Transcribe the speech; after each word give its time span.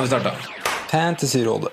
Nå 0.00 0.06
har 0.06 0.08
vi 0.08 0.20
starta. 0.20 0.36
Fantasyrådet. 0.90 1.68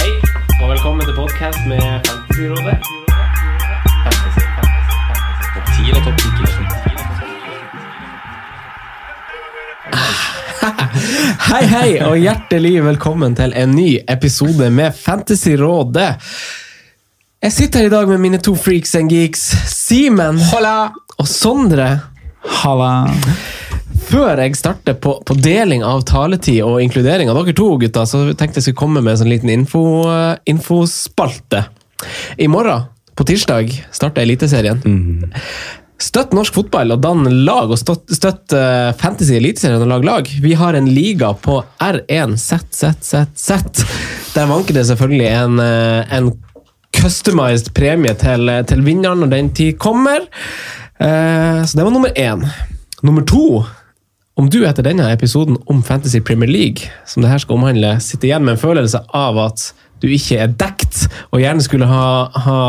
Hei, 0.00 0.10
og 0.62 0.70
velkommen 0.72 1.06
til 1.06 1.14
podkast 1.14 1.58
med 1.70 1.82
Fantasyrådet. 2.08 2.74
Fantasy, 4.02 4.42
fantasy, 4.56 4.96
fantasy. 5.06 5.46
Topp 5.54 5.66
10 5.76 5.86
eller 5.86 6.02
topp 6.02 6.18
10 6.18 6.26
Hei, 11.52 11.64
hei, 11.76 11.90
og 12.08 12.18
hjertelig 12.18 12.84
velkommen 12.88 13.38
til 13.38 13.54
en 13.54 13.70
ny 13.78 14.02
episode 14.08 14.66
med 14.70 14.90
Fantasyrådet. 14.98 16.10
Jeg 17.42 17.52
sitter 17.52 17.78
her 17.78 17.86
i 17.86 17.94
dag 17.94 18.08
med 18.10 18.18
mine 18.18 18.42
to 18.42 18.58
freaks 18.58 18.98
and 18.98 19.14
geeks, 19.14 19.46
Simen 19.70 20.42
og 21.18 21.28
Sondre. 21.28 22.00
Halla. 22.42 23.06
Før 24.08 24.40
jeg 24.42 24.56
starter 24.58 24.96
på, 24.98 25.14
på 25.26 25.36
deling 25.38 25.84
av 25.86 26.02
taletid 26.08 26.62
og 26.66 26.80
inkludering 26.82 27.30
av 27.30 27.38
dere 27.38 27.54
to, 27.56 27.68
gutter, 27.80 28.08
så 28.08 28.24
tenkte 28.32 28.60
jeg 28.60 28.68
skulle 28.68 28.80
komme 28.82 29.02
med 29.02 29.14
en 29.14 29.22
sånn 29.22 29.30
liten 29.32 29.52
info, 29.52 29.84
uh, 30.08 30.34
infospalte. 30.48 31.64
I 32.36 32.48
morgen, 32.50 32.88
på 33.16 33.26
tirsdag, 33.28 33.70
starter 33.94 34.24
Eliteserien. 34.24 34.82
Støtt 36.02 36.32
norsk 36.34 36.56
fotball 36.56 36.94
og 36.94 37.02
dann 37.04 37.28
lag, 37.46 37.70
og 37.70 37.78
støtt, 37.78 38.08
støtt 38.10 38.54
eh, 38.56 38.88
Fantasy 38.98 39.36
Eliteserien 39.36 39.84
og 39.84 39.90
lag 39.92 40.06
lag. 40.06 40.30
Vi 40.42 40.54
har 40.58 40.74
en 40.74 40.88
liga 40.90 41.30
på 41.38 41.60
R1 41.78 42.34
ZZZZ. 42.42 43.84
Der 44.34 44.48
vanker 44.50 44.74
det 44.74 44.88
selvfølgelig 44.88 45.28
en, 45.30 45.60
eh, 45.62 46.16
en 46.16 46.32
customized 46.96 47.70
premie 47.76 48.16
til, 48.18 48.50
til 48.66 48.82
vinneren 48.82 49.22
når 49.22 49.30
den 49.36 49.52
tid 49.54 49.78
kommer. 49.78 50.26
Uh, 51.02 51.62
så 51.66 51.78
det 51.78 51.86
var 51.86 51.94
nummer 51.94 52.12
én. 52.18 52.42
Nummer 53.02 53.24
to 53.26 53.62
om 54.40 54.48
du 54.48 54.62
etter 54.64 54.86
denne 54.86 55.10
episoden 55.12 55.58
om 55.70 55.82
Fantasy 55.84 56.22
Premier 56.24 56.50
League, 56.50 56.88
som 57.06 57.24
det 57.24 57.30
her 57.32 57.42
skal 57.42 57.58
omhandle, 57.58 57.94
sitter 58.00 58.30
igjen 58.30 58.46
med 58.46 58.56
en 58.56 58.62
følelse 58.62 59.02
av 59.16 59.40
at 59.42 59.66
du 60.02 60.08
ikke 60.10 60.40
er 60.42 60.54
dekt, 60.58 61.06
og 61.30 61.42
gjerne 61.42 61.62
skulle 61.62 61.86
ha, 61.86 62.06
ha 62.32 62.60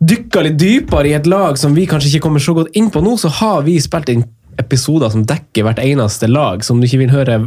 dykka 0.00 0.44
litt 0.46 0.60
dypere 0.60 1.10
i 1.10 1.16
et 1.18 1.28
lag 1.28 1.58
som 1.60 1.74
vi 1.76 1.88
kanskje 1.90 2.14
ikke 2.14 2.28
kommer 2.28 2.42
så 2.42 2.54
godt 2.56 2.76
inn 2.78 2.88
på 2.92 3.02
nå, 3.04 3.16
så 3.20 3.32
har 3.40 3.66
vi 3.66 3.76
spilt 3.82 4.12
inn 4.12 4.24
episoder 4.60 5.12
som 5.12 5.26
dekker 5.28 5.66
hvert 5.66 5.82
eneste 5.82 6.28
lag. 6.30 6.64
Så 6.64 6.74
om 6.74 6.80
du 6.80 6.88
ikke 6.88 7.02
vil 7.02 7.12
høre 7.12 7.42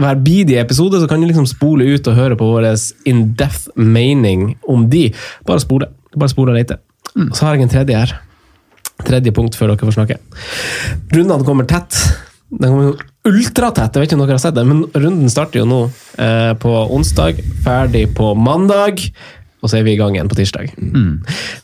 hver 0.00 0.22
bidige 0.24 0.62
episode, 0.62 1.00
så 1.00 1.08
kan 1.10 1.20
du 1.20 1.28
liksom 1.28 1.48
spole 1.48 1.88
ut 1.90 2.08
og 2.08 2.16
høre 2.16 2.38
på 2.38 2.48
vår 2.48 2.70
in-depth 3.10 3.76
mening 3.76 4.54
om 4.68 4.86
de. 4.92 5.08
Bare 5.48 5.62
spole. 5.62 5.90
Bare 6.16 6.32
spole 6.32 6.54
og 6.54 6.58
lete. 6.58 6.80
Så 7.34 7.44
har 7.44 7.54
jeg 7.54 7.66
en 7.66 7.72
tredje 7.72 7.98
her. 7.98 8.16
Tredje 9.06 9.32
punkt 9.34 9.56
før 9.56 9.72
dere 9.72 9.88
får 9.88 9.96
snakke. 9.98 10.18
Rundene 11.14 11.46
kommer 11.46 11.68
tett. 11.68 11.96
Den 12.50 12.72
kommer 12.72 12.88
jo 12.88 13.30
ultratett, 13.30 13.94
jeg 13.94 14.02
vet 14.02 14.10
ikke 14.10 14.16
om 14.18 14.24
dere 14.24 14.38
har 14.38 14.42
sett 14.42 14.56
det, 14.56 14.64
men 14.66 14.82
runden 14.94 15.30
starter 15.30 15.62
jo 15.62 15.68
nå 15.68 15.80
eh, 16.18 16.52
på 16.58 16.72
onsdag, 16.96 17.38
ferdig 17.64 18.08
på 18.16 18.32
mandag, 18.34 19.02
og 19.60 19.68
så 19.68 19.78
er 19.78 19.84
vi 19.86 19.94
i 19.94 20.00
gang 20.00 20.16
igjen 20.16 20.30
på 20.30 20.38
tirsdag. 20.38 20.72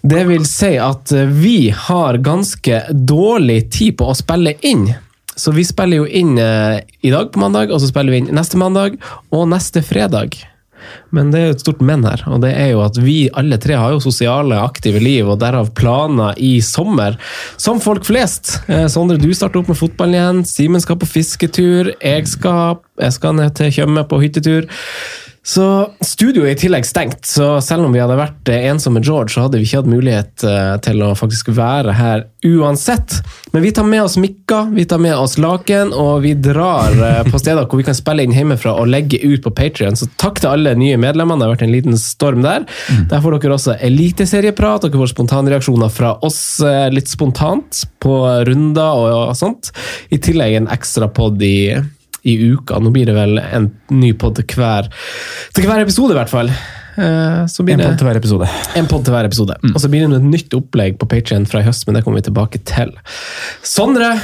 Det 0.04 0.22
vil 0.28 0.44
si 0.48 0.74
at 0.78 1.12
eh, 1.16 1.32
vi 1.32 1.70
har 1.74 2.20
ganske 2.22 2.82
dårlig 2.92 3.60
tid 3.74 3.97
på 3.98 4.12
å 4.12 4.16
spille 4.16 4.54
inn. 4.69 4.91
Så 5.36 5.52
vi 5.52 5.64
spiller 5.69 6.04
jo 6.04 6.06
inn 6.08 6.36
eh, 6.41 6.78
i 7.04 7.12
dag 7.12 7.32
på 7.32 7.41
mandag, 7.42 7.72
og 7.72 7.80
så 7.82 7.91
spiller 7.91 8.14
vi 8.14 8.22
inn 8.22 8.34
neste 8.36 8.60
mandag 8.60 9.00
og 9.34 9.48
neste 9.50 9.82
fredag. 9.84 10.38
Men 11.14 11.32
det 11.32 11.41
er 11.41 11.47
jo 11.48 11.56
et 11.56 11.64
stort 11.64 11.82
men 11.84 12.04
her, 12.06 12.22
og 12.31 12.42
det 12.44 12.53
er 12.56 12.70
jo 12.72 12.82
at 12.84 12.98
vi 13.03 13.16
alle 13.37 13.59
tre 13.62 13.78
har 13.78 13.94
jo 13.94 14.03
sosiale, 14.03 14.59
aktive 14.60 15.00
liv, 15.03 15.28
og 15.28 15.41
derav 15.42 15.72
planer 15.78 16.37
i 16.38 16.56
sommer. 16.64 17.19
Som 17.60 17.82
folk 17.82 18.06
flest. 18.09 18.56
Eh, 18.70 18.86
Sondre, 18.92 19.19
du 19.20 19.31
starter 19.34 19.62
opp 19.62 19.70
med 19.72 19.81
fotballen 19.81 20.19
igjen. 20.19 20.42
Simen 20.48 20.82
skal 20.84 21.00
på 21.00 21.09
fisketur. 21.10 21.92
Jeg 22.00 22.26
skal, 22.31 22.82
jeg 23.00 23.16
skal 23.16 23.38
ned 23.38 23.54
til 23.59 23.72
Tjøme 23.76 24.06
på 24.09 24.20
hyttetur. 24.22 24.69
Så 25.46 25.64
studioet 26.02 26.48
er 26.48 26.54
i 26.56 26.58
tillegg 26.58 26.86
stengt, 26.88 27.20
så 27.30 27.60
selv 27.62 27.86
om 27.86 27.92
vi 27.94 28.00
hadde 28.02 28.16
vært 28.18 28.50
eh, 28.50 28.64
ensomme 28.66 28.98
George, 28.98 29.30
så 29.30 29.44
hadde 29.44 29.60
vi 29.60 29.68
ikke 29.68 29.78
hatt 29.78 29.90
mulighet 29.92 30.42
eh, 30.42 30.72
til 30.82 31.04
å 31.06 31.12
faktisk 31.14 31.52
være 31.54 31.94
her 31.94 32.24
uansett. 32.46 33.20
Men 33.54 33.62
vi 33.62 33.70
tar 33.74 33.86
med 33.86 34.02
oss 34.02 34.16
mikker, 34.18 34.72
vi 34.74 34.88
tar 34.90 34.98
med 35.04 35.14
oss 35.14 35.36
laken, 35.38 35.94
og 35.94 36.24
vi 36.26 36.34
drar 36.34 36.98
eh, 36.98 37.22
på 37.30 37.38
steder 37.38 37.70
hvor 37.70 37.78
vi 37.78 37.86
kan 37.86 37.94
spille 37.94 38.26
inn 38.26 38.34
hjemmefra 38.34 38.74
og 38.74 38.90
legge 38.90 39.22
ut 39.22 39.46
på 39.46 39.54
Patrion. 39.54 39.94
Så 39.94 40.10
takk 40.18 40.42
til 40.42 40.50
alle 40.50 40.74
nye 40.74 40.98
medlemmer, 40.98 41.38
det 41.38 41.46
har 41.46 41.54
vært 41.54 41.66
en 41.68 41.74
liten 41.76 42.00
storm 42.00 42.42
der. 42.42 42.66
Der 43.06 43.22
får 43.22 43.38
dere 43.38 43.54
også 43.60 43.78
eliteserieprat, 43.86 44.82
dere 44.88 44.98
får 44.98 45.14
spontanreaksjoner 45.14 45.94
fra 45.94 46.16
oss 46.26 46.40
litt 46.90 47.10
spontant 47.12 47.84
på 48.02 48.18
runder 48.50 49.06
og 49.30 49.36
sånt. 49.38 49.70
I 50.10 50.18
tillegg 50.18 50.58
en 50.58 50.72
ekstra 50.74 51.06
pod 51.06 51.38
i 51.38 51.70
i 52.26 52.34
uka. 52.53 52.78
Nå 52.82 52.91
blir 52.94 53.06
det 53.09 53.14
vel 53.16 53.38
en 53.38 53.70
ny 53.94 54.12
pod 54.19 54.37
til 54.41 54.47
hver, 54.59 54.88
til 55.54 55.69
hver 55.70 55.84
episode, 55.87 56.12
i 56.14 56.19
hvert 56.20 56.32
fall. 56.32 56.50
Eh, 56.97 57.42
Så 57.53 57.62
blir 57.64 57.75
En 57.76 57.81
pod 57.84 57.91
podd 57.92 57.98
til 58.00 58.06
hver 58.09 58.16
episode. 58.22 58.48
en 58.81 58.87
podd 58.91 59.04
til 59.04 59.12
hver 59.14 59.26
episode. 59.28 59.56
Og 59.75 59.78
så 59.82 59.88
blir 59.92 60.06
det 60.09 60.16
et 60.16 60.31
nytt 60.32 60.54
opplegg 60.56 60.97
på 60.98 61.09
Patreon 61.10 61.47
fra 61.47 61.60
i 61.60 61.66
høst, 61.69 61.86
men 61.86 61.94
det 61.98 62.04
kommer 62.04 62.22
vi 62.22 62.31
tilbake 62.31 62.62
til. 62.65 62.92
Sondre! 63.62 64.15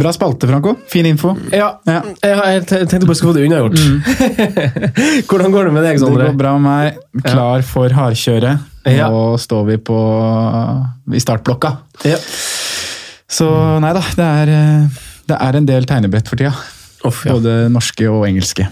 Bra 0.00 0.12
spalte, 0.16 0.46
Franco. 0.48 0.76
Fin 0.88 1.04
info. 1.04 1.34
Ja, 1.52 1.74
Ja. 1.86 2.00
jeg, 2.22 2.62
tenkte 2.70 3.04
bare 3.04 3.18
å 3.18 3.26
få 3.26 3.34
det 3.34 3.42
unnagjort. 3.44 3.76
Hvordan 5.28 5.52
går 5.52 5.64
det 5.68 5.72
med 5.74 5.84
deg, 5.84 5.98
Det 5.98 6.04
Sondre? 6.06 6.28
går 6.30 6.38
bra 6.40 6.52
med 6.58 6.70
meg. 6.70 7.24
Klar 7.26 7.62
for 7.66 7.88
hardkjøret. 7.90 8.60
Ja. 8.88 9.10
Nå 9.12 9.36
står 9.42 9.66
vi 9.66 9.76
på 9.76 9.98
i 11.12 11.20
startblokka. 11.20 11.74
Ja. 12.08 12.16
Så 13.30 13.46
nei 13.82 13.92
da, 13.92 14.00
det 14.16 14.24
er, 14.26 14.48
eh, 14.54 15.02
det 15.28 15.36
er 15.40 15.56
en 15.60 15.66
del 15.68 15.84
tegnebrett 15.84 16.28
for 16.30 16.36
tida. 16.40 16.54
Uff, 17.04 17.24
ja. 17.26 17.32
Både 17.36 17.68
norske 17.72 18.10
og 18.10 18.26
engelske. 18.28 18.68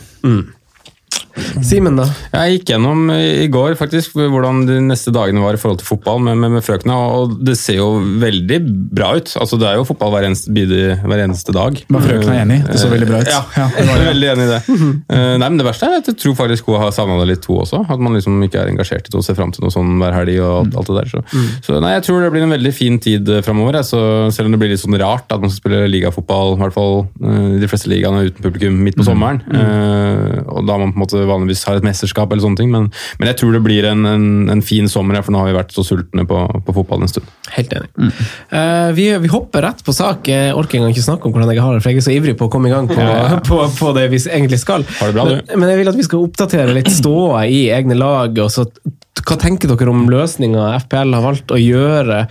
Simen, 1.65 1.99
da? 1.99 2.09
Jeg 2.35 2.59
gikk 2.59 2.73
gjennom 2.75 3.09
i 3.15 3.49
går 3.53 3.77
faktisk 3.79 4.17
hvordan 4.19 4.65
de 4.69 4.79
neste 4.89 5.13
dagene 5.15 5.43
var 5.43 5.57
i 5.57 5.61
forhold 5.61 5.81
til 5.83 5.89
fotball 5.89 6.21
med, 6.25 6.39
med, 6.41 6.57
med 6.59 6.65
frøkna, 6.67 6.97
og 7.19 7.39
det 7.45 7.57
ser 7.61 7.81
jo 7.81 7.91
veldig 8.23 8.61
bra 8.95 9.15
ut. 9.19 9.33
Altså, 9.41 9.59
det 9.61 9.69
er 9.71 9.79
jo 9.81 9.87
fotball 9.89 10.15
hver 10.15 10.29
eneste, 10.29 10.53
hver 10.53 11.25
eneste 11.25 11.55
dag. 11.57 11.79
Men 11.89 12.05
frøkna 12.05 12.37
er 12.37 12.45
enig? 12.45 12.61
Det 12.69 12.81
så 12.81 12.91
veldig 12.93 13.09
bra 13.11 13.23
ut. 13.23 13.33
Ja, 13.33 13.43
Ja, 13.59 13.67
jeg 13.75 13.89
er 13.89 14.09
veldig 14.13 14.29
enig 14.35 14.47
i 14.47 14.51
det. 14.53 14.61
Eh, 14.69 15.35
nei, 15.41 15.49
men 15.49 15.59
Det 15.59 15.67
verste 15.67 15.89
er 15.89 16.01
at 16.03 16.09
jeg 16.11 16.19
tror 16.21 16.35
faktisk 16.39 16.69
hun 16.69 16.79
har 16.83 16.93
savna 16.95 17.17
det 17.23 17.29
litt, 17.33 17.47
hun 17.49 17.63
også. 17.65 17.81
At 17.91 18.03
man 18.03 18.15
liksom 18.17 18.39
ikke 18.45 18.61
er 18.63 18.71
engasjert 18.71 19.09
i 19.09 19.13
det 19.13 19.19
og 19.19 19.25
ser 19.27 19.39
fram 19.39 19.53
til 19.55 19.65
noe 19.65 19.75
sånn 19.75 19.97
hver 20.01 20.15
helg. 20.17 20.35
og 20.45 20.53
alt, 20.61 20.77
alt 20.81 20.91
det 20.91 20.97
der. 20.99 21.11
Så, 21.13 21.23
så 21.67 21.81
nei, 21.83 21.95
jeg 21.97 22.07
tror 22.07 22.23
det 22.25 22.31
blir 22.35 22.47
en 22.47 22.55
veldig 22.55 22.75
fin 22.77 22.99
tid 23.03 23.31
framover, 23.47 23.81
altså, 23.81 24.01
Selv 24.35 24.49
om 24.49 24.55
det 24.55 24.61
blir 24.63 24.73
litt 24.73 24.83
sånn 24.83 24.99
rart 25.01 25.31
at 25.35 25.43
man 25.43 25.51
skal 25.51 25.63
spille 25.63 25.89
ligafotball, 25.91 26.57
i 26.57 26.63
hvert 26.63 26.77
fall 26.77 26.95
eh, 27.23 27.59
de 27.63 27.71
fleste 27.71 27.91
ligaene 27.91 28.27
uten 28.29 28.45
publikum 28.45 28.79
midt 28.85 28.99
på 28.99 29.07
sommeren. 29.07 29.43
Mm. 29.49 30.45
og 30.51 30.67
da 30.69 30.77
man 30.81 30.93
på 30.93 30.99
en 30.99 31.03
måte 31.03 31.25
vanligvis 31.31 31.65
har 31.69 31.79
et 31.79 31.87
mesterskap 31.87 32.33
eller 32.33 32.45
sånne 32.45 32.61
ting. 32.61 32.73
Men, 32.75 32.89
men 33.21 33.31
jeg 33.31 33.41
tror 33.41 33.57
det 33.57 33.63
blir 33.65 33.89
en, 33.89 34.05
en, 34.09 34.29
en 34.53 34.65
fin 34.65 34.89
sommer, 34.91 35.21
for 35.25 35.35
nå 35.35 35.43
har 35.43 35.51
vi 35.51 35.59
vært 35.59 35.75
så 35.77 35.85
sultne 35.87 36.27
på, 36.29 36.41
på 36.67 36.77
fotball 36.81 37.05
en 37.05 37.13
stund. 37.13 37.31
Helt 37.55 37.73
enig. 37.77 38.13
Eh, 38.51 38.91
vi, 38.99 39.09
vi 39.25 39.33
hopper 39.33 39.67
rett 39.69 39.83
på 39.85 39.95
sak. 39.97 40.29
Jeg 40.31 40.55
orker 40.59 40.81
engang 40.81 40.95
ikke 40.97 41.07
snakke 41.07 41.29
om 41.29 41.35
hvordan 41.35 41.55
jeg 41.55 41.65
har 41.65 41.77
det, 41.77 41.85
for 41.85 41.93
jeg 41.93 42.03
er 42.03 42.09
så 42.09 42.15
ivrig 42.17 42.37
på 42.39 42.49
å 42.49 42.53
komme 42.53 42.71
i 42.71 42.75
gang 42.75 42.91
på, 42.91 43.09
på, 43.49 43.65
på 43.79 43.97
det 43.97 44.09
vi 44.13 44.23
egentlig 44.27 44.61
skal. 44.63 44.87
Har 45.01 45.13
det 45.13 45.19
bra, 45.19 45.29
du? 45.29 45.37
men, 45.39 45.65
men 45.65 45.75
jeg 45.75 45.83
vil 45.83 45.93
at 45.93 46.01
vi 46.01 46.09
skal 46.09 46.25
oppdatere 46.29 46.77
litt 46.77 46.93
ståa 46.93 47.45
i 47.49 47.67
egne 47.75 47.99
lag. 47.99 48.39
og 48.45 48.53
så 48.53 48.69
hva 49.27 49.37
tenker 49.41 49.71
dere 49.71 49.93
om 49.93 50.07
løsninga 50.11 50.71
FPL 50.85 51.17
har 51.17 51.25
valgt 51.25 51.53
å 51.55 51.59
gjøre? 51.61 52.23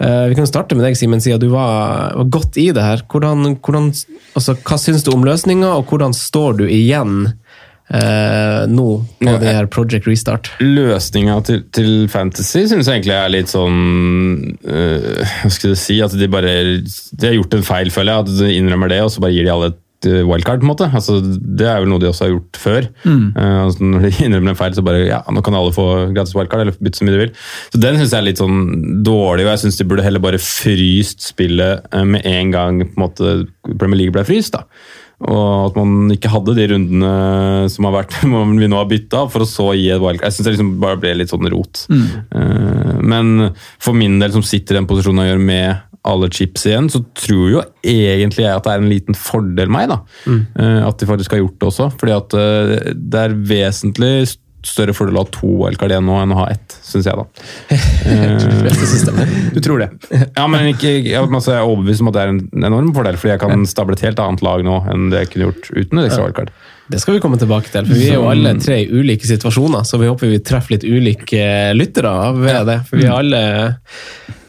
Uh, 0.00 0.26
vi 0.30 0.36
kan 0.38 0.48
starte 0.48 0.76
med 0.76 0.84
deg, 0.86 0.98
Simen, 0.98 1.22
siden 1.22 1.42
du 1.42 1.48
var, 1.54 2.14
var 2.18 2.28
godt 2.36 2.58
i 2.60 2.68
det 2.74 2.84
her. 2.84 3.04
Hvordan, 3.10 3.56
hvordan, 3.64 3.90
altså, 4.34 4.56
hva 4.60 4.78
syns 4.80 5.06
du 5.06 5.12
om 5.14 5.24
løsninga, 5.26 5.72
og 5.78 5.90
hvordan 5.90 6.16
står 6.16 6.60
du 6.62 6.66
igjen 6.68 7.32
eh, 7.90 8.64
nå 8.70 8.88
på 9.20 9.28
Ja, 9.28 9.38
det 9.42 9.54
her 9.56 9.68
Project 9.72 10.08
Restart. 10.08 10.50
Løsninga 10.62 11.38
til, 11.46 11.62
til 11.74 12.08
Fantasy 12.12 12.64
syns 12.70 12.88
jeg 12.88 13.00
egentlig 13.00 13.16
er 13.16 13.32
litt 13.32 13.52
sånn 13.52 13.78
øh, 14.64 15.22
Hva 15.42 15.52
skal 15.52 15.74
du 15.74 15.78
si? 15.78 16.00
At 16.04 16.16
de 16.16 16.30
bare 16.32 16.54
De 16.84 17.26
har 17.28 17.36
gjort 17.38 17.58
en 17.58 17.66
feil, 17.66 17.92
føler 17.94 18.12
jeg. 18.12 18.26
At 18.26 18.36
de 18.42 18.52
innrømmer 18.58 18.92
det, 18.92 19.02
og 19.04 19.12
så 19.14 19.24
bare 19.24 19.36
gir 19.36 19.48
de 19.48 19.54
alle 19.54 19.72
et 19.74 19.80
wildcard. 20.04 20.60
på 20.60 20.66
en 20.66 20.72
måte. 20.72 20.88
Altså, 20.92 21.18
det 21.24 21.66
er 21.68 21.80
vel 21.80 21.88
noe 21.88 22.02
de 22.02 22.08
også 22.10 22.26
har 22.26 22.32
gjort 22.34 22.58
før. 22.60 22.88
Eh, 23.06 23.60
altså, 23.64 23.84
når 23.84 24.06
de 24.06 24.10
innrømmer 24.26 24.54
en 24.54 24.58
feil, 24.58 24.74
så 24.76 24.84
bare 24.84 25.04
ja, 25.06 25.20
nå 25.32 25.42
kan 25.44 25.56
alle 25.58 25.74
få 25.76 25.86
gratis 26.14 26.34
wildcard, 26.36 26.64
eller 26.64 26.76
bytte 26.80 27.00
så 27.00 27.06
mye 27.08 27.16
de 27.16 27.22
vil. 27.22 27.32
Så 27.72 27.80
Den 27.84 28.00
syns 28.00 28.12
jeg 28.12 28.20
er 28.20 28.28
litt 28.28 28.42
sånn 28.42 28.58
dårlig, 29.06 29.46
og 29.46 29.54
jeg 29.54 29.64
syns 29.64 29.80
de 29.80 29.88
burde 29.88 30.04
heller 30.06 30.24
bare 30.24 30.42
fryst 30.42 31.24
spillet 31.30 31.88
uh, 31.94 32.04
med 32.08 32.26
en 32.28 32.52
gang 32.54 32.84
på 32.84 32.92
en 32.92 33.04
måte 33.06 33.34
Premier 33.78 34.02
League 34.04 34.16
ble 34.16 34.26
fryst. 34.28 34.56
da. 34.56 34.66
Og 35.24 35.70
at 35.70 35.78
man 35.78 36.12
ikke 36.12 36.28
hadde 36.32 36.56
de 36.58 36.66
rundene 36.74 37.12
som 37.72 37.88
har 37.88 37.96
vært, 38.00 38.18
vi 38.60 38.68
nå 38.68 38.76
har 38.76 38.90
bytta, 38.90 39.24
for 39.32 39.44
å 39.44 39.48
så 39.48 39.70
gi 39.76 39.88
et 39.94 40.02
wildcard. 40.02 40.28
Jeg 40.28 40.36
syns 40.36 40.48
det 40.48 40.54
liksom 40.56 40.74
bare 40.82 41.00
ble 41.00 41.14
litt 41.20 41.32
sånn 41.32 41.48
rot. 41.52 41.86
Eh, 41.90 42.94
Men 43.04 43.50
for 43.82 43.96
min 43.96 44.18
del, 44.20 44.34
som 44.34 44.44
sitter 44.44 44.76
i 44.76 44.80
den 44.82 44.88
posisjonen 44.90 45.24
jeg 45.24 45.34
gjør 45.34 45.44
med 45.48 45.90
alle 46.04 46.28
chips 46.28 46.66
igjen, 46.68 46.90
så 46.92 47.00
tror 47.16 47.44
jo 47.48 47.60
egentlig 47.80 48.44
jeg 48.44 48.52
at 48.52 48.66
det 48.66 48.72
er 48.74 48.82
en 48.82 48.90
liten 48.92 49.16
fordel 49.16 49.70
meg, 49.72 49.88
da. 49.88 50.02
Eh, 50.28 50.80
At 50.84 51.00
de 51.00 51.08
faktisk 51.08 51.32
har 51.32 51.40
gjort 51.40 51.56
det 51.62 51.68
også. 51.70 51.86
Fordi 52.00 52.12
at 52.18 52.36
uh, 52.36 52.74
det 52.92 53.22
er 53.22 53.36
vesentlig 53.48 54.12
større 54.68 54.94
fordel 54.96 55.16
å 55.18 55.22
ha 55.24 55.28
to 55.34 55.50
wildcard 55.62 55.90
igjen 55.94 56.06
nå 56.08 56.14
enn 56.22 56.34
å 56.34 56.40
ha 56.42 56.46
ett, 56.52 56.68
syns 56.84 57.06
jeg, 57.08 57.16
da. 57.16 57.24
Du 59.54 59.58
tror 59.64 59.78
det? 59.84 59.90
Ja, 60.10 60.44
men 60.50 60.60
ikke, 60.72 60.90
jeg, 60.98 61.20
altså, 61.20 61.50
jeg 61.54 61.60
er 61.60 61.68
overbevist 61.68 62.02
om 62.04 62.10
at 62.10 62.16
det 62.16 62.22
er 62.24 62.30
en 62.34 62.42
enorm 62.70 62.90
fordel, 62.96 63.16
fordi 63.20 63.32
jeg 63.34 63.42
kan 63.44 63.66
stable 63.68 63.94
et 63.98 64.06
helt 64.06 64.20
annet 64.24 64.42
lag 64.44 64.58
nå 64.66 64.74
enn 64.92 65.02
det 65.12 65.18
jeg 65.24 65.30
kunne 65.34 65.46
gjort 65.50 65.64
uten 65.74 65.96
et 66.00 66.06
ekstra 66.08 66.24
wildcard. 66.26 66.50
Det 66.92 66.98
skal 67.00 67.16
vi 67.16 67.20
komme 67.24 67.38
tilbake 67.40 67.68
til, 67.72 67.84
for 67.88 67.96
vi 67.96 68.08
er 68.10 68.18
jo 68.18 68.28
alle 68.28 68.50
tre 68.60 68.76
i 68.82 68.88
ulike 68.92 69.26
situasjoner, 69.28 69.82
så 69.88 69.94
vi 70.00 70.10
håper 70.10 70.26
vi 70.34 70.40
treffer 70.44 70.70
litt 70.76 70.84
ulike 70.84 71.44
lyttere 71.76 72.12
ved 72.36 72.66
det. 72.68 72.78
For 72.88 72.94
vi 73.00 73.06
er 73.08 73.14
alle 73.16 73.40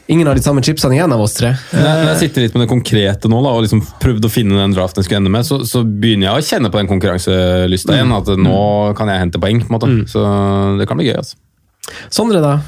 Ingen 0.07 0.27
har 0.29 0.37
de 0.37 0.43
samme 0.45 0.61
chipsene 0.61 0.93
igjen 0.93 1.13
av 1.15 1.21
oss 1.23 1.33
tre. 1.33 1.55
Når 1.73 2.09
jeg 2.11 2.17
sitter 2.19 2.43
litt 2.45 2.53
med 2.53 2.65
det 2.65 2.69
konkrete 2.69 3.29
nå, 3.31 3.39
da, 3.41 3.55
og 3.57 3.63
liksom 3.65 3.81
prøvde 4.01 4.29
å 4.29 4.33
finne 4.33 4.59
den 4.59 4.75
draften 4.75 5.01
jeg 5.01 5.07
skulle 5.07 5.23
ende 5.23 5.33
med, 5.33 5.47
så, 5.47 5.57
så 5.65 5.81
begynner 5.81 6.27
jeg 6.29 6.43
å 6.43 6.45
kjenne 6.45 6.69
på 6.69 6.77
den 6.77 6.89
konkurranselysta 6.91 7.97
igjen. 7.97 8.13
At 8.13 8.29
nå 8.37 8.59
kan 8.99 9.09
jeg 9.09 9.23
hente 9.23 9.41
poeng. 9.41 9.63
på 9.65 9.71
en 9.71 9.77
måte. 9.79 9.91
Så 10.11 10.21
det 10.77 10.85
kan 10.89 11.01
bli 11.01 11.09
gøy. 11.09 11.17
altså. 11.23 11.41
Sondre, 12.13 12.41
da? 12.43 12.59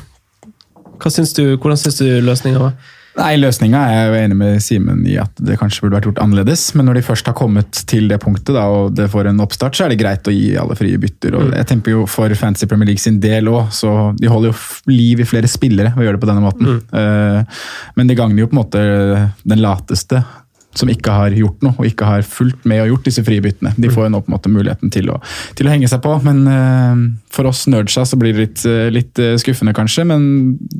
Syns 1.07 1.35
du, 1.37 1.43
hvordan 1.61 1.77
syns 1.77 2.01
du 2.01 2.07
løsninga 2.25 2.63
var? 2.63 2.95
Nei, 3.17 3.31
Løsninga 3.41 3.79
er 3.81 3.95
jeg 3.95 4.09
jo 4.09 4.17
enig 4.19 4.35
med 4.37 4.59
Simen 4.61 4.99
i 5.09 5.15
at 5.17 5.39
det 5.41 5.55
kanskje 5.57 5.81
burde 5.83 5.97
vært 5.97 6.07
gjort 6.11 6.19
annerledes. 6.21 6.67
Men 6.77 6.85
når 6.85 6.99
de 6.99 7.05
først 7.07 7.29
har 7.29 7.35
kommet 7.37 7.79
til 7.89 8.05
det 8.11 8.19
punktet 8.21 8.53
da, 8.53 8.67
og 8.69 8.93
det 8.97 9.07
får 9.09 9.31
en 9.31 9.41
oppstart, 9.41 9.73
så 9.77 9.87
er 9.87 9.93
det 9.93 9.99
greit 10.03 10.29
å 10.29 10.33
gi 10.35 10.51
alle 10.59 10.77
frie 10.77 10.99
bytter. 11.01 11.37
og 11.39 11.55
Jeg 11.57 11.69
tenker 11.71 11.95
jo 11.95 12.05
For 12.09 12.33
Fantasy 12.37 12.69
Premier 12.69 12.91
League 12.91 13.01
sin 13.01 13.17
del 13.23 13.49
òg, 13.49 13.71
så 13.73 14.11
de 14.19 14.29
holder 14.29 14.53
jo 14.53 14.93
liv 14.93 15.23
i 15.23 15.29
flere 15.29 15.49
spillere 15.49 15.95
ved 15.95 16.05
å 16.05 16.07
gjøre 16.07 16.19
det 16.19 16.25
på 16.27 16.29
denne 16.29 16.45
måten. 16.45 16.83
Eh, 16.97 17.63
men 17.97 18.11
det 18.11 18.19
gagner 18.19 18.43
jo 18.43 18.51
på 18.51 18.57
en 18.57 18.61
måte 18.61 18.83
den 19.47 19.63
lateste 19.65 20.21
som 20.77 20.89
ikke 20.91 21.13
har 21.13 21.35
gjort 21.35 21.63
noe, 21.65 21.75
og 21.77 21.88
ikke 21.89 22.07
har 22.07 22.25
fulgt 22.27 22.68
med 22.69 22.83
og 22.83 22.91
gjort 22.94 23.09
disse 23.09 23.24
frie 23.25 23.44
byttene. 23.44 23.74
De 23.77 23.91
får 23.94 24.07
jo 24.07 24.12
nå 24.13 24.21
på 24.24 24.31
en 24.31 24.35
måte 24.35 24.51
muligheten 24.53 24.94
til 24.94 25.09
å, 25.13 25.18
til 25.57 25.68
å 25.68 25.74
henge 25.74 25.89
seg 25.91 26.03
på, 26.03 26.13
men 26.25 26.44
uh, 26.47 27.07
for 27.33 27.50
oss 27.50 27.65
nerdsa 27.71 28.06
så 28.07 28.19
blir 28.19 28.35
det 28.35 28.45
litt, 28.45 28.65
eh, 28.69 28.88
litt 28.94 29.19
eh, 29.21 29.35
skuffende 29.41 29.75
kanskje, 29.77 30.06
men 30.09 30.21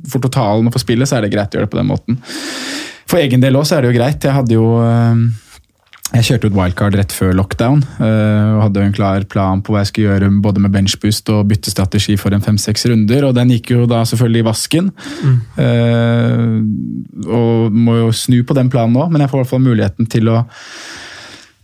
for 0.10 0.24
totalen 0.24 0.70
og 0.70 0.76
for 0.76 0.84
spillet 0.84 1.10
så 1.10 1.18
er 1.18 1.26
det 1.26 1.34
greit 1.34 1.54
å 1.54 1.60
gjøre 1.60 1.70
det 1.70 1.74
på 1.74 1.82
den 1.82 1.90
måten. 1.90 2.22
For 3.08 3.22
egen 3.22 3.44
del 3.44 3.56
også 3.56 3.78
er 3.78 3.86
det 3.86 3.92
jo 3.92 3.98
greit. 3.98 4.26
Jeg 4.26 4.36
hadde 4.36 4.56
jo 4.58 4.72
eh, 4.84 5.22
jeg 6.16 6.24
kjørte 6.24 6.48
ut 6.48 6.56
wildcard 6.56 6.96
rett 6.96 7.12
før 7.12 7.34
lockdown 7.36 7.82
eh, 8.00 8.52
og 8.56 8.62
hadde 8.64 8.86
en 8.86 8.96
klar 8.96 9.26
plan 9.28 9.60
på 9.64 9.74
hva 9.74 9.82
jeg 9.84 9.90
skulle 9.92 10.14
gjøre 10.14 10.30
både 10.44 10.62
med 10.64 10.72
benchboost 10.72 11.32
og 11.34 11.50
byttestrategi 11.50 12.16
for 12.20 12.36
en 12.36 12.44
fem-seks 12.44 12.88
runder, 12.88 13.28
og 13.28 13.36
den 13.36 13.52
gikk 13.58 13.74
jo 13.76 13.88
da 13.90 14.04
selvfølgelig 14.08 14.44
i 14.44 14.48
vasken. 14.48 14.88
Eh, 15.60 16.46
og 17.28 17.76
må 17.76 17.98
jo 18.00 18.16
snu 18.16 18.40
på 18.48 18.56
den 18.58 18.72
planen 18.72 18.96
nå, 18.96 19.10
men 19.12 19.24
jeg 19.24 19.34
får 19.34 19.42
i 19.42 19.44
hvert 19.44 19.54
fall 19.56 19.68
muligheten 19.68 20.10
til 20.12 20.32
å 20.32 20.42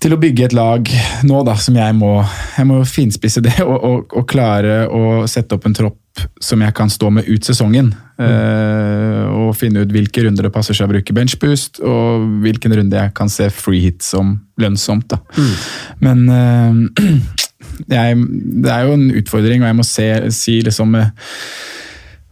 til 0.03 0.11
å 0.11 0.19
bygge 0.19 0.49
et 0.49 0.53
lag 0.57 0.89
nå 1.23 1.37
da, 1.47 1.53
som 1.55 1.77
jeg 1.79 1.95
må, 1.95 2.17
jeg 2.57 2.67
må 2.67 2.81
finspisse 2.83 3.39
det 3.43 3.55
og, 3.69 3.77
og, 3.77 4.15
og 4.19 4.27
klare 4.27 4.81
å 4.91 5.23
sette 5.31 5.55
opp 5.55 5.69
en 5.69 5.77
tropp 5.77 6.02
som 6.41 6.61
jeg 6.61 6.73
kan 6.77 6.91
stå 6.93 7.09
med 7.13 7.27
ut 7.27 7.45
sesongen. 7.45 7.91
Eh, 8.21 9.23
og 9.33 9.55
finne 9.57 9.83
ut 9.83 9.93
hvilke 9.93 10.25
runder 10.25 10.47
det 10.47 10.53
passer 10.53 10.77
seg 10.77 10.87
å 10.87 10.93
bruke 10.93 11.15
benchboost, 11.15 11.81
og 11.81 12.27
hvilken 12.43 12.75
runde 12.77 12.99
jeg 12.99 13.15
kan 13.17 13.31
se 13.31 13.49
free 13.53 13.81
hit 13.87 14.05
som 14.05 14.35
lønnsomt. 14.61 15.15
Da. 15.15 15.19
Men 16.03 16.23
uh, 16.29 17.09
jeg, 17.97 18.21
det 18.63 18.71
er 18.73 18.87
jo 18.87 18.95
en 18.97 19.09
utfordring, 19.23 19.63
og 19.63 19.71
jeg 19.71 19.79
må 19.79 19.87
se, 19.87 20.07
si 20.35 20.59
liksom 20.65 20.93
med, 20.93 21.25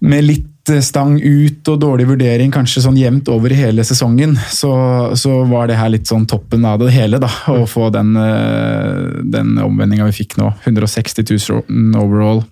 med 0.06 0.28
litt 0.28 0.48
stang 0.86 1.16
ut 1.18 1.68
og 1.72 1.80
dårlig 1.82 2.06
vurdering 2.12 2.52
kanskje 2.54 2.84
sånn 2.86 3.00
jevnt 3.00 3.32
over 3.34 3.54
hele 3.58 3.84
sesongen, 3.88 4.36
så, 4.54 4.72
så 5.18 5.42
var 5.50 5.68
det 5.68 5.80
her 5.80 5.90
litt 5.90 6.10
sånn 6.10 6.28
toppen 6.30 6.68
av 6.70 6.80
det 6.84 6.94
hele. 6.94 7.18
da, 7.22 7.32
Å 7.50 7.66
få 7.68 7.90
den, 7.94 8.14
eh, 8.22 9.24
den 9.34 9.58
omvendinga 9.64 10.06
vi 10.12 10.20
fikk 10.22 10.38
nå. 10.38 10.52
160 10.70 11.26
000 11.34 11.98
overall. 11.98 12.44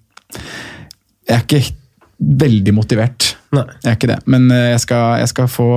Jeg 1.30 1.38
er 1.38 1.46
ikke 1.46 1.62
veldig 2.20 2.74
motivert. 2.76 3.30
Nei. 3.56 3.64
Jeg 3.84 3.92
er 3.92 3.96
ikke 3.98 4.10
det. 4.12 4.18
Men 4.30 4.50
eh, 4.54 4.72
jeg 4.74 4.82
skal, 4.84 5.22
jeg 5.22 5.30
skal 5.32 5.48
få 5.52 5.70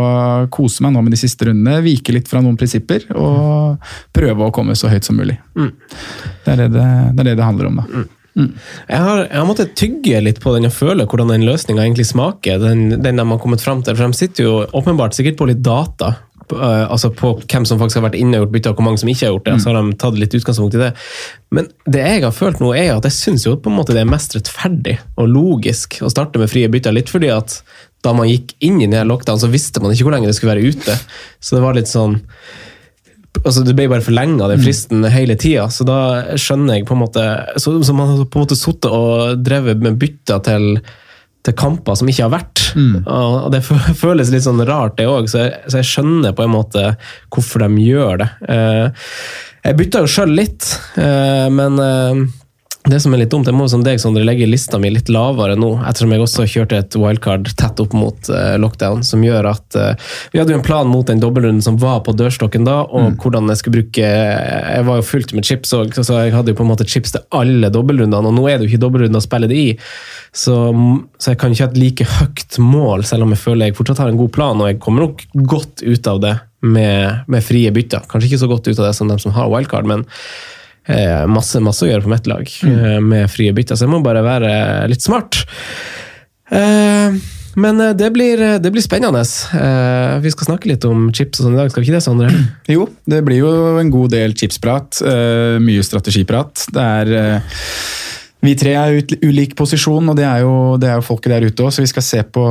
kose 0.52 0.84
meg 0.84 0.94
nå 0.94 1.04
med 1.06 1.14
de 1.14 1.20
siste 1.20 1.46
rundene. 1.48 1.78
Vike 1.84 2.14
litt 2.16 2.30
fra 2.30 2.42
noen 2.42 2.58
prinsipper 2.60 3.06
og 3.14 3.92
prøve 4.16 4.48
å 4.48 4.54
komme 4.54 4.76
så 4.78 4.90
høyt 4.92 5.06
som 5.06 5.20
mulig. 5.20 5.38
Det, 5.54 6.56
er 6.56 6.64
det, 6.64 6.72
det, 6.74 6.88
det 7.14 7.24
er 7.24 7.30
det 7.30 7.38
det 7.38 7.46
handler 7.46 7.70
om, 7.70 7.80
da. 7.82 8.02
Jeg 8.32 8.96
har, 8.96 9.26
jeg 9.26 9.36
har 9.36 9.44
måttet 9.44 9.74
tygge 9.76 10.20
litt 10.24 10.38
på 10.40 10.54
den 10.54 10.64
og 10.64 10.72
føle 10.72 11.04
hvordan 11.04 11.34
den 11.34 11.44
løsninga 11.44 11.84
egentlig 11.84 12.08
smaker. 12.08 12.60
Den, 12.62 13.02
den 13.04 13.20
de 13.20 13.26
har 13.28 13.40
kommet 13.42 13.64
frem 13.64 13.82
til. 13.84 13.96
For 13.98 14.08
de 14.08 14.18
sitter 14.18 14.48
jo 14.48 14.54
åpenbart 14.72 15.16
sikkert 15.16 15.38
på 15.40 15.48
litt 15.50 15.60
data. 15.64 16.14
Eh, 16.54 16.84
altså 16.86 17.10
på 17.14 17.34
hvem 17.40 17.66
som 17.68 17.80
faktisk 17.80 18.00
har 18.00 18.08
vært 18.08 18.18
inne 18.20 18.38
og 18.38 18.46
gjort 18.46 18.56
bytte, 18.56 18.72
og 18.72 18.80
hvor 18.80 18.88
mange 18.88 19.02
som 19.02 19.10
ikke 19.12 19.26
har 19.26 19.34
gjort 19.34 19.48
det. 19.48 19.56
Så 19.62 19.70
har 19.70 19.78
de 19.78 19.98
tatt 20.02 20.18
litt 20.20 20.36
utgangspunkt 20.38 20.76
i 20.78 20.82
det. 20.82 20.90
Men 21.54 21.70
det 21.84 22.02
jeg 22.04 22.24
har 22.26 22.34
følt 22.36 22.62
nå, 22.62 22.72
er 22.78 22.94
at 22.96 23.08
jeg 23.08 23.18
syns 23.18 23.46
jo 23.48 23.56
på 23.60 23.72
en 23.72 23.78
måte 23.78 23.96
det 23.96 24.04
er 24.04 24.10
mest 24.10 24.36
rettferdig 24.36 24.98
og 25.16 25.30
logisk 25.30 26.00
å 26.02 26.10
starte 26.12 26.42
med 26.42 26.52
frie 26.52 26.70
bytter. 26.72 26.96
Litt 26.96 27.12
fordi 27.12 27.32
at 27.34 27.60
da 28.02 28.14
man 28.16 28.30
gikk 28.30 28.56
inn 28.64 28.80
i 28.82 28.90
den 28.90 29.10
lockdown, 29.10 29.40
så 29.40 29.50
visste 29.50 29.82
man 29.82 29.94
ikke 29.94 30.08
hvor 30.08 30.16
lenge 30.16 30.30
det 30.30 30.36
skulle 30.38 30.56
være 30.56 30.74
ute. 30.74 30.96
Så 31.38 31.56
det 31.56 31.64
var 31.64 31.78
litt 31.78 31.90
sånn 31.90 32.20
altså 33.42 33.62
Det 33.64 33.72
ble 33.74 33.86
bare 33.88 34.04
forlenga, 34.04 34.44
den 34.50 34.60
fristen, 34.62 35.06
hele 35.08 35.38
tida. 35.40 35.64
Så 35.72 35.86
da 35.88 36.36
skjønner 36.38 36.76
jeg 36.76 36.86
på 36.88 36.92
en 36.96 37.00
måte 37.00 37.22
Så, 37.56 37.72
så 37.80 37.94
man 37.96 38.10
har 38.10 38.26
på 38.26 38.38
en 38.38 38.44
måte 38.44 38.58
sittet 38.58 38.90
og 38.92 39.40
drevet 39.42 39.80
med 39.82 39.96
bytter 40.00 40.42
til, 40.46 40.66
til 41.42 41.54
kamper 41.58 41.96
som 41.98 42.08
ikke 42.10 42.26
har 42.28 42.34
vært. 42.36 42.60
Og 43.10 43.48
det 43.52 43.62
føles 44.04 44.30
litt 44.30 44.44
sånn 44.46 44.62
rart, 44.68 44.94
det 45.00 45.08
òg, 45.10 45.26
så, 45.28 45.48
så 45.66 45.80
jeg 45.80 45.88
skjønner 45.90 46.36
på 46.38 46.44
en 46.46 46.54
måte 46.54 46.84
hvorfor 47.34 47.64
de 47.66 47.82
gjør 47.82 48.22
det. 48.22 48.28
Eh, 48.48 49.08
Jeg 49.62 49.76
bytta 49.78 50.00
jo 50.02 50.08
sjøl 50.10 50.32
litt, 50.34 50.66
eh, 50.98 51.48
men 51.54 51.76
eh, 51.78 52.22
det 52.90 52.98
som 52.98 53.14
er 53.14 53.20
litt 53.20 53.30
dumt, 53.30 53.46
jeg 53.46 53.54
må 53.54 53.68
som 53.70 53.84
deg 53.86 54.00
Sondre, 54.02 54.24
legge 54.26 54.46
lista 54.48 54.78
mi 54.82 54.90
litt 54.90 55.10
lavere 55.12 55.54
nå, 55.58 55.68
ettersom 55.86 56.14
jeg 56.14 56.22
også 56.24 56.46
kjørte 56.50 56.80
et 56.82 56.96
wildcard 56.98 57.52
tett 57.58 57.78
opp 57.82 57.94
mot 57.94 58.30
uh, 58.32 58.56
lockdown, 58.58 59.04
som 59.06 59.22
gjør 59.22 59.46
at 59.52 59.76
uh, 59.78 60.08
Vi 60.32 60.40
hadde 60.40 60.54
jo 60.54 60.58
en 60.58 60.64
plan 60.66 60.90
mot 60.90 61.06
den 61.06 61.22
dobbeltrunden 61.22 61.62
som 61.62 61.78
var 61.78 62.00
på 62.02 62.14
dørstokken 62.18 62.66
da, 62.66 62.80
og 62.82 63.22
hvordan 63.22 63.52
jeg 63.52 63.60
skulle 63.60 63.82
bruke 63.84 64.08
Jeg 64.08 64.86
var 64.88 64.98
jo 64.98 65.06
fullt 65.06 65.34
med 65.36 65.46
chips 65.46 65.74
òg, 65.78 65.94
så 65.94 66.24
jeg 66.24 66.34
hadde 66.34 66.54
jo 66.54 66.58
på 66.58 66.66
en 66.66 66.72
måte 66.72 66.88
chips 66.90 67.14
til 67.14 67.22
alle 67.38 67.70
dobbeltrundene, 67.70 68.32
og 68.32 68.34
nå 68.34 68.48
er 68.50 68.58
det 68.58 68.66
jo 68.66 68.72
ikke 68.72 68.84
dobbeltrunder 68.88 69.22
å 69.22 69.26
spille 69.28 69.50
det 69.52 69.60
i, 69.62 69.68
så, 70.34 70.56
så 71.22 71.34
jeg 71.34 71.38
kan 71.38 71.54
ikke 71.54 71.68
ha 71.68 71.70
et 71.70 71.82
like 71.84 72.08
høyt 72.16 72.58
mål, 72.62 73.06
selv 73.06 73.28
om 73.28 73.36
jeg 73.36 73.44
føler 73.44 73.70
jeg 73.70 73.78
fortsatt 73.78 74.02
har 74.02 74.10
en 74.10 74.18
god 74.18 74.34
plan, 74.34 74.58
og 74.58 74.72
jeg 74.72 74.82
kommer 74.82 75.06
nok 75.06 75.22
godt 75.54 75.86
ut 75.86 76.10
av 76.10 76.18
det 76.24 76.34
med, 76.62 77.22
med 77.30 77.44
frie 77.44 77.70
bytter. 77.74 78.06
Kanskje 78.10 78.32
ikke 78.32 78.42
så 78.42 78.50
godt 78.50 78.68
ut 78.70 78.78
av 78.78 78.88
det 78.88 78.96
som 78.98 79.10
de 79.10 79.18
som 79.22 79.34
har 79.34 79.50
wildcard, 79.50 79.86
men 79.88 80.04
eh, 80.06 80.61
masse, 81.30 81.60
masse 81.62 81.84
å 81.86 81.88
gjøre 81.90 82.02
på 82.02 82.10
mitt 82.10 82.26
lag 82.26 82.42
mm. 82.42 83.04
med 83.06 83.30
frie 83.30 83.52
bytter, 83.54 83.78
så 83.78 83.86
jeg 83.86 83.92
må 83.92 84.00
bare 84.02 84.24
være 84.26 84.50
litt 84.90 85.04
smart. 85.04 85.44
Eh, 86.52 87.20
men 87.54 87.80
eh, 87.80 87.94
det 87.96 88.10
blir, 88.14 88.40
det 88.62 88.72
blir 88.72 88.84
spennende. 88.84 89.22
Eh, 89.56 90.18
vi 90.24 90.32
skal 90.32 90.52
snakke 90.52 90.70
litt 90.70 90.84
om 90.88 91.08
chips 91.14 91.40
og 91.40 91.46
sånn 91.48 91.56
i 91.56 91.60
dag, 91.60 91.72
skal 91.72 91.82
vi 91.82 91.90
ikke 91.90 91.98
det, 91.98 92.04
Sondre? 92.04 92.30
Jo, 92.74 92.86
det 93.08 93.22
blir 93.26 93.42
jo 93.42 93.52
en 93.80 93.92
god 93.92 94.14
del 94.14 94.36
chipsprat. 94.38 95.02
eh, 95.04 95.58
mye 95.62 95.84
strategiprat. 95.86 96.68
Det 96.72 96.88
er 97.00 97.14
eh, 97.18 97.56
Vi 98.42 98.56
tre 98.58 98.74
er 98.74 98.98
i 98.98 99.18
ulik 99.28 99.56
posisjon, 99.58 100.08
og 100.08 100.18
det 100.18 100.26
er 100.26 100.44
jo, 100.44 100.76
det 100.80 100.90
er 100.90 101.00
jo 101.00 101.08
folket 101.08 101.36
der 101.36 101.48
ute 101.48 101.66
òg, 101.66 101.74
så 101.74 101.84
vi 101.84 101.92
skal 101.92 102.08
se 102.08 102.22
på 102.26 102.46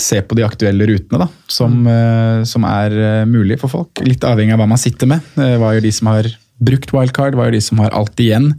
Se 0.00 0.16
på 0.24 0.34
de 0.34 0.42
aktuelle 0.42 0.86
rutene 0.88 1.18
da, 1.20 1.26
som, 1.46 1.74
eh, 1.86 2.40
som 2.48 2.64
er 2.66 2.94
mulige 3.28 3.28
mulig 3.30 3.58
for 3.60 3.70
folk. 3.70 4.00
Litt 4.02 4.24
avhengig 4.24 4.54
av 4.56 4.62
hva 4.62 4.66
man 4.66 4.80
sitter 4.80 5.06
med. 5.06 5.20
Eh, 5.36 5.58
hva 5.60 5.74
gjør 5.74 5.84
de 5.84 5.92
som 5.92 6.08
har 6.08 6.30
brukt 6.62 6.92
wildcard, 6.94 7.38
var 7.38 7.50
jo 7.50 7.56
de 7.56 7.64
som 7.64 7.80
har 7.82 7.94
alt 7.96 8.20
igjen? 8.22 8.52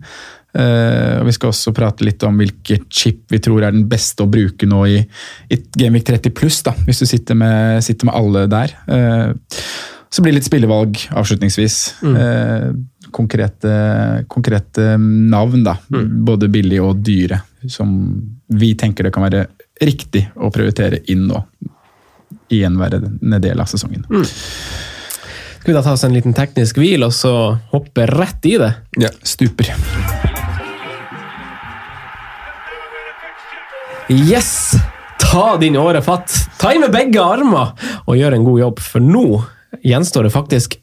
Uh, 0.56 1.20
og 1.20 1.28
Vi 1.28 1.34
skal 1.36 1.52
også 1.52 1.74
prate 1.76 2.06
litt 2.08 2.24
om 2.24 2.38
hvilket 2.40 2.86
chip 2.88 3.26
vi 3.34 3.42
tror 3.44 3.66
er 3.66 3.76
den 3.76 3.90
beste 3.92 4.24
å 4.24 4.32
bruke 4.32 4.68
nå 4.70 4.86
i, 4.88 5.02
i 5.52 5.58
Gameweek 5.76 6.08
30 6.08 6.36
pluss, 6.38 6.62
da, 6.64 6.72
hvis 6.88 7.04
du 7.04 7.10
sitter 7.10 7.36
med, 7.36 7.84
sitter 7.84 8.08
med 8.08 8.16
alle 8.16 8.46
der. 8.52 8.78
Uh, 8.88 9.36
så 10.16 10.24
blir 10.24 10.32
det 10.32 10.40
litt 10.40 10.48
spillevalg 10.48 11.00
avslutningsvis. 11.12 11.78
Eh, 12.08 12.70
konkrete, 13.12 13.72
konkrete 14.32 14.94
navn, 15.02 15.66
da. 15.66 15.74
Både 16.30 16.48
billige 16.48 16.86
og 16.86 17.02
dyre. 17.04 17.42
Som 17.68 17.98
vi 18.48 18.72
tenker 18.80 19.04
det 19.04 19.12
kan 19.16 19.26
være 19.26 19.44
riktig 19.84 20.24
å 20.40 20.52
prioritere 20.56 21.02
inn 21.12 21.28
nå. 21.28 21.42
I 22.56 22.62
gjenværende 22.62 23.42
del 23.44 23.60
av 23.60 23.68
sesongen. 23.68 24.08
Skal 25.66 25.74
vi 25.74 25.78
da 25.80 25.82
ta 25.82 25.92
oss 25.96 26.04
en 26.06 26.14
liten 26.14 26.34
teknisk 26.38 26.78
hvil, 26.78 27.02
og 27.02 27.10
så 27.10 27.32
hoppe 27.72 28.04
rett 28.06 28.44
i 28.46 28.52
det? 28.62 28.68
Ja, 29.02 29.10
stuper. 29.26 29.72
Yes! 34.14 34.76
Ta 35.24 35.56
din 35.58 35.80
åre 35.82 36.04
fatt. 36.06 36.30
Ta 36.62 36.70
i 36.70 36.78
med 36.78 36.94
begge 36.94 37.18
armer 37.18 37.74
og 38.06 38.14
gjør 38.14 38.38
en 38.38 38.46
god 38.46 38.62
jobb, 38.62 38.84
for 38.92 39.10
nå 39.10 39.26
gjenstår 39.82 40.30
det 40.30 40.36
faktisk 40.36 40.78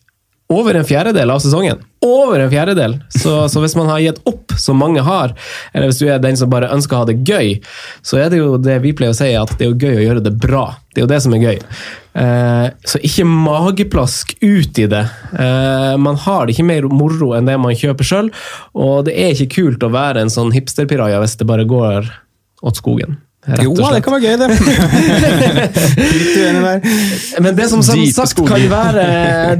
over 0.53 0.77
en 0.79 0.87
fjerdedel 0.87 1.33
av 1.33 1.41
sesongen. 1.43 1.81
Over 2.03 2.43
en 2.45 2.51
fjerdedel! 2.51 2.97
Så, 3.15 3.49
så, 3.49 3.63
hvis 3.63 3.77
man 3.79 3.91
har 3.91 4.03
gitt 4.03 4.21
opp, 4.29 4.55
som 4.59 4.79
mange 4.81 5.03
har, 5.07 5.35
eller 5.73 5.91
hvis 5.91 6.01
du 6.03 6.07
er 6.11 6.23
den 6.23 6.39
som 6.39 6.51
bare 6.53 6.71
ønsker 6.75 6.97
å 6.97 7.03
ha 7.03 7.09
det 7.09 7.21
gøy, 7.27 7.57
så 8.05 8.21
er 8.23 8.33
det 8.33 8.41
jo 8.43 8.57
det 8.61 8.79
vi 8.85 8.95
pleier 8.97 9.15
å 9.15 9.19
si, 9.19 9.31
at 9.39 9.55
det 9.59 9.67
er 9.67 9.73
jo 9.73 9.79
gøy 9.81 10.01
å 10.01 10.07
gjøre 10.07 10.25
det 10.27 10.35
bra. 10.43 10.65
Det 10.93 11.01
er 11.01 11.07
jo 11.07 11.13
det 11.13 11.21
som 11.25 11.37
er 11.37 11.45
gøy. 11.47 11.59
Eh, 12.23 12.67
så 12.85 13.01
ikke 13.07 13.29
mageplask 13.29 14.35
ut 14.43 14.81
i 14.83 14.89
det. 14.93 15.05
Eh, 15.33 15.95
man 16.03 16.21
har 16.27 16.47
det 16.47 16.57
ikke 16.57 16.69
mer 16.69 16.89
moro 16.93 17.33
enn 17.39 17.49
det 17.49 17.59
man 17.61 17.79
kjøper 17.79 18.09
sjøl, 18.09 18.33
og 18.77 19.07
det 19.09 19.17
er 19.17 19.37
ikke 19.37 19.55
kult 19.57 19.87
å 19.87 19.93
være 19.95 20.25
en 20.25 20.33
sånn 20.33 20.53
hipsterpiraja 20.55 21.23
hvis 21.23 21.39
det 21.41 21.49
bare 21.49 21.69
går 21.69 22.11
åt 22.63 22.83
skogen. 22.83 23.21
Rett 23.47 23.63
Jo, 23.65 23.73
og 23.73 23.81
slett. 23.81 23.95
det 23.97 24.03
kan 24.05 24.15
være 24.15 24.25
gøy, 24.29 24.37
det. 24.39 24.49
Litt 26.13 26.37
uenig 26.39 26.63
der. 26.63 26.79
Men 27.43 27.57
det 27.59 27.67
som 27.73 27.83
som 27.85 28.03
sagt 28.15 28.43
kan 28.47 28.67
være 28.71 29.07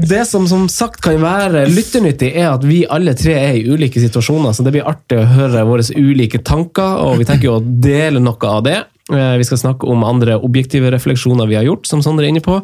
Det 0.03 0.21
som 0.29 0.47
som 0.49 0.67
sagt 0.71 1.01
kan 1.03 1.19
være 1.23 1.65
lytternyttig, 1.71 2.31
er 2.39 2.51
at 2.53 2.63
vi 2.67 2.83
alle 2.89 3.15
tre 3.19 3.35
er 3.39 3.59
i 3.59 3.65
ulike 3.69 3.99
situasjoner, 4.03 4.55
så 4.55 4.63
det 4.65 4.73
blir 4.77 4.87
artig 4.89 5.19
å 5.19 5.27
høre 5.35 5.65
våre 5.67 5.85
ulike 5.99 6.39
tanker, 6.45 6.97
og 7.07 7.19
vi 7.21 7.27
tenker 7.29 7.49
jo 7.51 7.57
å 7.59 7.63
dele 7.63 8.23
noe 8.23 8.49
av 8.53 8.63
det. 8.67 8.77
Eh, 9.11 9.35
Vi 9.41 9.43
skal 9.49 9.59
snakke 9.65 9.89
om 9.91 10.03
andre 10.07 10.37
objektive 10.39 10.91
refleksjoner 10.93 11.49
vi 11.49 11.55
har 11.59 11.67
gjort, 11.67 11.87
som 11.89 12.01
Sondre 12.05 12.25
er 12.27 12.33
inne 12.35 12.43
på. 12.45 12.61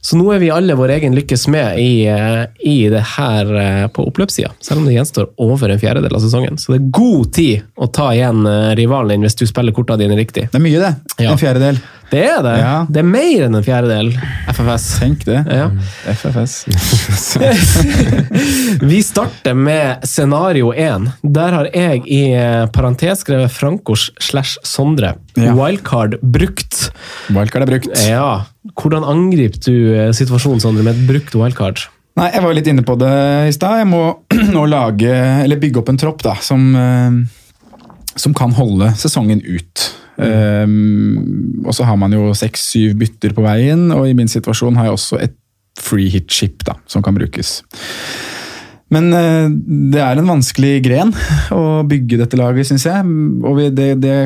Så 0.00 0.16
nå 0.16 0.30
er 0.32 0.40
vi 0.40 0.48
alle 0.52 0.74
vår 0.78 0.94
egen 0.96 1.14
lykkes 1.16 1.44
med 1.52 1.78
i, 1.80 2.06
eh, 2.08 2.44
i 2.64 2.88
det 2.88 3.02
her 3.16 3.50
eh, 3.60 3.86
på 3.92 4.06
oppløpssida, 4.08 4.52
selv 4.64 4.80
om 4.80 4.88
det 4.88 4.94
gjenstår 4.96 5.28
over 5.44 5.68
en 5.68 5.80
fjerdedel 5.80 6.16
av 6.16 6.24
sesongen. 6.24 6.56
Så 6.58 6.72
det 6.72 6.80
er 6.80 6.90
god 6.96 7.32
tid 7.36 7.66
å 7.76 7.88
ta 7.92 8.08
igjen 8.16 8.46
eh, 8.48 8.72
rivalen 8.80 9.12
din 9.12 9.28
hvis 9.28 9.36
du 9.36 9.44
spiller 9.48 9.76
kortene 9.76 10.00
dine 10.06 10.16
riktig. 10.16 10.48
Det 10.48 10.56
er 10.56 10.64
mye, 10.64 10.80
det. 10.80 10.94
Ja. 11.20 11.34
En 11.34 11.40
fjerdedel. 11.40 11.82
Det 12.10 12.22
er 12.26 12.40
det. 12.42 12.54
Ja. 12.58 12.74
Det 12.90 13.02
er 13.02 13.06
mer 13.06 13.44
enn 13.46 13.54
en 13.54 13.64
fjerdedel 13.64 14.08
FFS. 14.50 14.86
Tenk 14.98 15.22
det. 15.28 15.38
Ja. 15.46 15.68
FFS. 16.10 16.56
Vi 18.90 18.98
starter 19.06 19.54
med 19.54 20.06
scenario 20.08 20.72
1. 20.74 21.06
Der 21.22 21.54
har 21.54 21.70
jeg 21.70 22.02
i 22.10 22.22
eh, 22.34 22.64
parentes 22.74 23.22
skrevet 23.22 23.54
Frankos 23.54 24.08
slash 24.18 24.58
Sondre. 24.66 25.14
Ja. 25.38 25.54
Wildcard 25.54 26.18
brukt. 26.22 26.90
Wildcard 27.30 27.68
er 27.68 27.72
brukt. 27.76 27.94
Ja. 28.08 28.30
Hvordan 28.74 29.06
angriper 29.06 29.62
du 29.68 29.94
eh, 29.94 30.10
situasjonen, 30.16 30.62
Sondre, 30.62 30.84
med 30.86 30.98
et 30.98 31.06
brukt 31.08 31.38
wildcard? 31.38 31.86
Nei, 32.18 32.26
jeg 32.34 32.42
var 32.42 32.56
litt 32.58 32.68
inne 32.68 32.84
på 32.84 32.98
det 33.00 33.14
i 33.48 33.54
stad. 33.54 33.84
Jeg 33.84 33.90
må 33.92 34.02
nå 34.56 34.66
lage, 34.66 35.14
eller 35.44 35.62
bygge 35.62 35.84
opp 35.84 35.94
en 35.94 36.00
tropp 36.00 36.26
da, 36.26 36.34
som, 36.42 36.66
eh, 36.74 38.10
som 38.18 38.34
kan 38.36 38.58
holde 38.58 38.90
sesongen 38.98 39.44
ut. 39.46 39.92
Um, 40.20 41.62
og 41.64 41.72
så 41.72 41.86
har 41.88 41.96
man 41.96 42.12
jo 42.12 42.34
seks-syv 42.36 42.96
bytter 43.00 43.32
på 43.36 43.44
veien, 43.44 43.88
og 43.94 44.08
i 44.08 44.16
min 44.16 44.28
situasjon 44.28 44.76
har 44.76 44.88
jeg 44.88 44.96
også 44.98 45.20
et 45.24 45.36
free 45.80 46.10
hit 46.12 46.28
chip 46.32 46.64
da, 46.66 46.76
som 46.90 47.04
kan 47.04 47.16
brukes. 47.16 47.60
Men 48.92 49.08
uh, 49.14 49.46
det 49.94 50.02
er 50.02 50.20
en 50.20 50.28
vanskelig 50.28 50.80
gren 50.84 51.14
å 51.54 51.80
bygge 51.88 52.20
dette 52.20 52.40
laget, 52.40 52.68
syns 52.68 52.88
jeg. 52.90 53.06
Og 53.46 53.62
det, 53.76 53.94
det, 54.02 54.16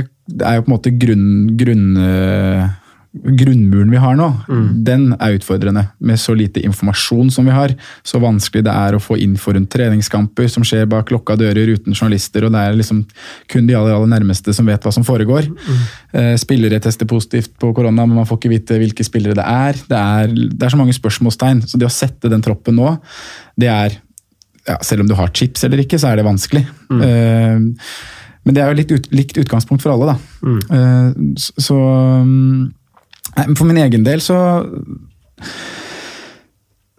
er 0.40 0.58
jo 0.58 0.64
på 0.64 0.72
en 0.72 0.74
måte 0.74 0.94
grunn, 0.98 1.28
grunn, 1.60 1.86
eh, 2.00 2.64
grunnmuren 3.14 3.92
vi 3.92 4.00
har 4.02 4.16
nå. 4.18 4.26
Den 4.86 5.12
er 5.14 5.36
utfordrende, 5.36 5.84
med 6.02 6.18
så 6.18 6.34
lite 6.34 6.62
informasjon 6.66 7.30
som 7.30 7.46
vi 7.46 7.54
har. 7.54 7.74
Så 8.02 8.18
vanskelig 8.22 8.64
det 8.66 8.74
er 8.74 8.96
å 8.96 9.02
få 9.02 9.16
info 9.22 9.54
rundt 9.54 9.70
treningskamper 9.70 10.48
som 10.50 10.66
skjer 10.66 10.88
bak 10.90 11.12
lukka 11.14 11.36
dører 11.38 11.74
uten 11.76 11.94
journalister, 11.94 12.46
og 12.46 12.54
det 12.54 12.64
er 12.64 12.78
liksom 12.80 13.04
kun 13.52 13.68
de 13.68 13.76
aller, 13.78 13.94
aller 13.94 14.10
nærmeste 14.16 14.54
som 14.56 14.66
vet 14.66 14.82
hva 14.82 14.94
som 14.94 15.06
foregår. 15.06 15.46
Mm. 15.46 15.84
Spillere 16.42 16.82
tester 16.82 17.08
positivt 17.10 17.54
på 17.60 17.70
korona, 17.76 18.06
men 18.06 18.18
man 18.18 18.28
får 18.28 18.42
ikke 18.42 18.54
vite 18.56 18.80
hvilke 18.82 19.06
spillere 19.06 19.38
det 19.38 19.46
er. 19.46 19.78
Det 19.90 20.00
er, 20.00 20.34
det 20.34 20.66
er 20.66 20.74
så 20.74 20.80
mange 20.80 20.96
spørsmålstegn, 20.96 21.62
så 21.70 21.78
det 21.78 21.88
å 21.88 21.94
sette 21.94 22.32
den 22.32 22.42
troppen 22.44 22.78
nå, 22.80 22.96
det 23.60 23.70
er 23.70 24.00
ja, 24.64 24.78
selv 24.82 25.04
om 25.04 25.08
du 25.08 25.16
har 25.18 25.32
chips 25.36 25.64
eller 25.66 25.84
ikke, 25.84 26.00
så 26.00 26.10
er 26.10 26.20
det 26.20 26.26
vanskelig. 26.26 26.64
Eh, 27.04 27.58
men 28.44 28.56
det 28.56 28.62
er 28.62 28.70
jo 28.70 28.78
litt 28.78 28.92
ut, 28.92 29.10
likt 29.14 29.38
utgangspunkt 29.40 29.84
for 29.84 29.94
alle, 29.94 30.14
da. 30.14 30.16
Uh, 30.68 31.36
så 31.36 31.76
um, 32.20 32.72
For 33.34 33.64
min 33.66 33.80
egen 33.82 34.04
del 34.06 34.22
så 34.22 34.38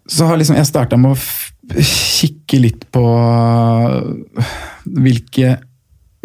så 0.05 0.27
har 0.29 0.37
liksom 0.37 0.57
jeg 0.59 0.69
starta 0.69 0.97
med 1.01 1.15
å 1.15 1.81
kikke 1.81 2.59
litt 2.61 2.83
på 2.93 3.05
hvilke 4.85 5.55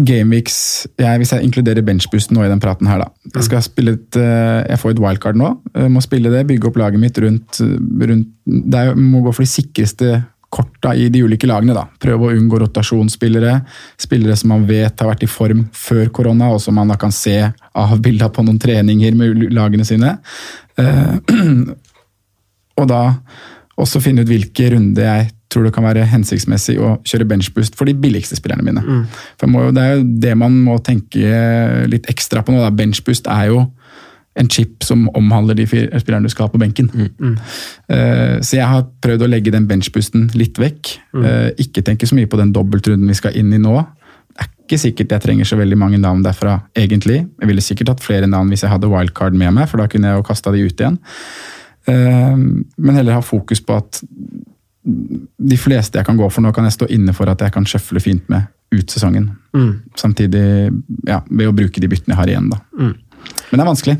gameweeks 0.00 0.56
jeg, 1.00 1.20
Hvis 1.20 1.32
jeg 1.34 1.44
inkluderer 1.44 1.84
benchboost 1.84 2.32
nå 2.32 2.44
i 2.44 2.50
den 2.50 2.60
praten 2.62 2.88
her, 2.88 3.02
da. 3.02 3.08
Jeg 3.34 3.48
skal 3.48 3.64
spille 3.64 3.96
et, 3.98 4.16
eh, 4.16 4.60
jeg 4.70 4.80
får 4.80 4.94
et 4.94 5.02
wildcard 5.04 5.36
nå. 5.36 5.50
Jeg 5.74 5.92
må 5.92 6.02
spille 6.04 6.32
det, 6.32 6.46
bygge 6.48 6.70
opp 6.70 6.78
laget 6.80 7.02
mitt 7.02 7.18
rundt, 7.20 7.60
rundt 7.60 8.30
Det 8.46 8.84
må 8.96 9.20
gå 9.24 9.34
for 9.34 9.44
de 9.44 9.50
sikreste 9.50 10.12
korta 10.50 10.94
i 10.98 11.08
de 11.08 11.22
ulike 11.22 11.46
lagene. 11.46 11.74
da. 11.76 11.86
Prøve 12.02 12.28
å 12.28 12.36
unngå 12.36 12.58
rotasjonsspillere. 12.64 13.60
Spillere 14.00 14.36
som 14.36 14.50
man 14.54 14.66
vet 14.68 14.98
har 15.00 15.10
vært 15.12 15.24
i 15.24 15.30
form 15.30 15.68
før 15.76 16.10
korona, 16.10 16.50
og 16.54 16.60
som 16.62 16.74
man 16.74 16.90
da 16.90 16.98
kan 17.00 17.14
se 17.14 17.38
av 17.74 17.96
bilder 18.02 18.32
på 18.34 18.44
noen 18.46 18.58
treninger 18.60 19.14
med 19.18 19.46
lagene 19.54 19.86
sine. 19.86 20.16
Eh, 20.76 21.14
og 22.80 22.88
da 22.90 23.04
også 23.80 24.02
finne 24.02 24.24
ut 24.24 24.30
hvilke 24.30 24.72
runder 24.74 25.06
jeg 25.06 25.30
tror 25.50 25.66
det 25.66 25.72
kan 25.74 25.82
være 25.86 26.06
hensiktsmessig 26.06 26.76
å 26.78 26.92
kjøre 27.06 27.26
benchboost 27.32 27.74
for 27.78 27.88
de 27.88 27.94
billigste 27.98 28.36
spillerne 28.38 28.62
mine. 28.62 28.82
For 29.40 29.50
må 29.50 29.64
jo, 29.66 29.72
Det 29.74 29.82
er 29.82 29.96
jo 29.96 30.04
det 30.22 30.34
man 30.38 30.54
må 30.66 30.76
tenke 30.78 31.86
litt 31.90 32.06
ekstra 32.10 32.44
på 32.46 32.54
nå. 32.54 32.60
da. 32.62 32.70
Benchboost 32.70 33.26
er 33.26 33.48
jo 33.50 33.64
en 34.38 34.48
chip 34.48 34.84
som 34.86 35.08
omhandler 35.18 35.58
de 35.58 35.66
spillerne 35.66 36.28
du 36.28 36.32
skal 36.32 36.46
ha 36.46 36.52
på 36.52 36.60
benken. 36.60 36.90
Eh, 37.90 38.36
så 38.40 38.60
jeg 38.60 38.66
har 38.66 38.84
prøvd 39.02 39.26
å 39.26 39.30
legge 39.30 39.52
den 39.54 39.66
benchbusten 39.70 40.28
litt 40.38 40.60
vekk. 40.60 40.92
Eh, 41.18 41.48
ikke 41.64 41.82
tenke 41.86 42.06
så 42.06 42.18
mye 42.18 42.30
på 42.30 42.38
den 42.38 42.52
dobbeltrunden 42.54 43.10
vi 43.10 43.18
skal 43.18 43.34
inn 43.38 43.50
i 43.56 43.60
nå. 43.62 43.74
Det 44.30 44.46
er 44.46 44.52
ikke 44.52 44.78
sikkert 44.84 45.16
jeg 45.16 45.24
trenger 45.26 45.48
så 45.50 45.58
veldig 45.58 45.78
mange 45.78 45.98
navn 46.00 46.22
derfra, 46.24 46.60
egentlig. 46.78 47.24
Jeg 47.26 47.50
ville 47.50 47.64
sikkert 47.64 47.94
hatt 47.94 48.04
flere 48.04 48.30
navn 48.30 48.52
hvis 48.52 48.62
jeg 48.64 48.72
hadde 48.72 48.90
wildcard 48.92 49.34
med 49.34 49.56
meg, 49.58 49.66
for 49.68 49.82
da 49.82 49.88
kunne 49.90 50.12
jeg 50.12 50.20
jo 50.20 50.28
kasta 50.30 50.54
de 50.54 50.62
ut 50.62 50.84
igjen. 50.84 51.00
Uh, 51.88 52.36
men 52.76 52.94
heller 52.94 53.16
ha 53.16 53.24
fokus 53.24 53.62
på 53.64 53.74
at 53.80 53.98
de 54.84 55.56
fleste 55.58 55.98
jeg 55.98 56.06
kan 56.06 56.16
gå 56.16 56.28
for 56.30 56.44
nå, 56.44 56.52
kan 56.54 56.68
jeg 56.68 56.76
stå 56.76 56.88
inne 56.94 57.12
for 57.16 57.28
at 57.28 57.42
jeg 57.42 57.52
kan 57.52 57.66
sjøfle 57.68 58.00
fint 58.04 58.30
med 58.32 58.46
ut 58.70 58.92
sesongen. 58.94 59.26
Samtidig 59.98 60.44
ja, 61.08 61.18
ved 61.26 61.50
å 61.50 61.56
bruke 61.56 61.82
de 61.82 61.90
byttene 61.90 62.14
jeg 62.14 62.20
har 62.20 62.32
igjen, 62.32 62.50
da. 62.52 62.60
Men 63.50 63.58
det 63.58 63.64
er 63.64 63.70
vanskelig. 63.72 63.96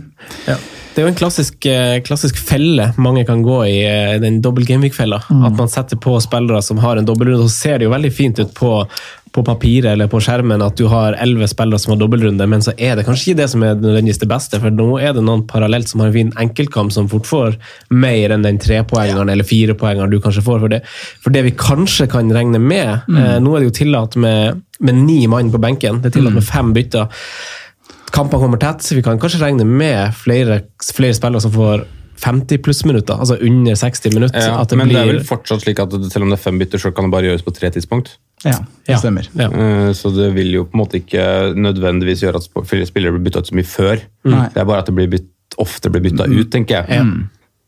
Ja. 0.46 0.60
Det 0.90 0.98
er 0.98 1.06
jo 1.06 1.10
en 1.12 1.18
klassisk, 1.18 1.66
eh, 1.70 2.00
klassisk 2.02 2.38
felle 2.42 2.88
mange 2.98 3.22
kan 3.24 3.44
gå 3.46 3.60
i, 3.68 3.78
eh, 3.86 4.18
den 4.18 4.40
dobbel 4.42 4.66
gameweek-fella. 4.66 5.22
At 5.46 5.56
man 5.56 5.68
setter 5.68 5.96
på 5.96 6.20
spillere 6.20 6.62
som 6.62 6.78
har 6.78 6.96
en 6.96 7.06
dobbeltrunde, 7.06 7.46
så 7.48 7.62
ser 7.62 7.78
det 7.78 7.86
jo 7.86 7.94
veldig 7.94 8.12
fint 8.12 8.38
ut 8.40 8.52
på, 8.54 8.88
på 9.32 9.44
papiret 9.46 9.92
eller 9.92 10.08
på 10.10 10.18
skjermen 10.18 10.60
at 10.60 10.74
du 10.76 10.88
har 10.90 11.14
elleve 11.22 11.46
spillere 11.48 11.78
som 11.78 11.92
har 11.94 12.00
dobbeltrunde, 12.00 12.48
men 12.48 12.60
så 12.60 12.74
er 12.76 12.96
det 12.96 13.06
kanskje 13.06 13.30
ikke 13.30 13.40
det 13.42 13.50
som 13.52 13.62
er 13.62 13.78
nødvendigvis 13.78 14.18
det 14.18 14.28
beste, 14.28 14.58
for 14.58 14.74
nå 14.74 14.88
er 14.98 15.14
det 15.14 15.22
noen 15.22 15.46
parallelt 15.46 15.88
som 15.88 16.02
har 16.02 16.10
en 16.10 16.16
fin 16.16 16.32
enkeltkamp 16.42 16.92
som 16.92 17.08
fort 17.08 17.28
får 17.30 17.56
mer 17.94 18.34
enn 18.34 18.42
den 18.42 18.58
trepoengeren 18.58 19.30
eller 19.30 19.46
firepoengeren 19.46 20.10
du 20.10 20.18
kanskje 20.18 20.42
får 20.42 20.58
for 20.66 20.74
det. 20.74 20.82
For 21.22 21.30
det 21.30 21.46
vi 21.46 21.54
kanskje 21.54 22.10
kan 22.10 22.34
regne 22.34 22.58
med, 22.58 23.06
eh, 23.06 23.38
nå 23.38 23.54
er 23.54 23.62
det 23.62 23.70
jo 23.70 23.78
tillatt 23.84 24.18
med, 24.18 24.60
med 24.80 25.00
ni 25.06 25.22
mann 25.30 25.54
på 25.54 25.62
benken, 25.62 26.02
det 26.02 26.10
er 26.10 26.18
tillatt 26.18 26.40
med 26.40 26.50
fem 26.50 26.74
bytter. 26.74 27.22
Kampene 28.14 28.40
kommer 28.42 28.58
tett, 28.60 28.84
vi 28.92 29.02
kan 29.06 29.18
kanskje 29.22 29.40
regne 29.42 29.64
med 29.66 30.14
flere, 30.18 30.62
flere 30.82 31.14
spillere 31.14 31.40
som 31.44 31.52
får 31.54 31.86
50 32.20 32.58
pluss 32.60 32.82
minutter, 32.84 33.16
altså 33.16 33.38
under 33.40 33.74
60 33.80 34.12
minutter. 34.12 34.42
Ja, 34.44 34.58
at 34.60 34.68
det 34.68 34.76
men 34.76 34.90
det 34.92 34.98
er 35.00 35.06
vel 35.08 35.22
fortsatt 35.24 35.62
slik 35.64 35.78
at 35.80 35.94
selv 36.12 36.26
om 36.26 36.32
det 36.32 36.36
er 36.36 36.42
fem 36.42 36.58
bytter, 36.60 36.82
så 36.82 36.90
kan 36.92 37.06
det 37.08 37.14
bare 37.14 37.30
gjøres 37.30 37.44
på 37.46 37.54
tre 37.56 37.70
tidspunkt. 37.72 38.16
Ja, 38.44 38.58
det 38.86 38.92
Ja. 38.92 38.98
stemmer. 38.98 39.28
Ja. 39.34 39.48
Eh, 39.48 39.92
Så 39.92 40.10
det 40.14 40.34
vil 40.34 40.52
jo 40.52 40.64
på 40.64 40.74
en 40.74 40.80
måte 40.84 41.00
ikke 41.00 41.54
nødvendigvis 41.56 42.20
gjøre 42.20 42.36
at 42.36 42.86
spillere 42.88 43.12
blir 43.16 43.24
bytta 43.24 43.38
ut 43.40 43.46
så 43.48 43.54
mye 43.54 43.64
før. 43.64 44.00
Nei. 44.24 44.48
Det 44.52 44.56
er 44.60 44.64
bare 44.64 44.78
at 44.80 44.86
det 44.86 44.94
blir 44.94 45.08
bytt, 45.08 45.28
ofte 45.58 45.90
blir 45.90 46.02
bytta 46.02 46.26
ut, 46.28 46.50
tenker 46.50 46.84
jeg. 46.84 46.90
Eh, 46.90 47.04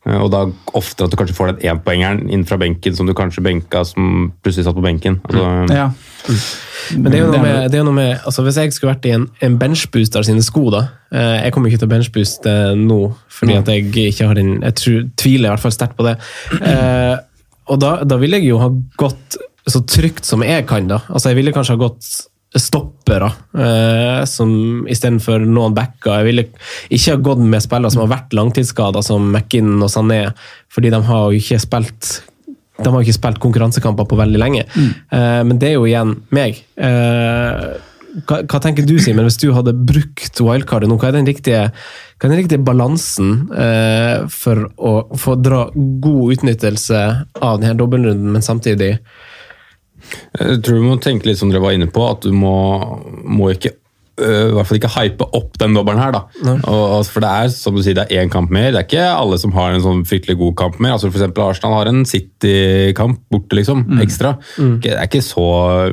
Og 0.02 0.30
da 0.32 0.40
oftere 0.74 1.06
at 1.06 1.12
du 1.12 1.16
kanskje 1.20 1.36
får 1.36 1.52
den 1.52 1.68
énpoengeren 1.70 2.24
inn 2.34 2.42
fra 2.48 2.56
benken 2.58 2.96
som 2.98 3.06
du 3.06 3.14
kanskje 3.14 3.44
benka 3.44 3.84
som 3.86 4.32
plutselig 4.42 4.66
satt 4.66 4.74
på 4.78 4.82
benken. 4.82 5.20
Altså, 5.28 5.74
Ja. 5.76 5.90
Men 6.92 7.10
det 7.10 7.18
er 7.18 7.22
jo 7.22 7.28
noe 7.30 7.38
er 7.38 7.42
med, 7.42 7.70
det 7.70 7.78
er 7.78 7.84
noe 7.86 7.94
med 7.94 8.10
altså 8.26 8.42
Hvis 8.46 8.58
jeg 8.60 8.72
skulle 8.74 8.92
vært 8.92 9.06
i 9.10 9.12
en, 9.14 9.24
en 9.42 9.56
benchbooster 9.58 10.22
sine 10.26 10.42
sko, 10.44 10.68
da 10.70 10.82
eh, 11.10 11.46
Jeg 11.46 11.54
kommer 11.54 11.70
ikke 11.70 11.80
til 11.82 11.88
å 11.88 11.90
benchbooste 11.90 12.52
nå, 12.78 12.98
fordi 13.30 13.56
at 13.58 13.70
jeg 13.72 13.88
ikke 14.12 14.28
har 14.30 14.38
den 14.38 14.52
Jeg 14.60 14.76
tror, 14.78 15.00
tviler 15.18 15.48
i 15.48 15.52
hvert 15.52 15.64
fall 15.64 15.74
sterkt 15.74 15.96
på 15.98 16.06
det. 16.06 16.16
Eh, 16.58 17.16
og 17.70 17.80
da, 17.82 17.92
da 18.06 18.18
vil 18.22 18.34
jeg 18.38 18.46
jo 18.50 18.58
ha 18.62 18.68
gått 18.98 19.38
så 19.70 19.82
trygt 19.86 20.26
som 20.26 20.42
jeg 20.42 20.66
kan, 20.66 20.88
da. 20.90 21.04
Altså, 21.08 21.30
jeg 21.30 21.38
ville 21.38 21.54
kanskje 21.54 21.76
ha 21.76 21.82
gått 21.84 22.08
stoppere 22.60 23.30
eh, 23.56 24.24
som 24.28 24.50
istedenfor 24.90 25.44
noen 25.46 25.76
backer. 25.76 26.20
Jeg 26.20 26.28
ville 26.28 26.44
ikke 26.92 27.14
ha 27.14 27.22
gått 27.30 27.44
med 27.44 27.64
spillere 27.64 27.94
som 27.94 28.04
har 28.04 28.12
vært 28.12 28.36
langtidsskada, 28.36 29.04
som 29.04 29.30
McInn 29.30 29.78
og 29.78 29.90
Sané, 29.92 30.26
fordi 30.72 30.92
de 30.92 31.00
har 31.08 31.24
jo 31.30 31.40
ikke 31.40 31.62
spilt 31.62 32.18
de 32.82 32.90
har 32.90 33.04
ikke 33.04 33.14
spilt 33.14 33.40
konkurransekamper 33.42 34.06
på 34.08 34.18
veldig 34.18 34.40
lenge. 34.40 34.66
Eh, 34.74 35.40
men 35.46 35.58
det 35.60 35.70
er 35.70 35.76
jo 35.76 35.86
igjen 35.86 36.16
meg. 36.34 36.62
Eh, 36.74 37.66
hva, 38.28 38.40
hva 38.48 38.60
tenker 38.60 38.86
du, 38.88 38.96
Simen, 39.00 39.26
hvis 39.28 39.40
du 39.40 39.50
hadde 39.56 39.74
brukt 39.76 40.40
wildcardet 40.42 40.90
nå? 40.90 40.98
Hva 41.00 41.10
er 41.10 41.18
den 41.18 41.28
riktige, 41.28 41.66
hva 41.72 42.28
er 42.28 42.32
den 42.32 42.42
riktige 42.42 42.64
balansen 42.64 43.34
eh, 43.56 44.24
for 44.32 44.66
å 44.76 44.94
få 45.20 45.36
dra 45.40 45.66
god 45.74 46.38
utnyttelse 46.38 47.02
av 47.40 47.60
denne 47.62 47.78
dobbeltrunden, 47.78 48.32
men 48.34 48.44
samtidig 48.44 48.96
Jeg 50.38 50.62
tror 50.64 50.80
du 50.80 50.88
må 50.88 50.98
tenke 51.02 51.28
litt 51.28 51.38
som 51.40 51.52
dere 51.52 51.62
var 51.64 51.76
inne 51.76 51.90
på, 51.92 52.08
at 52.08 52.26
du 52.26 52.32
må, 52.32 52.56
må 53.24 53.52
ikke 53.54 53.74
øh, 54.20 54.50
i 54.50 54.54
hvert 54.54 54.68
fall 54.68 54.78
ikke 54.78 54.90
hype 54.92 55.26
opp 55.34 55.56
den 55.60 55.74
dobbelen 55.76 56.00
her. 56.00 56.12
da. 56.14 56.20
Og, 56.68 56.82
og, 56.98 57.06
for 57.08 57.24
det 57.24 57.30
er 57.32 57.48
som 57.54 57.74
du 57.76 57.80
sier, 57.82 57.96
det 57.96 58.04
er 58.12 58.22
én 58.22 58.30
kamp 58.32 58.52
mer. 58.52 58.70
Det 58.74 58.80
er 58.82 58.86
ikke 58.86 59.06
alle 59.08 59.38
som 59.40 59.54
har 59.56 59.72
en 59.72 59.82
sånn 59.84 60.02
fryktelig 60.08 60.36
god 60.40 60.54
kamp 60.60 60.78
mer. 60.84 60.94
Altså 60.96 61.10
for 61.12 61.42
Arsenal 61.46 61.74
har 61.78 61.90
en 61.90 62.04
City-kamp 62.08 63.22
borte, 63.32 63.56
liksom, 63.56 63.84
ekstra. 64.04 64.34
Det 64.84 64.92
er 64.92 65.08
ikke 65.08 65.22
så 65.24 65.46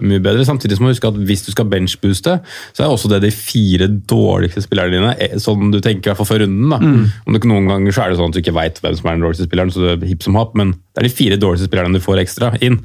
mye 0.03 0.21
bedre. 0.23 0.45
Samtidig 0.47 0.79
må 0.79 0.91
du 0.91 0.95
huske 0.97 1.11
at 1.13 1.19
hvis 1.31 1.45
du 1.47 1.51
skal 1.55 1.69
benchbooste, 1.71 2.35
så 2.75 2.83
er 2.85 2.91
også 2.91 3.11
det 3.15 3.21
de 3.25 3.31
fire 3.35 3.87
dårligste 3.87 4.63
spillerne 4.67 4.95
dine, 4.99 5.15
eh, 5.19 5.39
sånn 5.39 5.71
du 5.73 5.79
tenker 5.79 6.09
i 6.09 6.11
hvert 6.11 6.21
fall 6.21 6.31
før 6.33 6.43
runden. 6.45 6.69
da. 6.75 6.81
Om 7.25 7.39
du 7.39 7.47
Noen 7.49 7.71
ganger 7.71 7.95
så 7.95 8.03
er 8.03 8.11
det 8.13 8.19
sånn 8.19 8.29
at 8.29 8.35
du 8.35 8.43
ikke 8.43 8.57
veit 8.59 8.79
hvem 8.83 8.99
som 8.99 9.07
er 9.09 9.15
den 9.17 9.23
dårligste 9.25 9.47
spilleren, 9.47 9.71
så 9.73 9.81
det 9.87 9.95
er 9.95 10.11
hipp 10.11 10.27
som 10.27 10.35
happ, 10.37 10.53
men 10.59 10.75
det 10.75 11.01
er 11.01 11.07
de 11.07 11.15
fire 11.15 11.39
dårligste 11.39 11.71
spillerne 11.71 11.95
du 11.95 12.03
får 12.03 12.19
ekstra 12.27 12.51
inn. 12.61 12.81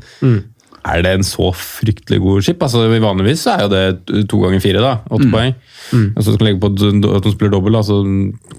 Er 0.84 1.04
det 1.04 1.12
en 1.16 1.24
så 1.24 1.48
fryktelig 1.56 2.18
god 2.20 2.44
chip? 2.44 2.62
Altså, 2.62 2.82
vanligvis 2.88 3.46
er 3.48 3.62
jo 3.64 3.70
det 3.72 4.26
to 4.28 4.42
ganger 4.42 4.60
fire, 4.60 4.82
da. 4.84 4.98
Åtte 5.08 5.30
poeng. 5.32 5.54
Og 6.10 6.18
så 6.20 6.26
skal 6.28 6.42
du 6.42 6.44
legge 6.48 6.60
på 6.60 6.72
at 6.74 7.24
hun 7.24 7.32
spiller 7.32 7.54
dobbelt, 7.54 7.78
altså 7.80 8.02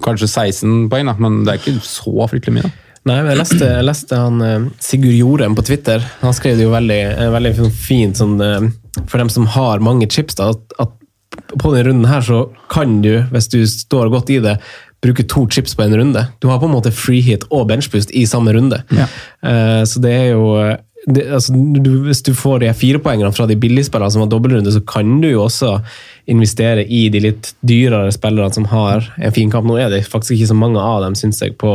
kanskje 0.02 0.28
16 0.32 0.88
poeng, 0.90 1.06
da. 1.06 1.14
Men 1.22 1.44
det 1.46 1.54
er 1.54 1.62
ikke 1.62 1.86
så 1.86 2.26
fryktelig 2.32 2.56
mye. 2.58 2.66
da. 2.66 2.74
Nei, 3.06 3.20
jeg 3.22 3.38
leste, 3.38 3.62
jeg 3.70 3.86
leste 3.86 4.18
han 4.18 4.40
eh, 4.42 4.64
Sigurd 4.82 5.14
Jorem 5.14 5.54
på 5.54 5.62
Twitter. 5.68 6.02
Han 6.24 6.34
skrev 6.34 6.56
det 6.58 6.64
jo 6.66 6.72
veldig, 6.72 7.02
eh, 7.12 7.28
veldig 7.30 7.52
sånn 7.60 7.76
fint 7.78 8.18
sånn, 8.18 8.34
eh, 8.42 8.66
for 9.06 9.22
dem 9.22 9.30
som 9.30 9.46
har 9.54 9.84
mange 9.84 10.08
chips. 10.10 10.34
da, 10.40 10.50
at, 10.82 10.90
på 11.54 11.70
denne 11.70 11.84
runden 11.86 12.08
her 12.10 12.24
så 12.26 12.40
kan 12.72 12.98
du, 13.04 13.20
hvis 13.30 13.46
du 13.52 13.60
står 13.70 14.10
godt 14.10 14.32
i 14.34 14.40
det, 14.42 14.56
bruke 15.04 15.22
to 15.30 15.44
chips 15.52 15.76
på 15.78 15.84
en 15.84 15.94
runde. 16.00 16.24
Du 16.42 16.48
har 16.50 16.58
på 16.58 16.66
en 16.66 16.74
måte 16.74 16.90
free 16.90 17.22
hit 17.22 17.46
og 17.52 17.68
benchboost 17.70 18.10
i 18.10 18.24
samme 18.26 18.50
runde. 18.56 18.82
Eh, 18.96 19.82
så 19.86 20.02
det 20.02 20.14
er 20.16 20.28
jo 20.32 20.48
det, 21.06 21.22
altså, 21.30 21.54
du, 21.54 21.90
Hvis 22.06 22.22
du 22.26 22.32
får 22.34 22.64
de 22.64 22.72
fire 22.74 22.98
poengene 23.02 23.30
fra 23.34 23.46
de 23.46 23.56
billigspillerne 23.62 24.10
som 24.12 24.24
har 24.24 24.30
dobbeltrunde, 24.32 24.72
så 24.74 24.82
kan 24.82 25.20
du 25.22 25.28
jo 25.30 25.44
også 25.44 25.76
investere 26.26 26.82
i 26.82 27.06
de 27.14 27.22
litt 27.28 27.52
dyrere 27.66 28.10
spillerne 28.14 28.50
som 28.54 28.66
har 28.72 29.06
en 29.16 29.34
fin 29.34 29.52
kamp. 29.52 29.68
Nå 29.68 29.78
er 29.78 29.92
det 29.92 30.06
faktisk 30.10 30.34
ikke 30.34 30.50
så 30.50 30.58
mange 30.58 30.82
av 30.82 31.04
dem, 31.04 31.14
syns 31.18 31.38
jeg, 31.44 31.54
på, 31.60 31.70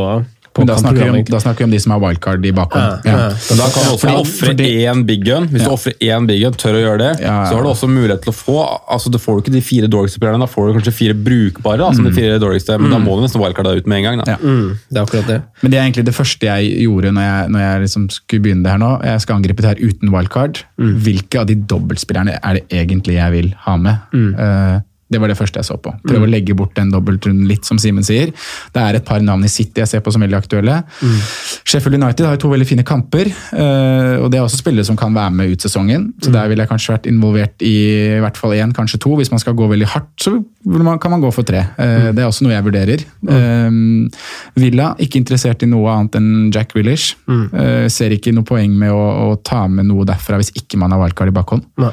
Men 0.57 0.67
da 0.67 0.75
snakker, 0.75 0.99
vi 1.05 1.09
om, 1.21 1.25
da 1.31 1.39
snakker 1.39 1.63
vi 1.63 1.67
om 1.69 1.71
de 1.71 1.79
som 1.79 1.93
har 1.93 1.99
wildcard 2.03 2.43
i 2.45 2.51
bakhånd. 2.51 3.05
Ja, 3.07 3.11
ja. 3.13 3.27
ja. 3.31 3.55
da 3.55 3.67
kan 3.71 3.85
du 3.87 3.91
også 3.93 4.09
ofre 4.19 4.51
én 4.67 5.03
big 5.07 5.21
gun. 5.23 5.45
Hvis 5.47 5.63
du 5.63 5.71
ofrer 5.71 5.95
én 6.03 6.27
big 6.27 6.41
gun, 6.43 6.57
tør 6.59 6.75
å 6.75 6.81
gjøre 6.81 6.99
det, 6.99 7.11
Ja, 7.23 7.37
ja. 7.37 7.45
så 7.47 7.55
har 7.55 7.63
du 7.63 7.69
også 7.71 7.87
mulighet 7.87 8.25
til 8.25 8.33
å 8.33 8.35
få 8.35 8.57
altså 8.91 9.11
Da 9.13 9.21
får 9.21 9.37
du 9.37 9.43
ikke 9.45 9.53
de 9.55 9.61
fire 9.63 9.87
dårligste 9.87 10.19
spillerne, 10.19 10.43
da 10.43 10.49
får 10.51 10.67
du 10.67 10.75
kanskje 10.79 10.93
fire 10.97 11.15
brukbare, 11.15 11.79
da, 11.79 11.87
som 11.95 12.03
de 12.03 12.11
fire 12.17 12.35
dårligste, 12.43 12.75
men 12.83 12.91
da 12.91 12.99
må 12.99 13.15
du 13.15 13.23
nesten 13.23 13.39
wildcard 13.41 13.69
deg 13.71 13.79
ut 13.81 13.87
med 13.87 14.01
en 14.01 14.07
gang. 14.09 14.21
da. 14.25 14.35
Ja. 14.35 14.37
Mm, 14.43 14.75
det 14.91 14.99
er 14.99 15.07
akkurat 15.07 15.31
det. 15.31 15.39
Men 15.63 15.71
det 15.71 15.79
er 15.79 15.87
egentlig 15.87 16.05
det 16.11 16.17
første 16.19 16.51
jeg 16.51 16.75
gjorde 16.83 17.15
når 17.15 17.27
jeg, 17.29 17.49
når 17.55 17.65
jeg 17.67 17.81
liksom 17.87 18.09
skulle 18.17 18.45
begynne 18.49 18.67
det 18.67 18.75
her 18.75 18.83
nå. 18.83 18.91
Jeg 19.07 19.23
skal 19.23 19.39
angripe 19.39 19.63
det 19.63 19.71
her 19.71 19.83
uten 19.87 20.11
wildcard. 20.11 20.63
Hvilke 21.07 21.39
av 21.45 21.47
de 21.47 21.55
dobbeltspillerne 21.55 22.35
er 22.43 22.59
det 22.59 22.65
egentlig 22.83 23.15
jeg 23.21 23.37
vil 23.39 23.53
ha 23.65 23.77
med? 23.79 24.15
Eh, 24.19 24.79
det 25.11 25.19
var 25.21 25.31
det 25.31 25.37
første 25.39 25.59
jeg 25.61 25.67
så 25.67 25.77
på. 25.81 25.93
Prøve 26.07 26.27
å 26.27 26.31
legge 26.31 26.55
bort 26.57 26.73
den 26.79 26.91
dobbeltrunden 26.93 27.47
litt, 27.49 27.65
som 27.67 27.79
Simen 27.81 28.05
sier. 28.07 28.31
Det 28.73 28.81
er 28.81 28.97
et 28.99 29.05
par 29.07 29.19
navn 29.21 29.43
i 29.43 29.51
City 29.51 29.81
jeg 29.83 29.87
ser 29.91 30.03
på 30.05 30.13
som 30.13 30.23
veldig 30.23 30.39
aktuelle. 30.39 30.81
Sheffield 31.67 31.97
United 31.99 32.25
har 32.25 32.37
jo 32.37 32.43
to 32.45 32.51
veldig 32.53 32.67
fine 32.69 32.85
kamper, 32.87 33.27
eh, 33.27 34.15
og 34.21 34.29
det 34.31 34.39
er 34.39 34.45
også 34.45 34.61
spillere 34.61 34.87
som 34.87 34.97
kan 34.99 35.13
være 35.15 35.35
med 35.35 35.51
ut 35.53 35.61
sesongen. 35.67 36.09
Så 36.23 36.31
der 36.33 36.47
ville 36.51 36.63
jeg 36.63 36.71
kanskje 36.71 36.95
vært 36.95 37.09
involvert 37.11 37.61
i 37.67 37.75
i 37.81 38.19
hvert 38.23 38.37
fall 38.39 38.53
én, 38.55 38.71
kanskje 38.75 38.99
to. 39.01 39.13
Hvis 39.19 39.31
man 39.33 39.41
skal 39.41 39.55
gå 39.57 39.67
veldig 39.69 39.87
hardt, 39.93 40.11
så 40.21 40.33
kan 41.01 41.11
man 41.11 41.21
gå 41.23 41.31
for 41.33 41.43
tre. 41.47 41.65
Eh, 41.77 42.11
Det 42.11 42.21
er 42.23 42.27
også 42.29 42.45
noe 42.45 42.53
jeg 42.53 42.65
vurderer. 42.65 43.03
Mm. 43.25 44.11
Villa, 44.55 44.91
ikke 45.01 45.19
interessert 45.21 45.63
i 45.63 45.69
noe 45.69 45.89
annet 45.91 46.17
enn 46.19 46.51
Jack 46.53 46.75
Willish. 46.75 47.15
Eh, 47.29 47.87
Ser 47.91 48.13
ikke 48.15 48.33
noe 48.35 48.43
poeng 48.47 48.73
med 48.77 48.91
å, 48.93 49.31
å 49.31 49.43
ta 49.43 49.65
med 49.67 49.85
noe 49.89 50.05
derfra 50.07 50.39
hvis 50.41 50.53
ikke 50.57 50.79
man 50.81 50.91
har 50.93 51.01
wildcard 51.01 51.31
i 51.31 51.35
bakhånd. 51.35 51.65
Nei. 51.81 51.91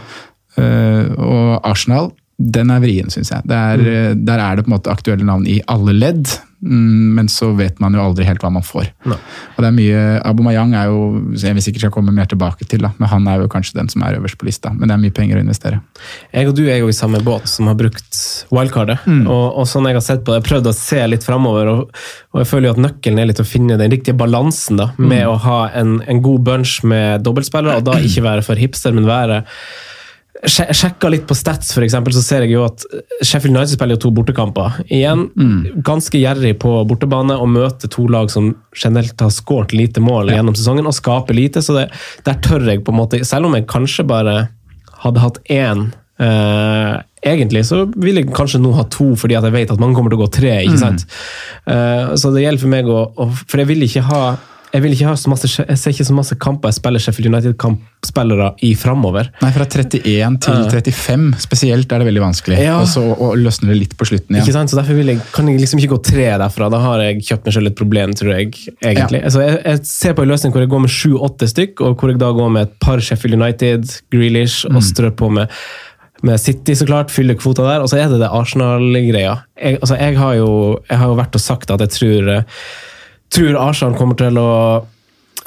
Eh, 0.58 1.12
og 1.18 1.60
Arsenal, 1.68 2.12
den 2.38 2.70
er 2.70 2.82
vrien, 2.82 3.08
syns 3.10 3.32
jeg. 3.32 3.42
Er, 3.50 3.80
eh, 3.82 4.12
Der 4.14 4.38
er 4.38 4.56
det 4.56 4.64
på 4.64 4.70
en 4.70 4.78
måte 4.78 4.92
aktuelle 4.92 5.26
navn 5.26 5.46
i 5.50 5.58
alle 5.66 5.90
ledd, 5.90 6.28
mm, 6.62 7.14
men 7.16 7.26
så 7.26 7.50
vet 7.58 7.80
man 7.82 7.94
jo 7.94 8.00
aldri 8.00 8.22
helt 8.28 8.38
hva 8.44 8.52
man 8.54 8.62
får. 8.62 8.92
Ne. 9.10 9.16
Og 9.56 9.58
det 9.58 9.66
er 9.66 9.74
mye, 9.74 10.02
Abomayang 10.22 10.76
er 10.78 10.86
jo, 10.86 11.00
jeg 11.34 11.56
vil 11.56 11.64
sikkert 11.66 11.88
skal 11.88 11.94
komme 11.96 12.14
mer 12.14 12.30
tilbake 12.30 12.62
til, 12.70 12.84
da, 12.86 12.92
men 12.98 13.10
han 13.10 13.26
er 13.26 13.42
jo 13.42 13.50
kanskje 13.50 13.80
den 13.80 13.90
som 13.90 14.06
er 14.06 14.20
øverst 14.20 14.38
på 14.38 14.46
lista. 14.46 14.70
Men 14.70 14.86
det 14.86 14.94
er 14.94 15.02
mye 15.02 15.16
penger 15.18 15.40
å 15.40 15.42
investere. 15.42 15.80
Jeg 16.30 16.52
og 16.52 16.54
du 16.54 16.62
er 16.68 16.78
jo 16.78 16.92
i 16.92 16.94
samme 16.94 17.18
båt 17.26 17.50
som 17.50 17.66
har 17.66 17.74
brukt 17.74 18.22
wildcardet. 18.54 19.02
Og, 19.26 19.58
og 19.58 19.66
sånn 19.66 19.90
jeg 19.90 19.98
har 19.98 20.06
sett 20.06 20.22
på 20.22 20.30
det, 20.30 20.38
jeg 20.38 20.46
har 20.46 20.50
prøvd 20.52 20.70
å 20.70 20.76
se 20.78 21.02
litt 21.10 21.26
framover, 21.26 21.72
og, 21.74 22.00
og 22.36 22.42
jeg 22.44 22.52
føler 22.52 22.70
jo 22.70 22.76
at 22.76 22.84
nøkkelen 22.86 23.18
er 23.18 23.32
litt 23.32 23.42
å 23.42 23.50
finne 23.50 23.80
den 23.82 23.90
riktige 23.90 24.14
balansen 24.14 24.78
da, 24.78 24.92
med 25.02 25.26
å 25.26 25.34
ha 25.42 25.60
en, 25.74 25.98
en 26.06 26.22
god 26.22 26.46
bunch 26.46 26.78
med 26.86 27.26
dobbeltspillere, 27.26 27.82
og 27.82 27.90
da 27.90 27.98
ikke 28.06 28.26
være 28.30 28.46
for 28.46 28.62
hipster, 28.62 28.94
men 28.94 29.10
være 29.10 29.42
Sjekka 30.46 31.10
litt 31.10 31.24
på 31.26 31.34
Stats, 31.34 31.72
for 31.74 31.82
eksempel, 31.82 32.14
så 32.14 32.22
ser 32.22 32.44
jeg 32.46 32.52
jo 32.54 32.64
at 32.66 32.84
Sheffield 33.26 33.56
United 33.56 33.74
spiller 33.74 33.96
jo 33.96 34.04
to 34.04 34.12
bortekamper. 34.14 34.76
Igjen, 34.86 35.24
ganske 35.86 36.20
gjerrig 36.20 36.54
på 36.62 36.76
bortebane 36.86 37.34
og 37.34 37.50
møter 37.50 37.90
to 37.90 38.06
lag 38.12 38.30
som 38.30 38.52
generelt 38.76 39.18
har 39.18 39.32
skåret 39.34 39.74
lite 39.74 40.02
mål 40.04 40.30
gjennom 40.30 40.54
sesongen 40.54 40.86
og 40.86 40.94
skaper 40.94 41.34
lite, 41.34 41.62
så 41.64 41.80
det, 41.80 41.88
der 42.28 42.38
tør 42.44 42.68
jeg 42.70 42.84
på 42.86 42.94
en 42.94 43.00
måte 43.00 43.24
Selv 43.26 43.48
om 43.48 43.56
jeg 43.58 43.66
kanskje 43.70 44.06
bare 44.06 44.36
hadde 45.04 45.24
hatt 45.26 45.42
én 45.50 45.88
Uh, 46.18 46.98
Egentlig 47.22 47.64
så 47.66 47.84
vil 47.98 48.20
jeg 48.20 48.28
kanskje 48.34 48.60
nå 48.62 48.72
ha 48.76 48.84
to, 48.90 49.12
fordi 49.18 49.36
at 49.38 49.46
jeg 49.46 49.54
vet 49.54 49.72
at 49.74 49.80
mange 49.82 49.96
kommer 49.98 50.12
til 50.12 50.20
å 50.20 50.24
gå 50.24 50.28
tre. 50.38 50.52
ikke 50.64 50.78
sant? 50.78 51.02
Eh, 51.66 52.12
så 52.14 52.30
det 52.30 52.44
gjelder 52.44 52.62
for 52.62 52.70
meg 52.70 52.90
å, 52.90 53.00
å 53.10 53.26
For 53.40 53.58
jeg 53.58 53.68
vil 53.72 53.82
ikke 53.88 54.04
ha 54.06 54.20
jeg 54.78 54.84
vil 54.84 54.94
ikke 54.94 55.08
ha 55.10 55.16
så 55.18 55.30
masse, 55.32 55.48
jeg 55.58 55.78
ser 55.80 55.94
ikke 55.94 56.06
så 56.06 56.14
masse 56.14 56.36
kamper 56.38 56.70
jeg 56.70 56.76
spiller 56.78 57.02
Sheffield 57.02 57.32
United-kampspillere 57.32 58.52
i 58.68 58.70
framover. 58.78 59.30
Nei, 59.42 59.50
fra 59.54 59.66
31 59.66 60.36
til 60.44 60.68
35 60.70 61.40
spesielt 61.42 61.90
er 61.90 62.02
det 62.02 62.06
veldig 62.06 62.22
vanskelig. 62.22 62.60
Ja. 62.62 62.76
Og 62.78 62.86
så 62.90 63.02
og 63.08 63.34
løsner 63.40 63.72
det 63.72 63.78
litt 63.80 63.96
på 63.98 64.06
slutten 64.06 64.38
Ikke 64.38 64.54
sant? 64.54 64.70
Så 64.70 64.78
Derfor 64.78 65.00
jeg, 65.02 65.18
kan 65.34 65.48
jeg 65.50 65.58
liksom 65.58 65.82
ikke 65.82 65.96
gå 65.96 66.00
tre 66.06 66.28
derfra. 66.38 66.68
Da 66.70 66.78
har 66.84 67.02
jeg 67.02 67.24
kjøpt 67.26 67.48
meg 67.48 67.56
selv 67.56 67.72
et 67.72 67.78
problem, 67.78 68.14
tror 68.18 68.30
jeg. 68.36 68.52
egentlig. 68.78 69.22
Altså, 69.26 69.42
jeg, 69.42 69.58
jeg 69.64 69.80
ser 69.90 70.14
på 70.14 70.22
en 70.22 70.30
løsning 70.30 70.54
hvor 70.54 70.62
jeg 70.62 70.70
går 70.70 70.84
med 70.84 70.94
sju-åtte 70.94 71.48
stykk, 71.50 71.82
og 71.82 71.98
hvor 71.98 72.12
jeg 72.12 72.20
da 72.22 72.30
går 72.36 72.52
med 72.54 72.68
et 72.68 72.76
par 72.84 73.02
Sheffield 73.02 73.38
United, 73.40 73.88
Grealish, 74.14 74.68
og 74.70 74.84
strør 74.86 75.16
på 75.18 75.32
med, 75.34 75.56
med 76.22 76.38
City, 76.42 76.76
så 76.78 76.86
klart. 76.86 77.10
Fyller 77.14 77.38
kvota 77.40 77.66
der. 77.66 77.82
Og 77.82 77.90
så 77.90 77.98
er 77.98 78.12
det 78.12 78.22
det 78.22 78.30
Arsenal-greia. 78.30 79.40
Jeg, 79.58 79.80
altså, 79.80 79.98
jeg, 79.98 80.14
jeg 80.14 81.02
har 81.02 81.10
jo 81.10 81.18
vært 81.18 81.40
og 81.40 81.42
sagt 81.42 81.74
at 81.74 81.82
jeg 81.88 81.96
tror, 81.96 82.30
eh, 82.36 82.62
tror 83.34 83.58
Arsenal 83.60 83.98
kommer 83.98 84.18
til 84.18 84.38
å, 84.40 84.52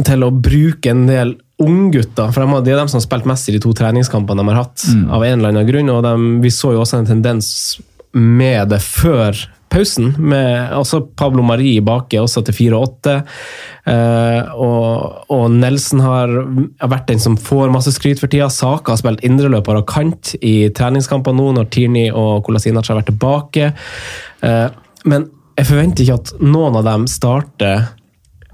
til 0.01 0.25
å 0.25 0.33
bruke 0.33 0.91
en 0.91 1.07
del 1.09 1.35
unggutter. 1.61 2.33
For 2.33 2.43
de, 2.43 2.59
det 2.65 2.75
er 2.75 2.81
de 2.81 2.89
som 2.89 2.99
har 2.99 3.07
spilt 3.07 3.29
mest 3.29 3.49
i 3.49 3.55
de 3.55 3.61
to 3.63 3.73
treningskampene 3.77 4.41
de 4.41 4.51
har 4.53 4.63
hatt, 4.63 4.85
av 5.13 5.25
en 5.25 5.39
eller 5.39 5.53
annen 5.53 5.69
grunn. 5.69 5.89
og 5.93 6.03
de, 6.05 6.13
Vi 6.43 6.53
så 6.53 6.75
jo 6.75 6.83
også 6.83 7.01
en 7.01 7.09
tendens 7.09 7.49
med 8.11 8.71
det 8.73 8.81
før 8.83 9.37
pausen, 9.71 10.09
med 10.19 10.73
også 10.75 10.99
Pablo 11.15 11.43
Mari 11.47 11.77
baki 11.85 12.19
også 12.19 12.43
til 12.47 12.57
4-8. 12.73 13.13
Eh, 13.91 14.49
og, 14.59 15.29
og 15.31 15.45
Nelson 15.53 16.03
har, 16.03 16.33
har 16.81 16.91
vært 16.91 17.07
den 17.13 17.21
som 17.23 17.37
får 17.39 17.71
masse 17.73 17.93
skryt 17.95 18.19
for 18.19 18.31
tida. 18.31 18.49
Saka 18.51 18.93
har 18.93 18.99
spilt 18.99 19.23
indreløper 19.27 19.79
og 19.79 19.87
kant 19.89 20.33
i 20.43 20.55
treningskamper 20.75 21.35
nå, 21.37 21.53
når 21.55 21.69
Tierney 21.71 22.11
og 22.11 22.43
Kolasinac 22.47 22.91
har 22.91 22.99
vært 22.99 23.13
tilbake. 23.13 23.71
Eh, 24.43 24.67
men 25.07 25.29
jeg 25.57 25.67
forventer 25.67 26.05
ikke 26.05 26.19
at 26.21 26.35
noen 26.41 26.77
av 26.79 26.87
dem 26.87 27.07
starter 27.11 27.89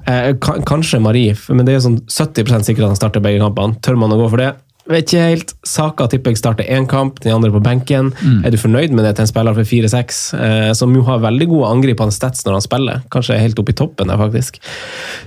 Eh, 0.07 0.33
kanskje 0.39 1.01
Marie, 1.03 1.35
men 1.51 1.65
det 1.67 1.73
er 1.73 1.81
jo 1.81 1.87
sånn 1.89 1.99
70% 2.07 2.69
sikkert 2.69 2.85
at 2.85 2.93
han 2.93 3.01
starter 3.01 3.23
begge 3.23 3.43
kampene. 3.43 3.75
Tør 3.83 3.99
man 3.99 4.15
å 4.15 4.21
gå 4.21 4.29
for 4.31 4.39
det? 4.39 4.53
Vet 4.87 5.09
ikke 5.09 5.23
helt. 5.25 5.49
Saka 5.67 6.05
tipper 6.07 6.31
jeg 6.31 6.39
starter 6.39 6.69
én 6.71 6.85
kamp, 6.87 7.17
den 7.19 7.33
andre 7.35 7.51
på 7.51 7.59
benken. 7.59 8.13
Er 8.47 8.53
du 8.53 8.57
fornøyd 8.61 8.93
med 8.95 9.03
det 9.03 9.17
til 9.17 9.25
en 9.25 9.31
spiller 9.33 9.57
for 9.57 9.67
4-6, 9.67 10.19
eh, 10.39 10.69
som 10.79 10.93
jo 10.95 11.01
har 11.09 11.19
veldig 11.25 11.47
gode 11.51 11.71
angripende 11.73 12.15
stats 12.15 12.45
når 12.47 12.55
han 12.55 12.63
spiller? 12.63 13.01
Kanskje 13.11 13.35
er 13.35 13.43
helt 13.43 13.59
oppe 13.59 13.75
i 13.75 13.79
toppen 13.81 14.07
der, 14.07 14.21
faktisk. 14.21 14.61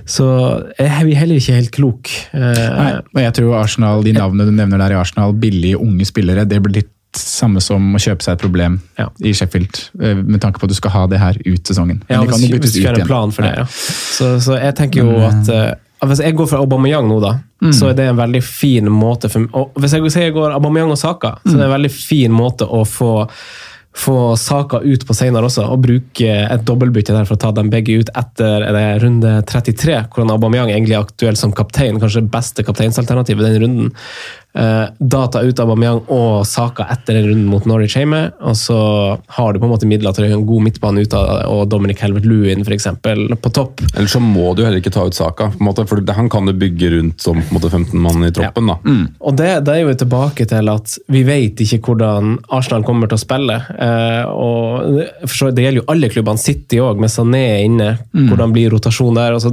Så 0.09 0.25
jeg 0.79 1.05
blir 1.05 1.19
heller 1.19 1.37
ikke 1.37 1.59
helt 1.59 1.73
klok. 1.77 2.15
Eh, 2.33 2.65
Nei, 2.73 2.89
og 3.05 3.21
jeg 3.21 3.35
tror 3.37 3.59
Arsenal, 3.61 4.01
De 4.01 4.15
navnene 4.17 4.49
du 4.49 4.55
nevner 4.57 4.81
der 4.81 4.95
i 4.95 4.99
Arsenal, 5.03 5.37
billige 5.37 5.77
unge 5.77 6.09
spillere, 6.09 6.47
det 6.49 6.57
blir 6.65 6.81
litt 6.81 6.89
samme 7.17 7.61
som 7.63 7.95
å 7.95 7.99
kjøpe 8.01 8.23
seg 8.23 8.37
et 8.37 8.43
problem 8.43 8.79
Ja. 8.97 9.09
i 9.19 9.33
Sheffield. 9.33 9.89
eh, 10.01 10.15
Med 10.15 10.41
tanke 10.41 10.59
på 10.59 10.65
at 10.65 10.69
du 10.69 10.75
skal 10.75 10.91
ha 10.91 11.07
det 11.07 11.19
her 11.19 11.37
ut 11.45 11.63
sesongen. 11.63 12.03
Men 12.07 12.17
Ja, 12.17 12.21
de 12.21 12.27
kan 12.27 12.39
hvis, 12.39 12.73
hvis 12.73 12.73
du 12.73 12.87
en 12.87 13.07
plan 13.07 13.31
for 13.31 13.41
det, 13.41 13.55
ja. 13.57 13.65
Så, 13.65 14.39
så 14.39 14.59
jeg 14.59 14.75
tenker 14.75 15.03
jo 15.03 15.17
at, 15.25 15.49
uh, 15.49 16.07
Hvis 16.07 16.19
jeg 16.19 16.35
går 16.35 16.47
for 16.47 16.57
Aubameyang 16.57 17.07
nå, 17.07 17.19
da, 17.21 17.39
så 17.71 17.89
er 17.89 17.93
det 17.93 18.07
en 18.09 18.17
veldig 18.17 18.43
fin 18.43 18.85
måte 18.89 19.29
for 19.29 19.45
Hvis 19.77 19.93
jeg 19.93 20.11
sier 20.11 20.23
jeg 20.29 20.33
går 20.33 20.55
Aubameyang 20.55 20.89
og 20.89 20.97
Saka, 20.97 21.37
så 21.45 21.53
er 21.53 21.57
det 21.57 21.67
en 21.67 21.75
veldig 21.77 21.91
fin 21.91 22.31
måte 22.31 22.65
å 22.65 22.85
få 22.87 23.27
få 23.95 24.37
Saka 24.37 24.79
ut 24.79 25.03
på 25.07 25.13
senere 25.13 25.47
også, 25.49 25.65
og 25.67 25.81
bruke 25.83 26.27
et 26.31 26.63
dobbeltbytte 26.67 27.11
der 27.11 27.27
for 27.27 27.35
å 27.35 27.41
ta 27.41 27.51
dem 27.55 27.69
begge 27.71 27.97
ut 27.99 28.11
etter 28.15 28.63
er 28.69 29.01
runde 29.03 29.33
33, 29.49 29.97
hvor 30.13 30.31
Aubameyang 30.31 30.71
egentlig 30.71 30.95
er 30.95 31.03
aktuell 31.03 31.39
som 31.39 31.51
kaptein, 31.55 31.99
kanskje 31.99 32.23
beste 32.31 32.63
kapteinsalternativet 32.63 33.49
den 33.49 33.59
runden. 33.65 33.91
Eh, 34.53 34.87
ut 34.99 35.59
av 35.59 35.67
Bamiang 35.69 36.01
Aubameyang 36.01 36.01
og 36.11 36.45
Saka 36.45 36.83
etter 36.91 37.15
den 37.15 37.29
runden 37.29 37.45
mot 37.47 37.65
Norwich 37.69 37.95
hjemme, 37.95 38.33
og 38.43 38.55
så 38.59 38.77
har 39.37 39.53
du 39.53 39.59
på 39.61 39.67
en 39.67 39.71
måte 39.71 39.87
midler 39.87 40.11
til 40.15 40.25
en 40.27 40.45
god 40.45 40.65
midtbane 40.65 41.05
ut 41.05 41.13
av 41.15 41.27
det, 41.29 41.37
og 41.47 41.69
Dominic 41.71 42.01
Helvert-Lewin 42.03 42.65
f.eks. 42.65 42.87
på 43.41 43.53
topp. 43.55 43.81
Eller 43.95 44.11
så 44.11 44.19
må 44.23 44.51
du 44.55 44.63
heller 44.65 44.81
ikke 44.81 44.91
ta 44.93 45.05
ut 45.07 45.15
Saka, 45.15 45.51
måte, 45.63 45.85
for 45.87 46.01
han 46.11 46.29
kan 46.29 46.45
du 46.49 46.53
bygge 46.53 46.91
rundt 46.97 47.21
som 47.23 47.39
på 47.39 47.47
en 47.47 47.59
måte 47.59 47.71
15 47.71 47.95
mann 48.01 48.27
i 48.27 48.31
troppen. 48.35 48.67
da. 48.73 48.77
Og 49.21 49.37
det, 49.39 49.49
det 49.67 49.75
er 49.77 49.85
jo 49.85 49.95
tilbake 50.03 50.47
til 50.51 50.71
at 50.73 50.97
vi 51.11 51.23
vet 51.27 51.63
ikke 51.63 51.81
hvordan 51.87 52.35
Arsenal 52.51 52.83
kommer 52.87 53.07
til 53.07 53.19
å 53.19 53.23
spille. 53.23 53.59
Eh, 53.79 54.23
og 54.27 54.97
det- 54.97 55.09
for 55.27 55.35
så 55.37 55.51
Det 55.55 55.63
gjelder 55.63 55.81
jo 55.81 55.89
alle 55.91 56.09
klubbene. 56.09 56.39
City 56.39 56.77
òg, 56.77 56.99
med 56.99 57.09
Sané 57.09 57.63
inne. 57.65 57.97
Hvordan 58.13 58.51
blir 58.53 58.71
rotasjon 58.71 59.15
der? 59.15 59.33
Altså, 59.33 59.51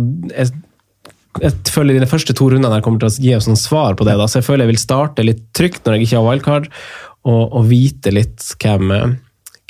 jeg, 1.42 1.54
føler 1.70 2.00
De 2.00 2.10
første 2.10 2.34
to 2.36 2.48
rundene 2.50 2.72
her 2.72 2.84
kommer 2.84 3.02
til 3.02 3.10
å 3.10 3.22
gi 3.22 3.34
oss 3.36 3.48
noen 3.48 3.60
svar 3.60 3.96
på 3.98 4.06
det. 4.08 4.16
da, 4.18 4.26
så 4.26 4.40
jeg 4.40 4.48
føler 4.48 4.66
jeg 4.66 4.74
vil 4.74 4.82
starte 4.82 5.26
litt 5.26 5.42
trygt 5.56 5.84
når 5.84 5.98
jeg 5.98 6.08
ikke 6.08 6.20
har 6.20 6.28
wildcard, 6.28 6.68
og, 7.28 7.42
og 7.52 7.66
vite 7.68 8.12
litt 8.14 8.44
hvem, 8.62 8.94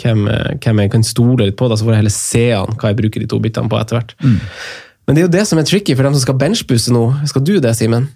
hvem, 0.02 0.28
hvem 0.62 0.82
jeg 0.84 0.92
kan 0.94 1.06
stole 1.06 1.48
litt 1.48 1.58
på. 1.58 1.68
da, 1.68 1.76
Så 1.78 1.86
får 1.86 1.96
jeg 1.96 2.02
heller 2.04 2.16
se 2.16 2.44
an 2.56 2.78
hva 2.78 2.92
jeg 2.92 3.00
bruker 3.02 3.24
de 3.24 3.30
to 3.30 3.40
byttene 3.42 3.72
på 3.72 3.80
etter 3.80 3.98
hvert. 3.98 4.14
Men 5.08 5.16
det 5.16 5.22
er 5.22 5.26
jo 5.26 5.34
det 5.38 5.44
som 5.48 5.58
er 5.60 5.64
tricky 5.68 5.96
for 5.96 6.04
dem 6.04 6.14
som 6.16 6.24
skal 6.26 6.36
benchbusse 6.40 6.92
nå. 6.92 7.04
Skal 7.30 7.44
du 7.48 7.54
det, 7.64 7.74
Simen? 7.78 8.10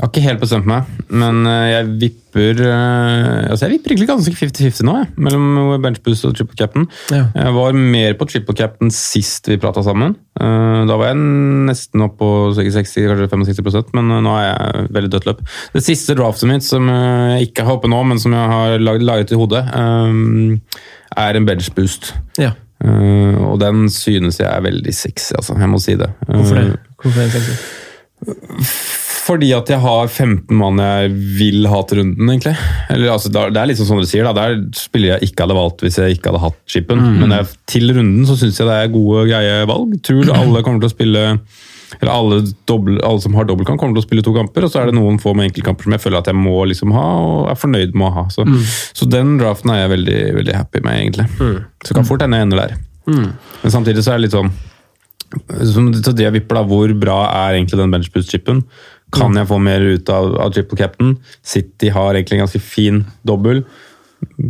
Jeg 0.00 0.06
har 0.06 0.12
ikke 0.14 0.22
helt 0.24 0.40
bestemt 0.40 0.64
meg, 0.64 0.86
men 1.12 1.42
eh, 1.44 1.66
jeg 1.74 1.88
vipper 2.00 2.60
eh, 2.64 3.50
altså 3.52 3.66
jeg 3.66 3.74
vipper 3.74 3.92
egentlig 3.92 4.06
ganske 4.08 4.32
50-50 4.32 4.86
nå, 4.88 4.94
jeg, 4.96 5.08
mellom 5.26 5.74
benchboost 5.84 6.24
og 6.24 6.38
triple 6.38 6.56
captain. 6.56 6.86
Ja. 7.12 7.26
Jeg 7.36 7.52
var 7.52 7.76
mer 7.76 8.16
på 8.16 8.24
triple 8.30 8.56
captain 8.56 8.88
sist 8.96 9.50
vi 9.50 9.58
prata 9.60 9.82
sammen. 9.84 10.14
Eh, 10.40 10.78
Da 10.88 10.96
var 10.96 11.10
jeg 11.10 11.20
nesten 11.68 12.06
opp 12.06 12.16
på 12.22 12.30
60, 12.56 12.96
kanskje 13.10 13.28
65% 13.60 13.92
men 13.98 14.08
nå 14.24 14.32
er 14.38 14.46
jeg 14.46 14.86
veldig 14.96 15.12
dødt 15.18 15.28
løp. 15.28 15.44
Det 15.76 15.84
siste 15.84 16.16
draftet 16.16 16.48
mitt, 16.48 16.64
som 16.64 16.88
jeg 16.88 17.50
ikke 17.50 17.68
har 17.68 17.76
oppe 17.76 17.92
nå, 17.92 18.00
men 18.08 18.22
som 18.24 18.32
jeg 18.32 18.54
har 18.54 18.80
laget, 18.80 19.36
i 19.36 19.40
hodet, 19.42 19.66
er 19.68 21.36
en 21.36 21.50
benchboost. 21.50 22.14
Ja. 22.40 22.54
Og 23.44 23.60
den 23.60 23.84
synes 23.92 24.40
jeg 24.40 24.48
er 24.48 24.64
veldig 24.64 24.96
sexy, 24.96 25.34
altså. 25.36 25.60
Jeg 25.60 25.68
må 25.68 25.82
si 25.84 25.98
det. 26.00 26.08
Hvorfor 26.24 26.56
det? 26.56 26.80
Hvorfor 27.04 27.20
er 27.20 27.28
det 27.28 27.44
sexy? 27.44 29.09
Fordi 29.30 29.52
at 29.54 29.70
jeg 29.70 29.78
har 29.84 30.08
15 30.10 30.50
mann 30.58 30.80
jeg 30.82 31.10
vil 31.38 31.66
ha 31.70 31.80
til 31.86 32.00
runden, 32.02 32.26
egentlig. 32.34 32.56
Eller, 32.90 33.12
altså, 33.14 33.30
det 33.30 33.56
er- 33.56 33.66
litt 33.70 33.78
sånn 33.78 34.00
dere 34.02 34.10
sier, 34.10 34.26
da. 34.26 34.32
Det 34.34 34.44
er 34.44 34.60
spillere 34.74 35.16
jeg 35.20 35.30
ikke 35.30 35.46
hadde 35.46 35.56
valgt 35.60 35.84
hvis 35.86 35.98
jeg 36.02 36.16
ikke 36.18 36.32
hadde 36.32 36.42
hatt 36.48 36.58
chipen. 36.66 36.98
Men 37.22 37.30
jeg, 37.38 37.46
til 37.70 37.92
runden 37.94 38.26
så 38.26 38.34
syns 38.40 38.58
jeg 38.58 38.66
det 38.66 38.78
er 38.82 38.92
gode, 38.94 39.26
greie 39.30 39.66
valg. 39.70 39.94
Tror 40.02 40.32
alle 40.34 40.62
kommer 40.66 40.82
til 40.82 40.90
å 40.90 40.96
spille 40.96 41.24
eller 42.00 42.12
alle, 42.14 42.36
doble, 42.70 43.00
alle 43.02 43.20
som 43.20 43.34
har 43.34 43.44
dobbeltkamp, 43.48 43.80
kommer 43.80 43.96
til 43.98 44.04
å 44.04 44.06
spille 44.06 44.22
to 44.22 44.32
kamper. 44.32 44.62
Og 44.62 44.70
så 44.70 44.78
er 44.80 44.86
det 44.86 44.94
noen 44.94 45.18
få 45.20 45.32
med 45.34 45.48
enkeltkamper 45.50 45.82
som 45.88 45.92
jeg 45.96 46.00
føler 46.04 46.18
at 46.22 46.28
jeg 46.30 46.38
må 46.38 46.60
liksom 46.70 46.92
ha, 46.94 47.06
og 47.18 47.48
er 47.50 47.58
fornøyd 47.58 47.94
med 47.98 48.06
å 48.06 48.12
ha. 48.14 48.24
Så, 48.30 48.44
så 48.94 49.08
den 49.10 49.36
draften 49.40 49.72
er 49.74 49.82
jeg 49.82 49.90
veldig, 49.96 50.20
veldig 50.38 50.54
happy 50.54 50.82
med, 50.86 51.00
egentlig. 51.02 51.26
Så 51.84 51.96
kan 51.98 52.06
fort 52.06 52.22
hende 52.22 52.38
jeg 52.38 52.46
ender 52.46 52.62
der. 52.62 52.76
Men 53.64 53.74
samtidig 53.74 54.04
så 54.06 54.12
er 54.14 54.20
det 54.20 54.28
litt 54.28 54.36
sånn 54.38 54.52
så 55.30 56.10
det 56.16 56.26
vipper 56.34 56.56
da, 56.58 56.62
Hvor 56.66 56.90
bra 56.98 57.18
er 57.30 57.54
egentlig 57.58 57.78
den 57.78 57.92
benchboost-chipen? 57.94 58.64
Kan 59.14 59.38
jeg 59.38 59.48
få 59.50 59.58
mer 59.62 59.84
ut 59.84 60.10
av, 60.12 60.34
av 60.46 60.52
triple 60.54 60.78
captain? 60.78 61.14
City 61.42 61.92
har 61.94 62.14
egentlig 62.14 62.38
en 62.38 62.44
ganske 62.46 62.62
fin 62.62 63.04
dobbel. 63.26 63.64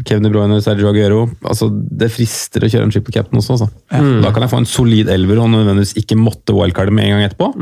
Kevin 0.06 0.24
De 0.26 0.30
Bruyne, 0.32 0.58
Sergio 0.64 0.88
Aguero. 0.90 1.22
Altså, 1.46 1.68
det 1.70 2.10
frister 2.10 2.64
å 2.66 2.70
kjøre 2.70 2.88
en 2.88 2.92
triple 2.94 3.14
captain 3.14 3.38
også. 3.38 3.56
Altså. 3.56 3.68
Da 4.24 4.32
kan 4.34 4.44
jeg 4.44 4.52
få 4.52 4.60
en 4.64 4.68
solid 4.68 5.10
elver 5.12 5.38
og 5.42 5.52
nødvendigvis 5.52 5.96
ikke 6.00 6.18
måtte 6.18 6.56
wildcarde 6.56 6.94
med 6.94 7.06
en 7.06 7.16
gang 7.16 7.28
etterpå. 7.28 7.52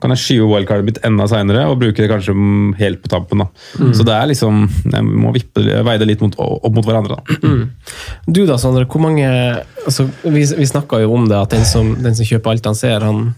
Kan 0.00 0.14
jeg 0.14 0.22
skyve 0.22 0.46
wildcardet 0.48 0.86
mitt 0.86 0.98
enda 1.04 1.26
seinere 1.28 1.66
og 1.68 1.78
bruke 1.82 2.00
det 2.00 2.08
kanskje 2.08 2.32
helt 2.78 3.02
på 3.02 3.10
tampen. 3.12 3.42
da. 3.44 3.48
Så 3.92 4.04
det 4.06 4.14
er 4.16 4.30
liksom 4.30 4.62
Jeg 4.92 5.04
må 5.04 5.32
vippe, 5.34 5.60
veie 5.84 5.98
det 6.00 6.06
litt 6.08 6.22
mot, 6.24 6.34
opp 6.40 6.72
mot 6.74 6.86
hverandre. 6.86 7.18
da. 7.20 7.58
Du 8.26 8.46
da, 8.46 8.56
Sondre. 8.56 8.86
hvor 8.88 9.00
mange, 9.04 9.28
altså, 9.84 10.08
Vi, 10.24 10.44
vi 10.56 10.66
snakka 10.66 11.00
jo 11.02 11.12
om 11.14 11.28
det, 11.28 11.36
at 11.36 11.50
den 11.50 11.64
som, 11.68 11.94
den 12.02 12.14
som 12.16 12.24
kjøper 12.24 12.50
alt 12.54 12.64
han 12.70 12.74
ser, 12.78 13.00
han, 13.04 13.34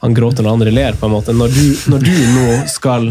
han 0.00 0.14
gråter 0.16 0.42
når 0.46 0.56
andre 0.56 0.72
ler. 0.72 0.92
på 0.96 1.06
en 1.06 1.12
måte. 1.18 1.34
Når 1.36 1.48
du, 1.52 1.64
når 1.92 2.06
du 2.06 2.12
nå 2.36 2.46
skal, 2.72 3.10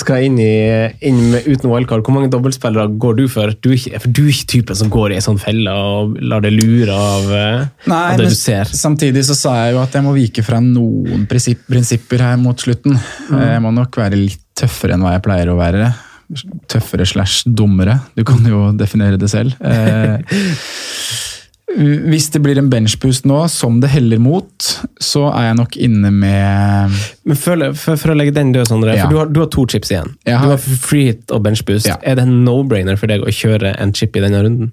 skal 0.00 0.26
inn, 0.26 0.38
i, 0.40 0.90
inn 1.06 1.20
med, 1.32 1.46
uten 1.46 1.70
wildcard, 1.70 2.04
hvor 2.06 2.16
mange 2.16 2.30
dobbeltspillere 2.32 2.88
går 3.00 3.18
du 3.20 3.24
for? 3.30 3.54
Du 3.60 3.70
for 3.76 4.08
du 4.10 4.22
er 4.26 4.32
ikke 4.32 4.50
typen 4.54 4.78
som 4.78 4.92
går 4.92 5.14
i 5.14 5.18
en 5.20 5.26
sånn 5.26 5.40
felle 5.40 5.72
og 5.74 6.16
lar 6.24 6.44
det 6.44 6.52
lure 6.54 6.94
av, 6.94 7.30
eh, 7.36 7.64
Nei, 7.90 8.02
av 8.14 8.20
det 8.20 8.30
du 8.32 8.36
ser. 8.38 8.70
samtidig 8.74 9.24
så 9.28 9.36
sa 9.38 9.56
jeg 9.64 9.76
jo 9.76 9.82
at 9.82 9.96
jeg 9.96 10.06
må 10.06 10.14
vike 10.16 10.44
fra 10.46 10.60
noen 10.64 11.26
prinsipp, 11.30 11.64
prinsipper 11.70 12.24
her 12.24 12.38
mot 12.40 12.58
slutten. 12.60 12.98
Mm. 13.30 13.40
Jeg 13.46 13.64
må 13.66 13.74
nok 13.76 14.00
være 14.00 14.18
litt 14.18 14.46
tøffere 14.60 14.96
enn 14.96 15.04
hva 15.04 15.16
jeg 15.16 15.24
pleier 15.24 15.52
å 15.52 15.58
være. 15.60 15.90
Tøffere 16.70 17.06
slash 17.08 17.42
dummere. 17.48 17.98
Du 18.14 18.22
kan 18.28 18.44
jo 18.46 18.70
definere 18.76 19.18
det 19.20 19.30
selv. 19.32 19.56
Hvis 21.78 22.30
det 22.34 22.40
blir 22.42 22.58
en 22.58 22.68
benchboost 22.70 23.24
nå, 23.30 23.44
som 23.48 23.76
det 23.80 23.90
heller 23.92 24.18
mot, 24.18 24.50
så 25.00 25.28
er 25.30 25.44
jeg 25.50 25.56
nok 25.60 25.76
inne 25.76 26.10
med 26.10 26.96
Men 27.24 27.36
for, 27.38 27.62
for, 27.78 27.96
for 28.00 28.10
å 28.10 28.16
legge 28.18 28.34
den 28.34 28.50
død, 28.52 28.66
Sondre, 28.66 28.96
Ja. 28.96 29.04
for 29.06 29.12
du 29.14 29.18
har, 29.20 29.26
du 29.30 29.40
har 29.40 29.46
to 29.54 29.66
chips 29.70 29.90
igjen. 29.92 30.16
Har- 30.26 30.42
Du 30.42 30.50
har 30.50 30.58
free 30.58 31.04
hit 31.12 31.30
og 31.30 31.44
benchboost. 31.46 31.86
Ja. 31.86 31.96
Er 32.02 32.16
det 32.18 32.24
en 32.26 32.44
no-brainer 32.44 32.98
for 32.98 33.06
deg 33.06 33.22
å 33.22 33.30
kjøre 33.30 33.76
en 33.78 33.92
chip 33.94 34.16
i 34.16 34.20
denne 34.24 34.42
runden? 34.42 34.72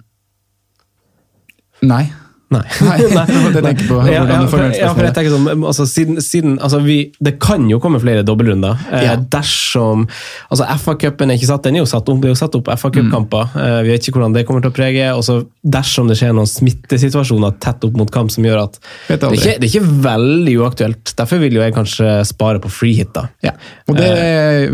Nei. 1.85 2.07
Nei. 2.55 2.61
Nei, 2.79 2.95
det 3.27 3.39
måtte 3.43 3.59
jeg 3.59 3.87
på, 3.89 3.97
Ja, 4.07 4.21
ja, 4.23 4.37
for, 4.47 4.61
ja, 4.71 4.91
for 4.95 5.03
jeg 5.03 5.13
tenker 5.17 5.33
sånn, 5.33 5.65
altså, 5.67 5.83
siden, 5.89 6.21
siden, 6.23 6.53
altså, 6.63 6.79
vi, 6.85 7.11
Det 7.19 7.33
kan 7.43 7.65
jo 7.67 7.79
komme 7.83 7.99
flere 7.99 8.23
dobbeltrunder. 8.23 8.77
Eh, 8.87 9.03
Ja. 9.03 9.15
dersom 9.19 10.05
altså 10.49 10.63
FA-cupen 10.79 11.27
er 11.33 11.35
ikke 11.35 11.49
satt, 11.49 11.65
den 11.67 11.75
er 11.75 11.83
jo 11.83 11.89
satt 11.91 12.07
opp, 12.07 12.21
det 12.23 12.29
er 12.29 12.33
jo 12.35 12.39
satt 12.39 12.55
opp 12.55 12.71
FA-cupkamper. 12.71 13.49
Mm. 13.51 13.59
Eh, 13.65 13.81
vi 13.83 13.91
vet 13.91 14.07
ikke 14.07 14.15
hvordan 14.21 14.37
det 14.37 14.45
kommer 14.47 14.63
til 14.63 14.71
å 14.71 14.77
prege. 14.77 15.09
og 15.15 15.25
så 15.27 15.41
Dersom 15.67 16.07
det 16.07 16.15
skjer 16.21 16.31
noen 16.37 16.47
smittesituasjoner 16.47 17.57
tett 17.59 17.83
opp 17.83 17.97
mot 17.99 18.11
kamp 18.15 18.31
som 18.31 18.45
gjør 18.47 18.61
at 18.63 18.79
det 19.09 19.17
er, 19.19 19.35
ikke, 19.35 19.57
det 19.59 19.67
er 19.67 19.73
ikke 19.73 20.01
veldig 20.07 20.55
uaktuelt. 20.63 21.13
Derfor 21.19 21.43
vil 21.43 21.59
jo 21.59 21.65
jeg 21.65 21.75
kanskje 21.75 22.13
spare 22.31 22.63
på 22.63 22.71
freehit, 22.71 23.11
da. 23.17 23.27
Ja, 23.43 23.51
og 23.91 23.99
det, 23.99 24.07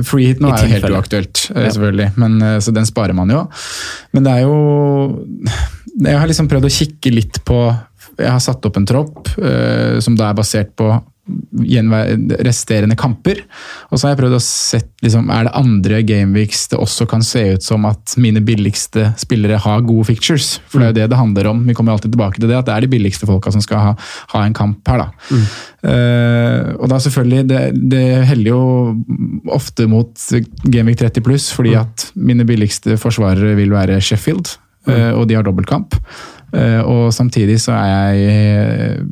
free 0.05 0.29
hit 0.29 0.43
nå 0.43 0.53
er 0.53 0.61
jo 0.67 0.73
helt 0.75 0.89
uaktuelt, 0.93 1.47
eh, 1.55 1.71
selvfølgelig. 1.73 2.11
Men, 2.21 2.37
eh, 2.45 2.59
så 2.61 2.73
den 2.75 2.85
sparer 2.85 3.17
man 3.17 3.33
jo. 3.33 3.47
Men 4.13 4.29
det 4.29 4.37
er 4.37 4.45
jo 4.45 4.57
Jeg 6.01 6.19
har 6.19 6.29
liksom 6.29 6.49
prøvd 6.49 6.67
å 6.69 6.73
kikke 6.73 7.11
litt 7.13 7.41
på 7.45 7.57
Jeg 8.17 8.29
har 8.29 8.41
satt 8.41 8.65
opp 8.65 8.77
en 8.79 8.87
tropp 8.89 9.33
uh, 9.37 9.99
som 10.03 10.17
da 10.17 10.31
er 10.31 10.37
basert 10.37 10.73
på 10.77 10.89
resterende 12.43 12.97
kamper. 12.99 13.39
Og 13.91 13.99
så 13.99 14.07
har 14.07 14.13
jeg 14.13 14.19
prøvd 14.19 14.35
å 14.35 14.41
sett 14.43 14.89
liksom, 15.05 15.29
Er 15.31 15.47
det 15.47 15.53
andre 15.55 16.01
gameweeks 16.03 16.67
det 16.73 16.79
også 16.81 17.07
kan 17.07 17.23
se 17.23 17.45
ut 17.55 17.63
som 17.63 17.85
at 17.87 18.15
mine 18.19 18.41
billigste 18.43 19.13
spillere 19.21 19.61
har 19.63 19.85
gode 19.87 20.09
fictures? 20.11 20.57
For 20.67 20.79
det 20.79 20.85
er 20.85 20.91
jo 20.91 20.97
det 20.97 21.07
det 21.13 21.19
handler 21.21 21.47
om. 21.53 21.63
Vi 21.67 21.75
kommer 21.77 21.93
alltid 21.93 22.11
tilbake 22.11 22.41
til 22.41 22.49
det, 22.51 22.57
at 22.57 22.67
det 22.67 22.75
er 22.75 22.83
de 22.83 22.91
billigste 22.91 23.29
folka 23.29 23.53
som 23.55 23.63
skal 23.63 23.79
ha, 23.79 23.93
ha 24.33 24.43
en 24.43 24.57
kamp 24.57 24.83
her. 24.89 25.05
da. 25.05 25.39
Eh, 25.83 26.73
og 26.75 26.91
da 26.91 26.99
selvfølgelig, 26.99 27.47
det, 27.47 27.61
det 27.93 28.03
heller 28.27 28.51
jo 28.51 28.61
ofte 29.53 29.87
mot 29.87 30.27
Gameweek 30.63 30.99
30 30.99 31.23
pluss, 31.23 31.49
fordi 31.55 31.77
at 31.79 32.09
mine 32.15 32.43
billigste 32.47 32.99
forsvarere 32.99 33.55
vil 33.59 33.71
være 33.71 34.01
Sheffield, 34.03 34.57
eh, 34.87 35.11
og 35.13 35.27
de 35.29 35.37
har 35.37 35.45
dobbeltkamp. 35.45 35.95
Eh, 36.53 36.81
og 36.85 37.13
samtidig 37.13 37.57
så 37.61 37.73
er 37.73 38.13
jeg 38.13 39.05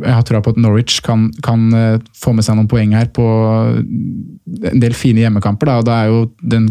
Jeg 0.00 0.14
har 0.14 0.22
trua 0.26 0.40
på 0.40 0.50
at 0.50 0.56
Norwich 0.56 1.02
kan, 1.04 1.28
kan 1.44 1.72
eh, 1.76 1.98
få 2.16 2.32
med 2.32 2.44
seg 2.44 2.56
noen 2.56 2.68
poeng 2.68 2.94
her 2.96 3.10
på 3.12 3.24
en 4.70 4.80
del 4.80 4.94
fine 4.96 5.20
hjemmekamper. 5.20 5.68
Da, 5.68 5.78
og 5.78 5.86
da 5.86 5.98
er 6.00 6.10
jo 6.10 6.22
den 6.40 6.70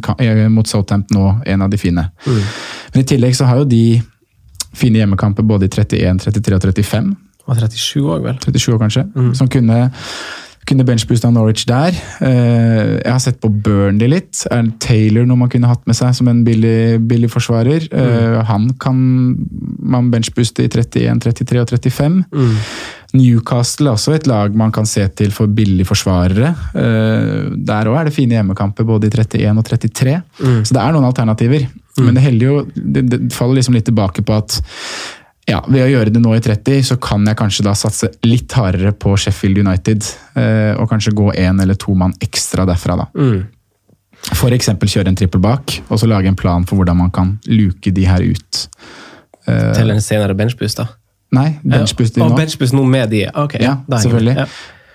mot 0.54 0.68
Southampton 0.68 1.18
nå 1.18 1.34
en 1.46 1.62
av 1.62 1.70
de 1.70 1.78
fine. 1.78 2.08
Men 2.26 3.04
i 3.04 3.06
tillegg 3.08 3.38
så 3.38 3.46
har 3.46 3.62
jo 3.62 3.70
de 3.70 4.02
fine 4.74 5.02
hjemmekamper 5.02 5.46
både 5.46 5.70
i 5.70 5.74
31, 5.74 6.20
33 6.26 6.58
og 6.58 6.66
35. 6.66 7.14
Og 7.46 7.58
37 7.58 8.02
òg, 8.06 8.26
vel. 8.26 8.42
37 8.42 8.74
år 8.76 8.82
kanskje, 8.82 9.06
som 9.38 9.50
kunne, 9.50 9.78
kunne 10.69 10.86
benchboosta 10.86 11.32
Norwich 11.34 11.65
der. 11.69 11.95
Eh, 12.21 12.99
jeg 12.99 13.10
har 13.10 13.21
sett 13.23 13.39
på 13.41 13.49
Burnley 13.49 14.12
litt. 14.12 14.43
Er 14.53 14.69
Taylor 14.84 15.25
noe 15.27 15.39
man 15.39 15.51
kunne 15.51 15.69
hatt 15.71 15.82
med 15.89 15.97
seg 15.97 16.13
som 16.17 16.29
en 16.32 16.43
billig, 16.45 17.01
billig 17.10 17.32
forsvarer? 17.34 17.89
Eh, 17.89 18.38
han 18.49 18.69
kan 18.82 19.01
man 19.79 20.12
benchbooste 20.13 20.67
i 20.67 20.71
31, 20.71 21.19
33 21.25 21.63
og 21.63 21.75
35. 21.75 22.23
Newcastle 23.17 23.89
er 23.89 23.97
også 23.97 24.13
et 24.13 24.27
lag 24.29 24.53
man 24.58 24.73
kan 24.75 24.86
se 24.86 25.08
til 25.17 25.34
for 25.34 25.49
billige 25.49 25.89
forsvarere. 25.89 26.53
Eh, 26.77 27.49
der 27.58 27.89
òg 27.89 27.99
er 27.99 28.10
det 28.10 28.17
fine 28.17 28.38
hjemmekamper 28.38 28.86
både 28.88 29.10
i 29.10 29.13
31 29.13 29.58
og 29.58 29.65
33, 29.65 30.17
så 30.39 30.75
det 30.75 30.84
er 30.84 30.93
noen 30.93 31.10
alternativer. 31.10 31.65
Men 31.99 32.15
det, 32.15 32.32
jo, 32.39 32.62
det, 32.75 33.01
det 33.10 33.17
faller 33.36 33.60
liksom 33.60 33.75
litt 33.75 33.88
tilbake 33.89 34.23
på 34.23 34.38
at 34.38 34.60
ja, 35.50 35.60
ved 35.68 35.84
å 35.84 35.90
gjøre 35.90 36.14
det 36.14 36.22
nå 36.24 36.34
i 36.38 36.42
30, 36.46 36.84
så 36.88 36.96
kan 37.02 37.26
jeg 37.28 37.38
kanskje 37.40 37.66
da 37.66 37.74
satse 37.78 38.10
litt 38.28 38.54
hardere 38.58 38.92
på 38.94 39.16
Sheffield 39.20 39.58
United. 39.64 40.06
eh, 40.40 40.74
og 40.80 40.90
kanskje 40.92 41.14
gå 41.18 41.32
én 41.36 41.62
eller 41.62 41.76
to 41.80 41.96
mann 41.98 42.14
ekstra 42.22 42.66
derfra, 42.70 42.96
da. 43.04 43.08
Mm. 43.18 43.48
Eksempel 44.54 44.90
kjøre 44.92 45.08
en 45.12 45.16
trippel 45.16 45.42
bak, 45.42 45.78
og 45.90 46.00
så 46.00 46.08
lage 46.10 46.28
en 46.28 46.36
plan 46.36 46.66
for 46.68 46.76
hvordan 46.80 46.98
man 46.98 47.12
kan 47.12 47.38
luke 47.48 47.92
de 47.96 48.06
her 48.06 48.22
ut. 48.22 48.66
Eh, 49.48 49.74
Til 49.78 49.90
en 49.94 50.02
senere 50.04 50.36
benchboost, 50.38 50.78
da. 50.82 50.88
nei, 51.32 51.60
benchboost 51.64 52.16
de 52.16 52.22
Og 52.22 52.32
nå. 52.32 52.38
benchboost 52.38 52.74
nå 52.76 52.84
med 52.86 53.10
de. 53.10 53.26
Ok, 53.34 53.56
Ja, 53.62 53.78
selvfølgelig. 53.90 54.36
Ja. 54.36 54.48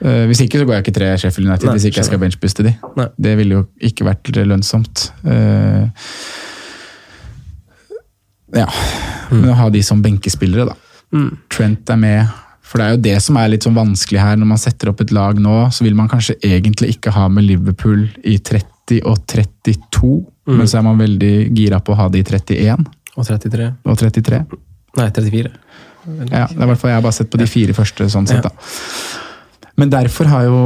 Eh, 0.04 0.26
hvis 0.28 0.40
ikke 0.44 0.58
så 0.60 0.66
går 0.66 0.74
jeg 0.74 0.84
ikke 0.84 0.94
tre 0.98 1.12
Sheffield 1.16 1.48
United, 1.48 1.68
Nei, 1.68 1.74
hvis 1.78 1.84
ikke 1.88 2.02
jeg 2.02 2.08
skal 2.10 2.18
benchbooste 2.20 2.64
de. 2.66 2.74
Nei. 2.98 3.06
Det 3.16 3.36
ville 3.38 3.54
jo 3.60 3.66
ikke 3.80 4.04
vært 4.04 4.30
lønnsomt. 4.44 5.08
Ja, 8.54 8.68
men 9.30 9.50
å 9.50 9.54
ha 9.58 9.68
de 9.70 9.82
som 9.82 10.02
benkespillere, 10.04 10.66
da. 10.70 10.74
Mm. 11.14 11.30
Trent 11.50 11.90
er 11.90 11.96
med. 12.00 12.28
For 12.64 12.78
det 12.80 12.84
er 12.86 12.94
jo 12.96 13.02
det 13.04 13.16
som 13.22 13.36
er 13.38 13.48
litt 13.52 13.62
sånn 13.66 13.74
vanskelig 13.76 14.20
her. 14.22 14.36
Når 14.40 14.46
man 14.50 14.58
setter 14.58 14.88
opp 14.90 15.00
et 15.04 15.12
lag 15.14 15.38
nå, 15.42 15.56
så 15.74 15.84
vil 15.84 15.94
man 15.98 16.08
kanskje 16.10 16.36
egentlig 16.42 16.94
ikke 16.96 17.12
ha 17.14 17.26
med 17.28 17.44
Liverpool 17.46 18.06
i 18.24 18.38
30 18.38 19.02
og 19.08 19.24
32, 19.26 20.24
Mm. 20.44 20.58
men 20.58 20.66
så 20.68 20.76
er 20.76 20.82
man 20.84 20.98
veldig 21.00 21.54
gira 21.56 21.78
på 21.80 21.94
å 21.94 21.96
ha 21.96 22.08
det 22.12 22.18
i 22.20 22.24
31 22.36 22.82
Og 23.16 23.24
33. 23.24 23.70
og 23.88 23.96
33. 23.96 24.40
Nei, 24.98 25.06
34. 25.08 25.50
Ja, 26.28 26.42
det 26.50 26.58
er 26.58 26.66
i 26.66 26.68
hvert 26.68 26.78
fall 26.82 26.90
Jeg 26.90 26.98
har 26.98 27.02
bare 27.06 27.16
sett 27.16 27.30
på 27.32 27.38
de 27.40 27.46
fire 27.48 27.72
første. 27.72 28.04
sånn 28.12 28.26
sett 28.28 28.42
da. 28.44 28.50
Men 29.76 29.90
derfor 29.90 30.28
har 30.30 30.44
jo 30.46 30.58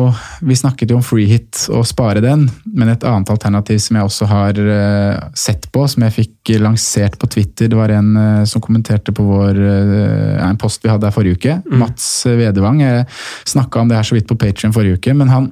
Vi 0.44 0.56
snakket 0.56 0.90
jo 0.92 0.98
om 0.98 1.04
free 1.04 1.26
hit 1.28 1.64
og 1.72 1.86
spare 1.88 2.20
den, 2.22 2.46
men 2.64 2.90
et 2.92 3.04
annet 3.08 3.30
alternativ 3.32 3.80
som 3.82 3.96
jeg 3.98 4.08
også 4.08 4.28
har 4.30 4.58
eh, 4.60 5.22
sett 5.36 5.66
på, 5.72 5.84
som 5.90 6.04
jeg 6.04 6.14
fikk 6.14 6.52
lansert 6.62 7.18
på 7.20 7.28
Twitter, 7.32 7.68
det 7.68 7.78
var 7.78 7.92
en 7.92 8.10
eh, 8.20 8.44
som 8.48 8.62
kommenterte 8.64 9.12
på 9.16 9.24
vår 9.26 9.58
eh, 9.58 10.44
en 10.44 10.60
post 10.60 10.84
vi 10.84 10.92
hadde 10.92 11.08
her 11.08 11.14
forrige 11.14 11.40
uke. 11.40 11.56
Mats 11.80 12.06
Vedevang. 12.28 12.82
Jeg 12.84 13.06
snakka 13.48 13.82
om 13.82 13.90
det 13.90 13.98
her 13.98 14.06
så 14.08 14.16
vidt 14.16 14.28
på 14.30 14.38
Patrion 14.38 14.76
forrige 14.76 15.00
uke, 15.00 15.16
men 15.16 15.32
han, 15.32 15.50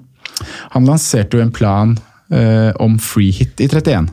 han 0.76 0.88
lanserte 0.88 1.38
jo 1.38 1.44
en 1.44 1.54
plan 1.54 1.96
om 2.82 2.96
free 2.98 3.30
hit 3.30 3.60
i 3.62 3.68
31, 3.70 4.08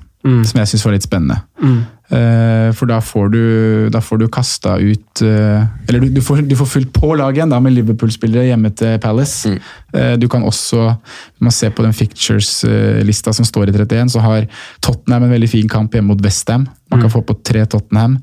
som 0.46 0.60
jeg 0.60 0.70
syns 0.70 0.84
var 0.86 0.94
litt 0.94 1.08
spennende. 1.08 1.40
Eh, 1.64 2.03
For 2.14 2.90
da 2.90 3.00
får 3.02 3.30
du, 3.34 3.44
da 3.90 3.98
får 4.04 4.20
du 4.22 4.26
kasta 4.30 4.76
ut 4.78 5.22
eh, 5.26 5.64
Eller 5.88 6.04
du, 6.04 6.12
du, 6.14 6.20
får, 6.22 6.44
du 6.46 6.54
får 6.60 6.68
fylt 6.70 6.92
på 6.94 7.14
laget 7.18 7.40
igjen 7.40 7.54
da, 7.54 7.58
med 7.64 7.74
Liverpool-spillere 7.74 8.52
hjemme 8.52 8.70
til 8.78 9.00
Palace. 9.02 9.50
Mm. 9.50 10.20
Du 10.22 10.28
kan 10.30 10.46
også, 10.46 10.88
når 10.94 11.48
man 11.48 11.56
ser 11.56 11.74
på 11.74 11.86
den 11.86 11.94
fictures-lista 11.94 13.34
som 13.34 13.46
står 13.46 13.70
i 13.70 13.76
31, 13.76 14.14
så 14.14 14.24
har 14.26 14.48
Tottenham 14.82 15.28
en 15.28 15.36
veldig 15.36 15.50
fin 15.52 15.70
kamp 15.70 15.94
hjemme 15.94 16.14
mot 16.14 16.24
Westham. 16.26 16.68
Man 16.94 17.02
kan 17.02 17.14
få 17.14 17.22
på 17.26 17.38
tre 17.46 17.66
Tottenham. 17.70 18.20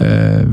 Eh, 0.00 0.44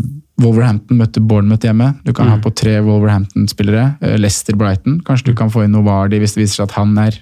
Wolverhampton 0.42 1.00
møtte 1.00 1.24
Bournemouth 1.24 1.64
hjemme. 1.64 1.94
Du 2.04 2.12
kan 2.16 2.28
ha 2.28 2.40
på 2.44 2.52
tre 2.52 2.76
Wolverhampton-spillere. 2.84 3.96
Eh, 4.02 4.18
Leicester-Brighton. 4.20 5.00
Kanskje 5.08 5.32
du 5.32 5.38
kan 5.38 5.52
få 5.54 5.64
inn 5.64 5.76
Novardi 5.76 6.20
hvis 6.20 6.36
det 6.36 6.44
viser 6.44 6.62
seg 6.62 6.70
at 6.70 6.80
han 6.82 6.96
er 7.00 7.22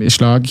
i 0.00 0.10
slag. 0.12 0.50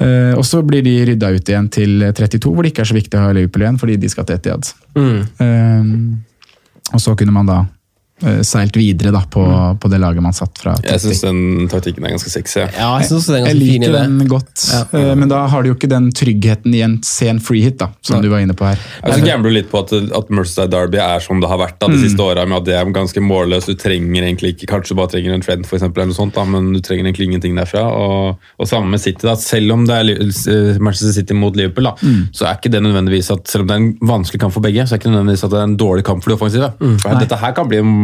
Eh, 0.00 0.32
og 0.36 0.44
så 0.48 0.62
blir 0.66 0.84
de 0.86 0.94
rydda 1.10 1.32
ut 1.34 1.52
igjen 1.52 1.68
til 1.72 2.06
32, 2.16 2.54
hvor 2.54 2.64
det 2.64 2.72
ikke 2.72 2.84
er 2.86 2.90
så 2.90 2.96
viktig 2.96 3.18
å 3.18 3.26
ha 3.26 3.34
Liverpool 3.36 3.66
igjen, 3.66 3.80
fordi 3.80 3.98
de 4.00 4.12
skal 4.12 4.28
til 4.28 4.40
Etiad. 4.40 4.72
Mm. 4.96 5.20
Eh, 5.44 6.94
og 6.94 7.02
så 7.02 7.14
kunne 7.18 7.34
man 7.34 7.48
da 7.50 7.60
seilt 8.44 8.76
videre 8.76 9.12
da, 9.14 9.22
på, 9.30 9.42
på 9.80 9.88
det 9.90 9.98
laget 10.02 10.22
man 10.22 10.34
satt 10.36 10.58
fra 10.60 10.74
30. 10.76 10.90
Jeg 10.90 11.00
syns 11.04 11.20
den 11.24 11.68
taktikken 11.72 12.04
er 12.04 12.14
ganske 12.16 12.30
sexy. 12.32 12.58
ja. 12.60 12.68
Ja, 12.76 12.88
jeg 13.00 13.08
synes 13.10 13.26
den 13.26 13.34
det 13.34 13.40
er 13.40 13.46
ganske 13.46 13.54
Jeg 13.54 13.60
liker 13.60 13.72
fin 13.72 13.86
idé. 13.88 14.00
den 14.20 14.28
godt, 14.28 14.64
Ja. 14.70 14.80
eh, 14.98 15.14
men 15.16 15.28
da 15.32 15.46
har 15.48 15.62
du 15.62 15.70
jo 15.70 15.74
ikke 15.78 15.88
den 15.90 16.10
tryggheten 16.12 16.74
i 16.74 16.82
en 16.84 16.98
sen 17.06 17.40
freehit, 17.40 17.78
da, 17.80 17.88
som 18.02 18.20
du 18.22 18.28
var 18.28 18.40
inne 18.44 18.54
på 18.56 18.66
her. 18.68 18.78
Jeg 19.06 19.24
gambler 19.24 19.50
litt 19.54 19.70
på 19.70 19.80
at, 19.84 19.92
at 19.92 20.30
Merseyside 20.30 20.70
Derby 20.70 20.98
er 21.00 21.20
som 21.24 21.40
det 21.40 21.48
har 21.48 21.58
vært 21.62 21.78
da, 21.80 21.88
de 21.88 21.98
siste 22.02 22.20
åra, 22.20 22.44
med 22.46 22.58
at 22.60 22.64
det 22.68 22.74
er 22.76 22.90
ganske 22.92 23.20
målløst. 23.24 23.66
Du 23.72 23.74
trenger 23.80 24.22
egentlig 24.26 24.54
ikke 24.56 24.68
Kanskje 24.70 24.92
du 24.94 24.98
bare 25.00 25.10
trenger 25.14 25.32
en 25.34 25.42
friend 25.42 25.64
for 25.66 25.78
eksempel, 25.80 26.02
eller 26.02 26.12
noe 26.12 26.18
sånt, 26.20 26.34
da, 26.36 26.44
men 26.44 26.72
du 26.76 26.80
trenger 26.84 27.08
egentlig 27.08 27.26
ingenting 27.30 27.56
derfra. 27.58 27.82
Og, 27.90 28.36
og 28.60 28.68
samme 28.68 28.90
med 28.92 29.00
City. 29.02 29.24
da, 29.26 29.34
Selv 29.40 29.72
om 29.72 29.86
det 29.88 29.96
er 29.96 30.10
eh, 30.20 30.78
Manchester 30.78 31.12
City 31.16 31.32
mot 31.34 31.56
Liverpool, 31.56 31.88
da, 31.90 31.94
så 32.36 32.46
er 32.50 32.58
ikke 32.60 32.70
det 32.70 32.82
nødvendigvis 32.84 33.30
at 33.34 33.48
selv 33.50 33.64
om 33.64 33.70
det 33.70 33.74
er 33.76 33.82
en 33.86 33.90
vanskelig 34.12 34.40
kamp 34.44 34.52
for 34.54 34.60
begge, 34.64 34.84
så 34.86 34.94
er 34.94 34.98
det 34.98 35.04
ikke 35.06 35.14
nødvendigvis 35.16 35.44
at 35.48 35.50
det 35.54 35.58
er 35.62 35.68
en 35.70 35.76
dårlig 35.80 36.04
kamp 36.06 36.22
for 36.22 36.30
de 36.30 36.36
offensive. 36.38 36.70
For 37.02 37.18
Dette 37.20 37.36
her 37.40 37.52
kan 37.56 37.68
bli 37.70 37.80
en 37.82 37.94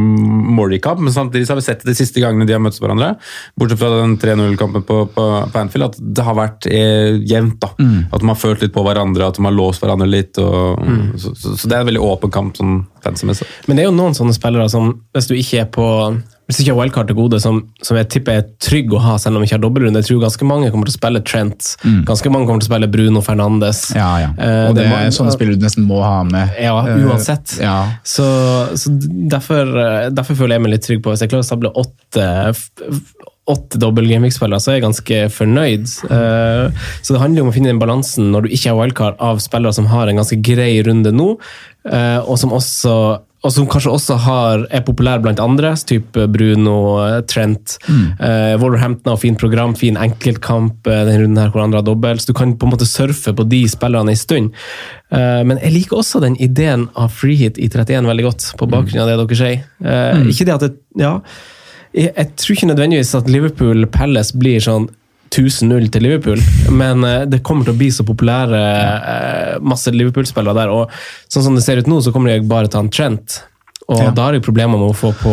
Morley-kamp, 0.57 1.01
men 1.03 1.15
samtidig 1.15 1.49
har 1.51 1.59
vi 1.59 1.65
sett 1.67 1.85
det 1.85 1.93
de 1.93 1.99
siste 1.99 2.23
gangene 2.23 2.47
de 2.49 2.55
har 2.57 2.63
møtt 2.63 2.79
hverandre, 2.81 3.15
bortsett 3.59 3.81
fra 3.81 3.91
den 3.97 4.17
3-0-kampen 4.23 4.85
på, 4.87 5.01
på, 5.15 5.27
på 5.53 5.61
Anfield, 5.63 5.89
at 5.91 5.99
det 6.01 6.27
har 6.27 6.39
vært 6.39 6.69
eh, 6.71 7.19
jevnt. 7.29 7.59
da, 7.63 7.73
At 8.11 8.23
de 8.23 8.31
har 8.31 8.41
følt 8.41 8.65
litt 8.65 8.75
på 8.75 8.85
hverandre, 8.87 9.29
at 9.31 9.41
de 9.41 9.45
har 9.47 9.57
låst 9.57 9.85
hverandre 9.85 10.09
litt. 10.11 10.39
og 10.43 10.81
så, 11.21 11.35
så, 11.35 11.57
så 11.57 11.69
det 11.69 11.77
er 11.77 11.85
en 11.85 11.91
veldig 11.91 12.07
åpen 12.07 12.33
kamp 12.35 12.57
sånn 12.59 12.81
fancy-messig. 13.05 13.49
Men 13.67 13.77
det 13.79 13.85
er 13.85 13.91
jo 13.91 13.99
noen 13.99 14.17
sånne 14.17 14.37
spillere 14.37 14.69
som, 14.73 14.95
hvis 15.17 15.31
du 15.31 15.37
ikke 15.39 15.65
er 15.65 15.71
på 15.73 15.87
hvis 16.47 16.61
ikke 16.63 16.71
har 16.75 16.79
wildcard 16.79 17.09
til 17.11 17.17
gode, 17.19 17.41
som, 17.43 17.57
som 17.83 17.97
jeg 17.99 18.07
tipper 18.15 18.37
er 18.39 18.45
trygg 18.63 18.93
å 18.95 19.01
ha 19.03 19.17
selv 19.19 19.35
om 19.35 19.43
de 19.43 19.49
ikke 19.49 19.57
har 19.57 19.63
dobbeltrunde. 19.65 19.99
Jeg 19.99 20.07
tror 20.13 20.21
ganske 20.23 20.47
mange 20.47 20.69
kommer 20.71 20.87
til 20.87 20.95
å 20.95 20.99
spille 21.01 21.23
Trent. 21.27 21.73
Ganske 22.07 22.31
mange 22.31 22.47
kommer 22.47 22.63
til 22.63 22.69
å 22.69 22.73
spille 22.73 22.89
Bruno 22.93 23.23
Fernandes. 23.27 23.81
Ja, 23.99 24.11
ja. 24.23 24.29
Eh, 24.39 24.69
Og 24.69 24.77
det, 24.79 24.85
det 24.87 25.01
er 25.09 25.11
sånne 25.17 25.35
spillere 25.35 25.59
du 25.59 25.67
nesten 25.67 25.89
må 25.89 25.99
ha 26.07 26.21
med. 26.29 26.55
Ja, 26.63 26.77
Eh, 26.87 27.03
uansett. 27.09 27.57
Ja. 27.59 27.75
Så, 28.07 28.25
så 28.79 28.93
derfor, 29.35 29.67
eh, 29.75 30.07
derfor 30.15 30.39
føler 30.39 30.55
jeg 30.61 30.63
meg 30.69 30.77
litt 30.77 30.87
trygg 30.87 31.03
på 31.03 31.11
Hvis 31.17 31.25
jeg 31.27 31.33
klarer 31.35 31.43
å 31.43 31.49
stable 31.51 31.73
åtte, 31.83 32.29
åtte 33.47 33.79
dobbel 33.83 34.07
gameweek-spillere, 34.11 34.59
så 34.63 34.71
er 34.73 34.79
jeg 34.79 34.85
ganske 34.87 35.19
fornøyd. 35.35 35.87
Så 35.91 37.15
det 37.15 37.21
handler 37.23 37.41
jo 37.43 37.45
om 37.47 37.51
å 37.53 37.55
finne 37.55 37.71
den 37.71 37.79
balansen 37.83 38.31
når 38.35 38.47
du 38.47 38.55
ikke 38.55 38.73
har 38.73 38.79
wildcard, 38.81 39.19
av 39.23 39.39
spillere 39.43 39.75
som 39.77 39.87
har 39.91 40.11
en 40.11 40.19
ganske 40.19 40.39
grei 40.43 40.73
runde 40.87 41.13
nå, 41.15 41.29
og 42.27 42.39
som 42.43 42.55
også 42.57 42.95
og 43.47 43.53
som 43.55 43.69
kanskje 43.71 43.93
også 43.95 44.17
har, 44.27 44.65
er 44.75 44.83
populær 44.87 45.23
blant 45.23 45.41
andre, 45.43 45.73
type 45.87 46.27
Bruno, 46.35 46.77
Trent. 47.31 47.47
Trent. 47.47 47.77
Eh, 48.21 48.55
Wolverhampton 48.61 49.13
har 49.13 49.21
fint 49.23 49.39
program, 49.39 49.75
fin 49.79 49.97
enkeltkamp 50.01 50.87
eh, 50.91 51.03
denne 51.07 51.23
runden 51.23 51.41
her 51.41 51.53
hvor 51.55 51.63
andre 51.65 51.81
har 51.81 51.87
dobbelt. 51.87 52.23
Så 52.23 52.33
du 52.33 52.37
kan 52.39 52.57
på 52.59 52.67
en 52.67 52.75
måte 52.75 52.89
surfe 52.89 53.35
på 53.37 53.47
de 53.49 53.63
spillerne 53.71 54.13
en 54.13 54.19
stund. 54.19 54.53
Eh, 55.15 55.43
men 55.47 55.61
jeg 55.63 55.75
liker 55.77 56.01
også 56.01 56.23
den 56.25 56.37
ideen 56.43 56.89
av 56.99 57.15
freehit 57.15 57.61
i 57.63 57.69
31 57.71 58.09
veldig 58.11 58.27
godt, 58.27 58.49
på 58.59 58.71
bakgrunn 58.73 59.05
av 59.05 59.13
det 59.13 59.19
dere 59.23 59.41
sier. 59.43 59.65
Eh, 59.85 60.27
Ikke 60.33 60.49
det 60.49 60.57
at 60.57 60.67
det, 60.67 60.73
ja, 61.01 61.15
jeg, 61.97 62.13
jeg 62.13 62.33
tror 62.37 62.57
ikke 62.59 62.71
nødvendigvis 62.73 63.15
at 63.17 63.31
Liverpool 63.31 63.87
Palace 63.93 64.37
blir 64.37 64.63
sånn 64.65 64.91
1000-0 65.37 65.91
til 65.93 66.03
Liverpool, 66.07 66.41
men 66.73 67.05
eh, 67.05 67.25
det 67.29 67.43
kommer 67.47 67.65
til 67.69 67.75
å 67.75 67.81
bli 67.81 67.91
så 67.93 68.05
populære 68.09 68.63
eh, 68.63 69.59
masse 69.61 69.93
Liverpool-spillere 69.93 70.55
der. 70.57 70.73
og 70.73 70.91
Sånn 71.29 71.45
som 71.45 71.55
det 71.59 71.63
ser 71.67 71.79
ut 71.83 71.87
nå, 71.93 72.01
så 72.03 72.13
kommer 72.15 72.33
de 72.33 72.41
bare 72.49 72.69
til 72.73 72.81
han 72.81 72.89
Trent. 72.91 73.43
Og 73.87 74.01
Ja. 74.03 74.11
da 74.11 74.23
har 74.27 74.33
de 74.35 74.41
problemer 74.43 74.81
med 74.81 74.89
å 74.91 74.95
få 74.99 75.13
på, 75.15 75.33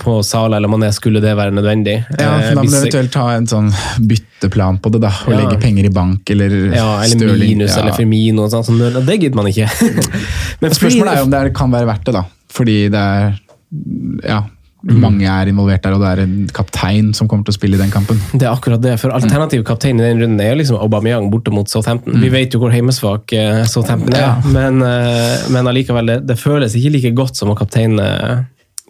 på 0.00 0.14
Sala 0.26 0.56
eller 0.58 0.68
Mané, 0.72 0.88
skulle 0.92 1.20
det 1.22 1.36
være 1.38 1.52
nødvendig. 1.54 2.00
Ja, 2.18 2.32
for 2.40 2.54
Da 2.58 2.62
må 2.64 2.70
du 2.70 2.76
eventuelt 2.80 3.14
ha 3.20 3.26
en 3.36 3.46
sånn 3.46 3.68
bytteplan 4.10 4.80
på 4.82 4.90
det, 4.90 5.00
da. 5.04 5.12
Og 5.28 5.30
Ja. 5.36 5.38
legge 5.44 5.60
penger 5.62 5.86
i 5.86 5.92
bank 5.94 6.30
eller 6.34 6.50
ja, 6.74 6.88
eller 7.04 7.14
Stirling. 7.14 7.58
minus 7.60 7.76
Ja. 7.76 7.82
eller 7.82 7.92
Firmino. 7.92 8.48
sånn, 8.50 8.64
så 8.66 9.06
det 9.06 9.20
gidder 9.20 9.36
man 9.38 9.46
ikke. 9.46 9.68
Men 10.60 10.70
Spørsmålet 10.74 11.12
er 11.12 11.16
jo 11.18 11.28
om 11.28 11.30
det 11.30 11.54
kan 11.54 11.70
være 11.70 11.86
verdt 11.92 12.04
det, 12.10 12.14
da. 12.14 12.24
Fordi 12.50 12.78
det 12.90 12.98
er 12.98 13.38
ja, 14.26 14.40
mange 14.80 15.28
er 15.28 15.50
involvert 15.50 15.82
der, 15.84 15.94
og 15.96 16.00
det 16.02 16.10
er 16.10 16.22
en 16.24 16.36
kaptein 16.56 17.10
som 17.16 17.28
kommer 17.28 17.44
til 17.44 17.52
å 17.52 17.58
spille 17.58 17.76
i 17.76 17.80
den 17.80 17.92
kampen. 17.92 18.20
Det 18.32 18.46
er 18.46 18.52
akkurat 18.52 18.80
det, 18.82 18.94
for 19.02 19.12
alternativ 19.12 19.64
kaptein 19.68 20.00
i 20.00 20.06
den 20.06 20.22
runden 20.22 20.40
er 20.40 20.54
jo 20.54 20.60
liksom 20.62 20.78
Aubameyang 20.80 21.28
borte 21.32 21.52
mot 21.54 21.68
Southampton. 21.68 22.16
Vi 22.22 22.30
vet 22.32 22.54
jo 22.54 22.62
hvor 22.62 22.72
heimesvak 22.72 23.34
eh, 23.36 23.60
Southampton 23.68 24.16
er, 24.16 24.24
Ja. 24.24 24.32
men, 24.44 24.80
eh, 24.86 25.44
men 25.52 25.68
allikevel, 25.68 26.08
det, 26.08 26.18
det 26.30 26.38
føles 26.40 26.76
ikke 26.78 26.94
like 26.96 27.12
godt 27.18 27.36
som 27.36 27.52
å 27.52 27.58
kapteine, 27.58 28.08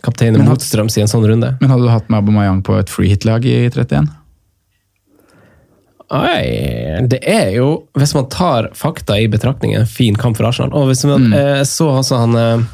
kapteine 0.07 0.43
motstrøms 0.47 0.99
i 0.99 1.05
en 1.05 1.11
sånn 1.11 1.27
runde. 1.27 1.57
Men 1.61 1.75
hadde 1.75 1.89
du 1.89 1.93
hatt 1.93 2.09
med 2.09 2.23
Aubameyang 2.23 2.63
på 2.67 2.79
et 2.79 2.93
free 2.93 3.11
hit-lag 3.11 3.47
i 3.49 3.65
31? 3.67 4.11
Oi, 6.11 7.07
det 7.07 7.21
er 7.23 7.53
jo, 7.55 7.85
hvis 7.95 8.17
man 8.17 8.27
tar 8.31 8.73
fakta 8.75 9.15
i 9.19 9.29
betraktning, 9.31 9.77
en 9.79 9.87
fin 9.87 10.17
kamp 10.19 10.39
for 10.39 10.49
Arsenal. 10.49 10.73
Og 10.75 10.89
hvis 10.91 11.05
man 11.07 11.29
mm. 11.31 11.67
så 11.71 11.87
altså 12.01 12.19
han 12.25 12.39
eh, 12.39 12.65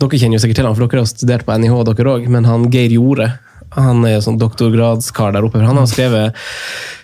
Dere 0.00 0.20
kjenner 0.20 0.38
jo 0.38 0.42
sikkert 0.44 0.62
til 0.62 0.68
han, 0.68 0.76
for 0.76 0.86
dere 0.86 1.04
har 1.04 1.10
studert 1.10 1.46
på 1.46 1.60
NIH, 1.60 1.76
dere 1.90 2.16
òg, 2.16 2.26
men 2.32 2.48
han 2.48 2.68
Geir 2.72 2.96
Jorde 2.96 3.32
han 3.76 4.02
er 4.02 4.16
jo 4.16 4.22
sånn 4.24 4.38
doktorgradskar 4.40 5.34
der 5.34 5.46
oppe. 5.46 5.60
Han 5.62 5.78
har 5.78 5.86
skrevet, 5.86 6.38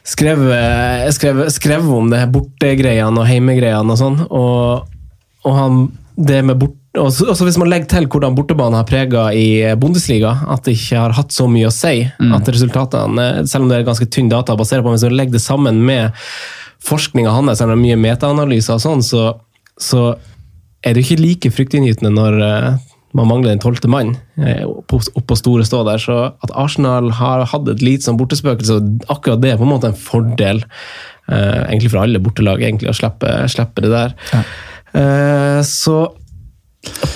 skrevet, 0.03 1.13
skrevet, 1.15 1.53
skrevet 1.55 1.93
om 1.95 2.11
det 2.11 2.25
bortegreiene 2.35 3.23
og 3.23 3.29
heimegreiene 3.29 3.95
og 3.95 4.01
sånn. 4.01 4.19
Og, 4.27 4.89
og 5.47 5.55
han 5.55 5.87
det 6.17 6.41
med 6.49 6.59
bort, 6.59 6.75
og 6.97 7.11
så, 7.13 7.27
og 7.29 7.37
så 7.37 7.45
Hvis 7.45 7.59
man 7.61 7.69
legger 7.69 7.91
til 7.91 8.07
hvordan 8.09 8.37
bortebane 8.39 8.79
har 8.79 8.87
prega 8.89 9.27
i 9.37 9.75
Bundesliga, 9.77 10.33
at 10.49 10.65
det 10.65 10.79
ikke 10.79 11.03
har 11.03 11.17
hatt 11.19 11.35
så 11.35 11.45
mye 11.51 11.69
å 11.69 11.75
si, 11.75 12.07
at 12.09 12.49
resultatene, 12.49 13.27
selv 13.45 13.67
om 13.67 13.73
det 13.73 13.83
er 13.83 13.89
ganske 13.89 14.09
tynn 14.09 14.31
data 14.33 14.57
å 14.57 14.61
basere 14.61 14.83
på, 14.85 14.95
hvis 14.95 15.05
man 15.05 15.19
legger 15.19 15.37
det 15.37 15.45
sammen 15.45 15.83
med 15.85 16.17
forskninga 16.87 17.35
hans, 17.35 17.61
eller 17.61 17.77
mye 17.77 17.99
metaanalyser 18.01 18.79
og 18.79 18.83
sånn, 18.87 19.05
så, 19.05 19.27
så 19.77 20.07
er 20.87 20.95
det 20.95 21.03
jo 21.03 21.09
ikke 21.11 21.25
like 21.25 21.51
fryktinngytende 21.55 22.13
når 22.15 22.39
eh, 22.47 22.69
man 23.17 23.31
mangler 23.31 23.53
den 23.53 23.63
tolvte 23.63 23.89
mann 23.91 24.15
eh, 24.41 24.65
oppå 24.67 25.01
opp 25.19 25.37
store 25.39 25.65
stå 25.67 25.83
der. 25.89 26.03
Så 26.03 26.19
at 26.31 26.53
Arsenal 26.55 27.11
har 27.21 27.47
hatt 27.53 27.71
et 27.73 27.85
lite 27.85 28.07
sånn 28.09 28.19
bortespøkelse, 28.21 28.81
akkurat 29.13 29.43
det 29.43 29.55
er 29.55 29.61
på 29.61 29.67
en 29.67 29.73
måte 29.73 29.91
en 29.93 29.99
fordel 29.99 30.63
eh, 30.65 31.65
egentlig 31.69 31.95
for 31.95 32.05
alle 32.05 32.23
bortelag, 32.23 32.63
egentlig, 32.65 32.93
å 32.93 32.97
slippe, 32.97 33.39
slippe 33.53 33.87
det 33.87 33.95
der. 33.95 34.15
Eh, 34.97 35.59
så 35.67 36.07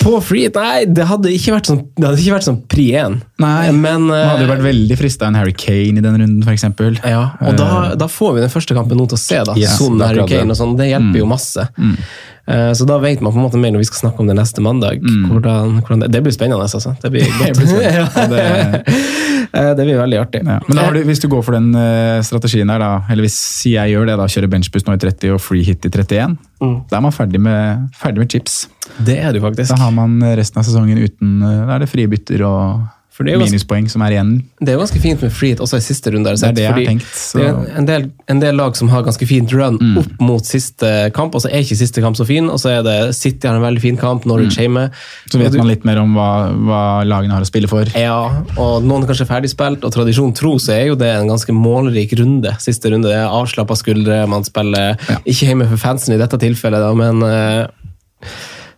På 0.00 0.16
free 0.24 0.48
nei, 0.50 0.86
det 0.90 1.04
hadde 1.06 1.30
ikke 1.30 1.52
vært 1.54 1.68
sånn, 1.70 1.84
det 1.94 2.08
hadde 2.08 2.22
ikke 2.24 2.34
vært 2.34 2.48
sånn 2.48 2.62
pri 2.70 2.86
én. 2.98 3.20
Men 3.38 3.78
Man 3.84 4.08
hadde 4.10 4.42
jo 4.46 4.50
vært 4.50 4.64
veldig 4.64 4.96
frista 4.98 5.28
en 5.28 5.38
Harry 5.38 5.54
Kane 5.54 6.00
i 6.00 6.02
den 6.02 6.16
runden, 6.16 6.40
f.eks. 6.42 6.66
Ja, 7.06 7.22
og 7.38 7.54
da, 7.60 7.68
da 7.98 8.08
får 8.10 8.34
vi 8.34 8.42
den 8.46 8.52
første 8.52 8.74
kampen 8.74 8.98
nå 8.98 9.06
til 9.12 9.20
å 9.20 9.22
se, 9.22 9.38
da. 9.46 9.54
Yes, 9.60 9.78
Son, 9.78 10.00
Harry. 10.02 10.26
Kane 10.26 10.56
og 10.56 10.58
sånn. 10.58 10.74
Det 10.80 10.90
hjelper 10.90 11.22
jo 11.22 11.30
masse. 11.30 11.68
Eh, 11.78 12.39
Så 12.74 12.86
da 12.88 12.96
vet 13.02 13.20
man 13.22 13.32
på 13.34 13.38
en 13.40 13.44
måte 13.46 13.58
mer 13.60 13.72
når 13.74 13.82
vi 13.84 13.88
skal 13.90 14.00
snakke 14.08 14.22
om 14.24 14.30
det 14.30 14.36
neste 14.38 14.62
mandag. 14.64 15.00
Hvordan, 15.04 15.80
hvordan 15.84 16.04
det, 16.04 16.12
det 16.14 16.22
blir 16.26 16.34
spennende, 16.34 16.66
altså. 16.66 16.94
Det 17.02 17.10
blir 17.14 17.26
godt. 17.40 17.58
blir 17.58 17.70
spennende. 17.70 18.04
Ja. 18.04 18.26
Det- 18.32 18.98
Eh, 19.50 19.72
det 19.74 19.82
blir 19.82 19.96
veldig 19.98 20.18
artig. 20.20 20.40
Ja. 20.46 20.60
Men 20.68 20.78
du, 20.94 21.00
hvis 21.08 21.18
du 21.18 21.24
går 21.26 21.40
for 21.42 21.56
den 21.56 21.72
eh, 21.74 22.20
strategien 22.22 22.68
der, 22.70 22.78
da, 22.78 22.90
eller 23.10 23.24
hvis 23.26 23.38
jeg 23.66 23.90
gjør 23.90 24.06
det, 24.06 24.14
da, 24.20 24.28
kjører 24.30 24.50
benchboost 24.52 24.86
nå 24.86 24.94
i 24.94 25.00
30 25.02 25.32
og 25.34 25.40
free 25.42 25.64
hit 25.66 25.88
i 25.88 25.90
31, 25.90 26.36
da 26.60 26.98
er 27.00 27.02
man 27.02 27.10
ferdig 27.16 27.40
med, 27.42 27.88
ferdig 27.98 28.22
med 28.22 28.30
chips. 28.30 28.60
Det 29.02 29.16
er 29.18 29.34
du 29.34 29.40
faktisk. 29.42 29.72
Da 29.74 29.80
har 29.82 29.90
man 29.96 30.20
resten 30.38 30.62
av 30.62 30.68
sesongen 30.68 31.02
uten 31.02 31.40
eh, 31.42 31.64
Da 31.66 31.74
er 31.80 31.82
det 31.82 31.90
frie 31.90 32.06
bytter 32.12 32.44
og 32.46 32.86
Minuspoeng 33.24 33.88
som 33.90 34.02
er 34.02 34.10
igjen. 34.16 34.42
Det 34.60 34.68
er 34.68 34.78
jo 34.78 34.80
ganske 34.84 35.00
fint 35.00 35.20
med 35.22 35.32
free 35.32 35.50
hit 35.54 35.60
også 35.60 35.76
i 35.76 35.84
siste 35.84 36.10
runde. 36.14 36.32
Det 36.34 36.48
er 36.48 36.52
det 36.56 36.62
jeg 36.64 36.72
har 36.72 36.80
tenkt, 36.88 37.06
så- 37.14 37.38
Det 37.38 37.48
er 37.48 37.76
en 37.78 37.86
del, 37.86 38.10
en 38.28 38.40
del 38.40 38.54
lag 38.56 38.76
som 38.76 38.88
har 38.88 39.02
ganske 39.02 39.26
fint 39.28 39.52
run 39.52 39.78
opp 39.98 40.20
mot 40.20 40.42
siste 40.44 41.12
kamp, 41.12 41.34
og 41.34 41.42
så 41.42 41.48
er 41.52 41.60
ikke 41.62 41.76
siste 41.76 42.00
kamp 42.00 42.16
så 42.16 42.26
fin, 42.26 42.48
og 42.48 42.58
så 42.58 42.78
er 42.78 42.82
det 42.82 43.14
City 43.14 43.46
har 43.48 43.56
en 43.56 43.62
veldig 43.62 43.80
fin 43.80 43.96
kamp, 43.96 44.24
Norwich 44.26 44.56
hjemme. 44.56 44.90
Så 45.30 45.38
vet 45.38 45.52
du- 45.52 45.58
man 45.58 45.66
litt 45.68 45.84
mer 45.84 45.98
om 45.98 46.14
hva, 46.14 46.50
hva 46.54 47.04
lagene 47.04 47.30
har 47.32 47.42
å 47.42 47.46
spille 47.46 47.68
for. 47.68 47.84
Ja, 47.94 48.42
og 48.56 48.82
noen 48.82 49.02
er 49.04 49.06
kanskje 49.12 49.26
ferdigspilt, 49.28 49.84
og 49.84 49.92
tradisjon 49.92 50.34
tro 50.34 50.54
så 50.58 50.72
er 50.72 50.86
jo 50.88 50.94
det 50.94 51.08
en 51.14 51.28
ganske 51.28 51.52
målrik 51.52 52.12
runde. 52.18 52.56
Siste 52.58 52.90
runde 52.90 53.02
det 53.08 53.16
er 53.16 53.28
avslappa 53.28 53.76
skuldre, 53.76 54.26
man 54.28 54.42
spiller 54.44 54.96
ikke 55.26 55.46
hjemme 55.48 55.68
for 55.68 55.76
fansen 55.76 56.14
i 56.14 56.18
dette 56.18 56.38
tilfellet, 56.38 56.80
da, 56.80 56.94
men 56.94 57.22
uh, 57.22 57.66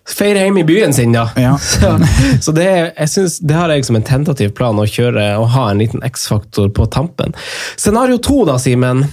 Feire 0.08 0.42
hjemme 0.42 0.60
i 0.60 0.66
byen 0.66 0.94
sin, 0.94 1.12
da. 1.14 1.28
Ja. 1.38 1.52
Så, 1.72 1.92
så 2.40 2.52
det, 2.52 2.66
jeg 2.98 3.08
synes, 3.08 3.38
det 3.38 3.54
har 3.54 3.70
jeg 3.70 3.84
som 3.86 3.96
en 3.98 4.06
tentativ 4.06 4.50
plan, 4.58 4.78
å 4.78 4.86
kjøre 4.88 5.28
og 5.38 5.52
ha 5.54 5.68
en 5.70 5.78
liten 5.82 6.02
X-faktor 6.02 6.72
på 6.74 6.88
tampen. 6.90 7.36
Scenario 7.78 8.18
to, 8.18 8.42
da, 8.48 8.58
Simen. 8.58 9.06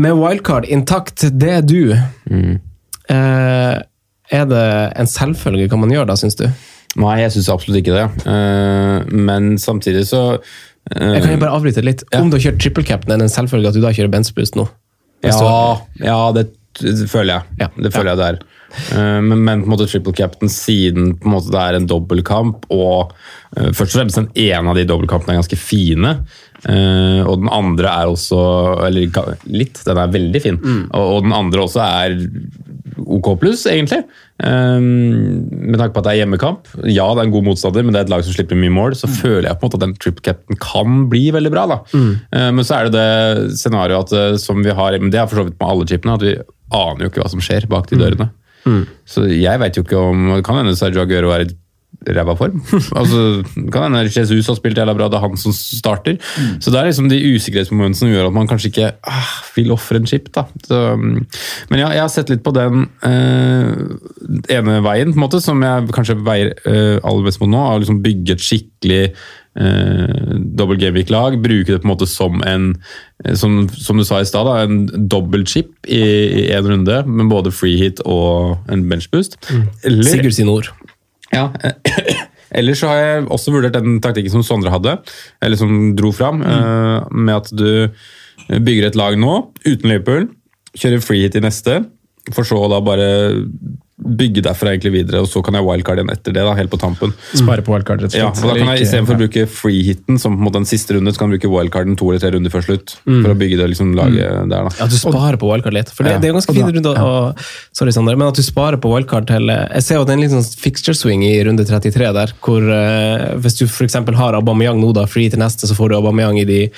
Med 0.00 0.16
wildcard 0.18 0.66
intakt, 0.66 1.22
det 1.38 1.52
er 1.60 1.62
du. 1.62 1.94
Eh, 3.12 3.78
er 4.32 4.46
det 4.48 4.66
en 4.98 5.10
selvfølge 5.10 5.68
hva 5.70 5.78
man 5.78 5.92
gjør 5.94 6.08
da, 6.10 6.18
syns 6.18 6.38
du? 6.40 6.46
Nei, 7.00 7.16
jeg 7.22 7.34
syns 7.36 7.50
absolutt 7.52 7.82
ikke 7.82 7.96
det. 7.96 8.06
Eh, 8.28 9.12
men 9.14 9.54
samtidig 9.60 10.04
så 10.10 10.22
eh, 10.34 11.12
Jeg 11.14 11.22
kan 11.22 11.34
jo 11.36 11.42
bare 11.44 11.58
avbryte 11.58 11.84
litt. 11.84 12.04
Om 12.16 12.32
du 12.32 12.38
har 12.38 12.46
kjørt 12.48 12.60
triple 12.64 12.86
cap, 12.88 13.06
er 13.06 13.14
det 13.14 13.28
en 13.28 13.36
selvfølge 13.36 13.70
at 13.70 13.78
du 13.78 13.84
da 13.84 13.94
kjører 13.94 14.12
benchboost 14.12 14.58
nå? 14.58 14.66
Ja, 15.22 15.36
ja 16.02 16.18
det, 16.34 16.48
det 16.82 17.06
føler 17.12 17.36
jeg. 17.36 17.58
Ja. 17.62 17.70
Det 17.78 17.92
føler 17.94 18.12
jeg 18.12 18.20
det 18.20 18.30
er. 18.32 18.42
Eh, 18.92 19.20
Men, 19.22 19.44
men 19.44 19.62
på 19.62 19.68
en 19.68 19.74
måte 19.74 19.88
triple 19.90 20.14
captain 20.16 20.50
siden 20.52 21.14
på 21.20 21.28
en 21.28 21.34
måte 21.36 21.52
det 21.52 21.60
er 21.62 21.78
en 21.78 21.88
dobbeltkamp, 21.90 22.66
og 22.72 23.12
eh, 23.56 23.70
først 23.72 23.92
og 23.92 23.98
fremst 24.00 24.20
den 24.20 24.30
ene 24.48 24.72
av 24.72 24.78
de 24.78 24.86
dobbeltkampene 24.88 25.36
er 25.36 25.42
ganske 25.42 25.60
fine. 25.60 26.16
Uh, 26.62 27.26
og 27.26 27.40
den 27.40 27.48
andre 27.50 27.90
er 27.90 28.06
også 28.06 28.36
Eller 28.86 29.08
litt, 29.50 29.80
den 29.82 29.98
er 29.98 30.12
veldig 30.14 30.42
fin. 30.44 30.60
Og, 30.94 31.06
og 31.16 31.24
den 31.24 31.32
andre 31.34 31.64
også 31.64 31.80
er 31.82 32.14
OK 33.02 33.32
pluss, 33.40 33.64
egentlig. 33.66 34.04
Um, 34.38 35.48
med 35.50 35.80
tanke 35.80 35.94
på 35.96 36.02
at 36.02 36.06
det 36.06 36.12
er 36.12 36.20
hjemmekamp. 36.20 36.70
Ja, 36.86 37.08
det 37.10 37.24
er 37.24 37.26
en 37.26 37.34
god 37.34 37.48
motstander, 37.48 37.82
men 37.82 37.94
det 37.94 38.02
er 38.02 38.06
et 38.06 38.12
lag 38.12 38.22
som 38.22 38.36
slipper 38.36 38.58
mye 38.58 38.70
mål. 38.74 38.94
Så 38.98 39.10
føler 39.10 39.48
jeg 39.48 39.58
på 39.58 39.66
en 39.66 39.70
måte 39.72 39.80
at 39.80 39.84
den 39.88 39.96
triple 39.98 40.26
captain 40.28 40.60
kan 40.62 41.08
bli 41.10 41.24
veldig 41.34 41.52
bra. 41.54 41.66
da. 41.72 41.80
Eh, 41.98 42.50
men 42.54 42.62
så 42.68 42.78
er 42.78 42.86
det 42.86 42.94
det 42.94 43.58
scenarioet 43.58 44.14
at, 44.14 44.40
som 44.42 44.62
vi 44.62 44.70
har 44.78 44.98
Men 45.02 45.10
det 45.10 45.18
er 45.18 45.26
for 45.26 45.42
så 45.42 45.48
vidt 45.48 45.58
med 45.58 45.66
alle 45.68 45.88
chipene, 45.90 46.14
at 46.14 46.26
vi 46.28 46.36
aner 46.78 47.02
jo 47.04 47.10
ikke 47.10 47.24
hva 47.24 47.32
som 47.34 47.42
skjer 47.42 47.66
bak 47.74 47.90
de 47.90 47.98
dørene. 47.98 48.30
Så 49.06 49.24
jeg 49.26 49.58
veit 49.60 49.76
jo 49.76 49.82
ikke 49.82 49.98
om 49.98 50.28
Det 50.36 50.44
kan 50.46 50.60
hende 50.60 50.76
Sergio 50.78 51.02
Aguero 51.02 51.32
er 51.34 51.46
i 51.46 51.50
ræva 52.06 52.34
form. 52.38 52.62
altså, 53.00 53.22
kan 53.72 53.88
hende 53.88 54.04
Jesus 54.08 54.46
har 54.50 54.58
spilt 54.58 54.78
jævla 54.78 54.94
bra, 54.96 55.08
det 55.10 55.18
er 55.18 55.26
han 55.26 55.36
som 55.40 55.54
starter. 55.56 56.18
Så 56.60 56.72
det 56.72 56.80
er 56.80 56.88
liksom 56.90 57.10
de 57.10 57.20
usikkerhetsmomentene 57.34 57.98
som 57.98 58.12
gjør 58.12 58.30
at 58.30 58.36
man 58.36 58.48
kanskje 58.50 58.72
ikke 58.72 58.90
ah, 59.08 59.34
vil 59.56 59.74
ofre 59.74 60.00
en 60.00 60.08
chip. 60.08 60.30
da. 60.34 60.46
Så, 60.66 60.80
mm, 60.96 61.20
men 61.70 61.84
ja, 61.84 61.92
jeg 61.94 62.04
har 62.04 62.12
sett 62.12 62.32
litt 62.32 62.44
på 62.44 62.54
den 62.56 62.86
eh, 63.06 64.56
ene 64.56 64.80
veien, 64.84 65.12
på 65.12 65.20
en 65.20 65.26
måte, 65.26 65.42
som 65.44 65.62
jeg 65.62 65.92
kanskje 65.94 66.18
veier 66.26 66.54
eh, 66.66 66.98
aller 67.02 67.28
mest 67.28 67.42
mot 67.42 67.52
nå. 67.52 67.62
Å 67.62 67.78
liksom 67.82 68.02
bygge 68.04 68.36
et 68.36 68.44
skikkelig 68.44 69.02
eh, 69.06 70.36
double 70.58 70.78
gameweek-lag. 70.80 71.38
Bruke 71.42 71.72
det 71.72 71.80
på 71.82 71.88
en 71.88 71.94
måte 71.94 72.08
som 72.10 72.42
en 72.46 72.70
eh, 73.24 73.34
som, 73.38 73.64
som 73.72 74.00
du 74.00 74.06
sa 74.08 74.22
i 74.22 74.28
stad, 74.28 74.50
en 74.64 75.08
dobbel 75.08 75.46
chip 75.48 75.74
i, 75.86 76.02
én 76.52 76.66
runde, 76.68 77.02
med 77.06 77.32
både 77.32 77.54
free 77.54 77.78
hit 77.80 78.02
og 78.04 78.58
en 78.72 78.88
benchboost. 78.90 79.38
Eller- 79.84 80.10
Sigurd 80.10 80.38
sine 80.38 80.58
ord. 80.58 80.72
Ja. 81.32 81.48
Ellers 82.58 82.82
så 82.82 82.90
har 82.90 82.98
jeg 83.00 83.28
også 83.32 83.54
vurdert 83.54 83.78
den 83.78 83.96
taktikken 84.04 84.34
som 84.34 84.44
Sondre 84.44 84.72
hadde, 84.74 84.98
eller 85.40 85.56
som 85.56 85.94
dro 85.96 86.10
fram, 86.12 86.42
mm. 86.44 87.14
med 87.24 87.34
at 87.38 87.48
du 87.56 88.58
bygger 88.60 88.90
et 88.90 88.98
lag 88.98 89.16
nå, 89.16 89.38
uten 89.64 89.88
Liverpool, 89.88 90.28
kjører 90.76 91.04
free 91.04 91.24
hit 91.24 91.38
i 91.38 91.44
neste, 91.44 91.78
for 92.32 92.44
så 92.46 92.60
da 92.70 92.82
bare 92.84 93.08
bygge 94.02 94.42
derfra 94.42 94.72
egentlig 94.72 94.90
videre, 94.96 95.20
og 95.22 95.28
så 95.30 95.42
kan 95.44 95.54
jeg 95.54 95.62
wildcard 95.66 96.00
igjen 96.00 96.10
etter 96.10 96.32
det, 96.34 96.42
da, 96.42 96.54
helt 96.56 96.70
på 96.72 96.78
tampen. 96.80 97.12
Spare 97.38 97.62
på 97.62 97.74
wildcard, 97.74 98.00
rett 98.02 98.14
og 98.16 98.18
Ja, 98.18 98.30
og 98.32 98.40
da 98.48 98.54
kan 98.56 98.70
jeg 98.72 98.86
Istedenfor 98.86 99.14
å 99.14 99.20
bruke 99.20 99.44
free-hiten 99.46 100.18
som 100.18 100.34
på 100.34 100.40
en 100.40 100.46
måte 100.48 100.58
den 100.58 100.66
siste 100.66 100.96
runde, 100.96 101.12
så 101.12 101.20
kan 101.20 101.30
jeg 101.30 101.38
bruke 101.38 101.52
wildcarden 101.52 101.94
to 102.00 102.08
eller 102.10 102.22
tre 102.24 102.32
runder 102.34 102.50
før 102.50 102.64
slutt. 102.66 102.96
For 103.04 103.30
å 103.30 103.36
bygge 103.38 103.60
det 103.60 103.68
liksom 103.70 103.92
laget 103.94 104.48
der. 104.50 104.66
da. 104.66 104.72
At 104.82 104.90
du 104.90 104.96
sparer 104.98 105.38
på 105.38 105.46
wildcard 105.52 105.76
litt. 105.76 105.92
For 105.92 106.02
det, 106.08 106.16
Ja. 106.16 106.18
det 106.18 106.28
er 106.28 106.32
jo 106.32 106.38
ganske 106.40 106.54
fin 106.56 106.66
runde. 106.72 106.94
å- 106.98 107.36
Sorry, 107.72 107.92
Sander, 107.92 108.16
men 108.16 108.28
at 108.28 108.34
du 108.34 108.42
sparer 108.42 108.76
på 108.80 108.90
wildcard 108.90 109.26
til 109.28 109.46
Jeg 109.46 109.82
ser 109.82 109.94
jo 109.96 110.00
at 110.02 110.06
det 110.08 110.14
er 110.14 110.18
en 110.18 110.24
liten 110.28 110.42
sånn 110.42 110.58
fixture 110.58 110.94
swing 110.94 111.22
i 111.22 111.44
runde 111.44 111.64
33 111.64 112.12
der, 112.12 112.32
hvor 112.42 112.62
uh, 112.62 113.36
hvis 113.38 113.58
du 113.58 113.66
f.eks. 113.66 113.94
har 113.94 114.32
Aubameyang 114.34 114.80
nå, 114.80 114.92
da, 114.94 115.04
free 115.06 115.28
til 115.28 115.38
neste, 115.38 115.68
så 115.68 115.74
får 115.76 115.90
du 115.90 115.96
Aubameyang 116.00 116.40
i, 116.40 116.44
de, 116.44 116.70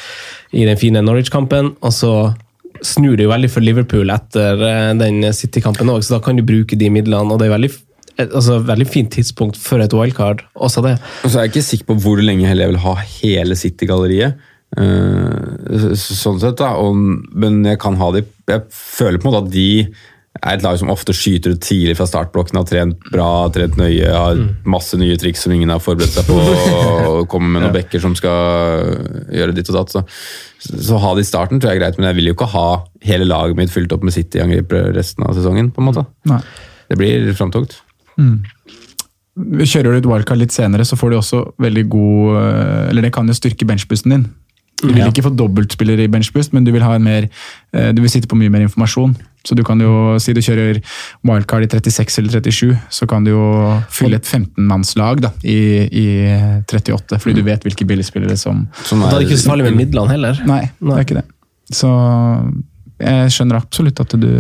i 0.53 0.65
den 0.67 0.77
fine 0.77 1.01
Norwich-kampen, 1.01 1.77
og 1.81 1.91
så 1.93 2.35
snur 2.85 3.17
det 3.17 3.27
jo 3.27 3.33
veldig 3.33 3.51
for 3.53 3.65
Liverpool 3.65 4.13
etter 4.15 4.61
eh, 4.69 4.93
den 5.01 5.23
City-kampen 5.37 5.91
òg, 5.93 6.05
så 6.05 6.17
da 6.19 6.23
kan 6.25 6.37
du 6.39 6.45
bruke 6.47 6.79
de 6.79 6.91
midlene, 6.93 7.33
og 7.33 7.41
det 7.41 7.49
er 7.49 7.57
veldig 7.57 7.73
et- 7.73 8.31
Altså, 8.31 8.61
veldig 8.63 8.87
fint 8.87 9.11
tidspunkt 9.11 9.57
for 9.59 9.81
et 9.83 9.93
wildcard, 9.93 10.45
også 10.55 10.83
det. 10.85 10.99
Og 11.25 11.31
så 11.31 11.39
er 11.39 11.47
jeg 11.49 11.55
ikke 11.55 11.69
sikker 11.69 11.89
på 11.89 11.97
hvor 12.05 12.21
lenge 12.23 12.47
jeg 12.47 12.69
vil 12.71 12.79
ha 12.85 12.95
hele 13.19 13.57
City-galleriet. 13.59 14.37
Uh, 14.75 15.95
sånn 15.95 16.41
sett 16.43 16.57
da, 16.59 16.73
og, 16.83 16.97
Men 17.37 17.61
jeg 17.63 17.79
kan 17.79 17.95
ha 17.95 18.09
de 18.11 18.25
Jeg 18.49 18.65
føler 18.75 19.21
på 19.23 19.29
en 19.29 19.31
måte 19.31 19.45
at 19.47 19.53
de 19.53 19.87
er 20.43 20.57
et 20.57 20.65
lag 20.65 20.79
som 20.81 20.91
ofte 20.91 21.15
skyter 21.15 21.55
ut 21.55 21.63
tidlig 21.63 21.95
fra 21.99 22.07
startblokken, 22.11 22.59
har 22.59 22.67
trent 22.69 23.07
bra, 23.13 23.47
trent 23.55 23.77
nøye, 23.79 24.09
har 24.11 24.41
masse 24.67 24.99
nye 24.99 25.17
triks 25.21 25.45
som 25.47 25.55
ingen 25.55 25.71
har 25.71 25.83
forberedt 25.83 26.17
seg 26.17 26.27
på, 26.27 26.39
og 26.41 27.21
kommer 27.33 27.55
med 27.55 27.65
noen 27.65 27.77
bekker 27.77 28.03
som 28.03 28.17
skal 28.19 28.91
gjøre 29.31 29.55
ditt 29.55 29.71
og 29.71 29.79
datt. 29.79 29.95
Så, 29.95 30.05
så 30.91 31.01
ha 31.01 31.15
det 31.15 31.25
i 31.27 31.31
starten 31.31 31.63
tror 31.63 31.73
jeg 31.73 31.81
er 31.81 31.85
greit, 31.85 32.01
men 32.01 32.11
jeg 32.11 32.19
vil 32.19 32.33
jo 32.33 32.37
ikke 32.39 32.51
ha 32.57 32.69
hele 33.07 33.29
laget 33.31 33.61
mitt 33.61 33.75
fylt 33.75 33.95
opp 33.95 34.07
med 34.07 34.17
City-angripere 34.17 34.95
resten 34.97 35.27
av 35.27 35.37
sesongen. 35.39 35.71
på 35.75 35.83
en 35.83 35.91
måte. 35.93 36.07
Nei. 36.31 36.43
Det 36.91 36.99
blir 37.01 37.31
framtungt. 37.39 37.79
Kjører 39.35 39.95
du 39.95 39.99
et 39.99 40.07
wildcard 40.07 40.39
litt 40.39 40.55
senere, 40.55 40.87
så 40.87 40.99
får 40.99 41.11
du 41.11 41.17
også 41.19 41.41
veldig 41.63 41.83
god 41.91 42.37
eh, 42.39 42.83
Eller 42.93 43.09
det 43.09 43.15
kan 43.17 43.27
jo 43.27 43.35
styrke 43.35 43.67
benchboosten 43.67 44.15
din. 44.15 44.29
Du 44.85 44.95
vil 44.95 45.07
ikke 45.09 45.25
få 45.27 45.33
dobbeltspiller 45.35 46.05
i 46.05 46.09
benchboost, 46.13 46.55
men 46.57 46.67
du 46.67 46.73
vil 46.75 46.85
ha 46.85 46.95
en 46.97 47.05
mer 47.05 47.29
eh, 47.29 47.93
Du 47.97 48.03
vil 48.05 48.13
sitte 48.13 48.31
på 48.31 48.39
mye 48.39 48.53
mer 48.53 48.65
informasjon. 48.67 49.15
Så 49.45 49.57
du 49.57 49.61
kan 49.67 49.81
jo 49.81 50.17
si 50.23 50.33
du 50.33 50.41
kjører 50.41 50.81
wildcard 51.27 51.67
i 51.67 51.69
36 51.69 52.23
eller 52.23 52.39
37, 52.41 52.77
så 52.97 53.09
kan 53.09 53.27
du 53.27 53.35
jo 53.35 53.47
fylle 53.93 54.17
et 54.17 54.29
15-mannslag 54.29 55.21
da, 55.27 55.35
i, 55.45 55.59
i 55.85 56.07
38, 56.65 57.19
fordi 57.21 57.37
du 57.37 57.43
vet 57.45 57.67
hvilke 57.67 57.85
billigspillere 57.89 58.39
som 58.41 58.65
Som 58.89 59.03
er, 59.05 59.11
da 59.11 59.19
er 59.19 59.25
det 59.25 59.29
ikke 59.29 59.43
så 59.43 59.53
farlig 59.53 59.67
med 59.69 59.83
midlene 59.83 60.17
heller. 60.17 60.41
Nei, 60.49 60.63
det 60.81 60.97
er 60.97 61.05
ikke 61.05 61.19
det. 61.21 61.27
Så 61.75 61.91
jeg 63.05 63.35
skjønner 63.35 63.61
absolutt 63.61 64.01
at 64.01 64.17
du, 64.21 64.31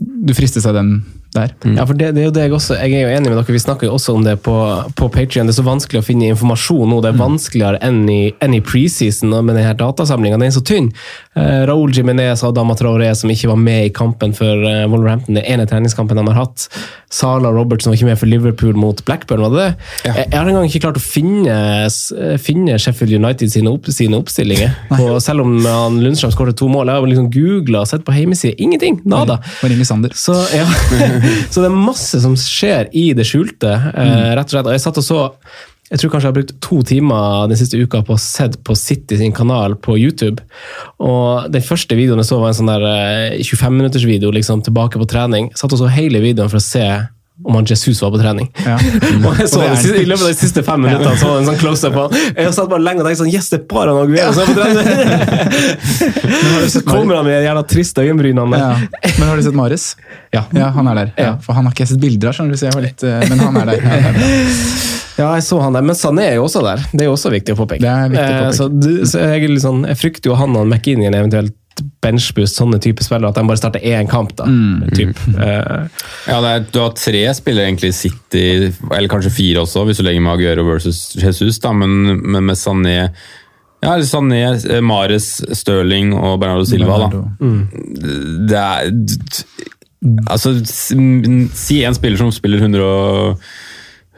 du 0.00 0.34
fristes 0.34 0.66
av 0.66 0.74
den 0.78 0.96
der. 1.36 1.52
Ja, 1.76 1.84
for 1.86 1.98
det, 1.98 2.12
det 2.16 2.22
er 2.24 2.28
jo 2.28 2.34
det 2.34 2.46
jeg 2.46 2.54
også 2.56 2.78
Jeg 2.80 2.96
er 2.96 3.06
jo 3.06 3.12
enig 3.16 3.30
med 3.30 3.38
dere, 3.38 3.54
vi 3.56 3.62
snakker 3.62 3.88
jo 3.88 3.96
også 3.96 4.16
om 4.16 4.24
det 4.26 4.38
på, 4.46 4.56
på 4.98 5.10
Patreon. 5.12 5.48
Det 5.48 5.54
er 5.54 5.60
så 5.60 5.66
vanskelig 5.66 6.02
å 6.02 6.06
finne 6.06 6.30
informasjon 6.32 6.90
nå. 6.92 7.00
Det 7.04 7.12
er 7.12 7.20
vanskeligere 7.20 7.80
enn 7.86 8.02
i, 8.12 8.20
enn 8.42 8.56
i 8.56 8.62
preseason 8.64 9.34
med 9.36 9.54
denne 9.54 9.76
datasamlinga. 9.78 10.40
Den 10.40 10.48
er 10.50 10.56
så 10.56 10.64
tynn. 10.66 10.90
Eh, 11.36 11.62
Raúl 11.68 11.92
Jiménez 11.92 12.40
og 12.40 12.54
Adama 12.54 12.72
Traoré 12.78 13.10
som 13.18 13.30
ikke 13.32 13.50
var 13.50 13.58
med 13.60 13.90
i 13.90 13.92
kampen 13.92 14.32
for 14.36 14.62
eh, 14.64 14.86
Wolverhampton, 14.88 15.36
den 15.36 15.44
ene 15.44 15.66
treningskampen 15.68 16.16
de 16.16 16.24
har 16.30 16.38
hatt. 16.38 16.64
Sala 17.12 17.50
Robertson 17.52 17.92
var 17.92 17.98
ikke 17.98 18.08
med 18.08 18.20
for 18.20 18.30
Liverpool 18.30 18.78
mot 18.80 19.02
Blackburn, 19.04 19.44
var 19.44 19.52
det 19.52 19.60
det? 19.60 19.90
Jeg, 20.06 20.24
jeg 20.32 20.38
har 20.38 20.48
engang 20.48 20.70
ikke 20.70 20.82
klart 20.86 21.00
å 21.00 21.04
finne, 21.04 21.58
finne 22.42 22.78
Sheffield 22.80 23.18
United 23.20 23.52
sine, 23.52 23.70
opp, 23.72 23.90
sine 23.92 24.16
oppstillinger. 24.18 24.72
Og 25.04 25.20
selv 25.24 25.44
om 25.44 25.58
han 25.60 26.00
Lundstrøm 26.02 26.32
skåret 26.32 26.56
to 26.58 26.70
mål. 26.72 26.88
Jeg 26.88 26.98
har 26.98 27.12
liksom 27.12 27.30
googla 27.34 27.84
og 27.84 27.90
sett 27.90 28.04
på 28.06 28.16
hjemmesida. 28.16 28.56
Ingenting! 28.62 29.00
Nada. 29.04 29.38
Så, 30.16 30.34
ja. 30.56 30.66
så 31.52 31.62
det 31.62 31.68
er 31.68 31.76
masse 31.76 32.20
som 32.24 32.36
skjer 32.40 32.90
i 32.96 33.10
det 33.16 33.28
skjulte, 33.28 33.76
eh, 33.92 34.32
rett 34.38 34.48
og 34.48 34.56
slett. 34.56 34.68
Og 34.70 34.76
jeg 34.76 34.86
satt 34.86 35.00
og 35.02 35.06
så 35.06 35.22
jeg 35.86 36.00
tror 36.00 36.10
kanskje 36.10 36.26
jeg 36.26 36.32
har 36.32 36.36
brukt 36.40 36.54
to 36.64 36.80
timer 36.86 37.50
den 37.50 37.58
siste 37.60 37.78
uka 37.78 38.00
på 38.06 38.16
å 38.16 38.20
se 38.20 38.48
på 38.66 38.74
City 38.78 39.18
sin 39.20 39.34
kanal 39.34 39.76
på 39.78 39.94
YouTube. 40.00 40.42
Og 40.98 41.46
Den 41.52 41.62
første 41.62 41.94
videoen 41.98 42.22
jeg 42.22 42.30
så, 42.30 42.40
var 42.42 42.50
en 42.50 42.58
sånn 42.58 42.72
der 42.72 42.86
eh, 42.90 43.44
25 43.44 43.76
minutters 43.76 44.06
video 44.08 44.32
liksom, 44.34 44.64
tilbake 44.66 44.98
på 44.98 45.06
trening. 45.10 45.52
Jeg 45.52 45.62
satt 45.62 45.76
og 45.76 45.84
så 45.84 45.92
hele 45.94 46.22
videoen 46.24 46.50
for 46.50 46.58
å 46.58 46.66
se 46.66 46.86
om 47.44 47.54
han 47.54 47.66
Jesus 47.68 48.02
var 48.02 48.10
på 48.10 48.18
trening. 48.18 48.46
Ja. 48.64 48.76
Og 49.28 49.40
jeg 49.40 49.48
så 49.52 49.60
det 49.60 49.68
det, 49.82 50.02
I 50.02 50.06
løpet 50.08 50.24
av 50.24 50.30
de 50.30 50.38
siste 50.38 50.62
fem 50.64 50.80
minuttene 50.86 51.18
så 51.20 51.28
var 51.28 51.34
det 51.36 51.42
en 51.42 51.48
sånn 51.50 51.58
close-up 51.60 51.92
på 51.96 52.04
han. 52.06 52.16
Jeg 52.32 52.54
satt 52.56 52.70
bare 52.70 52.84
lenge 52.86 53.02
og 53.02 53.08
tenkte 53.08 53.20
sånn 53.22 53.32
Yes, 53.32 53.50
det 53.52 53.58
er 53.60 53.66
bare 53.70 53.92
han 53.92 54.00
Aguero 54.06 54.32
som 54.32 54.42
er 54.42 54.48
på 54.48 54.54
trening! 54.56 54.86
Så 56.72 56.80
kommer 56.86 57.18
han 57.18 57.26
med 57.28 57.36
de 57.36 57.44
jævla 57.46 57.62
triste 57.68 58.02
øyenbrynene. 58.02 58.60
Ja. 58.60 58.72
Men 59.18 59.28
har 59.28 59.36
du 59.36 59.44
sett 59.44 59.58
Maris? 59.58 59.84
Ja. 60.34 60.46
Ja, 60.56 60.70
han 60.74 60.88
er 60.90 61.02
der. 61.02 61.12
Ja. 61.20 61.34
For 61.44 61.56
han 61.58 61.68
har 61.68 61.76
ikke 61.76 61.86
sett 61.92 62.00
bilder 62.02 62.32
av, 62.32 62.38
skjønner 62.38 62.56
du, 62.56 62.60
så 62.60 62.68
jeg 62.70 62.76
var 62.76 62.86
litt 62.86 63.04
eh, 63.06 63.26
Men 63.30 63.44
han 63.44 63.60
er 63.62 63.72
der. 63.74 63.78
Ja, 65.16 65.30
er 65.30 65.38
jeg 65.38 65.46
så 65.46 65.56
han 65.64 65.72
der, 65.72 65.80
men 65.86 65.96
Sané 65.96 66.26
er 66.28 66.34
jo 66.36 66.42
også 66.44 66.60
der. 66.60 66.82
Det 66.92 67.06
er 67.06 67.06
jo 67.08 67.14
også 67.14 67.30
viktig 67.32 67.54
å 67.54 67.56
påpeke. 67.62 67.80
Det 67.80 67.88
er 67.88 68.10
viktig 68.12 68.20
å 68.20 68.26
Eh, 68.26 68.42
påpeke. 68.42 68.56
Så, 68.58 68.66
du, 68.68 68.90
så 69.08 69.22
jeg, 69.24 69.48
liksom, 69.48 69.78
jeg 69.88 69.96
frykter 69.96 70.28
jo 70.28 70.36
han 70.36 70.58
og 70.60 70.66
McInnian 70.68 71.16
eventuelt 71.16 71.54
benchboost, 72.04 72.58
sånne 72.58 72.80
type 72.82 73.04
spillere, 73.04 73.30
at 73.30 73.38
de 73.38 73.46
bare 73.48 73.60
starter 73.60 73.84
én 73.84 74.08
kamp. 74.10 74.34
da. 74.38 74.46
Mm. 74.48 74.84
Typ. 74.96 75.24
Uh, 75.36 75.86
Ja, 76.26 76.40
det 76.42 76.52
er, 76.52 76.66
Du 76.72 76.80
har 76.82 76.94
tre 76.98 77.22
spillere 77.36 77.68
egentlig 77.70 77.92
i 77.92 77.96
City, 77.96 78.46
eller 78.90 79.10
kanskje 79.12 79.34
fire 79.34 79.64
også, 79.64 79.84
hvis 79.86 80.00
du 80.00 80.06
legger 80.06 80.24
med 80.24 80.32
Aguero 80.32 80.66
versus 80.66 81.16
Jesus, 81.16 81.58
da, 81.62 81.72
men, 81.72 82.20
men 82.22 82.46
med 82.46 82.56
Sané 82.56 82.96
ja, 83.84 83.92
Sané, 84.02 84.40
eh, 84.56 84.80
Mares, 84.80 85.44
Stirling 85.52 86.14
og 86.16 86.40
Bernardo 86.40 86.64
Silva. 86.64 86.98
da. 86.98 87.22
Mm. 87.40 88.46
Det 88.48 88.56
er 88.56 88.90
Altså, 90.30 90.52
si 90.64 91.78
en 91.82 91.94
spiller 91.96 92.18
som 92.20 92.30
spiller 92.30 92.60
100 92.60 92.82
og 92.84 93.40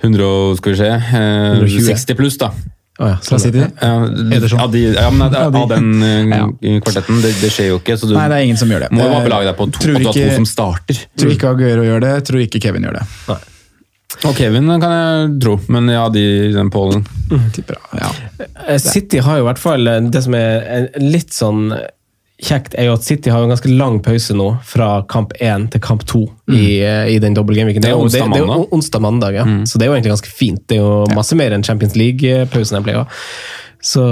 100 0.03 0.25
og, 0.25 0.57
skal 0.59 0.73
vi 0.73 0.77
se, 0.77 0.89
eh, 0.91 1.79
60 1.87 2.17
pluss, 2.19 2.37
da. 2.37 2.51
Å 2.99 3.09
ja, 3.13 3.17
sånn. 3.23 3.59
Ja, 3.79 3.91
Ederson. 4.37 4.61
av, 4.65 4.73
de, 4.75 4.81
ja, 4.95 5.11
men 5.15 5.23
av, 5.35 5.53
de. 5.57 5.61
den 5.71 6.03
eh, 6.03 6.81
kvartetten. 6.83 7.21
Det, 7.23 7.31
det 7.43 7.51
skjer 7.55 7.69
jo 7.73 7.77
ikke. 7.79 7.95
Så 8.01 8.09
du 8.11 8.17
Nei, 8.17 8.25
det 8.33 8.41
er 8.41 8.47
ingen 8.49 8.59
som 8.59 8.73
gjør 8.73 8.87
det. 8.87 8.91
må 8.91 9.05
jo 9.05 9.13
bare 9.13 9.21
Eh, 9.23 9.29
belage 9.29 9.47
deg 9.51 9.57
på 9.61 9.69
to, 9.71 9.79
tror 9.85 9.95
at 9.95 10.03
du 10.03 10.09
har 10.09 10.17
ikke- 10.19 10.33
to 10.33 10.41
som 10.41 10.49
starter. 10.51 10.99
Tror 11.19 11.31
ikke 11.37 11.53
Aguero 11.55 11.87
gjør 11.87 12.01
det, 12.07 12.15
tror 12.27 12.43
ikke 12.43 12.63
Kevin 12.67 12.89
gjør 12.89 12.99
det. 12.99 13.39
Og 14.27 14.35
Kevin 14.35 14.67
kan 14.83 14.91
jeg 14.91 15.41
tro, 15.45 15.53
men 15.69 15.87
ja, 15.93 16.09
de 16.11 16.23
i 16.49 16.53
den 16.55 16.71
pollen. 16.75 17.05
Tipper, 17.55 17.77
ja. 17.95 18.09
Eh, 18.67 18.79
City 18.83 19.21
har 19.23 19.39
jo 19.39 19.45
i 19.45 19.49
hvert 19.51 19.61
fall 19.61 19.87
eh, 19.87 19.99
Det 20.11 20.23
som 20.25 20.35
er 20.35 20.65
eh, 20.65 20.87
litt 21.05 21.31
sånn 21.37 21.69
kjekt, 22.39 22.77
er 22.79 22.87
jo 22.87 22.95
at 22.95 23.03
City 23.03 23.33
har 23.35 23.43
en 23.43 23.51
ganske 23.51 23.71
lang 23.73 23.99
pause 24.05 24.35
nå, 24.37 24.49
fra 24.67 25.03
kamp 25.11 25.33
1 25.43 25.71
til 25.75 25.83
kamp 25.83 26.05
2 26.07 26.21
i, 26.55 26.65
eh, 26.87 27.05
i 27.15 27.19
den 27.23 27.35
doble 27.35 27.57
gameweeken. 27.59 27.83
Det 27.83 27.91
det, 27.91 28.27
det 28.33 28.43
er 28.43 28.47
jo 28.47 28.69
onsdag 28.75 29.03
mandag, 29.03 29.39
ja. 29.41 29.47
Så 29.67 29.79
det 29.79 29.87
er 29.87 29.93
jo 29.93 29.97
egentlig 29.99 30.15
ganske 30.15 30.35
fint. 30.35 30.63
Det 30.71 30.79
er 30.79 30.85
jo 30.85 31.17
masse 31.19 31.39
mer 31.39 31.57
enn 31.57 31.67
Champions 31.67 31.99
League-pausen 31.99 32.79
jeg 32.79 32.87
pleier. 32.87 33.25
Så 33.85 34.03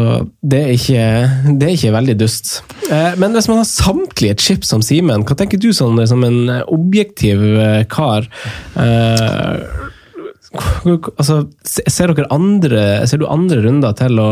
det 0.46 0.60
er, 0.62 0.72
ikke, 0.76 1.54
det 1.58 1.66
er 1.66 1.74
ikke 1.74 1.94
veldig 1.94 2.14
dust. 2.20 2.52
Eh, 2.86 3.16
Men 3.18 3.34
hvis 3.34 3.48
man 3.50 3.58
har 3.60 3.66
samtlige 3.66 4.38
chips 4.38 4.70
som 4.70 4.82
Simen, 4.84 5.24
hva 5.26 5.36
tenker 5.38 5.58
du 5.62 5.72
sånn, 5.74 5.98
som 6.06 6.22
en 6.26 6.50
objektiv 6.70 7.42
eh, 7.42 7.82
kar? 7.90 8.28
Eh, 8.78 9.82
altså, 11.16 11.40
ser, 11.66 12.14
dere 12.14 12.30
andre, 12.34 13.06
ser 13.10 13.22
du 13.22 13.26
andre 13.30 13.62
runder 13.66 13.94
til 13.98 14.22
å 14.22 14.28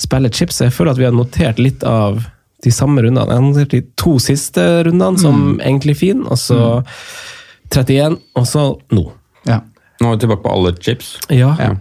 spille 0.00 0.32
chips? 0.34 0.60
Jeg 0.66 0.74
føler 0.74 0.96
at 0.96 1.02
vi 1.02 1.08
har 1.08 1.14
notert 1.16 1.62
litt 1.62 1.86
av 1.86 2.24
de 2.62 2.70
samme 2.74 3.02
rundene. 3.02 3.38
Jeg 3.58 3.68
de 3.72 3.80
to 3.98 4.16
siste 4.22 4.62
rundene 4.86 5.18
som 5.20 5.58
egentlig 5.60 5.96
fin, 5.98 6.22
og 6.26 6.38
så 6.38 6.82
31, 7.72 8.18
og 8.38 8.46
så 8.48 8.66
nå. 8.94 9.06
ja. 9.48 9.60
Nå 10.02 10.08
er 10.10 10.16
vi 10.16 10.22
tilbake 10.24 10.42
på 10.42 10.50
alle 10.50 10.72
chips. 10.82 11.16
Ja, 11.30 11.54
Ja. 11.60 11.74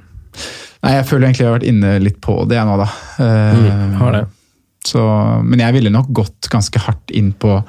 Nei, 0.82 0.92
jeg 0.96 1.06
føler 1.06 1.28
egentlig 1.28 1.44
jeg 1.44 1.50
har 1.50 1.56
vært 1.60 1.70
inne 1.70 1.90
litt 2.02 2.20
på 2.22 2.36
det 2.50 2.56
jeg 2.58 2.66
nå, 2.66 2.76
da. 2.82 2.88
Uh, 3.18 3.58
Mm, 3.62 3.96
har 4.00 4.16
det. 4.16 4.22
Så, 4.88 5.02
men 5.46 5.62
jeg 5.62 5.76
ville 5.76 5.92
nok 5.94 6.08
gått 6.10 6.50
ganske 6.50 6.80
hardt 6.82 7.12
inn 7.14 7.32
på 7.38 7.60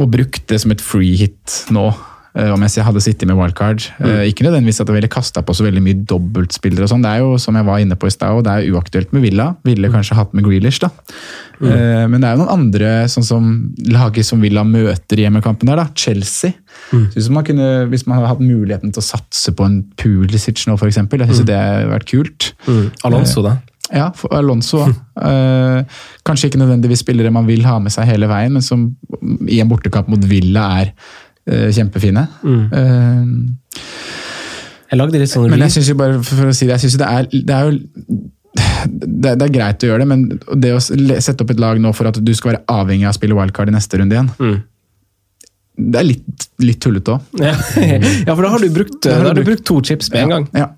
og 0.00 0.08
brukt 0.12 0.44
det 0.48 0.58
som 0.60 0.72
et 0.72 0.80
free 0.84 1.16
hit 1.16 1.66
nå. 1.72 1.86
Eh, 2.34 2.52
mens 2.58 2.76
jeg 2.78 2.86
hadde 2.86 3.02
sittet 3.04 3.28
med 3.30 3.38
wildcard. 3.38 3.84
Mm. 3.98 4.22
Ikke 4.30 4.46
nødvendigvis 4.46 4.80
at 4.82 4.90
jeg 4.90 4.96
ville 4.96 5.10
kasta 5.12 5.42
på 5.44 5.54
så 5.56 5.66
veldig 5.66 5.82
mye 5.84 6.02
dobbeltspillere. 6.08 6.86
og 6.86 6.92
sånn. 6.92 7.04
Det 7.04 7.12
er 7.12 7.22
jo 7.24 7.38
som 7.42 7.58
jeg 7.58 7.68
var 7.68 7.82
inne 7.82 7.98
på 7.98 8.08
i 8.08 8.14
sted, 8.14 8.28
og 8.28 8.44
det 8.46 8.52
er 8.52 8.74
uaktuelt 8.74 9.12
med 9.12 9.26
Villa. 9.26 9.48
Ville 9.68 9.92
kanskje 9.92 10.18
hatt 10.18 10.34
med 10.36 10.46
Grealish, 10.46 10.82
da. 10.82 10.92
Eh, 11.62 12.06
Men 12.10 12.20
det 12.20 12.28
er 12.28 12.36
jo 12.36 12.42
noen 12.44 12.54
andre, 12.56 12.92
sånn 13.12 13.26
som 13.26 13.50
laget 13.86 14.26
som 14.26 14.40
Villa 14.42 14.64
møter 14.64 15.20
i 15.20 15.26
hjemmekampen 15.26 15.68
der, 15.70 15.82
da. 15.82 15.88
Chelsea. 15.94 16.54
Synes 16.92 17.30
man 17.30 17.44
kunne, 17.44 17.86
hvis 17.92 18.06
man 18.06 18.18
hadde 18.18 18.32
hatt 18.34 18.44
muligheten 18.44 18.92
til 18.92 19.02
å 19.02 19.10
satse 19.12 19.52
på 19.54 19.66
en 19.68 19.82
Pulisic 19.96 20.64
nå, 20.66 20.78
f.eks. 20.78 20.96
Jeg 20.96 21.28
syns 21.28 21.44
det 21.46 21.58
hadde 21.58 21.92
vært 21.92 22.08
kult. 22.10 22.52
Alonso, 23.04 23.44
da. 23.44 23.58
Ja, 23.92 24.10
for 24.16 24.32
Alonso. 24.34 24.86
eh, 25.28 25.82
kanskje 26.26 26.48
ikke 26.48 26.60
nødvendigvis 26.62 27.02
spillere 27.04 27.32
man 27.34 27.48
vil 27.48 27.66
ha 27.68 27.78
med 27.82 27.92
seg 27.94 28.08
hele 28.08 28.30
veien, 28.30 28.54
men 28.56 28.64
som 28.64 28.88
i 29.48 29.60
en 29.62 29.70
bortekamp 29.70 30.08
mot 30.12 30.24
Villa 30.28 30.68
er 30.80 30.92
eh, 30.92 30.96
kjempefine. 31.48 32.26
Eh, 32.46 33.24
Jeg 34.92 35.00
lagde 35.00 35.18
litt 35.22 35.32
sånn 35.32 35.48
men 35.50 35.64
jeg 35.66 35.74
synes 35.78 35.88
jo 35.90 35.96
bare, 35.98 36.20
for, 36.22 36.50
å 36.50 36.54
si 36.54 36.66
det, 36.68 36.76
jeg 36.76 36.84
synes 36.84 36.98
jo 36.98 37.02
det 37.02 37.10
er, 37.10 37.30
det 37.32 37.56
er 37.56 37.70
jo 37.70 37.78
det, 38.92 39.32
det 39.40 39.46
er 39.46 39.54
greit 39.54 39.84
å 39.84 39.88
gjøre 39.88 40.04
det, 40.04 40.08
men 40.10 40.26
det 40.60 40.74
å 40.76 40.82
sette 40.82 41.42
opp 41.44 41.54
et 41.54 41.62
lag 41.62 41.80
nå 41.80 41.94
for 41.96 42.10
at 42.10 42.18
du 42.20 42.32
skal 42.36 42.52
være 42.52 42.62
avhengig 42.68 43.06
av 43.08 43.14
å 43.14 43.16
spille 43.16 43.38
wildcard 43.38 43.72
i 43.72 43.74
neste 43.74 44.00
runde 44.00 44.18
igjen, 44.18 44.30
det 45.72 45.98
er 46.02 46.04
litt, 46.04 46.46
litt 46.60 46.80
tullete 46.84 47.14
òg. 47.14 47.40
ja. 47.40 47.54
ja, 48.26 48.34
for 48.34 48.44
da 48.44 48.50
har 48.52 48.60
du 48.60 48.68
brukt, 48.74 48.98
da 49.06 49.18
har 49.24 49.38
du 49.38 49.44
brukt 49.46 49.64
to 49.66 49.78
chips 49.86 50.10
med 50.12 50.26
en 50.26 50.34
gang. 50.36 50.48
Ja. 50.60 50.68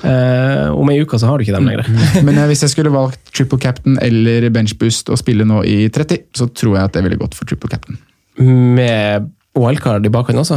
Uh, 0.00 0.72
om 0.74 0.88
ei 0.90 0.96
uke 1.04 1.18
så 1.20 1.28
har 1.28 1.38
du 1.38 1.44
ikke 1.44 1.54
dem 1.54 1.68
lenger. 1.68 1.86
Men 2.26 2.40
eh, 2.40 2.46
hvis 2.50 2.64
jeg 2.64 2.72
skulle 2.72 2.90
valgt 2.90 3.20
triple 3.36 3.60
captain 3.62 4.00
eller 4.02 4.48
bench 4.50 4.72
boost 4.80 5.12
og 5.12 5.20
spille 5.20 5.44
nå 5.46 5.60
i 5.68 5.84
30, 5.92 6.24
så 6.34 6.48
tror 6.56 6.78
jeg 6.78 6.88
at 6.88 6.96
det 6.96 7.04
ville 7.06 7.20
gått 7.20 7.36
for 7.38 7.46
triple 7.46 7.70
captain. 7.70 8.00
Med 8.40 9.28
wildcard 9.58 10.04
i 10.06 10.10
bakhånd 10.14 10.38
også? 10.38 10.56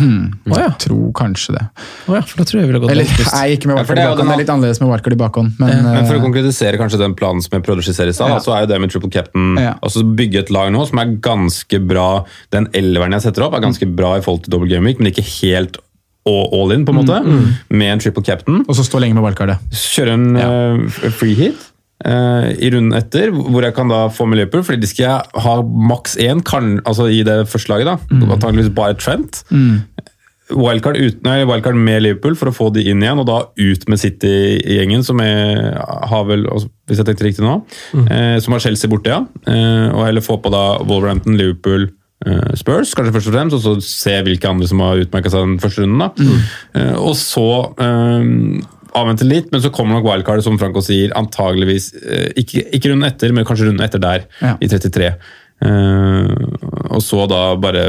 Å 0.54 0.58
ja. 0.60 0.68
Tror 0.80 1.08
kanskje 1.18 1.56
det. 1.56 1.64
Oh, 2.08 2.14
ja, 2.14 2.22
for 2.22 2.38
da 2.39 2.46
tror 2.46 2.60
jeg 2.60 2.68
jeg 2.68 2.70
ville 2.70 2.82
gått 2.84 2.91
Eller 2.94 3.10
nei, 3.10 3.46
ikke 3.56 3.70
med 3.72 3.80
wildcard 3.80 3.98
det 3.98 4.04
i 4.04 4.10
bakhånd. 4.12 4.30
Det 4.30 4.36
er 4.36 4.41
litt 4.44 4.52
annerledes 4.54 4.82
med 4.84 4.91
wildcard 4.91 5.16
i 5.16 5.20
bakhånd. 5.24 5.56
Men, 5.64 5.82
Men 5.88 6.06
for 6.06 6.18
å 6.18 6.20
eh, 6.22 6.26
konkretisere 6.28 6.80
kanskje 6.82 7.00
den 7.02 7.16
planen 7.18 7.41
som 7.41 7.58
jeg 7.58 7.66
prøvde 7.66 7.82
å 7.82 7.88
skissere 7.88 8.14
i 8.14 8.18
stad, 8.18 8.36
Ja. 8.36 8.38
så 8.44 8.54
er 8.58 8.66
jo 8.68 8.70
det 8.74 8.80
med 8.84 8.94
triple 8.94 9.10
captain 9.10 9.58
Ja. 9.58 9.74
altså 9.82 10.06
bygge 10.06 10.44
et 10.46 10.54
lag 10.54 10.70
nå 10.76 10.86
som 10.88 11.02
er 11.02 11.16
ganske 11.26 11.82
bra 11.88 12.26
Den 12.54 12.70
elveren 12.78 13.18
jeg 13.18 13.26
setter 13.26 13.48
opp, 13.48 13.58
er 13.58 13.66
ganske 13.66 13.89
bra 13.96 14.14
i 14.18 14.22
forhold 14.22 14.46
til 14.46 14.52
double 14.54 14.70
game 14.70 14.86
week, 14.86 15.00
men 15.02 15.10
ikke 15.12 15.26
helt 15.41 15.82
all 16.30 16.48
all 16.56 16.72
in, 16.72 16.86
på 16.86 16.94
en 16.94 17.02
måte, 17.02 17.18
med 17.70 17.89
en 17.91 18.00
triple 18.00 18.24
captain. 18.24 18.62
og 18.68 18.76
så 18.78 18.86
stå 18.86 19.02
lenge 19.02 19.18
med 19.18 19.26
wildcardet. 19.26 19.58
Kjøre 19.74 20.14
en 20.14 20.36
eh, 20.38 21.10
free 21.12 21.34
hit 21.36 21.73
eh, 22.06 22.49
i 22.60 22.72
runden 22.74 22.97
etter, 22.97 23.32
hvor 23.34 23.66
jeg 23.66 23.76
kan 23.78 23.91
da 23.91 24.06
få 24.14 24.28
med 24.30 24.41
Liverpool, 24.41 24.66
fordi 24.68 24.82
de 24.84 24.89
skal 24.89 25.06
jeg 25.08 25.43
ha 25.45 25.56
maks 25.64 26.18
én 26.22 26.43
kan, 26.45 26.78
altså 26.86 27.10
i 27.12 27.24
det 27.28 27.43
første 27.51 27.74
laget. 27.74 27.89
da, 27.89 27.97
Antakeligvis 28.36 28.74
bare 28.76 28.99
Trent. 28.99 29.43
Wildcard, 30.51 30.97
uten, 30.99 31.22
nei, 31.24 31.39
wildcard 31.47 31.78
med 31.80 32.04
Liverpool 32.04 32.36
for 32.38 32.51
å 32.51 32.56
få 32.56 32.68
de 32.76 32.84
inn 32.91 33.01
igjen, 33.04 33.22
og 33.22 33.28
da 33.30 33.39
ut 33.47 33.88
med 33.89 34.01
City-gjengen, 34.01 35.06
som 35.08 35.22
er, 35.24 35.78
har 36.12 36.28
vel, 36.28 36.43
altså, 36.51 36.70
hvis 36.89 36.99
jeg 36.99 37.08
tenkte 37.08 37.28
riktig 37.30 37.45
nå, 37.45 37.58
eh, 38.04 38.38
som 38.43 38.56
har 38.56 38.64
Chelsea 38.66 38.91
borte, 38.91 39.14
ja. 39.14 39.24
Eh, 39.47 39.88
og 39.93 40.04
heller 40.04 40.26
få 40.26 40.38
på 40.43 40.51
da 40.54 40.66
Wolverhampton, 40.84 41.39
Liverpool, 41.39 41.88
eh, 42.28 42.51
Spurs, 42.60 42.91
kanskje 42.93 43.16
først 43.16 43.32
og 43.32 43.38
fremst, 43.38 43.58
og 43.58 43.64
så 43.64 43.76
se 43.88 44.18
hvilke 44.28 44.51
andre 44.51 44.70
som 44.70 44.84
har 44.84 45.06
utmerka 45.06 45.32
seg 45.32 45.47
den 45.47 45.58
første 45.64 45.86
runden. 45.86 46.04
da. 46.04 46.12
Mm. 46.20 46.95
og 46.99 47.16
så 47.18 47.47
eh, 47.88 48.30
avvente 48.96 49.26
litt, 49.28 49.52
men 49.52 49.62
så 49.64 49.72
kommer 49.74 49.98
nok 49.98 50.06
wildcard, 50.10 50.44
som 50.46 50.58
Franco 50.62 50.82
sier, 50.86 51.14
antageligvis 51.18 51.91
eh, 52.04 52.30
ikke, 52.44 52.66
ikke 52.78 52.91
runden 52.91 53.10
etter, 53.10 53.34
men 53.36 53.46
kanskje 53.48 53.70
runden 53.70 53.86
etter 53.86 54.02
der, 54.04 54.26
Ja. 54.41 54.56
i 54.62 54.68
33. 54.72 55.14
Uh, 55.64 56.28
og 56.91 57.00
så 57.06 57.24
da 57.32 57.56
bare 57.56 57.86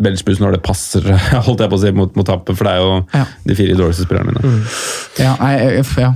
benchbus 0.00 0.40
når 0.40 0.56
det 0.56 0.62
passer, 0.64 1.04
holdt 1.46 1.60
jeg 1.64 1.70
på 1.72 1.78
å 1.78 1.82
si, 1.82 1.92
mot, 1.96 2.14
mot 2.16 2.26
tappet, 2.26 2.56
for 2.58 2.66
det 2.66 2.72
er 2.74 2.82
jo 2.84 2.98
Ja. 3.20 3.24
de 3.46 3.56
fire 3.58 3.76
dårligste 3.78 4.06
spillerne 4.08 4.32
mine. 4.32 4.66
Ja, 5.20 5.36
nei, 5.40 5.52
jeg- 5.58 5.86
ja. 6.00 6.12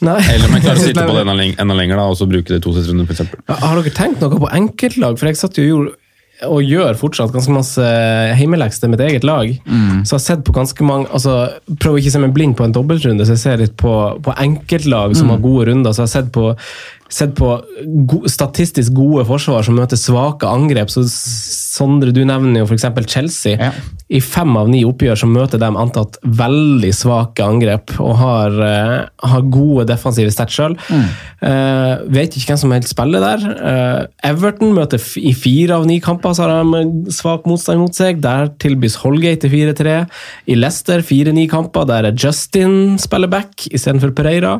Nei. 0.00 0.20
Eller 0.30 0.46
om 0.46 0.52
jeg 0.54 0.62
klarer 0.62 0.78
å 0.78 0.84
sitte 0.84 1.02
på 1.08 1.14
det 1.16 1.22
enda, 1.26 1.46
enda 1.64 1.74
lenger 1.74 1.98
da, 1.98 2.04
og 2.12 2.18
så 2.20 2.28
bruke 2.30 2.52
det 2.54 2.60
to 2.62 2.70
siste 2.76 2.92
runder, 2.92 3.08
f.eks. 3.10 3.32
Har 3.64 3.80
dere 3.80 3.94
tenkt 3.96 4.20
noe 4.22 4.38
på 4.44 4.50
enkeltlag? 4.54 5.18
For 5.18 5.26
jeg 5.26 5.40
satt 5.40 5.58
jo 5.58 5.64
og 5.64 5.72
gjorde 5.72 5.97
og 6.46 6.60
gjør 6.62 6.94
fortsatt 6.94 7.32
ganske 7.34 7.50
masse 7.50 7.84
hjemmelekser 8.38 8.90
mitt 8.92 9.00
eget 9.02 9.24
lag. 9.26 9.48
Så 10.06 10.14
jeg 10.14 10.18
har 10.20 10.22
sett 10.22 10.44
på 10.46 10.54
ganske 10.54 10.84
mange 10.86 11.08
altså 11.10 11.32
Prøver 11.80 11.98
ikke 11.98 12.12
å 12.12 12.14
se 12.14 12.20
meg 12.22 12.34
blind 12.36 12.54
på 12.58 12.66
en 12.66 12.74
dobbeltrunde, 12.76 13.26
så 13.26 13.34
jeg 13.34 13.42
ser 13.42 13.58
litt 13.64 13.74
på, 13.80 13.94
på 14.22 14.34
enkeltlag 14.38 15.16
som 15.18 15.32
har 15.34 15.42
gode 15.42 15.66
runder. 15.70 15.90
Så 15.90 16.04
jeg 16.04 16.06
har 16.06 16.14
sett 16.14 16.30
på, 16.34 16.52
sett 17.08 17.34
på 17.38 17.52
go, 18.08 18.22
statistisk 18.28 18.92
gode 18.96 19.24
forsvar 19.28 19.64
som 19.66 19.78
møter 19.78 20.00
svake 20.00 20.48
angrep. 20.48 20.92
Så 20.92 21.06
Sondre, 21.08 22.12
du 22.14 22.24
nevner 22.26 22.62
jo 22.62 22.68
f.eks. 22.68 22.86
Chelsea. 23.08 23.56
Ja. 23.58 23.72
I 24.08 24.22
fem 24.24 24.54
av 24.56 24.70
ni 24.72 24.80
oppgjør 24.88 25.18
så 25.20 25.28
møter 25.28 25.60
de 25.60 25.68
antatt 25.68 26.16
veldig 26.24 26.90
svake 26.96 27.44
angrep 27.44 27.92
og 28.00 28.14
har, 28.18 28.56
uh, 28.56 29.28
har 29.30 29.48
gode 29.52 29.84
defensive 29.90 30.32
stats 30.32 30.56
sjøl. 30.56 30.76
Eh, 31.38 32.00
vet 32.10 32.34
ikke 32.34 32.50
hvem 32.50 32.58
som 32.58 32.72
helst 32.74 32.90
spiller 32.94 33.22
der. 33.22 33.44
Uh, 33.60 34.00
Everton 34.26 34.72
møter 34.74 35.02
i 35.20 35.34
fire 35.36 35.76
av 35.76 35.86
ni 35.86 35.98
kamper 36.02 36.34
så 36.34 36.48
har 36.48 36.64
de 36.64 37.12
svak 37.14 37.46
motstand 37.48 37.82
mot 37.82 37.94
seg. 37.94 38.22
Der 38.24 38.50
tilbys 38.58 38.98
Holgate 39.04 39.44
til 39.44 39.52
4-3. 39.52 39.98
I 40.50 40.56
Leicester 40.58 41.04
fire-ni 41.06 41.46
kamper, 41.50 41.86
der 41.88 42.08
er 42.08 42.16
Justin 42.16 42.98
spiller 42.98 43.30
back 43.30 43.68
istedenfor 43.70 44.14
Pereira. 44.16 44.58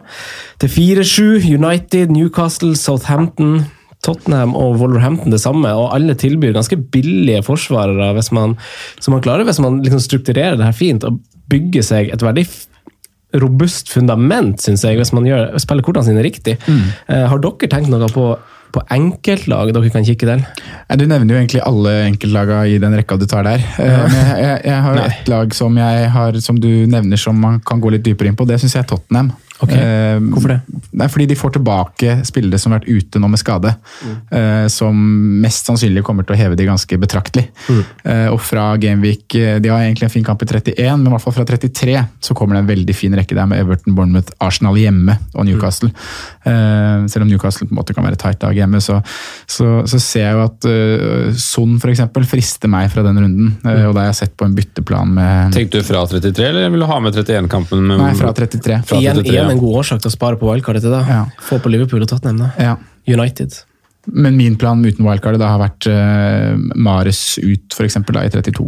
Til 0.63 0.71
4-7 0.77 1.49
United, 1.57 2.13
Newcastle, 2.15 2.38
Southampton. 2.79 3.67
Tottenham 4.07 4.53
og 4.55 4.77
Wolverhampton 4.79 5.33
det 5.35 5.41
samme, 5.43 5.73
og 5.75 5.89
alle 5.91 6.15
tilbyr 6.15 6.53
ganske 6.55 6.77
billige 6.95 7.41
forsvarere 7.43 8.13
hvis 8.15 8.29
man, 8.31 8.53
som 9.03 9.17
man 9.17 9.25
klarer 9.25 9.43
hvis 9.49 9.59
man 9.59 9.81
liksom 9.83 9.99
strukturerer 10.05 10.55
det 10.55 10.69
her 10.69 10.77
fint 10.77 11.03
og 11.09 11.17
bygger 11.51 11.83
seg 11.83 12.13
et 12.15 12.23
veldig 12.23 12.45
robust 13.43 13.91
fundament, 13.93 14.63
syns 14.63 14.85
jeg, 14.87 14.97
hvis 15.01 15.11
man 15.13 15.27
gjør, 15.27 15.51
spiller 15.61 15.85
kortene 15.85 16.07
sine 16.07 16.23
riktig. 16.25 16.55
Eh, 17.11 17.25
har 17.29 17.43
dere 17.43 17.69
tenkt 17.75 17.91
noe 17.93 18.07
på, 18.15 18.29
på 18.73 18.85
enkeltlag 18.95 19.75
dere 19.75 19.91
kan 19.93 20.07
kikke 20.07 20.31
til? 20.31 20.47
Du 20.95 21.05
nevner 21.05 21.35
jo 21.35 21.41
egentlig 21.43 21.65
alle 21.67 21.97
enkeltlagene 22.07 22.71
i 22.71 22.79
den 22.81 22.95
rekka 23.03 23.19
du 23.21 23.27
tar 23.29 23.45
der. 23.51 23.67
Eh, 23.83 23.99
Men 24.07 24.17
jeg, 24.17 24.39
jeg, 24.47 24.63
jeg 24.71 24.87
har 24.87 24.95
jo 24.95 25.03
Nei. 25.03 25.11
ett 25.11 25.29
lag 25.35 25.59
som, 25.59 25.77
har, 26.17 26.41
som 26.47 26.63
du 26.63 26.71
nevner 26.89 27.21
som 27.21 27.37
man 27.43 27.59
kan 27.67 27.83
gå 27.83 27.93
litt 27.97 28.07
dypere 28.07 28.31
inn 28.31 28.39
på. 28.39 28.47
Det 28.49 28.63
syns 28.63 28.79
jeg 28.79 28.87
er 28.87 28.91
Tottenham. 28.95 29.35
Ok, 29.61 29.73
Eh, 29.75 30.19
hvorfor 30.31 30.49
det? 30.53 30.61
Nei, 30.99 31.07
fordi 31.11 31.27
de 31.31 31.35
får 31.39 31.53
tilbake 31.57 32.13
spillere 32.27 32.59
som 32.59 32.73
har 32.73 32.81
vært 32.81 32.89
ute 32.91 33.19
nå 33.19 33.29
med 33.31 33.39
skade. 33.41 33.75
eh, 34.31 34.67
som 34.71 34.95
mest 35.43 35.67
sannsynlig 35.67 36.03
kommer 36.07 36.25
til 36.27 36.37
å 36.37 36.39
heve 36.39 36.57
de 36.57 36.67
ganske 36.69 36.99
betraktelig. 36.99 37.49
Eh, 38.05 38.29
og 38.33 38.39
fra 38.41 38.77
Gameweek 38.77 39.35
eh, 39.35 39.59
De 39.59 39.69
har 39.69 39.81
egentlig 39.83 40.05
en 40.09 40.15
fin 40.15 40.25
kamp 40.25 40.43
i 40.43 40.47
31, 40.47 40.99
men 40.99 41.07
i 41.07 41.11
hvert 41.15 41.23
fall 41.25 41.33
fra 41.35 41.45
33 41.49 41.97
så 42.21 42.35
kommer 42.39 42.55
det 42.57 42.63
en 42.65 42.71
veldig 42.71 42.95
fin 42.95 43.15
rekke 43.19 43.35
der 43.35 43.47
med 43.51 43.59
Everton, 43.63 43.95
Bournemouth, 43.99 44.31
Arsenal 44.41 44.79
hjemme 44.79 45.19
og 45.35 45.47
Newcastle. 45.49 45.91
Eh, 46.45 47.07
selv 47.11 47.23
om 47.27 47.29
Newcastle 47.31 47.67
på 47.69 47.75
en 47.75 47.81
måte 47.81 47.95
kan 47.97 48.07
være 48.07 48.19
tight 48.21 48.41
dag 48.43 48.55
hjemme, 48.57 48.81
så, 48.85 49.01
så, 49.47 49.83
så 49.89 49.99
ser 50.03 50.25
jeg 50.29 50.37
jo 50.39 50.45
at 50.45 50.69
uh, 50.69 51.35
Son 51.39 51.77
f.eks. 51.83 52.03
frister 52.31 52.71
meg 52.71 52.91
fra 52.93 53.03
den 53.07 53.19
runden. 53.21 53.51
eh, 53.65 53.85
og 53.89 53.95
da 53.97 54.05
har 54.07 54.11
jeg 54.13 54.21
sett 54.23 54.37
på 54.39 54.47
en 54.49 54.55
bytteplan 54.57 55.13
med 55.19 55.53
Tenkte 55.57 55.83
du 55.83 55.87
fra 55.87 56.05
33, 56.09 56.49
eller 56.53 56.71
vil 56.73 56.85
du 56.85 56.89
ha 56.89 56.99
med 57.03 57.17
31-kampen? 57.19 57.87
Nei, 57.91 58.13
fra 58.19 58.33
33. 58.37 58.81
Fra 58.89 59.01
Igjen, 59.03 59.19
33, 59.23 59.35
ja. 59.35 59.48
Igjen 59.49 59.59
en 59.59 59.65
god 59.65 59.81
årsak 59.83 60.05
til 60.05 60.13
å 60.13 60.17
spare 60.17 60.39
på 60.41 60.51
wildcardet 60.51 60.85
til 60.87 60.95
det. 60.95 61.03
Ja. 61.09 61.25
Få 61.49 61.59
på 61.65 61.73
Liverpool 61.73 62.05
og 62.05 62.13
Tottenham, 62.13 62.45
da. 62.47 62.53
Ja. 62.61 62.77
United. 63.09 63.65
Men 64.09 64.37
min 64.39 64.55
plan 64.57 64.81
uten 64.87 65.05
wildcardet 65.05 65.43
har 65.45 65.59
vært 65.61 65.85
uh, 65.93 66.55
Mares 66.81 67.19
ut, 67.43 67.75
for 67.77 67.85
eksempel, 67.85 68.17
da 68.17 68.23
i 68.25 68.31
32. 68.33 68.65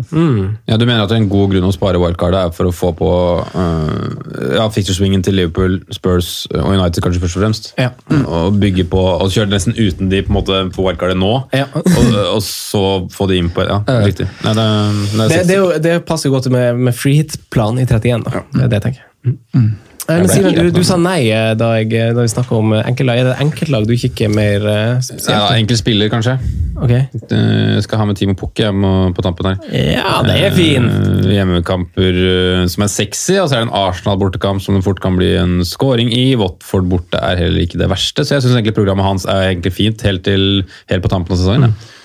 Ja, 0.68 0.76
Du 0.76 0.84
mener 0.84 1.06
at 1.06 1.14
en 1.16 1.30
god 1.32 1.54
grunn 1.54 1.64
å 1.64 1.70
spare 1.72 2.00
wildcardet 2.02 2.42
er 2.42 2.52
for 2.52 2.68
å 2.68 2.74
få 2.76 2.90
på 2.98 3.08
uh, 3.54 4.52
ja, 4.58 4.66
fixture-swingen 4.74 5.24
til 5.24 5.38
Liverpool, 5.38 5.78
Spurs 5.96 6.44
og 6.52 6.74
United 6.74 7.00
kanskje 7.06 7.22
først 7.24 7.38
og 7.38 7.44
fremst? 7.46 7.70
Ja. 7.80 7.88
Og 8.26 8.58
bygge 8.60 8.84
på, 8.92 9.00
og 9.00 9.32
kjøre 9.32 9.48
nesten 9.54 9.78
uten 9.78 10.12
de 10.12 10.20
på 10.26 10.34
en 10.34 10.38
måte 10.42 10.60
på 10.76 10.84
wildcardet 10.84 11.16
nå, 11.22 11.32
Ja. 11.56 11.70
og, 11.78 12.10
og 12.36 12.42
så 12.44 12.84
få 13.14 13.30
de 13.30 13.40
inn 13.40 13.48
på 13.54 13.64
Ja, 13.64 13.80
riktig. 14.04 14.28
Nei, 14.44 14.56
det, 14.58 14.66
det, 15.14 15.28
Det, 15.30 15.44
det, 15.48 15.56
jo, 15.62 15.70
det 15.88 15.94
passer 16.10 16.28
jo 16.28 16.36
godt 16.36 16.50
med, 16.52 16.76
med 16.90 16.96
free 16.96 17.22
hit-planen 17.22 17.80
i 17.80 17.88
31, 17.88 18.26
da. 18.28 18.44
Det 18.52 18.66
er 18.66 18.74
det 18.74 18.82
jeg 18.82 18.90
tenker. 18.90 19.08
Eh, 19.56 19.70
Men 20.08 20.24
ble 20.24 20.32
Simen, 20.32 20.56
du, 20.56 20.70
du 20.74 20.84
sa 20.86 20.96
nei 21.00 21.28
eh, 21.28 21.52
da, 21.58 21.74
jeg, 21.80 22.14
da 22.16 22.24
vi 22.24 22.30
snakka 22.32 22.56
om 22.56 22.72
eh, 22.76 22.86
enkeltlag. 22.88 23.20
Er 23.20 23.28
det 23.30 23.36
enkeltlag 23.44 23.86
du 23.88 23.92
kikker 24.00 24.32
mer 24.32 24.64
eh, 24.64 24.80
ja, 24.94 24.96
spesielt? 25.04 25.52
Enkel 25.58 25.78
spiller, 25.80 26.10
kanskje. 26.12 26.36
Okay. 26.80 27.04
Jeg 27.28 27.84
skal 27.84 28.00
ha 28.00 28.06
med 28.08 28.16
Timo 28.16 28.34
Pukki 28.38 28.64
på 28.70 29.24
tampen 29.24 29.50
her. 29.50 29.60
Ja, 29.98 30.20
det 30.26 30.38
er 30.46 30.56
fin! 30.56 30.88
Eh, 30.88 31.30
Hjemmekamper 31.36 32.20
eh, 32.24 32.64
som 32.72 32.86
er 32.86 32.92
sexy, 32.92 33.36
og 33.42 33.50
så 33.50 33.58
er 33.58 33.64
det 33.64 33.68
en 33.68 33.76
Arsenal-bortekamp 33.82 34.64
som 34.64 34.78
det 34.78 34.84
fort 34.86 35.02
kan 35.04 35.20
bli 35.20 35.34
en 35.40 35.60
scoring 35.68 36.12
i. 36.16 36.30
Watford 36.40 36.88
borte 36.90 37.20
er 37.20 37.44
heller 37.44 37.66
ikke 37.66 37.80
det 37.82 37.90
verste, 37.92 38.24
så 38.24 38.38
jeg 38.38 38.46
syns 38.48 38.74
programmet 38.76 39.06
hans 39.06 39.28
er 39.28 39.50
egentlig 39.50 39.74
fint 39.76 40.04
helt, 40.06 40.24
til, 40.26 40.62
helt 40.92 41.04
på 41.04 41.12
tampen 41.12 41.36
av 41.36 41.42
sesongen. 41.42 41.72
ja. 41.72 41.96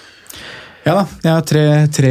Ja 0.85 0.93
da, 0.99 1.03
jeg 1.23 1.31
har 1.33 1.45
tre, 1.49 1.61
tre 1.89 2.09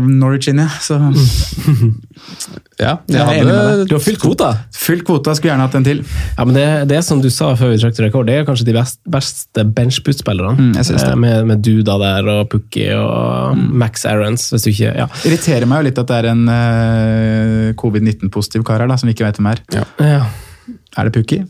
Norwich 0.00 0.48
inne, 0.48 0.64
så 0.80 0.96
Ja, 2.80 2.94
jeg 3.06 3.18
Jeg 3.18 3.44
hadde 3.44 3.84
Du 3.88 3.92
har 3.94 4.02
fylt 4.02 4.20
kvota! 4.22 4.48
Fylt 4.74 5.04
kvota, 5.06 5.34
skulle 5.36 5.52
gjerne 5.52 5.66
hatt 5.66 5.76
en 5.76 5.84
til. 5.86 6.00
Ja, 6.38 6.46
men 6.48 6.56
det, 6.56 6.64
det 6.90 6.96
er 6.98 7.04
som 7.04 7.20
du 7.22 7.28
sa 7.32 7.50
før 7.58 7.74
vi 7.74 7.82
trakk 7.82 7.94
til 7.98 8.06
rekord, 8.08 8.26
det 8.28 8.38
er 8.40 8.46
kanskje 8.48 8.66
de 8.70 8.74
best, 8.78 8.98
beste 9.12 9.64
benchboot-spillerne. 9.76 10.56
Mm, 10.56 10.72
jeg 10.80 10.88
synes 10.88 11.04
det. 11.04 11.12
Eh, 11.12 11.20
med, 11.20 11.44
med 11.52 11.62
Duda 11.64 11.98
der 12.00 12.30
og 12.32 12.48
Pukki 12.52 12.88
og 12.96 13.60
Max 13.84 14.06
Aarons, 14.08 14.48
hvis 14.54 14.66
du 14.66 14.72
ikke 14.72 14.94
Ja. 15.04 15.06
Irriterer 15.28 15.68
meg 15.68 15.82
jo 15.82 15.88
litt 15.90 16.00
at 16.00 16.10
det 16.10 16.22
er 16.22 16.30
en 16.32 16.44
uh, 16.48 17.70
covid-19-positiv 17.80 18.64
kar 18.66 18.82
her 18.82 18.90
da, 18.90 18.96
som 19.00 19.10
vi 19.10 19.14
ikke 19.16 19.28
vet 19.28 19.40
hvem 19.40 19.52
er. 19.52 19.62
ja. 20.00 20.24
Er 20.96 21.10
det 21.10 21.14
Pukki? 21.20 21.42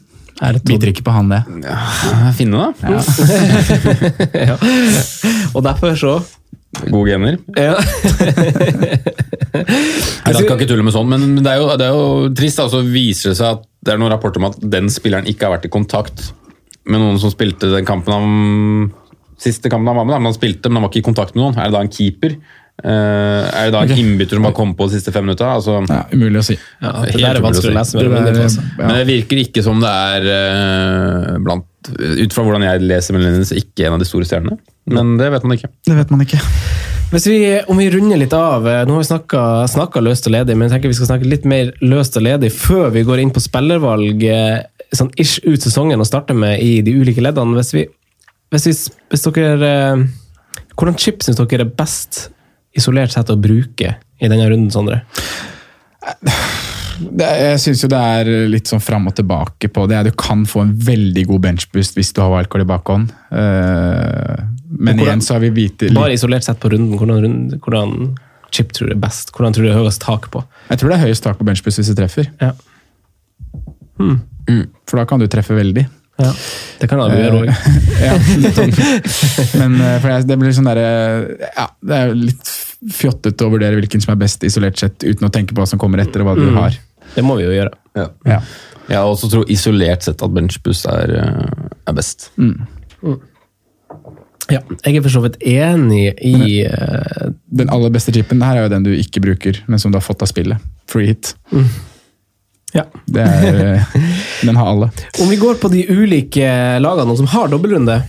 Er 0.43 0.57
det 0.57 0.64
Biter 0.66 0.91
ikke 0.91 1.05
på 1.07 1.12
han, 1.14 1.29
det. 1.31 1.45
Ja, 1.62 2.33
finne, 2.35 2.72
da. 2.83 2.95
ja. 4.35 4.57
Og 5.55 5.62
derfor 5.62 5.95
så 5.99 6.16
Gode 6.91 7.11
gener. 7.11 7.39
ja. 7.57 7.77
Jeg 9.55 10.35
skal 10.35 10.57
ikke 10.57 10.66
tulle 10.66 10.85
med 10.87 10.95
sånn, 10.95 11.11
men 11.11 11.37
det 11.45 11.51
er 11.53 11.61
jo, 11.61 11.68
det 11.79 11.87
er 11.87 11.95
jo 11.95 12.33
trist. 12.35 12.59
Altså 12.62 12.81
viser 12.87 13.33
det 13.33 13.39
seg 13.39 13.59
at 13.59 13.62
det 13.85 13.95
er 13.95 14.01
noen 14.01 14.12
rapporter 14.14 14.43
om 14.43 14.49
at 14.49 14.59
den 14.59 14.91
spilleren 14.93 15.29
ikke 15.31 15.47
har 15.47 15.55
vært 15.57 15.68
i 15.68 15.72
kontakt 15.72 16.33
med 16.91 17.01
noen 17.01 17.20
som 17.20 17.33
spilte 17.33 17.70
den 17.72 17.87
kampen 17.89 18.12
han 18.14 18.93
Siste 19.41 19.68
kampen 19.68 19.91
han 19.91 19.99
var 19.99 20.07
med, 20.07 20.20
men 20.22 20.31
han 20.31 20.37
spilte, 20.37 20.70
men 20.70 20.79
han 20.79 20.85
var 20.87 20.93
ikke 20.93 21.03
i 21.03 21.07
kontakt 21.09 21.35
med 21.35 21.43
noen. 21.43 21.57
Er 21.59 21.66
det 21.68 21.75
da 21.75 21.81
en 21.83 21.91
keeper? 21.93 22.37
Eh, 22.83 22.91
er 22.91 23.66
det 23.66 23.72
da 23.75 23.81
en 23.83 23.91
okay. 23.91 24.01
innbytter 24.01 24.39
som 24.39 24.47
har 24.47 24.55
kommet 24.57 24.79
på 24.79 24.87
de 24.89 24.95
siste 24.95 25.12
fem 25.12 25.27
minutta? 25.27 25.49
Altså, 25.59 25.81
Ja, 25.91 26.05
umulig 26.14 26.41
å 26.41 26.45
si. 26.47 26.57
ja, 26.57 26.93
det 27.03 27.18
der 27.18 27.39
er 27.39 27.43
vanskelig 27.45 27.72
å 27.72 27.77
lese. 27.77 27.99
Det 27.99 28.12
der, 28.14 28.39
altså. 28.47 28.62
ja. 28.62 28.79
Men 28.87 28.95
det 29.01 29.09
virker 29.11 29.43
ikke 29.43 29.64
som 29.66 29.83
det 29.83 29.91
er 29.91 30.31
eh, 30.39 31.35
blant 31.45 31.70
Ut 31.85 32.33
fra 32.33 32.47
hvordan 32.47 32.62
jeg 32.64 32.81
leser 32.87 33.18
så 33.45 33.59
ikke 33.61 33.85
en 33.85 33.99
av 33.99 34.01
de 34.01 34.07
store 34.09 34.25
stjernene. 34.25 34.57
Men 34.91 35.16
det 35.20 35.30
vet 35.32 35.45
man 35.47 35.57
ikke. 35.57 35.70
Det 35.87 35.97
vet 35.97 36.11
man 36.12 36.24
ikke. 36.24 36.41
Hvis 37.12 37.26
vi, 37.30 37.39
om 37.70 37.78
vi 37.78 37.87
runder 37.93 38.18
litt 38.18 38.32
av, 38.35 38.66
eh, 38.68 38.82
Nå 38.89 38.97
har 38.97 39.05
vi 39.05 39.70
snakka 39.70 40.03
løst 40.03 40.26
og 40.26 40.35
ledig, 40.35 40.57
men 40.57 40.66
jeg 40.66 40.74
tenker 40.74 40.91
vi 40.91 40.99
skal 40.99 41.11
snakke 41.12 41.28
litt 41.30 41.45
mer 41.49 41.70
løst 41.85 42.16
og 42.18 42.24
ledig 42.26 42.51
før 42.53 42.91
vi 42.95 43.05
går 43.07 43.22
inn 43.22 43.32
på 43.35 43.43
spillervalg 43.45 44.24
eh, 44.26 44.64
sånn 44.95 45.12
ish 45.20 45.39
ut 45.47 45.62
sesongen 45.62 46.03
og 46.03 46.09
starter 46.09 46.37
med 46.39 46.59
i 46.64 46.80
de 46.85 46.97
ulike 46.97 47.22
leddene. 47.22 47.57
Hvis, 47.61 47.72
vi, 47.76 47.87
hvis, 48.55 48.68
vi, 48.68 48.76
hvis 49.14 49.26
dere 49.30 49.72
eh, 49.72 50.05
Hvordan 50.74 50.97
chip 50.99 51.22
syns 51.22 51.39
dere 51.39 51.68
er 51.68 51.70
best 51.70 52.32
isolert 52.74 53.14
sett 53.14 53.30
å 53.30 53.39
bruke 53.39 53.95
i 53.95 54.30
denne 54.30 54.51
runden, 54.51 54.74
Sondre? 54.74 55.05
Det, 57.11 57.28
jeg 57.40 57.61
syns 57.61 57.82
jo 57.84 57.88
det 57.92 58.00
er 58.00 58.30
litt 58.50 58.70
sånn 58.70 58.82
fram 58.82 59.07
og 59.11 59.14
tilbake 59.18 59.68
på 59.72 59.86
det. 59.90 60.02
Du 60.09 60.12
kan 60.18 60.44
få 60.48 60.62
en 60.64 60.74
veldig 60.86 61.26
god 61.30 61.42
benchboost 61.48 61.98
hvis 61.98 62.12
du 62.16 62.22
har 62.22 62.30
wildcard 62.32 62.64
i 62.64 62.68
bakhånd. 62.70 63.11
Eh, 63.30 64.44
men 64.74 64.96
hvordan- 64.96 65.05
igjen 65.07 65.22
så 65.22 65.34
har 65.36 65.40
vi 65.44 65.50
hvite 65.55 65.92
Bare 65.94 66.14
isolert 66.16 66.44
sett 66.46 66.61
på 66.61 66.70
runden, 66.72 66.96
hvordan, 66.98 67.61
hvordan 67.61 68.16
chip 68.55 68.72
tror 68.72 68.88
du 68.88 68.94
er 68.94 69.02
best? 69.02 69.32
Hvordan 69.32 69.52
tror 69.55 69.62
du 69.64 69.68
det 69.68 69.74
er 69.76 69.82
høyest 69.82 70.00
tak 70.02 70.30
på? 70.30 70.44
Jeg 70.70 70.78
tror 70.78 70.88
det 70.90 70.98
er 70.98 71.07
høyest 71.07 71.22
tak 71.22 71.38
på 71.38 71.44
benchboost 71.44 71.78
hvis 71.82 71.90
du 71.92 71.98
treffer. 71.98 72.30
Ja. 72.40 72.52
For 74.88 74.98
da 75.00 75.05
kan 75.09 75.20
du 75.22 75.26
treffe 75.30 75.55
veldig. 75.57 75.86
ja. 76.20 76.32
Det 76.78 76.88
kan 76.90 76.98
du 76.98 77.16
gjøre 77.16 77.40
òg. 77.42 77.46
ja, 78.07 78.14
sånn. 78.55 78.72
Men 79.61 79.78
eh, 79.80 79.96
for 80.02 80.11
jeg, 80.11 80.26
det 80.28 80.36
blir 80.40 80.52
sånn 80.55 80.66
derre 80.68 80.88
Ja, 81.55 81.68
det 81.80 82.00
er 82.00 82.14
litt 82.18 82.50
fjottete 82.94 83.46
å 83.46 83.52
vurdere 83.55 83.78
hvilken 83.78 84.02
som 84.05 84.12
er 84.12 84.18
best 84.20 84.44
isolert 84.44 84.76
sett, 84.76 85.07
uten 85.07 85.24
å 85.26 85.32
tenke 85.32 85.55
på 85.55 85.62
hva 85.62 85.68
som 85.70 85.80
kommer 85.80 86.02
etter, 86.02 86.20
og 86.20 86.28
hva 86.28 86.34
du 86.36 86.50
har. 86.52 86.76
Det 87.14 87.24
må 87.24 87.38
vi 87.38 87.46
jo 87.46 87.54
gjøre. 87.54 87.72
Ja. 87.94 88.40
Jeg 88.90 88.98
også 89.00 89.30
tror 89.32 89.52
isolert 89.52 90.04
sett 90.04 90.22
at 90.24 90.34
benchboost 90.34 90.88
er, 90.90 91.14
eh, 91.22 91.70
er 91.88 91.96
best. 91.96 92.28
Ja, 94.52 94.60
jeg 94.84 94.98
er 94.98 95.04
for 95.06 95.14
så 95.14 95.22
vidt 95.24 95.38
enig 95.40 96.10
i 96.20 96.64
eh, 96.66 97.28
Den 97.48 97.70
aller 97.72 97.92
beste 97.94 98.12
chipen 98.12 98.42
her 98.44 98.58
er 98.58 98.66
jo 98.66 98.74
den 98.74 98.84
du 98.84 98.92
ikke 98.92 99.22
bruker, 99.24 99.62
men 99.66 99.80
som 99.80 99.92
du 99.92 99.96
har 99.96 100.04
fått 100.04 100.24
av 100.24 100.28
spillet. 100.28 100.60
Free 100.90 101.14
hit. 101.14 101.32
Ja. 102.74 102.84
Det 103.06 103.24
er, 103.24 103.60
eh, 103.64 103.96
den 104.46 104.60
har 104.60 104.68
alle. 104.74 104.90
Om 105.22 105.32
vi 105.32 105.40
går 105.40 105.60
på 105.62 105.70
de 105.72 105.86
ulike 105.88 106.50
lagene 106.82 107.16
som 107.16 107.30
har 107.32 107.48
dobbeltrunde 107.52 108.02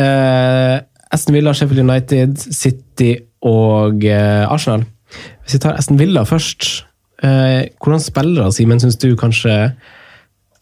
eh, 0.00 0.76
Aston 1.12 1.36
Villa, 1.36 1.54
Sheffield 1.54 1.84
United, 1.84 2.38
City 2.38 3.16
og 3.46 4.04
eh, 4.04 4.44
Arsenal. 4.48 4.86
Hvis 5.44 5.58
vi 5.58 5.62
tar 5.62 5.76
Aston 5.78 6.00
Villa 6.00 6.24
først, 6.26 6.85
eh, 7.22 7.68
hvordan 7.82 8.02
spillere 8.02 8.52
Simen, 8.54 8.82
syns 8.82 8.98
du 9.00 9.12
kanskje 9.18 9.54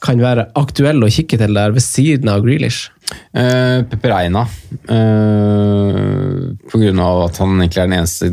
kan 0.04 0.20
være 0.20 0.50
aktuelle 0.60 1.06
å 1.06 1.12
kikke 1.12 1.38
til 1.40 1.56
der, 1.56 1.72
ved 1.72 1.84
siden 1.84 2.28
av 2.28 2.44
Grealish? 2.44 2.90
Uh, 3.32 3.80
Pepereina. 3.88 4.44
Uh, 4.90 6.52
på 6.68 6.80
grunn 6.82 7.00
av 7.00 7.22
at 7.28 7.40
han 7.40 7.56
egentlig 7.56 7.80
er 7.80 7.88
den 7.88 7.98
eneste 8.02 8.30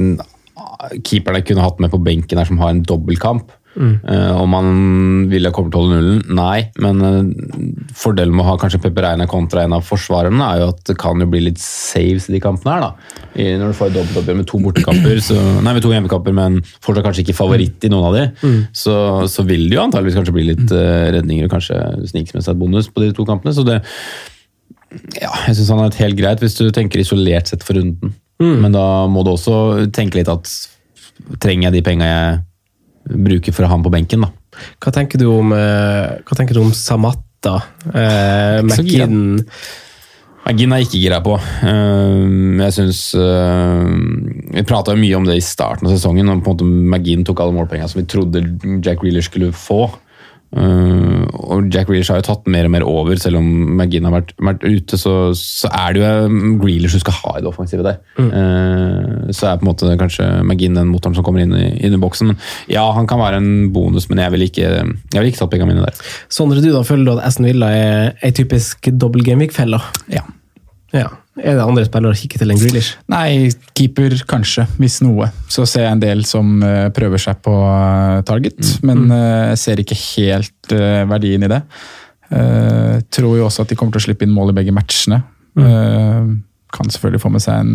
keeperen 1.05 1.39
jeg 1.39 1.51
kunne 1.51 1.65
hatt 1.65 1.79
med 1.83 1.93
på 1.93 2.01
benken 2.03 2.41
her 2.41 2.49
som 2.49 2.59
har 2.61 2.73
en 2.73 2.83
dobbeltkamp. 2.83 3.53
Eh, 3.79 4.31
om 4.35 4.51
han 4.57 4.71
ville 5.31 5.51
komme 5.55 5.71
til 5.71 5.79
å 5.79 5.83
holde 5.85 5.99
nullen? 5.99 6.23
Nei, 6.35 6.65
men 6.83 7.03
eh, 7.07 7.91
fordelen 7.95 8.35
med 8.35 8.43
å 8.43 8.49
ha 8.49 8.55
kanskje 8.59 8.81
Pepereina 8.83 9.27
kontra 9.31 9.63
en 9.63 9.77
av 9.77 9.85
forsvarerne 9.87 10.47
er 10.47 10.63
jo 10.63 10.71
at 10.73 10.81
det 10.89 10.97
kan 10.99 11.23
jo 11.23 11.29
bli 11.31 11.45
litt 11.45 11.61
saves 11.61 12.27
i 12.27 12.35
de 12.35 12.41
kampene 12.43 12.75
her. 12.75 12.83
da. 12.83 13.21
I, 13.31 13.45
når 13.61 13.71
du 13.71 13.77
får 13.77 13.93
dobbelt 13.93 14.11
dobbeltoppgjør 14.11 14.41
med 14.41 14.49
to 14.49 14.59
bortekamper, 14.65 15.21
så, 15.23 15.37
nei, 15.63 15.75
med 15.77 15.85
to 15.85 15.93
hjemmekamper, 15.93 16.35
men 16.35 16.59
fortsatt 16.83 17.07
kanskje 17.07 17.25
ikke 17.25 17.37
favoritt 17.37 17.87
i 17.87 17.93
noen 17.93 18.09
av 18.09 18.17
de, 18.17 18.25
så, 18.75 18.97
så 19.31 19.47
vil 19.47 19.69
det 19.69 19.79
jo 19.79 19.85
antageligvis 19.85 20.19
kanskje 20.19 20.35
bli 20.35 20.49
litt 20.51 20.75
eh, 20.75 21.07
redninger 21.15 21.47
og 21.47 21.55
kanskje 21.55 21.79
snikes 22.11 22.35
med 22.35 22.43
seg 22.43 22.57
et 22.57 22.61
bonus 22.65 22.91
på 22.91 23.05
de 23.05 23.13
to 23.15 23.27
kampene. 23.27 23.55
så 23.55 23.65
det 23.67 23.79
ja, 25.15 25.31
jeg 25.47 25.55
syns 25.55 25.69
han 25.71 25.85
er 25.85 25.87
et 25.87 26.01
helt 26.01 26.17
greit 26.19 26.41
hvis 26.43 26.57
du 26.59 26.65
tenker 26.75 26.99
isolert 26.99 27.47
sett 27.47 27.63
for 27.63 27.79
runden. 27.79 28.11
Men 28.41 28.73
da 28.73 29.05
må 29.07 29.21
du 29.23 29.29
også 29.31 29.85
tenke 29.93 30.17
litt 30.17 30.31
at 30.31 30.49
trenger 31.39 31.69
jeg 31.69 31.77
de 31.77 31.83
penga 31.85 32.07
jeg 32.09 32.39
bruker 33.05 33.55
for 33.55 33.65
å 33.65 33.71
ha 33.71 33.75
ham 33.75 33.85
på 33.85 33.93
benken, 33.93 34.25
da. 34.25 34.31
Hva 34.81 34.93
tenker 34.93 35.21
du 35.21 35.27
om, 35.31 35.53
eh, 35.55 36.19
hva 36.25 36.37
tenker 36.37 36.57
du 36.57 36.61
om 36.63 36.73
Samatta? 36.75 37.61
Eh, 37.93 38.59
McGinn? 38.61 39.47
McGinn 40.41 40.73
er 40.73 40.83
ikke 40.83 40.99
gira 40.99 41.19
på. 41.21 41.35
Uh, 41.61 42.57
jeg 42.65 42.73
synes 42.73 43.01
uh, 43.13 43.85
Vi 44.55 44.63
prata 44.65 44.95
mye 44.97 45.19
om 45.19 45.27
det 45.27 45.37
i 45.37 45.43
starten 45.45 45.85
av 45.85 45.93
sesongen, 45.93 46.31
og 46.33 46.41
på 46.41 46.55
en 46.55 46.57
måte 46.57 46.69
McGinn 46.95 47.25
tok 47.27 47.43
alle 47.43 47.55
målpengene 47.55 47.89
som 47.91 48.01
vi 48.01 48.07
trodde 48.09 48.41
Jack 48.81 49.05
Reeler 49.05 49.25
skulle 49.25 49.51
få. 49.53 49.85
Uh, 50.51 51.23
og 51.31 51.69
Jack 51.71 51.87
Grealish 51.87 52.11
har 52.11 52.19
jo 52.19 52.25
tatt 52.27 52.49
mer 52.51 52.67
og 52.67 52.73
mer 52.73 52.83
over, 52.87 53.15
selv 53.21 53.39
om 53.39 53.45
McGinn 53.77 54.07
har 54.07 54.15
vært, 54.17 54.33
vært 54.41 54.65
ute. 54.65 54.99
Så, 54.99 55.13
så, 55.39 55.71
er 55.71 55.95
det 55.95 56.03
jo 56.03 56.57
Grealish 56.59 56.97
du 56.97 57.03
skal 57.03 57.17
ha 57.21 57.35
i 57.37 57.43
det 57.43 57.51
offensive 57.51 57.85
der. 57.87 58.01
Mm. 58.19 58.29
Uh, 58.33 59.31
så 59.31 59.51
er 59.51 59.61
på 59.61 59.65
en 59.65 59.71
måte 59.71 59.95
kanskje 60.01 60.27
McGinn 60.43 60.77
den 60.79 60.91
motoren 60.91 61.15
som 61.17 61.25
kommer 61.27 61.45
inn 61.45 61.55
i, 61.55 61.69
inn 61.79 61.95
i 61.95 62.01
boksen. 62.01 62.35
Ja, 62.71 62.85
han 62.97 63.07
kan 63.09 63.21
være 63.23 63.39
en 63.41 63.71
bonus, 63.75 64.09
men 64.11 64.23
jeg 64.23 64.35
vil 64.35 64.47
ikke, 64.49 64.69
jeg 64.83 65.17
vil 65.17 65.31
ikke 65.31 65.43
tatt 65.43 65.55
pengene 65.55 65.73
mine 65.73 65.87
der. 65.87 66.13
Sondre, 66.31 66.63
du 66.63 66.71
da 66.73 66.83
føler 66.87 67.07
du 67.07 67.15
at 67.15 67.25
Aston 67.31 67.47
Villa 67.47 67.71
er 67.75 68.13
ei 68.21 68.35
typisk 68.35 68.91
dobbel 68.91 69.23
gameweek-felle? 69.27 69.79
Ja. 70.11 70.27
ja. 70.95 71.09
Er 71.39 71.55
det 71.55 71.63
andre 71.63 71.85
spillere 71.87 72.11
å 72.11 72.17
kikke 72.17 72.39
til 72.41 72.51
enn 72.51 72.59
Grealish? 72.59 72.97
Nei, 73.11 73.47
keeper 73.77 74.17
kanskje, 74.27 74.65
hvis 74.81 74.97
noe. 75.05 75.29
Så 75.51 75.63
ser 75.69 75.85
jeg 75.85 75.95
en 75.95 76.03
del 76.03 76.25
som 76.27 76.57
uh, 76.59 76.89
prøver 76.91 77.21
seg 77.23 77.39
på 77.45 77.53
uh, 77.55 78.19
target, 78.27 78.59
mm. 78.59 78.89
men 78.89 79.05
uh, 79.13 79.53
ser 79.59 79.79
ikke 79.79 79.95
helt 79.95 80.75
verdien 81.07 81.43
i 81.43 81.51
det. 81.51 81.65
tror 83.11 83.33
jo 83.35 83.43
også 83.43 83.65
at 83.65 83.71
de 83.71 83.75
kommer 83.75 83.91
til 83.91 83.99
å 83.99 84.03
slippe 84.05 84.23
inn 84.23 84.31
mål 84.31 84.53
i 84.53 84.55
begge 84.61 84.71
matchene. 84.71 85.17
Mm. 85.59 86.37
kan 86.71 86.87
selvfølgelig 86.87 87.19
få 87.19 87.29
med 87.33 87.43
seg 87.43 87.57
en, 87.59 87.71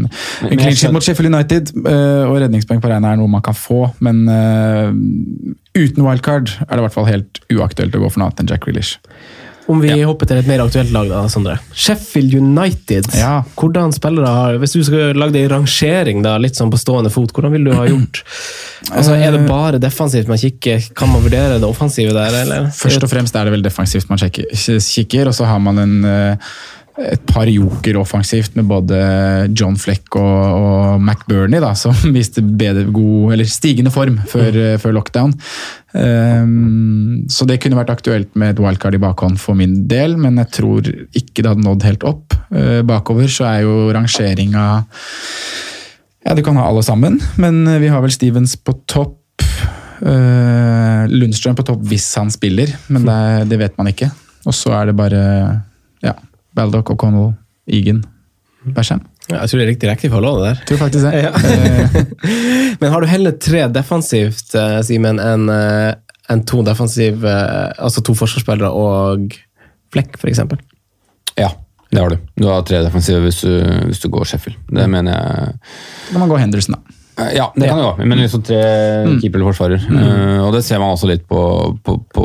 en 0.48 0.60
clean 0.62 0.72
sheet 0.72 0.94
mot 0.94 1.04
Sheffield 1.04 1.28
United, 1.28 1.74
og 1.84 2.38
redningspoeng 2.40 2.80
på 2.80 2.88
regnet 2.88 3.10
er 3.10 3.18
noe 3.20 3.28
man 3.28 3.44
kan 3.44 3.52
få, 3.52 3.82
men 4.00 4.22
uten 5.76 6.06
wildcard 6.06 6.54
er 6.62 6.72
det 6.72 6.80
i 6.80 6.86
hvert 6.86 6.96
fall 6.96 7.10
helt 7.10 7.42
uaktuelt 7.52 7.98
å 7.98 8.00
gå 8.06 8.08
for 8.08 8.22
noe 8.22 8.30
annet 8.30 8.46
enn 8.46 8.54
Jack 8.54 8.64
Grealish. 8.64 8.96
Om 9.66 9.80
vi 9.82 9.90
ja. 9.90 10.06
hopper 10.06 10.28
til 10.30 10.38
et 10.38 10.46
mer 10.46 10.62
aktuelt 10.62 10.92
lag, 10.94 11.08
da, 11.10 11.24
Sondre. 11.30 11.56
Sheffield 11.74 12.36
United. 12.38 13.08
Ja. 13.18 13.40
Hvordan 13.58 13.94
spillere 13.94 14.30
har 14.30 14.60
Hvis 14.62 14.76
du 14.76 14.84
skal 14.86 15.18
lage 15.18 15.42
en 15.42 15.50
rangering 15.50 16.22
da, 16.22 16.36
litt 16.38 16.58
sånn 16.58 16.70
på 16.70 16.78
stående 16.80 17.10
fot, 17.10 17.34
hvordan 17.34 17.54
vil 17.56 17.66
du 17.66 17.72
ha 17.74 17.88
gjort? 17.88 18.22
Altså, 18.92 19.16
Er 19.16 19.34
det 19.34 19.42
eh. 19.42 19.48
bare 19.48 19.82
defensivt 19.82 20.30
man 20.30 20.38
kikker? 20.38 20.86
Kan 20.94 21.10
man 21.10 21.24
vurdere 21.24 21.58
det 21.58 21.66
offensive 21.66 22.14
der, 22.14 22.40
eller? 22.44 22.70
Først 22.76 23.02
og 23.02 23.10
fremst 23.10 23.34
er 23.34 23.48
det 23.48 23.56
vel 23.56 23.66
defensivt 23.66 24.10
man 24.12 24.22
kikker, 24.22 25.26
og 25.26 25.34
så 25.34 25.50
har 25.50 25.62
man 25.62 25.82
en 25.82 25.96
uh, 26.06 26.50
et 26.96 27.20
par 27.28 27.48
joker 27.50 27.98
offensivt 28.00 28.54
med 28.56 28.64
både 28.70 28.98
John 29.52 29.76
Fleck 29.76 30.16
og, 30.16 30.22
og 30.56 31.02
McBurney, 31.02 31.60
da, 31.60 31.74
som 31.76 31.96
viste 32.16 32.40
bedre, 32.40 32.86
god, 32.88 33.34
eller 33.34 33.50
stigende 33.50 33.92
form 33.92 34.16
før, 34.30 34.48
mm. 34.56 34.80
før 34.80 34.96
lockdown. 34.96 35.34
Um, 35.96 37.26
så 37.32 37.46
det 37.48 37.58
kunne 37.62 37.78
vært 37.78 37.92
aktuelt 37.92 38.32
med 38.36 38.54
et 38.54 38.62
wildcard 38.62 38.96
i 38.96 39.00
bakhånd 39.02 39.36
for 39.40 39.58
min 39.58 39.82
del, 39.90 40.16
men 40.20 40.40
jeg 40.40 40.52
tror 40.58 40.88
ikke 40.88 41.42
det 41.42 41.52
hadde 41.52 41.66
nådd 41.66 41.86
helt 41.88 42.06
opp. 42.08 42.36
Uh, 42.48 42.80
bakover 42.88 43.28
så 43.32 43.48
er 43.50 43.64
jo 43.66 43.76
rangeringa 43.96 44.66
Ja, 46.26 46.34
du 46.34 46.42
kan 46.42 46.56
ha 46.58 46.64
alle 46.66 46.82
sammen, 46.82 47.20
men 47.40 47.60
vi 47.80 47.92
har 47.92 48.00
vel 48.04 48.14
Stevens 48.14 48.56
på 48.56 48.74
topp. 48.88 49.20
Uh, 49.96 51.04
Lundstrøm 51.12 51.56
på 51.56 51.64
topp 51.64 51.84
hvis 51.88 52.08
han 52.18 52.32
spiller, 52.32 52.72
men 52.92 53.04
det, 53.06 53.20
det 53.52 53.60
vet 53.60 53.76
man 53.78 53.92
ikke. 53.92 54.10
Og 54.46 54.56
så 54.56 54.72
er 54.76 54.90
det 54.90 54.96
bare 54.98 55.20
ja, 56.04 56.16
Baldock, 56.56 56.90
O'Connell, 56.94 57.34
Egan, 57.68 58.02
Basham. 58.74 59.04
Ja, 59.26 59.40
jeg 59.42 59.50
tror 59.50 59.58
det 59.58 59.64
er 59.64 59.70
riktig 59.72 59.88
rekkefølge 59.90 60.32
det 60.36 60.44
der. 60.46 60.58
Tror 60.68 60.80
faktisk 60.84 61.06
det. 61.08 61.22
Ja. 61.26 62.02
Men 62.80 62.92
har 62.92 63.02
du 63.02 63.08
heller 63.10 63.34
tre 63.42 63.64
defensivt, 63.74 64.54
eh, 64.54 64.78
Simen, 64.86 65.18
enn 65.22 65.50
eh, 65.50 65.92
en 66.30 66.42
to 66.46 66.62
defensiv, 66.66 67.26
eh, 67.26 67.72
altså 67.78 68.02
to 68.06 68.14
forsvarsspillere 68.18 68.70
og 68.70 69.34
Flekk, 69.94 70.16
f.eks.? 70.18 70.42
Ja, 71.38 71.50
det 71.90 72.02
har 72.02 72.14
du. 72.14 72.22
Du 72.38 72.48
har 72.50 72.62
tre 72.66 72.82
defensive 72.86 73.22
hvis 73.24 73.42
du, 73.42 73.52
hvis 73.86 74.02
du 74.02 74.08
går 74.14 74.26
Sheffield. 74.30 74.58
Det 74.70 74.86
mm. 74.86 74.94
mener 74.94 75.14
jeg. 75.14 75.58
Da 76.08 76.16
må 76.16 76.24
man 76.24 76.34
gå 76.34 76.40
Henderson, 76.42 76.78
da. 76.78 76.95
Eh, 77.16 77.32
ja, 77.36 77.46
det 77.56 77.68
kan 77.68 77.78
det 77.78 77.84
gå. 77.84 78.04
Men 78.04 78.20
liksom 78.20 78.42
tre 78.44 78.60
mm. 79.06 79.14
keeper 79.22 79.40
eller 79.40 79.48
forsvarer. 79.48 79.84
Mm. 79.88 80.00
Uh, 80.04 80.40
og 80.44 80.50
det 80.52 80.62
ser 80.66 80.80
man 80.82 80.92
også 80.92 81.08
litt 81.08 81.24
på, 81.30 81.40
på, 81.86 81.94
på 82.12 82.24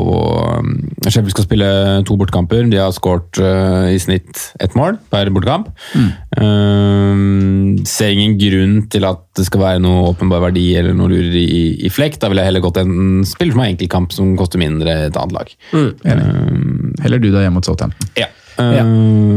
um, 0.60 0.74
Sheffield 1.06 1.32
skal 1.32 1.46
spille 1.46 1.68
to 2.08 2.16
bortkamper. 2.20 2.66
De 2.68 2.80
har 2.80 2.92
skåret 2.92 3.40
uh, 3.40 3.88
i 3.88 3.96
snitt 4.02 4.50
ett 4.60 4.76
mål 4.76 4.98
per 5.12 5.30
bortekamp. 5.32 5.70
Mm. 5.96 6.10
Uh, 6.36 7.86
ser 7.88 8.12
ingen 8.12 8.36
grunn 8.40 8.76
til 8.92 9.08
at 9.08 9.24
det 9.38 9.46
skal 9.48 9.64
være 9.64 9.82
noe 9.84 10.10
åpenbar 10.10 10.44
verdi 10.44 10.66
eller 10.76 10.96
noe 10.96 11.08
lurer 11.14 11.38
i, 11.40 11.62
i 11.88 11.92
flekk. 11.92 12.20
Da 12.20 12.28
ville 12.28 12.44
jeg 12.44 12.52
heller 12.52 12.66
gått 12.66 12.82
en 12.82 13.24
spiller 13.28 13.56
som 13.56 13.64
har 13.64 13.72
enkeltkamp 13.72 14.12
som 14.12 14.36
koster 14.36 14.60
mindre 14.60 14.98
et 15.08 15.16
annet 15.16 15.38
lag. 15.38 15.56
Mm. 15.72 16.92
heller 17.00 17.22
du 17.22 17.30
da 17.32 17.46
hjemme 17.46 17.62
mot 17.62 17.66
Southampton. 17.66 18.12
Ja. 18.20 18.28
ja. 18.60 18.84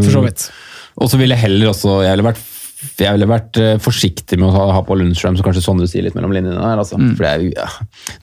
For 0.04 0.12
så 0.18 0.26
vidt. 0.26 0.50
Og 1.00 1.12
så 1.12 1.20
ville 1.20 1.36
jeg 1.36 1.44
heller 1.50 1.74
også 1.74 1.98
Jeg 2.06 2.16
ville 2.16 2.30
vært 2.30 2.44
jeg 3.02 3.16
ville 3.16 3.28
vært 3.30 3.60
eh, 3.62 3.76
forsiktig 3.82 4.40
med 4.42 4.50
å 4.50 4.68
ha 4.76 4.82
på 4.86 4.98
Lundstrøm, 5.00 5.38
som 5.38 5.46
kanskje 5.46 5.64
Sondre 5.66 5.88
sier 5.90 6.06
litt 6.06 6.18
mellom 6.18 6.34
linjene 6.36 6.58
der. 6.60 6.82
Altså. 6.82 7.00
Mm. 7.02 7.14
For 7.18 7.28
er, 7.30 7.46
ja. 7.52 7.68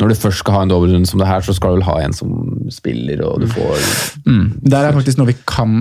Når 0.01 0.13
du 0.13 0.19
først 0.25 0.43
skal 0.43 0.57
ha 0.57 0.63
en 0.67 0.73
dobbeltrunde 0.73 1.11
som 1.11 1.23
det 1.23 1.29
her, 1.31 1.45
så 1.45 1.55
skal 1.57 1.75
du 1.75 1.81
vel 1.81 1.89
ha 1.89 1.97
en 2.05 2.17
som 2.17 2.33
spiller, 2.73 3.25
og 3.27 3.43
du 3.43 3.49
mm. 3.49 3.55
får 3.57 3.87
mm. 4.27 4.47
Der 4.73 4.89
er 4.89 4.97
faktisk 4.97 5.21
noe 5.21 5.31
vi 5.31 5.37
kan 5.49 5.79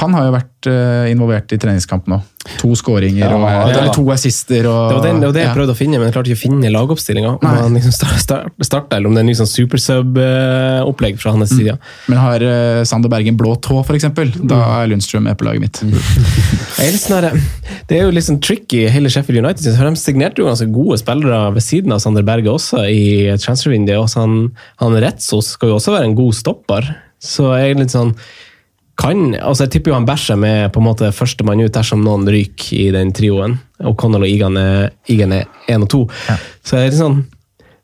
Han 0.00 0.14
har 0.16 0.28
jo 0.28 0.34
vært 0.34 0.59
involvert 0.66 1.52
i 1.54 1.58
treningskampen 1.60 2.16
nå. 2.16 2.20
To 2.56 2.70
skåringer 2.72 3.26
ja, 3.26 3.36
og 3.36 3.42
ja. 3.44 3.64
eller 3.68 3.90
to 3.92 4.02
assister. 4.14 4.64
Og, 4.64 4.88
det 4.88 4.96
var 4.96 5.02
det, 5.04 5.10
det, 5.12 5.26
var 5.28 5.34
det 5.36 5.42
jeg 5.42 5.56
prøvde 5.58 5.74
å 5.74 5.76
finne, 5.76 5.98
men 6.00 6.08
jeg 6.08 6.14
klarte 6.14 6.30
ikke 6.32 6.38
å 6.38 6.40
finne 6.40 6.70
lagoppstillinga. 6.72 7.34
Om 7.36 7.44
han 7.44 7.76
liksom 7.76 7.92
starta, 7.92 8.96
eller 8.96 9.10
om 9.10 9.16
det 9.16 9.20
er 9.20 9.26
en 9.26 9.28
ny 9.28 9.34
sånn 9.36 9.50
supersub-opplegg 9.50 11.20
fra 11.20 11.34
hans 11.36 11.52
side. 11.52 11.76
Mm. 11.76 12.08
Men 12.08 12.22
har 12.22 12.46
uh, 12.46 12.80
Sander 12.88 13.12
Bergen 13.12 13.36
blå 13.40 13.52
tå, 13.60 13.82
f.eks., 13.84 14.08
da 14.40 14.62
er 14.80 14.88
Lundstrøm 14.88 15.28
med 15.28 15.36
på 15.36 15.50
laget 15.50 15.66
mitt. 15.66 15.82
Mm. 15.84 16.00
det 17.90 17.98
er 17.98 18.06
jo 18.06 18.16
litt 18.16 18.28
sånn 18.30 18.40
tricky, 18.40 18.86
hele 18.88 19.12
Sheffield 19.12 19.44
United. 19.44 19.76
For 19.76 19.90
de 19.90 20.00
signerte 20.00 20.40
jo 20.40 20.48
ganske 20.48 20.70
gode 20.72 20.96
spillere 21.04 21.42
ved 21.58 21.66
siden 21.66 21.92
av 21.92 22.00
Sander 22.00 22.24
Berge 22.24 22.56
også 22.56 22.86
i 22.88 23.36
transfervinduet. 23.36 24.16
Han, 24.16 24.46
han 24.80 25.00
Retzos 25.04 25.58
skal 25.58 25.74
jo 25.74 25.80
også 25.80 25.98
være 25.98 26.08
en 26.08 26.16
god 26.16 26.40
stopper. 26.40 26.94
Så 27.20 27.52
jeg 27.60 27.74
er 27.74 27.82
litt 27.82 27.92
sånn 27.92 28.16
kan 29.00 29.34
altså 29.34 29.64
Jeg 29.64 29.72
tipper 29.74 29.92
jo 29.92 29.98
han 29.98 30.08
bæsjer 30.08 30.38
med 30.40 30.70
på 30.74 30.82
en 30.82 30.88
måte 30.90 31.10
førstemann 31.14 31.62
ut 31.64 31.74
dersom 31.74 32.02
noen 32.04 32.28
ryker 32.28 32.76
i 32.76 32.88
den 32.94 33.14
trioen. 33.16 33.58
Og 33.88 33.96
Connell 34.00 34.26
og 34.26 34.30
Igan 34.30 34.58
er, 34.60 34.90
er 35.08 35.46
én 35.72 35.86
og 35.86 35.90
to. 35.90 36.02
Ja. 36.28 36.36
Så 36.66 36.76
er 36.76 36.90
litt 36.90 37.00
sånn 37.00 37.22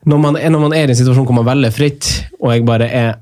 når 0.06 0.20
man, 0.22 0.36
når 0.38 0.60
man, 0.62 0.74
er 0.76 0.86
i 0.86 0.94
en 0.94 0.98
situasjon 0.98 1.26
hvor 1.26 1.34
man 1.34 1.48
velger 1.48 1.72
fritt, 1.74 2.08
og 2.38 2.52
jeg 2.52 2.62
bare 2.66 2.86
er 2.86 3.16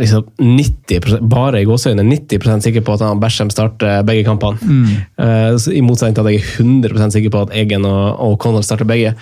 liksom 0.00 0.24
90 0.40 1.18
bare 1.28 1.60
i 1.60 1.66
gåsøgne, 1.68 2.06
90% 2.06 2.64
sikker 2.64 2.84
på 2.86 2.94
at 2.94 3.04
han 3.04 3.20
Bæsjem 3.20 3.50
starter 3.52 4.00
begge 4.08 4.24
kampene. 4.24 4.56
Mm. 4.64 4.94
Uh, 5.20 5.58
I 5.76 5.82
motsetning 5.84 6.16
til 6.16 6.24
at 6.24 6.32
jeg 6.32 6.40
er 6.40 6.62
100% 6.64 7.16
sikker 7.16 7.34
på 7.34 7.42
at 7.44 7.52
Egen 7.60 7.84
og, 7.84 8.16
og 8.24 8.38
Connell 8.40 8.64
starter 8.64 8.88
begge. 8.88 9.12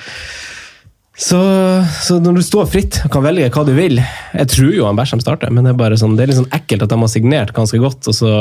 Så, 1.18 1.38
så, 2.04 2.20
når 2.22 2.38
du 2.38 2.42
står 2.46 2.68
fritt 2.70 3.00
og 3.02 3.10
kan 3.10 3.24
velge 3.24 3.48
hva 3.50 3.64
du 3.66 3.72
vil 3.74 3.98
Jeg 3.98 4.50
tror 4.52 4.68
jo 4.70 4.84
han 4.86 4.98
Bæsjem 4.98 5.18
starter, 5.18 5.50
men 5.50 5.66
det 5.66 5.72
er 5.72 5.80
bare 5.80 5.98
sånn, 5.98 6.14
det 6.14 6.24
er 6.24 6.30
litt 6.30 6.38
sånn 6.38 6.52
ekkelt 6.54 6.84
at 6.86 6.92
de 6.92 6.98
har 7.00 7.10
signert 7.10 7.54
ganske 7.56 7.80
godt. 7.82 8.06
og 8.06 8.14
så... 8.14 8.34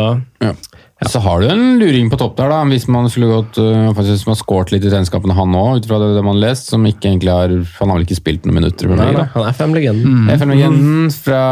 Ja. 0.44 0.54
Ja. 0.98 1.10
Så 1.14 1.20
har 1.22 1.42
du 1.42 1.46
en 1.46 1.78
luring 1.78 2.08
på 2.10 2.18
topp 2.18 2.40
der, 2.40 2.50
da, 2.50 2.64
hvis 2.66 2.88
man 2.90 3.06
skulle 3.14 3.30
gått 3.30 3.60
uh, 3.62 3.92
faktisk 3.94 4.32
har 4.32 4.38
skåret 4.40 4.72
litt 4.74 4.86
i 4.88 4.90
regnskapene, 4.90 5.36
han 5.38 5.54
òg, 5.54 5.84
ut 5.84 5.90
fra 5.90 6.00
det, 6.02 6.08
det 6.16 6.24
man 6.26 6.34
har 6.40 6.48
lest. 6.48 6.72
Som 6.74 6.88
ikke 6.90 7.12
egentlig 7.12 7.30
har 7.30 7.54
Han 7.54 7.92
har 7.92 8.00
vel 8.00 8.08
ikke 8.08 8.18
spilt 8.18 8.48
noen 8.50 8.58
minutter? 8.58 8.90
Nei, 8.90 9.12
nei, 9.14 9.28
han 9.36 9.46
er 9.46 9.54
FM-legenden. 9.54 10.24
Mm. 10.24 10.32
FM-legenden 10.40 11.12
fra 11.14 11.44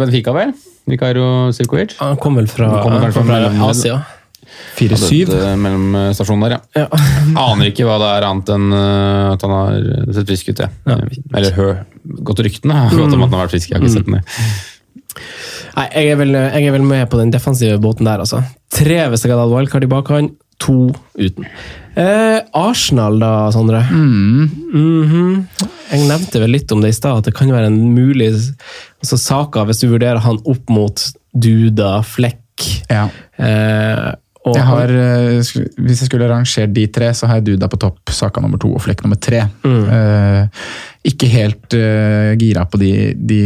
Benfica, 0.00 0.32
vel? 0.36 0.54
Vikairo 0.88 1.26
Sivkovic? 1.52 1.98
Han 2.00 2.16
kommer 2.20 2.44
vel 2.44 2.50
fra, 2.52 2.70
kom 2.80 2.96
vel 2.96 3.12
fra, 3.12 3.26
fra 3.28 3.68
Asia. 3.68 4.00
4-7. 4.78 5.32
Mellom 5.60 5.96
eh, 6.00 6.10
der, 6.44 6.56
ja. 6.56 6.60
ja. 6.84 6.86
Aner 7.46 7.70
ikke 7.70 7.88
hva 7.88 7.98
det 8.02 8.10
er 8.16 8.28
annet 8.28 8.52
enn 8.54 8.68
uh, 8.74 9.32
at 9.32 9.46
han 9.46 9.54
har 9.54 10.14
sett 10.16 10.30
frisk 10.30 10.52
ut. 10.52 10.62
Ja. 10.64 10.70
ja. 10.90 11.00
Eller 11.34 11.58
hør, 11.58 11.74
gått 12.30 12.44
ryktene 12.46 12.86
om 12.88 13.02
at 13.06 13.16
han 13.16 13.26
har 13.26 13.44
vært 13.46 13.56
frisk. 13.56 13.72
Jeg 13.72 13.78
har 13.78 13.84
ikke 13.84 13.96
sett 13.98 14.10
den. 14.10 14.22
Nei, 15.74 15.88
jeg 15.90 16.12
er, 16.12 16.18
vel, 16.20 16.36
jeg 16.38 16.66
er 16.68 16.74
vel 16.74 16.86
med 16.86 17.08
på 17.10 17.18
den 17.18 17.32
defensive 17.34 17.78
båten 17.82 18.06
der, 18.06 18.22
altså. 18.22 18.44
Tre 18.74 19.00
hvis 19.10 19.24
jeg 19.24 19.32
hadde 19.32 19.42
hatt 19.42 19.54
wildcard 19.54 19.86
i 19.86 19.90
bakhånd, 19.90 20.34
to 20.62 20.92
uten. 21.18 21.48
Eh, 21.94 22.38
Arsenal, 22.58 23.18
da, 23.22 23.52
Sondre. 23.54 23.82
Mm. 23.90 24.50
Mm 24.72 25.04
-hmm. 25.10 25.44
Jeg 25.90 26.08
nevnte 26.08 26.40
vel 26.40 26.50
litt 26.50 26.72
om 26.72 26.80
det 26.80 26.88
i 26.88 26.92
stad, 26.92 27.18
at 27.18 27.24
det 27.24 27.34
kan 27.34 27.52
være 27.52 27.66
en 27.66 27.94
mulig 27.94 28.32
altså, 29.00 29.16
Saka, 29.16 29.64
hvis 29.64 29.80
du 29.80 29.88
vurderer 29.88 30.18
han 30.18 30.40
opp 30.44 30.70
mot 30.70 31.02
Duda, 31.34 32.02
Flekk 32.02 32.38
ja. 32.88 33.08
Eh, 33.36 34.14
jeg 34.52 34.64
har, 34.68 34.90
eh, 34.92 35.38
hvis 35.40 36.02
jeg 36.02 36.08
skulle 36.10 36.28
rangert 36.28 36.72
de 36.76 36.84
tre, 36.92 37.08
så 37.16 37.28
har 37.28 37.38
jeg 37.38 37.46
Duda 37.46 37.68
på 37.72 37.78
topp, 37.80 38.12
Saka 38.12 38.42
nummer 38.44 38.60
to 38.60 38.74
og 38.76 38.82
Flekk 38.84 39.04
nummer 39.06 39.16
tre. 39.16 39.40
Mm. 39.64 39.86
Uh, 39.88 40.66
ikke 41.08 41.28
helt 41.32 41.76
uh, 41.78 42.34
gira 42.40 42.66
på 42.68 42.80
de, 42.80 42.90
de, 43.16 43.38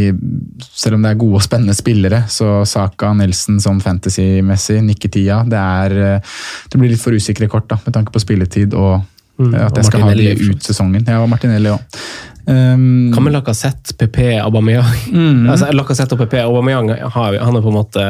Selv 0.59 0.97
om 0.97 1.05
det 1.05 1.13
er 1.13 1.21
gode 1.21 1.39
og 1.39 1.45
spennende 1.45 1.75
spillere, 1.77 2.25
så 2.31 2.65
Saka, 2.67 3.13
Nelson 3.15 3.61
sånn 3.63 3.79
fantasy-messig, 3.83 4.81
nikketia 4.83 5.41
det, 5.47 5.59
er, 5.59 5.95
uh, 6.19 6.41
det 6.67 6.81
blir 6.81 6.91
litt 6.91 7.03
for 7.03 7.15
usikre 7.15 7.47
kort 7.51 7.69
da, 7.71 7.79
med 7.85 7.95
tanke 7.95 8.11
på 8.15 8.23
spilletid 8.23 8.75
og 8.75 8.99
mm. 9.39 9.55
at 9.69 9.79
jeg 9.79 9.87
skal 9.87 10.03
ha 10.03 10.17
de 10.19 10.33
ut 10.49 10.67
sesongen. 10.67 11.07
Ja, 11.07 11.23
og 11.23 11.31
Martinelli 11.31 11.71
òg. 11.71 12.03
Um, 12.49 13.11
Hva 13.13 13.21
med 13.21 13.35
Lacassette, 13.35 13.93
PP, 13.93 14.17
Aubameyang? 14.41 14.93
Mm. 15.13 15.49
Altså, 15.51 15.69
Lacassette 15.75 16.15
og 16.15 16.23
PP, 16.23 16.39
Aubameyang 16.41 16.91
han 17.13 17.37
er 17.37 17.61
på 17.61 17.69
en 17.69 17.75
måte 17.75 18.05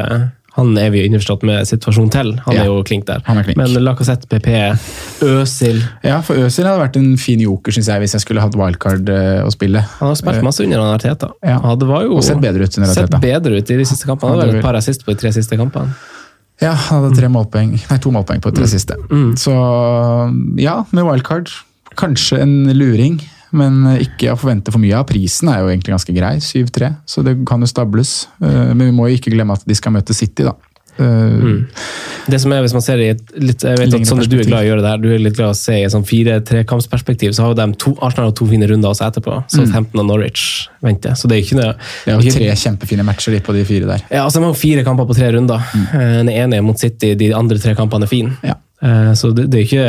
Han 0.56 0.72
er 0.78 0.90
vi 0.90 1.00
jo 1.02 1.08
innforstått 1.08 1.44
med 1.46 1.66
situasjonen 1.68 2.10
til. 2.10 2.32
Han 2.46 2.54
Ja. 2.56 2.62
er 2.62 2.66
jo 2.66 2.82
klink 2.82 3.04
der. 3.06 3.22
Er 3.26 3.42
klink. 3.46 3.56
Men 3.56 3.72
Lacassette, 3.84 4.26
PP, 4.26 4.48
Øsil 5.22 5.82
Ja, 6.04 6.20
for 6.26 6.34
Øsil 6.34 6.66
hadde 6.66 6.80
vært 6.82 6.96
en 6.96 7.16
fin 7.16 7.40
joker, 7.40 7.72
synes 7.72 7.86
jeg, 7.86 8.00
hvis 8.02 8.12
jeg 8.16 8.20
skulle 8.24 8.40
hatt 8.42 8.56
wildcard 8.58 9.08
eh, 9.08 9.42
å 9.46 9.50
spille. 9.54 9.84
Han 10.00 10.08
har 10.10 10.18
spilt 10.18 10.42
masse 10.42 10.64
under 10.64 10.78
Arteta. 10.80 11.30
Ja. 11.42 11.60
Han 11.60 11.78
var 11.86 12.02
jo 12.08 12.16
Og 12.16 12.24
sett 12.24 12.40
bedre 12.42 12.64
ut 12.66 12.78
under 12.78 12.92
sett 12.92 13.10
bedre 13.22 13.56
ut 13.60 13.70
i 13.70 13.76
de 13.76 13.84
siste 13.84 14.06
kampene. 14.10 14.30
Han 14.30 14.38
hadde 14.38 14.48
vært 14.48 14.52
vel 14.56 14.64
et 14.64 14.68
par 14.70 14.80
assist 14.80 15.04
på 15.06 15.14
de 15.14 15.20
tre 15.22 15.32
siste 15.32 15.56
kampene. 15.56 15.94
Ja, 16.60 16.74
han 16.74 17.02
hadde 17.04 17.16
tre 17.16 17.28
målpoeng, 17.32 17.70
nei, 17.88 17.98
to 17.98 18.10
målpoeng 18.12 18.42
på 18.44 18.50
de 18.52 18.60
tre 18.60 18.66
siste. 18.68 18.96
Så 19.40 19.54
ja, 20.60 20.84
med 20.92 21.04
wildcard. 21.06 21.48
Kanskje 21.96 22.38
en 22.44 22.52
luring, 22.76 23.20
men 23.52 23.82
ikke 23.98 24.32
å 24.32 24.38
forvente 24.38 24.72
for 24.72 24.82
mye 24.82 24.96
av. 24.98 25.06
Prisen 25.10 25.48
er 25.52 25.62
jo 25.64 25.70
egentlig 25.72 25.94
ganske 25.96 26.14
grei, 26.16 26.36
7-3, 26.44 26.94
så 27.08 27.24
det 27.26 27.36
kan 27.48 27.60
jo 27.60 27.66
stables. 27.70 28.28
Eh, 28.42 28.74
Men 28.74 28.86
vi 28.90 28.96
må 28.96 29.08
jo 29.10 29.16
ikke 29.18 29.32
glemme 29.34 29.56
at 29.58 29.64
de 29.66 29.74
skal 29.74 29.92
møte 29.96 30.14
City, 30.14 30.46
da. 30.46 30.54
Mm. 31.00 31.62
Det 32.28 32.38
som 32.42 32.52
er, 32.52 32.60
hvis 32.60 32.74
man 32.76 32.82
ser 32.84 32.98
det 33.00 33.04
i 33.06 33.12
et 33.14 33.30
litt, 33.40 33.62
jeg 33.64 33.78
vet 33.78 33.94
at 33.96 34.08
sånn 34.08 34.20
du 34.28 34.36
er 34.36 34.44
glad 34.44 34.66
i 34.66 34.68
å 34.68 34.70
gjøre 34.74 34.82
det 34.84 34.90
her, 34.92 35.00
du 35.00 35.08
er 35.14 35.22
litt 35.22 35.36
glad 35.38 35.54
i 35.54 35.54
å 35.54 35.56
se 35.56 35.78
i 35.78 35.84
et 35.86 35.94
sånn 35.94 36.04
fire-trekampsperspektiv, 36.04 37.32
så 37.32 37.46
har 37.46 37.54
jo 37.54 37.58
de 37.60 37.66
to, 37.80 37.94
Arsenal 38.04 38.34
to 38.36 38.46
fine 38.50 38.68
runder 38.68 38.92
også 38.92 39.06
etterpå. 39.08 39.38
Så 39.48 39.64
15 39.64 39.96
og 40.02 40.06
Norwich 40.10 40.44
venter. 40.84 41.16
Så 41.16 41.30
det 41.30 41.38
er 41.38 41.44
ikke 41.46 41.58
noe 41.60 41.72
Det 41.78 42.12
er 42.12 42.20
jo 42.20 42.34
tre 42.36 42.50
kjempefine 42.66 43.06
matcher 43.06 43.32
de 43.36 43.40
på 43.46 43.56
de 43.56 43.64
fire 43.68 43.88
der. 43.88 44.04
Ja, 44.10 44.26
altså 44.26 44.42
De 44.42 44.50
har 44.50 44.60
fire 44.60 44.84
kamper 44.84 45.08
på 45.08 45.16
tre 45.16 45.32
runder. 45.38 45.64
Mm. 45.72 45.86
Den 46.20 46.32
ene 46.36 46.60
er 46.60 46.66
mot 46.66 46.78
City, 46.78 47.14
de 47.18 47.32
andre 47.36 47.58
tre 47.62 47.74
kampene 47.78 48.04
er 48.04 48.12
fine. 48.12 48.36
Ja. 48.44 48.58
Eh, 48.82 49.12
Så 49.16 49.32
det, 49.36 49.48
det 49.50 49.62
er 49.62 49.68
ikke 49.70 49.88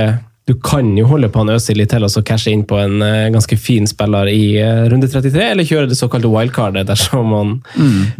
Du 0.51 0.57
kan 0.59 0.97
jo 0.97 1.05
holde 1.07 1.29
på 1.31 1.39
han 1.39 1.49
Øzil 1.53 1.77
litt 1.79 1.93
til 1.93 2.03
og 2.03 2.09
så 2.11 2.19
cashe 2.27 2.51
inn 2.51 2.65
på 2.67 2.75
en 2.75 2.99
eh, 3.05 3.29
ganske 3.31 3.55
fin 3.55 3.85
spiller 3.87 4.27
i 4.27 4.59
eh, 4.59 4.89
runde 4.91 5.07
33, 5.07 5.45
eller 5.53 5.63
kjøre 5.67 5.87
det 5.87 5.95
såkalte 5.95 6.27
wildcardet 6.27 6.87
dersom 6.89 7.29
man, 7.31 7.63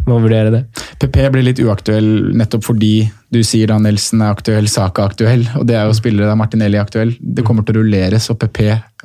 man 0.06 0.22
vurderer 0.24 0.50
det. 0.54 0.62
PP 1.02 1.16
blir 1.34 1.44
litt 1.44 1.60
uaktuell 1.60 2.32
nettopp 2.38 2.64
fordi 2.70 3.10
du 3.32 3.42
sier 3.44 3.66
da 3.68 3.78
Nelson 3.82 4.22
er 4.24 4.30
aktuell, 4.32 4.68
Saka 4.70 5.02
er 5.04 5.08
aktuell, 5.12 5.44
og 5.60 5.66
det 5.68 5.76
er 5.76 5.84
jo 5.90 5.98
spillere 5.98 6.28
der 6.30 6.40
Martinelli 6.40 6.76
er 6.80 6.86
aktuell. 6.86 7.12
Det 7.20 7.44
kommer 7.44 7.62
til 7.68 7.76
å 7.76 7.78
rulleres, 7.82 8.30
og 8.32 8.38
PP 8.40 8.58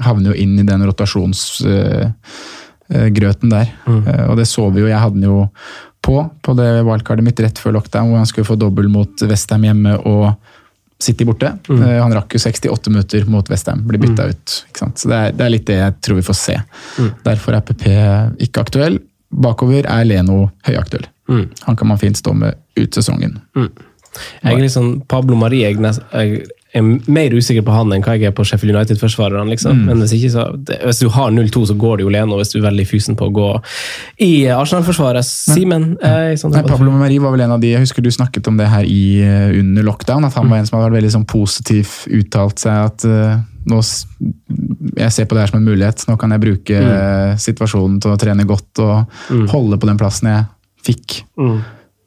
havner 0.08 0.28
jo 0.32 0.36
inn 0.40 0.56
i 0.62 0.70
den 0.70 0.86
rotasjonsgrøten 0.88 3.50
der. 3.58 3.68
Eh, 3.92 4.26
og 4.30 4.36
det 4.40 4.48
så 4.48 4.64
vi 4.72 4.82
jo, 4.86 4.92
jeg 4.94 5.04
hadde 5.04 5.20
den 5.20 5.28
jo 5.28 5.38
på, 6.00 6.16
på 6.48 6.52
det 6.56 6.88
wildcardet 6.88 7.28
mitt 7.28 7.44
rett 7.44 7.60
før 7.60 7.76
lockdown, 7.82 8.08
hvor 8.08 8.24
han 8.24 8.30
skulle 8.30 8.48
få 8.48 8.56
dobbel 8.60 8.88
mot 8.94 9.12
Westham 9.28 9.64
hjemme 9.68 9.94
og 10.08 10.32
City 11.00 11.26
borte. 11.26 11.52
Mm. 11.70 11.82
han 12.02 12.14
rakk 12.16 12.34
jo 12.34 12.40
68 12.42 12.90
minutter 12.90 13.26
mot 13.30 13.50
Westham, 13.52 13.84
blir 13.88 14.00
bytta 14.02 14.30
ut. 14.32 14.56
Ikke 14.70 14.80
sant? 14.82 14.98
Så 14.98 15.10
det 15.12 15.16
er, 15.18 15.32
det 15.38 15.46
er 15.46 15.50
litt 15.54 15.66
det 15.70 15.76
jeg 15.78 15.94
tror 16.02 16.16
vi 16.18 16.26
får 16.26 16.38
se. 16.40 16.56
Derfor 17.26 17.54
er 17.54 17.62
PP 17.68 17.86
ikke 18.48 18.64
aktuell. 18.66 18.98
Bakover 19.30 19.86
er 19.86 20.06
Leno 20.10 20.48
høyaktuell. 20.66 21.06
Han 21.68 21.76
kan 21.76 21.88
man 21.92 21.98
fint 22.02 22.18
stå 22.18 22.34
med 22.34 22.56
ut 22.80 22.94
sesongen. 22.98 23.38
Er 24.42 24.58
litt 24.58 24.72
sånn 24.74 25.02
Pablo 25.08 25.36
Marie 25.38 25.68
jeg, 25.68 25.78
nes- 25.84 26.00
jeg 26.14 26.48
er 26.76 26.84
mer 26.84 27.34
usikker 27.36 27.64
på 27.66 27.74
han 27.74 27.92
enn 27.96 28.04
hva 28.04 28.16
jeg 28.18 28.30
er 28.30 28.36
på 28.36 28.44
Sheffield 28.48 28.76
United-forsvarerne. 28.76 29.48
liksom. 29.54 29.86
Men 29.88 30.02
hvis, 30.04 30.14
ikke 30.18 30.32
så, 30.34 30.46
hvis 30.84 31.02
du 31.02 31.08
har 31.14 31.32
0-2, 31.32 31.64
så 31.70 31.76
går 31.80 31.98
det 31.98 32.08
jo 32.08 32.14
Leno 32.14 32.40
hvis 32.40 32.52
du 32.54 32.58
er 32.60 32.68
veldig 32.68 32.88
fysen 32.90 33.18
på 33.20 33.30
å 33.30 33.34
gå 33.34 33.50
i 34.24 34.32
Arsenal-forsvaret. 34.52 35.26
Simen? 35.26 35.96
eh, 36.02 36.34
sånn- 36.40 36.56
Pablo 36.68 36.92
Marie 36.92 37.24
var 37.24 37.32
vel 37.36 37.46
en 37.46 37.56
av 37.56 37.62
de, 37.64 37.72
jeg 37.72 37.86
husker 37.86 38.04
du 38.04 38.12
snakket 38.12 38.48
om 38.52 38.58
det 38.58 38.68
her 38.68 38.84
i, 38.84 39.22
eh, 39.24 39.60
under 39.60 39.84
lockdown, 39.84 40.26
at 40.26 40.34
han 40.34 40.50
var 40.50 40.58
en 40.58 40.66
som 40.66 40.78
hadde 40.78 40.92
vært 40.92 41.02
veldig 41.02 41.16
sånn 41.16 41.28
positiv, 41.28 41.94
uttalt 42.12 42.60
seg 42.60 42.92
at 42.92 43.06
uh, 43.08 43.40
nå, 43.68 43.80
jeg 44.98 45.12
ser 45.12 45.26
på 45.26 45.36
det 45.36 45.44
her 45.44 45.52
som 45.52 45.60
en 45.62 45.68
mulighet, 45.68 46.04
nå 46.08 46.18
kan 46.20 46.32
jeg 46.32 46.44
bruke 46.44 46.84
mm. 46.84 47.40
situasjonen 47.42 48.00
til 48.04 48.14
å 48.14 48.20
trene 48.20 48.48
godt 48.48 48.80
og 48.84 49.50
holde 49.52 49.80
på 49.80 49.90
den 49.90 50.00
plassen 50.00 50.32
jeg 50.32 50.46
fikk 50.88 51.20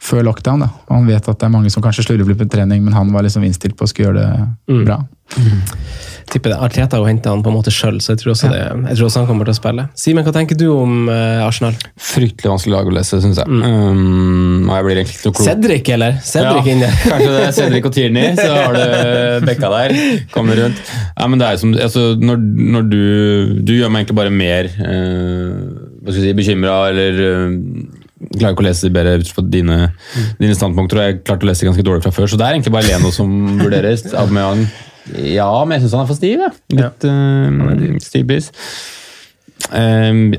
før 0.01 0.25
lockdown. 0.31 0.65
Da. 0.65 0.71
Og 0.89 0.95
han 0.97 1.09
vet 1.09 1.29
at 1.29 1.41
det 1.41 1.49
er 1.49 1.53
mange 1.53 1.73
som 1.73 1.85
kanskje 1.85 2.07
slurver 2.07 2.33
litt 2.33 2.41
med 2.41 2.53
trening, 2.53 2.85
men 2.87 2.97
han 2.97 3.11
var 3.15 3.27
liksom 3.27 3.45
innstilt 3.47 3.77
på 3.79 3.87
å 3.87 3.91
skulle 3.91 4.11
gjøre 4.11 4.23
det 4.23 4.85
bra. 4.87 5.03
tipper 6.31 6.53
det. 6.53 6.59
Arteta 6.63 6.99
har 6.99 7.09
henta 7.09 7.33
han 7.35 7.43
på 7.43 7.51
en 7.51 7.57
måte 7.59 7.73
sjøl, 7.75 7.99
så 8.03 8.15
jeg 8.15 8.23
tror, 8.23 8.33
også 8.33 8.51
det, 8.53 8.61
jeg 8.63 8.99
tror 8.99 9.09
også 9.09 9.23
han 9.23 9.29
kommer 9.29 9.49
til 9.49 9.55
å 9.55 9.59
spille. 9.59 9.85
Simen, 9.99 10.27
hva 10.27 10.33
tenker 10.35 10.59
du 10.59 10.67
om 10.73 11.11
uh, 11.11 11.43
Arsenal? 11.45 11.77
Fryktelig 12.01 12.53
vanskelig 12.53 12.75
lag 12.77 12.91
å 12.91 12.95
lese, 12.97 13.21
syns 13.25 13.41
jeg. 13.43 13.51
Um, 13.51 14.71
jeg 14.71 14.87
blir 14.87 15.03
egentlig 15.03 15.19
ikke 15.19 15.29
noe 15.29 15.39
klok. 15.41 15.49
Cedric, 15.51 15.93
eller? 15.99 16.19
Cedric 16.31 16.71
Ja, 16.71 16.77
inne. 16.77 16.91
Kanskje 17.11 17.31
det 17.35 17.45
er 17.45 17.55
Cedric 17.59 17.91
og 17.91 17.97
Tierney, 17.99 18.33
så 18.39 18.49
har 18.57 18.79
du 18.79 19.47
bekka 19.51 19.73
der. 19.75 19.97
Kommer 20.35 20.65
rundt. 20.65 20.83
Ja, 21.13 21.29
men 21.29 21.43
det 21.43 21.51
er 21.51 21.61
som, 21.61 21.77
altså, 21.77 22.09
når, 22.21 22.43
når 22.77 22.91
du 22.91 23.01
Du 23.67 23.73
gjør 23.75 23.91
meg 23.93 24.05
egentlig 24.05 24.21
bare 24.23 24.33
mer 24.35 24.71
uh, 24.81 25.89
hva 26.01 26.13
skal 26.13 26.25
jeg 26.25 26.31
si, 26.31 26.37
bekymra 26.39 26.77
eller 26.91 27.19
eh, 27.27 27.57
Klarer 28.21 28.53
ikke 28.53 28.65
å 28.65 28.67
lese 28.67 28.91
bedre 28.93 29.17
ut 29.23 29.31
fra 29.33 29.45
dine, 29.49 29.77
dine 30.41 30.57
standpunkter, 30.57 31.01
og 31.01 31.07
jeg 31.09 31.21
klarte 31.25 31.47
å 31.47 31.49
lese 31.49 31.69
ganske 31.69 31.85
dårlig 31.87 32.05
fra 32.05 32.13
før. 32.13 32.29
Så 32.29 32.37
det 32.41 32.45
er 32.47 32.59
egentlig 32.59 32.75
bare 32.75 32.91
Leno 32.91 33.13
som 33.15 33.31
vurderes. 33.61 34.05
Aubameyang 34.13 34.67
Ja, 35.25 35.49
men 35.65 35.79
jeg 35.79 35.87
syns 35.87 35.97
han 35.97 36.05
er 36.05 36.11
for 36.11 36.19
stiv. 36.19 36.43
jeg. 36.45 36.59
Litt 36.77 37.07
uh, 37.09 38.03
stivbris. 38.05 38.51
Um, 39.71 40.35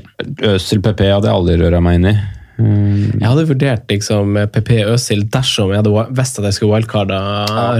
Øsil 0.52 0.82
PP 0.84 1.04
hadde 1.08 1.28
jeg 1.30 1.34
aldri 1.34 1.58
røra 1.58 1.82
meg 1.82 1.98
inn 1.98 2.08
i. 2.12 2.14
Mm. 2.62 3.18
Jeg 3.18 3.26
hadde 3.26 3.48
vurdert 3.48 3.90
liksom 3.90 4.38
PP 4.54 4.72
Øsil 4.92 5.26
dersom 5.32 5.72
jeg 5.72 5.82
hadde 5.82 6.06
visst 6.14 6.38
at 6.38 6.46
jeg 6.46 6.58
skulle 6.58 6.76
wildcarda 6.76 7.20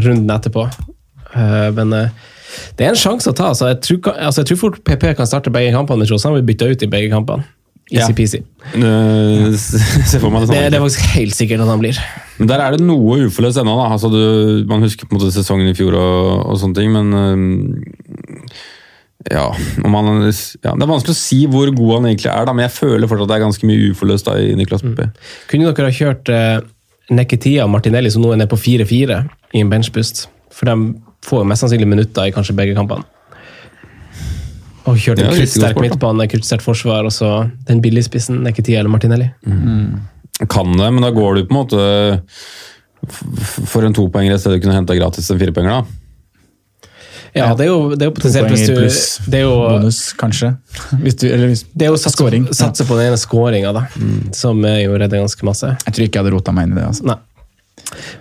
runden 0.03 0.35
etterpå. 0.35 0.67
Uh, 1.33 1.71
Men 1.79 1.95
uh, 1.95 2.29
det 2.77 2.87
er 2.87 2.93
en 2.93 2.99
sjanse 2.99 3.31
å 3.31 3.37
ta. 3.37 3.51
Altså, 3.53 3.71
jeg, 3.71 3.81
tror, 3.87 4.15
altså, 4.17 4.43
jeg 4.43 4.51
tror 4.51 4.63
fort 4.67 4.79
PP 4.87 5.13
kan 5.19 5.29
starte 5.29 5.53
begge 5.55 5.73
kampene. 5.75 6.05
Jeg 6.05 6.13
tror 6.13 6.27
han 6.27 6.39
blir 6.41 6.49
bytta 6.53 6.71
ut 6.73 6.85
i 6.85 6.91
begge 6.91 7.13
kampene. 7.13 7.47
Ja. 7.91 8.07
Easy-peasy. 8.07 8.39
uh, 8.79 9.51
for 10.23 10.31
meg 10.33 10.47
det 10.47 10.55
Det, 10.71 10.77
er 10.79 10.85
faktisk 10.85 11.09
helt 11.17 11.35
sikkert 11.37 11.65
at 11.65 11.69
han 11.69 11.81
blir. 11.83 11.99
Men 12.39 12.49
der 12.49 12.63
er 12.65 12.77
det 12.77 12.87
noe 12.87 13.19
uforløst 13.27 13.61
ennå. 13.61 13.75
Altså, 13.85 14.09
du- 14.13 14.65
man 14.71 14.85
husker 14.85 15.07
på 15.09 15.17
en 15.17 15.21
måte 15.21 15.33
sesongen 15.35 15.69
i 15.69 15.75
fjor 15.77 15.97
og, 15.99 16.47
og 16.47 16.61
sånne 16.63 16.79
ting, 16.79 16.93
men 16.95 17.13
øhm, 17.13 18.47
ja, 19.31 19.45
om 19.85 19.95
han, 19.95 20.25
ja, 20.25 20.73
Det 20.75 20.83
er 20.83 20.91
vanskelig 20.91 21.15
å 21.15 21.21
si 21.21 21.45
hvor 21.51 21.71
god 21.71 21.93
han 21.99 22.09
egentlig 22.11 22.31
er, 22.33 22.47
da, 22.49 22.55
men 22.57 22.67
jeg 22.67 22.75
føler 22.79 23.11
fortsatt 23.11 23.29
at 23.29 23.33
det 23.35 23.37
er 23.37 23.45
ganske 23.45 23.69
mye 23.69 23.91
uforløst 23.93 24.31
da, 24.31 24.39
i 24.41 24.55
Niklas 24.59 24.83
Pepe. 24.87 25.11
Kunne 25.51 25.71
dere 25.71 25.91
ha 25.91 25.97
kjørt 25.99 26.33
uh, 26.33 26.65
Neketia 27.13 27.67
og 27.67 27.75
Martinelli, 27.75 28.11
som 28.15 28.25
nå 28.25 28.33
er 28.33 28.41
nede 28.41 28.51
på 28.51 28.59
4-4, 28.59 29.21
i 29.53 29.63
en 29.63 29.71
benchbust? 29.71 30.27
For 30.55 30.71
de 30.71 30.95
får 31.27 31.43
jo 31.45 31.49
mest 31.51 31.65
sannsynlig 31.65 31.91
minutter 31.93 32.27
i 32.29 32.35
kanskje 32.35 32.57
begge 32.59 32.75
kampene. 32.79 33.05
Og 34.83 34.99
kjørt 34.99 35.21
Det 35.21 35.25
en 35.25 35.31
er 35.31 35.37
riktig 35.39 35.61
kruttsterk 35.61 35.81
midtbane, 35.85 36.27
kruttsterkt 36.33 36.67
forsvar, 36.67 37.07
og 37.07 37.15
så 37.15 37.31
den 37.69 37.83
billigspissen 37.85 38.43
Neketia 38.43 38.81
eller 38.83 38.91
Martinelli. 38.91 39.31
Kan 40.51 40.77
det, 40.79 40.89
men 40.91 41.05
da 41.05 41.13
går 41.15 41.39
du 41.39 41.45
på 41.47 41.55
en 41.55 41.61
måte 41.61 41.83
for 43.71 43.83
en 43.87 43.95
topoenger 43.95 44.35
et 44.35 44.43
sted 44.43 44.55
du 44.57 44.63
kunne 44.63 44.77
henta 44.77 44.95
gratis 44.99 45.31
en 45.31 45.41
firepoenger, 45.41 45.83
da. 45.83 45.99
Ja, 47.33 47.47
det 47.57 47.65
er 47.65 47.71
jo, 47.71 47.95
det 47.97 48.05
er 48.05 48.11
jo 48.11 48.13
potensielt 48.13 48.51
hvis 48.53 48.67
du 48.69 48.75
pluss 48.77 48.99
Det 49.25 49.39
er 49.39 49.47
jo, 49.47 49.55
bonus, 49.65 50.01
kanskje. 50.21 50.51
Hvis 51.01 51.17
du, 51.17 51.27
eller 51.31 51.49
hvis, 51.49 51.63
det 51.73 51.87
er 51.87 51.95
jo 51.95 52.01
sats, 52.01 52.19
Scoring, 52.19 52.45
ja. 52.51 52.57
satse 52.59 52.85
på 52.85 52.99
den 52.99 53.09
ene 53.09 53.21
scoringa, 53.21 53.73
da. 53.73 53.87
Som 54.37 54.61
jeg 54.69 54.85
jo 54.85 54.99
redder 55.01 55.23
ganske 55.23 55.49
masse. 55.49 55.71
jeg 55.87 55.95
tror 55.95 56.05
ikke 56.05 56.19
jeg 56.19 56.27
hadde 56.27 56.35
rota 56.35 56.53
meg 56.53 56.69
inn 56.69 56.75
i 56.77 56.81
det. 56.81 56.89
altså. 56.91 57.07
Nei. 57.09 57.17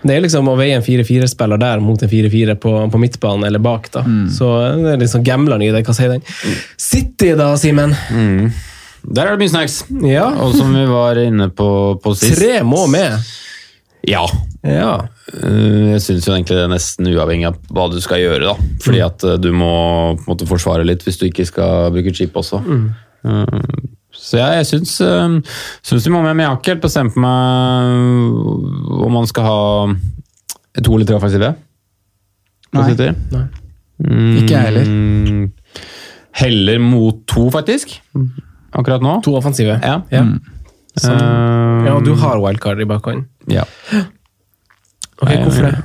Det 0.03 0.15
er 0.15 0.23
liksom 0.25 0.47
å 0.51 0.55
veie 0.59 0.75
en 0.79 0.83
4-4-spiller 0.85 1.61
der 1.61 1.79
mot 1.83 2.01
en 2.03 2.09
4-4 2.11 2.55
på, 2.61 2.73
på 2.93 3.01
midtbanen 3.01 3.45
eller 3.47 3.59
bak. 3.63 3.89
da. 3.93 4.03
Så 4.33 4.49
det 4.81 4.95
er 4.95 5.01
liksom 5.03 5.23
gambleren 5.27 5.61
i 5.65 5.71
det. 5.73 5.83
Hva 5.87 5.95
sier 5.97 6.13
den? 6.15 6.23
City, 6.77 7.33
da, 7.39 7.53
Simen? 7.61 7.95
Der 9.01 9.25
er 9.25 9.33
det 9.35 9.41
mye 9.41 9.49
snacks! 9.49 9.79
Ja. 10.05 10.27
Og 10.45 10.53
som 10.57 10.73
vi 10.77 10.83
var 10.89 11.17
inne 11.17 11.47
på, 11.49 11.69
på 12.03 12.11
sist 12.17 12.37
Tre 12.37 12.59
må 12.67 12.83
med. 12.91 13.17
Ja. 14.05 14.23
Ja. 14.65 14.91
Eh, 15.33 15.93
Jeg 15.95 16.01
syns 16.05 16.27
jo 16.27 16.33
egentlig 16.35 16.57
det 16.59 16.65
er 16.67 16.69
nesten 16.73 17.09
uavhengig 17.09 17.47
av 17.49 17.57
hva 17.73 17.87
du 17.93 17.97
skal 18.01 18.21
gjøre. 18.21 18.51
da. 18.51 18.69
Fordi 18.85 19.01
at 19.05 19.25
eh, 19.25 19.39
du 19.41 19.49
må 19.57 19.71
på 20.17 20.21
en 20.21 20.29
måte 20.35 20.47
forsvare 20.49 20.85
litt 20.85 21.01
hvis 21.05 21.17
du 21.21 21.25
ikke 21.31 21.45
skal 21.49 21.89
bruke 21.95 22.13
chip 22.17 22.37
også. 22.37 22.61
Eh, 22.61 23.65
Så 24.21 24.37
jeg, 24.37 24.59
jeg 24.61 24.67
syns, 24.69 24.93
eh, 25.01 25.55
syns 25.87 26.05
vi 26.05 26.13
må 26.13 26.21
med, 26.21 26.35
men 26.37 26.43
jeg 26.45 26.51
har 26.51 26.59
ikke 26.59 26.73
helt 26.75 26.83
bestemt 26.85 27.15
meg 27.19 29.01
om 29.01 29.15
man 29.17 29.25
skal 29.29 29.47
ha 29.47 29.61
to 30.85 30.93
eller 30.95 31.09
tre 31.09 31.17
offensive. 31.17 31.49
Nei. 32.71 32.85
Nei. 33.33 33.43
Mm, 34.01 34.37
Ikke 34.39 34.53
jeg 34.53 34.61
heller. 34.69 35.49
Heller 36.41 36.79
mot 36.79 37.25
to, 37.29 37.49
faktisk. 37.53 37.97
Akkurat 38.71 39.03
nå. 39.03 39.17
To 39.25 39.35
offensive. 39.35 39.75
Ja. 39.83 39.97
Ja. 40.13 40.23
Sånn. 41.01 41.17
Eh, 41.17 41.87
ja, 41.89 41.95
og 41.97 42.05
du 42.07 42.13
har 42.19 42.39
wildcard 42.43 42.81
i 42.83 42.87
bakhånd. 42.87 43.25
ja. 43.51 43.65
Ok, 45.21 45.29
Hvorfor 45.37 45.67
det? 45.67 45.75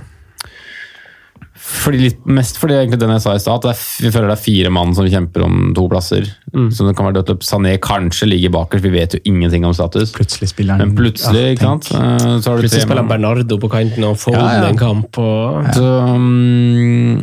Fordi 1.67 1.99
litt, 1.99 2.19
mest 2.31 2.61
fordi 2.61 2.77
egentlig 2.79 2.99
den 3.01 3.11
jeg 3.17 3.23
sa 3.25 3.33
i 3.35 3.41
stad, 3.43 3.59
at 3.59 3.64
det 3.67 3.71
er, 3.73 3.81
vi 4.05 4.11
føler 4.14 4.31
det 4.31 4.37
er 4.37 4.43
fire 4.45 4.71
mann 4.75 4.93
som 4.95 5.09
kjemper 5.11 5.43
om 5.47 5.57
to 5.75 5.87
plasser. 5.91 6.29
Så 6.73 6.87
det 6.87 6.95
kan 6.97 7.09
være 7.09 7.19
dødt 7.19 7.33
opp. 7.35 7.47
Sané 7.47 7.75
kanskje 7.83 8.29
ligger 8.31 8.53
bakerst, 8.55 8.85
vi 8.87 8.93
vet 8.95 9.17
jo 9.17 9.21
ingenting 9.29 9.67
om 9.67 9.75
status. 9.77 10.14
Plutselig 10.14 10.53
spiller 10.53 10.79
han 10.79 10.87
Men 10.87 10.95
plutselig, 10.99 11.43
Ja, 11.43 11.57
ikke 11.57 11.67
sant? 11.67 11.91
Eh, 11.91 12.39
Så 12.39 12.53
har 12.53 12.57
du 12.57 12.64
Plutselig 12.64 12.87
spiller 12.87 13.03
han 13.03 13.11
Bernardo 13.11 13.59
på 13.61 13.71
kanten 13.73 14.07
og 14.07 14.17
Foden 14.21 14.41
Ja, 14.41 14.62
ja. 14.62 14.71
en 14.71 14.81
kamp. 14.81 15.19
Og... 15.19 15.69
Så, 15.75 15.91
um, 16.14 17.21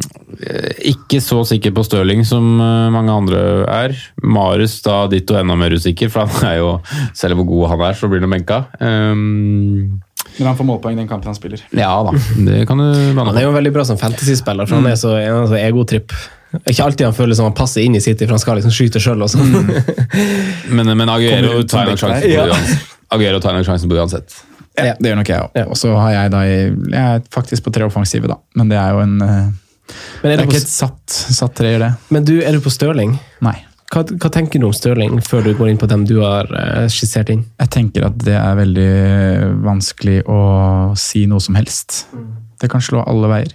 ikke 0.92 1.22
så 1.24 1.42
sikker 1.48 1.74
på 1.76 1.86
Stirling 1.88 2.26
som 2.28 2.54
eh, 2.60 2.92
mange 2.94 3.16
andre 3.16 3.44
er. 3.72 3.96
Marius 4.24 4.82
da 4.86 5.06
ditto 5.12 5.40
enda 5.40 5.56
mer 5.60 5.76
usikker, 5.78 6.12
for 6.12 6.28
han 6.28 6.50
er 6.52 6.60
jo 6.60 6.74
Selv 7.16 7.40
hvor 7.40 7.48
god 7.48 7.70
han 7.74 7.88
er, 7.90 7.98
så 7.98 8.12
blir 8.12 8.24
han 8.26 8.34
benka. 8.34 8.66
Um, 8.84 10.02
Når 10.38 10.48
han 10.50 10.56
får 10.58 10.66
målpoeng 10.66 10.98
den 10.98 11.10
kampen 11.10 11.30
han 11.30 11.38
spiller. 11.38 11.62
Ja 11.78 11.92
da, 12.06 12.14
det 12.48 12.64
kan 12.70 12.80
du 12.82 12.88
banne 13.14 13.28
Han 13.30 13.38
er 13.38 13.46
jo 13.46 13.52
veldig 13.54 13.74
bra 13.76 13.84
som 13.86 14.00
fantasyspiller, 14.02 14.70
for 14.70 14.82
han 14.82 14.90
er 14.90 14.98
så, 15.00 15.14
en 15.22 15.50
så 15.52 15.60
egotripp. 15.60 16.16
Ikke 16.70 16.86
alltid 16.86 17.08
han 17.08 17.16
føler 17.18 17.38
som 17.38 17.50
han 17.50 17.56
passer 17.58 17.86
inn 17.86 17.98
i 17.98 18.02
City, 18.02 18.26
for 18.26 18.36
han 18.36 18.42
skal 18.42 18.60
liksom 18.60 18.74
skyte 18.74 19.02
sjøl. 19.02 19.22
Men, 20.74 20.90
men 20.98 21.10
Aguero 21.10 21.64
tar 21.70 21.90
nok 21.90 22.02
sjansen 22.02 22.30
på 22.34 22.48
uansett. 22.50 22.90
Aguero 23.14 23.40
sjansen 23.42 23.90
på 23.90 23.98
uansett. 23.98 24.38
Ja, 24.78 24.96
det 24.98 25.12
gjør 25.12 25.20
nok 25.20 25.30
jeg 25.30 25.44
òg. 25.44 25.58
Ja. 25.58 25.66
Og 25.70 25.78
så 25.78 25.92
har 25.94 26.14
jeg 26.16 26.32
da 26.34 26.40
Jeg 26.50 27.02
er 27.02 27.20
faktisk 27.34 27.68
på 27.68 27.74
tre 27.76 27.86
offensive, 27.86 28.30
da. 28.30 28.40
Men 28.58 28.72
det 28.72 28.80
er 28.82 28.96
jo 28.96 29.04
en 29.04 29.20
men 29.22 29.52
Men, 30.24 30.24
Det 30.24 30.32
er 30.32 30.34
er 30.40 30.42
du 30.48 30.50
ikke 30.50 30.62
et 30.64 30.72
satt, 30.72 31.12
satt 31.12 31.54
treer, 31.60 31.82
det. 31.82 31.92
men 32.10 32.26
du, 32.26 32.38
er 32.42 32.56
du 32.56 32.62
på 32.64 32.72
Stirling? 32.74 33.18
Nei. 33.44 33.58
Hva, 33.94 34.02
hva 34.10 34.30
tenker 34.34 34.58
du 34.58 34.66
om 34.66 34.74
Stirling 34.74 35.20
før 35.22 35.44
du 35.46 35.52
går 35.54 35.70
inn 35.70 35.78
på 35.82 35.88
dem 35.90 36.06
du 36.10 36.16
har 36.24 36.48
eh, 36.58 36.88
skissert 36.90 37.30
inn? 37.30 37.44
Jeg 37.62 37.70
tenker 37.76 38.08
at 38.08 38.16
det 38.26 38.34
er 38.40 38.56
veldig 38.58 38.94
vanskelig 39.62 40.24
å 40.26 40.40
si 40.98 41.28
noe 41.30 41.44
som 41.44 41.60
helst. 41.60 42.08
Det 42.62 42.72
kan 42.74 42.82
slå 42.82 43.04
alle 43.06 43.30
veier. 43.30 43.54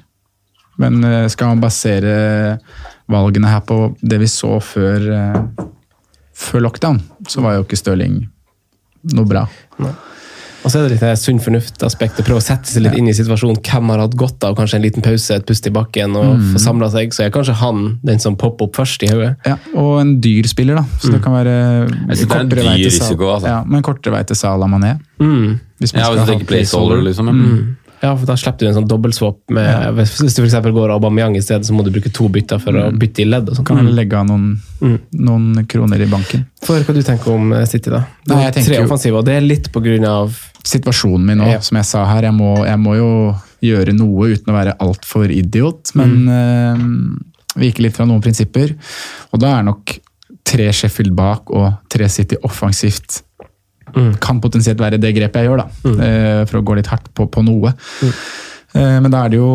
Men 0.79 1.03
eh, 1.03 1.27
skal 1.33 1.51
man 1.51 1.65
basere 1.65 2.15
valgene 3.11 3.51
her 3.51 3.65
på 3.67 3.81
det 3.99 4.21
vi 4.23 4.29
så 4.31 4.61
før, 4.63 5.09
eh, 5.17 5.67
før 6.39 6.69
lockdown, 6.69 7.03
så 7.27 7.43
var 7.43 7.57
jo 7.57 7.67
ikke 7.67 7.81
Stirling 7.81 8.21
noe 9.19 9.27
bra. 9.27 9.43
Og 10.69 10.73
så 10.75 10.83
er 10.83 10.85
det 10.85 10.99
litt 10.99 11.01
det 11.07 11.15
sunn 11.17 11.39
fornuft-aspektet. 11.41 12.27
Prøve 12.27 12.43
å 12.43 12.45
sette 12.45 12.69
seg 12.69 12.83
litt 12.85 12.97
inn 12.99 13.07
i 13.09 13.15
situasjonen. 13.17 13.57
Hvem 13.65 13.89
har 13.89 14.03
hatt 14.03 14.17
godt 14.21 14.45
av 14.45 14.53
kanskje 14.59 14.77
en 14.77 14.85
liten 14.85 15.05
pause, 15.07 15.39
et 15.41 15.47
pust 15.49 15.65
i 15.65 15.73
bakken 15.73 16.13
og 16.21 16.43
få 16.53 16.61
samla 16.61 16.91
seg? 16.93 17.15
Så 17.17 17.25
er 17.25 17.33
kanskje 17.33 17.55
han 17.57 17.87
den 18.05 18.21
som 18.21 18.37
popper 18.37 18.69
opp 18.69 18.77
først 18.77 19.07
i 19.07 19.09
hodet. 19.09 19.31
Ja, 19.49 19.57
og 19.81 19.95
en 20.03 20.19
dyr 20.21 20.45
spiller, 20.51 20.77
da. 20.83 20.85
Så 21.01 21.15
det 21.15 21.23
kan 21.25 21.33
være 21.39 21.55
er 21.89 22.21
kortere 22.29 22.67
vei 22.69 22.77
til 22.83 22.93
Sal- 22.93 23.07
risiko, 23.09 23.31
altså. 23.39 23.49
Ja, 23.49 23.63
men 23.65 23.87
kortere 23.89 24.13
vei 24.19 24.23
til 24.29 24.37
Salah 24.37 24.69
Mané. 24.69 24.99
Mm. 25.25 25.57
Hvis 25.81 25.95
man 25.97 26.05
Ja, 26.05 26.13
skal 26.13 26.35
ha 26.37 26.45
placeholder, 26.53 27.03
liksom. 27.09 27.33
ja. 27.33 27.57
Ja, 28.03 28.13
for 28.17 28.27
da 28.29 28.37
slipper 28.39 28.63
du 28.63 28.69
en 28.71 28.77
sånn 28.77 28.89
dobbeltswap. 28.91 29.39
Ja. 29.57 29.91
Hvis 29.97 30.37
du 30.37 30.43
eksempel 30.45 30.73
går 30.77 30.93
Aubameyang 30.95 31.35
i 31.37 31.43
stedet, 31.43 31.67
så 31.67 31.75
må 31.75 31.83
du 31.87 31.91
bruke 31.95 32.13
to 32.15 32.29
bytter 32.31 32.61
for 32.63 32.77
å 32.79 32.85
bytte 32.95 33.25
i 33.25 33.27
ledd. 33.29 33.49
og 33.51 33.57
sånn. 33.59 33.67
Kan 33.67 33.81
vel 33.83 33.95
legge 33.97 34.19
av 34.21 34.29
noen, 34.29 34.53
noen 35.13 35.67
kroner 35.71 36.01
i 36.05 36.07
banken. 36.11 36.45
For 36.63 36.79
hva 36.87 36.95
du 36.95 37.03
tenker 37.03 37.35
om 37.35 37.53
eh, 37.53 37.65
City, 37.67 37.91
da? 37.91 38.05
Du 38.25 38.35
Nei, 38.35 38.43
har 38.45 38.53
jeg 38.53 38.69
Tre 38.69 38.81
offensive, 38.85 39.19
og 39.19 39.27
det 39.27 39.35
er 39.39 39.47
litt 39.47 39.71
på 39.75 39.83
grunn 39.85 40.07
av 40.09 40.37
Situasjonen 40.69 41.25
min 41.27 41.39
nå, 41.43 41.47
Ja. 41.55 41.61
som 41.65 41.77
jeg 41.81 41.87
sa 41.89 42.05
her, 42.11 42.27
jeg 42.29 42.35
må, 42.37 42.53
jeg 42.67 42.79
må 42.83 42.95
jo 42.99 43.11
gjøre 43.65 43.95
noe 43.97 44.29
uten 44.35 44.53
å 44.53 44.57
være 44.59 44.77
altfor 44.85 45.31
idiot, 45.33 45.95
men 45.99 46.29
eh, 46.29 46.83
vike 47.59 47.83
litt 47.83 47.97
fra 47.97 48.05
noen 48.07 48.21
prinsipper. 48.23 48.75
Og 49.33 49.41
da 49.43 49.57
er 49.59 49.65
nok 49.67 49.97
tre 50.49 50.69
Sheffield 50.73 51.15
bak 51.17 51.51
og 51.51 51.73
tre 51.91 52.07
City 52.13 52.37
offensivt 52.47 53.23
kan 54.21 54.41
potensielt 54.41 54.79
være 54.81 54.99
det 55.01 55.15
grepet 55.17 55.43
jeg 55.43 55.49
gjør, 55.51 55.65
da. 55.65 55.69
eh, 56.09 56.45
For 56.51 56.61
å 56.61 56.65
gå 56.65 56.77
litt 56.79 56.87
hardt 56.93 57.09
på, 57.15 57.27
på 57.31 57.43
noe. 57.47 57.73
Eh, 58.77 58.99
Men 59.01 59.11
da 59.11 59.23
er 59.25 59.31
det 59.33 59.39
jo 59.41 59.49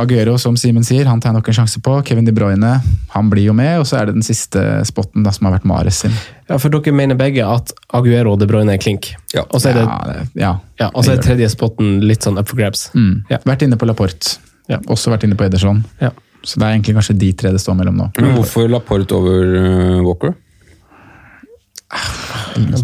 Aguero, 0.00 0.36
som 0.38 0.54
Simen 0.56 0.84
sier, 0.86 1.06
han 1.10 1.20
tar 1.20 1.32
nok 1.34 1.48
en 1.50 1.56
sjanse 1.58 1.80
på. 1.82 1.96
Kevin 2.06 2.24
De 2.28 2.32
Bruyne, 2.32 2.76
han 3.14 3.30
blir 3.32 3.48
jo 3.48 3.54
med. 3.58 3.80
Og 3.82 3.86
så 3.90 3.98
er 4.00 4.06
det 4.06 4.14
den 4.18 4.26
siste 4.26 4.62
spotten 4.86 5.24
da, 5.26 5.32
som 5.34 5.48
har 5.48 5.56
vært 5.58 5.66
Mares 5.66 5.98
sin. 6.04 6.14
Ja, 6.48 6.58
for 6.62 6.70
dere 6.70 6.94
mener 6.94 7.18
begge 7.18 7.42
at 7.46 7.72
Aguero 7.96 8.36
og 8.36 8.40
De 8.40 8.46
Bruyne 8.50 8.76
er 8.76 8.78
klink. 8.82 9.12
Ja. 9.34 9.42
Og 9.50 9.60
så 9.60 9.72
er, 9.72 9.80
det, 9.80 9.86
Ja, 9.86 9.98
det, 10.06 10.28
ja. 10.42 10.52
ja, 10.80 10.90
og 10.94 11.04
så 11.04 11.16
er 11.16 11.24
tredje 11.24 11.50
spotten 11.52 11.98
litt 12.06 12.22
sånn 12.26 12.38
up 12.38 12.46
for 12.48 12.56
grabs. 12.60 12.88
Mm. 12.94 13.24
Ja. 13.32 13.42
Vært 13.44 13.66
inne 13.66 13.76
på 13.80 13.88
Laporte. 13.90 14.38
Ja. 14.70 14.78
Også 14.90 15.10
vært 15.12 15.26
inne 15.26 15.36
på 15.38 15.46
Ederson. 15.46 15.82
Ja. 16.02 16.12
Så 16.46 16.60
det 16.60 16.66
er 16.68 16.76
egentlig 16.76 16.94
kanskje 16.94 17.14
de 17.18 17.32
tre 17.34 17.50
det 17.50 17.58
står 17.58 17.74
mellom 17.80 17.96
nå. 17.98 18.04
Men 18.22 18.36
hvorfor 18.36 18.68
Laporte 18.70 19.16
over 19.18 19.56
uh, 19.58 20.02
Walker? 20.06 20.36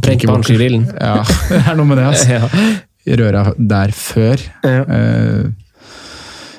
Brent 0.02 0.50
ilden. 0.52 0.86
Ja, 1.00 1.22
det 1.50 1.62
er 1.66 1.76
noe 1.78 1.88
med 1.88 2.00
det. 2.02 2.08
altså. 2.12 2.40
Ja. 3.02 3.16
Røra 3.18 3.48
der 3.58 3.90
før. 3.98 4.38
Ja. 4.62 4.84
Uh, 4.86 5.48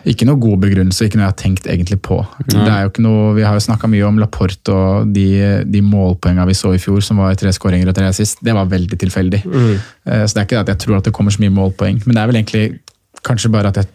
ikke 0.03 0.25
noe 0.27 0.35
god 0.35 0.57
begrunnelse, 0.59 1.05
ikke 1.07 1.15
noe 1.15 1.23
jeg 1.29 1.31
har 1.31 1.37
tenkt 1.39 1.67
egentlig 1.71 2.01
på. 2.03 2.17
Det 2.49 2.59
er 2.59 2.81
jo 2.83 2.89
ikke 2.91 3.05
noe, 3.05 3.29
Vi 3.37 3.45
har 3.47 3.55
jo 3.55 3.63
snakka 3.63 3.87
mye 3.87 4.03
om 4.03 4.17
Laporte 4.19 4.73
og 4.75 5.13
de, 5.15 5.23
de 5.63 5.79
målpoengene 5.87 6.43
vi 6.49 6.57
så 6.59 6.73
i 6.75 6.81
fjor, 6.83 6.99
som 7.05 7.21
var 7.23 7.37
tre 7.39 7.53
skåringer 7.55 7.87
og 7.87 7.95
tre 7.95 8.09
sist. 8.11 8.43
Det 8.43 8.51
var 8.57 8.67
veldig 8.67 8.99
tilfeldig. 8.99 9.39
Mm. 9.47 9.77
Eh, 10.03 10.25
Så 10.27 10.35
det 10.35 10.41
er 10.41 10.47
ikke 10.49 10.57
det 10.57 10.63
at 10.65 10.73
jeg 10.73 10.81
tror 10.83 10.97
at 10.99 11.07
det 11.07 11.13
kommer 11.15 11.31
så 11.31 11.39
mye 11.45 11.55
målpoeng, 11.55 12.01
men 12.03 12.17
det 12.17 12.19
er 12.25 12.27
vel 12.33 12.41
egentlig 12.41 12.65
kanskje 13.23 13.53
bare 13.55 13.71
at 13.71 13.79
jeg 13.79 13.87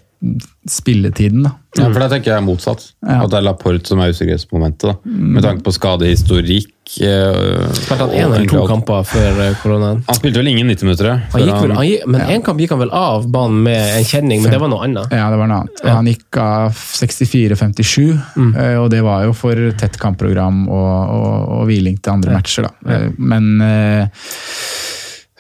spilletiden, 0.69 1.45
da. 1.47 1.55
Ja, 1.79 1.85
for 1.93 2.01
da 2.03 2.09
tenker 2.11 2.33
jeg 2.33 2.43
motsatt. 2.43 2.81
Ja. 3.07 3.21
At 3.23 3.31
det 3.31 3.39
er 3.39 3.45
Laporte 3.45 3.87
som 3.87 4.01
er 4.03 4.11
usikkerhetsmomentet. 4.11 4.89
da. 4.89 4.95
Med 5.05 5.45
tanke 5.45 5.63
på 5.63 5.71
skadehistorikk. 5.77 6.73
eh, 7.05 7.69
Spilte 7.77 8.01
han 8.01 8.15
én 8.17 8.25
eller 8.25 8.49
to 8.49 8.63
kamper 8.67 9.05
før 9.07 9.39
eh, 9.45 9.53
koronaen? 9.63 10.01
Han 10.09 10.19
spilte 10.19 10.41
vel 10.41 10.49
ingen 10.51 10.67
90 10.73 10.89
minutter. 10.89 11.11
Han 11.35 11.45
gikk 11.45 11.61
vel, 11.63 11.75
han 11.77 11.87
gikk, 11.87 12.07
men 12.09 12.25
én 12.35 12.43
kamp 12.43 12.59
gikk 12.65 12.75
han 12.75 12.83
vel 12.83 12.91
av 12.97 13.29
banen 13.31 13.63
med 13.69 13.99
en 14.01 14.09
kjenning, 14.09 14.43
men 14.43 14.57
det 14.57 14.61
var 14.65 14.73
noe 14.73 14.89
annet. 14.89 15.13
Ja, 15.15 15.29
det 15.31 15.39
var 15.39 15.53
noe 15.53 15.61
annet. 15.63 15.85
Ja. 15.85 15.95
han 16.01 16.11
gikk 16.11 16.41
av 16.43 16.73
64-57, 16.75 18.19
mm. 18.35 18.53
og 18.83 18.91
det 18.91 19.05
var 19.07 19.29
jo 19.29 19.37
for 19.37 19.55
tett 19.79 20.01
kampprogram 20.03 20.65
og, 20.67 20.93
og, 21.15 21.49
og 21.61 21.67
hviling 21.71 22.01
til 22.01 22.17
andre 22.17 22.41
matcher, 22.41 22.67
da. 22.67 22.97
Eh, 22.97 23.11
Men 23.19 23.53
eh, 23.63 24.09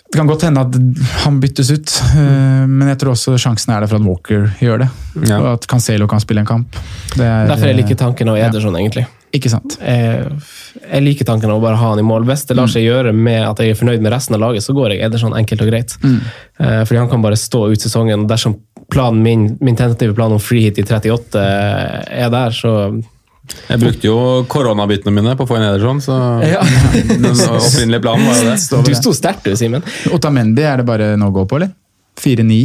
det 0.09 0.16
kan 0.16 0.28
godt 0.28 0.46
hende 0.46 0.62
at 0.64 0.76
han 1.24 1.36
byttes 1.40 1.68
ut, 1.70 1.92
eh, 2.16 2.64
men 2.64 2.88
jeg 2.88 2.98
tror 3.02 3.12
også 3.12 3.34
sjansen 3.36 3.74
er 3.74 3.84
der 3.84 3.90
for 3.90 4.00
at 4.00 4.06
Walker 4.06 4.46
gjør 4.56 4.80
det. 4.84 4.88
Ja. 5.28 5.36
Og 5.42 5.48
at 5.59 5.66
Cancelo 5.68 6.09
kan 6.09 6.22
spille 6.24 6.40
en 6.40 6.48
kamp. 6.48 6.78
Det 7.12 7.26
er, 7.26 7.44
Derfor 7.50 7.68
jeg 7.68 7.76
liker 7.82 7.98
tanken 8.00 8.30
av 8.32 8.38
Ja. 8.38 8.46
Ederson, 8.48 8.78
egentlig. 8.80 9.04
Ikke 9.36 9.50
sant? 9.52 9.76
Jeg, 9.84 10.30
jeg 10.80 11.04
liker 11.04 11.28
tanken 11.28 11.52
av 11.52 11.59
å 11.59 11.61
bare 11.61 11.76
ha 11.76 11.90
han 11.90 12.00
i 12.00 12.06
mål. 12.09 12.24
Hvis 12.24 12.46
det 12.48 12.56
lar 12.56 12.70
seg 12.72 12.86
gjøre 12.86 13.12
med 13.12 13.42
at 13.44 13.61
jeg 13.61 13.74
er 13.74 13.76
fornøyd 13.76 14.00
med 14.00 14.14
resten 14.14 14.38
av 14.38 14.40
laget, 14.46 14.64
så 14.64 14.72
går 14.72 14.94
jeg 14.94 15.04
Ederson 15.04 15.36
enkelt 15.36 15.66
og 15.66 15.68
greit. 15.68 15.98
Mm. 16.00 16.22
fordi 16.56 17.02
han 17.02 17.11
kan 17.12 17.20
bare 17.26 17.36
stå 17.36 17.66
ut 17.68 17.84
sesongen. 17.84 18.24
Dersom 18.30 18.56
planen 18.88 19.20
min, 19.22 19.59
min 19.61 19.76
tentative 19.76 20.16
plan 20.16 20.32
om 20.32 20.40
free 20.40 20.70
hit 20.70 20.80
i 20.80 20.86
38 20.88 21.44
er 22.09 22.32
der, 22.32 22.56
så 22.56 22.72
Jeg 23.68 23.80
brukte 23.82 24.09
jo 24.09 24.16
koronabitene 24.51 25.14
mine 25.14 25.36
på 25.38 25.46
å 25.46 25.51
få 25.51 25.59
en 25.59 25.68
Ederson, 25.68 26.03
så 26.05 26.16
Ja. 26.44 26.64
den 26.94 27.30
opprinnelige 27.30 28.03
planen 28.05 28.28
var 28.28 28.42
jo 28.42 28.51
det. 28.51 28.82
Du 28.88 28.94
sto 28.99 29.14
sterkt 29.16 29.49
du, 29.49 29.55
Simen. 29.59 29.84
Otamendi 30.14 30.66
er 30.66 30.82
det 30.82 30.88
bare 30.88 31.14
nå 31.20 31.30
å 31.30 31.34
gå 31.40 31.46
på, 31.49 31.61
eller? 31.61 31.72
4-9. 32.18 32.61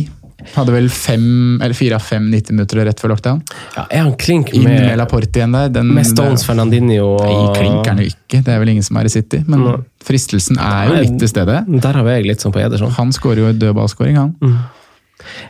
Hadde 0.54 0.74
vel 0.76 0.90
fem, 0.92 1.62
eller 1.64 1.76
fire 1.78 1.96
av 1.96 2.04
fem 2.04 2.26
90 2.32 2.56
minutter 2.58 2.82
rett 2.84 3.00
før 3.00 3.14
lockdown. 3.14 3.40
Ja, 3.78 3.86
er 3.88 4.04
han 4.04 4.14
klink 4.20 4.52
Inn 4.52 4.66
med 4.68 4.82
med, 4.82 4.98
Laporte 5.00 5.40
igjen 5.40 5.56
der. 5.56 5.70
Den, 5.72 5.94
med 5.96 6.08
Stones, 6.08 6.44
Fernandinho 6.48 7.14
og 7.14 7.24
Nei, 7.24 7.38
klinker 7.62 7.94
han 7.94 8.02
jo 8.04 8.10
ikke. 8.12 8.42
Det 8.44 8.52
er 8.52 8.60
vel 8.60 8.74
ingen 8.74 8.84
som 8.84 9.00
er 9.00 9.08
i 9.08 9.14
City. 9.14 9.40
Men 9.48 9.86
fristelsen 10.04 10.60
er 10.60 10.90
jo 10.90 11.00
litt 11.00 11.20
til 11.22 11.32
stede. 11.32 11.62
Der 11.88 12.00
har 12.00 12.10
jeg 12.18 12.28
litt 12.28 12.44
sånn 12.44 12.56
på 12.56 12.60
Ederson. 12.64 12.92
Han 12.98 13.14
skårer 13.16 13.46
jo 13.46 13.52
en 13.54 13.62
dødballskåring, 13.62 14.20
han. 14.20 14.58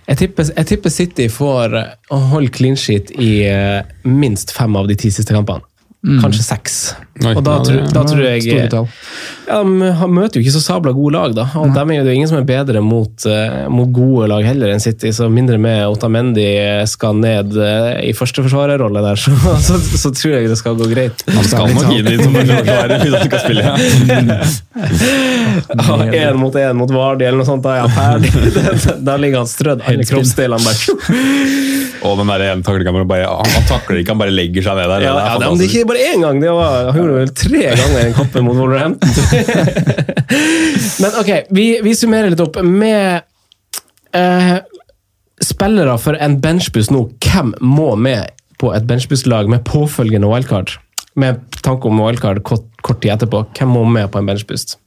Jeg 0.07 0.19
tipper, 0.19 0.49
jeg 0.51 0.69
tipper 0.69 0.93
City 0.93 1.27
får 1.31 1.77
eh, 1.79 1.93
å 2.13 2.19
holde 2.33 2.53
clean 2.53 2.77
sheet 2.79 3.13
i 3.17 3.31
eh, 3.49 3.81
minst 4.07 4.53
fem 4.55 4.75
av 4.79 4.89
de 4.91 4.97
ti 4.99 5.11
siste 5.13 5.35
kampene. 5.35 5.65
Kanskje 6.03 6.43
seks. 6.43 6.77
Oi, 7.21 7.35
og 7.37 7.43
da, 7.45 7.51
ja, 7.51 7.57
det- 7.61 7.65
tror, 7.69 7.93
da 7.93 8.03
tror 8.09 8.21
jeg 8.25 8.41
ja, 8.49 9.59
De 9.61 9.89
han 9.99 10.09
møter 10.15 10.39
jo 10.39 10.41
ikke 10.41 10.53
så 10.55 10.61
sabla 10.63 10.91
gode 10.97 11.13
lag, 11.13 11.35
da. 11.37 11.43
Og 11.61 11.69
dem 11.75 11.91
er 11.93 12.01
det 12.01 12.09
er 12.09 12.15
ingen 12.17 12.29
som 12.31 12.39
er 12.39 12.47
bedre 12.47 12.81
mot, 12.81 13.25
eh, 13.29 13.67
mot 13.69 13.91
gode 13.93 14.27
lag 14.31 14.43
heller 14.47 14.71
enn 14.73 14.81
City. 14.81 15.11
Så 15.13 15.27
mindre 15.29 15.59
med 15.61 15.85
Otamendi 15.91 16.47
skal 16.89 17.13
ned 17.21 17.53
uh, 17.53 18.01
i 18.01 18.15
førsteforsvarerrolle 18.17 19.03
der, 19.05 19.15
så, 19.23 19.29
så, 19.61 19.77
så 19.77 20.09
tror 20.09 20.39
jeg 20.39 20.49
det 20.49 20.57
skal 20.57 20.73
gå 20.79 20.89
greit. 20.89 21.21
Han 21.29 21.45
skal 21.45 21.69
nok 21.75 21.93
inn 21.93 22.09
i 22.09 22.17
som 22.17 22.33
forsvarer 22.33 22.97
hvis 23.03 23.13
han 23.13 23.29
skal 23.29 23.41
spille. 23.45 23.63
Én 26.17 26.33
mot 26.41 26.55
én 26.55 26.73
mot 26.81 26.89
Vardi 26.97 27.27
eller 27.29 27.43
noe 27.43 27.47
sånt, 27.47 27.63
da 27.65 27.77
er 27.77 27.85
han 27.85 27.93
ferdig. 27.93 28.33
Der 29.07 29.21
ligger 29.21 29.43
han 29.43 29.49
strødd 29.53 29.85
alle 29.85 30.07
kroppsdelene 30.07 30.65
bare. 30.65 30.81
Og 32.03 32.17
den 32.19 32.27
der 32.33 32.43
ene 32.49 32.65
taklinga 32.65 32.91
hvor 32.91 33.03
han 33.05 33.09
bare 33.09 33.27
han, 33.31 33.67
takler 33.69 34.01
ikke, 34.01 34.11
han 34.11 34.19
bare 34.19 34.33
legger 34.33 34.65
seg 34.65 34.75
ned 34.79 34.89
der. 34.91 35.05
Ja, 35.05 35.13
Det 35.13 35.23
er 35.23 35.45
ja, 35.45 35.49
men 35.51 35.61
det 35.61 35.67
er 35.67 35.71
ikke 35.71 35.89
bare 35.93 36.07
én 36.09 36.25
gang, 36.25 36.41
det 36.43 36.51
var, 36.51 36.89
gjorde 37.03 37.19
vel 37.19 37.33
tre 37.37 37.63
ganger 37.69 37.99
i 37.99 38.03
den 38.07 38.15
kampen 38.17 38.47
mot 38.47 38.57
Wolverhampton. 38.57 39.09
men 41.03 41.17
ok, 41.21 41.31
vi, 41.53 41.67
vi 41.85 41.95
summerer 41.97 42.33
litt 42.33 42.43
opp 42.43 42.59
med 42.65 43.23
eh, 44.15 44.55
spillere 45.43 45.97
for 46.01 46.17
en 46.19 46.39
benchbuss 46.43 46.91
nå. 46.93 47.05
Hvem 47.23 47.53
må 47.61 47.93
med 47.99 48.33
på 48.61 48.71
et 48.75 48.87
benchbusslag 48.87 49.51
med 49.51 49.65
påfølgende 49.67 50.29
wildcard? 50.31 50.77
Med 51.19 51.43
tanke 51.61 51.89
om 51.89 51.99
wildcard 52.01 52.41
kort, 52.47 52.65
kort 52.81 53.03
tid 53.03 53.15
etterpå. 53.17 53.45
Hvem 53.57 53.75
må 53.75 53.83
med 53.89 54.09
på 54.13 54.21
en 54.21 54.29
benchbust? 54.29 54.77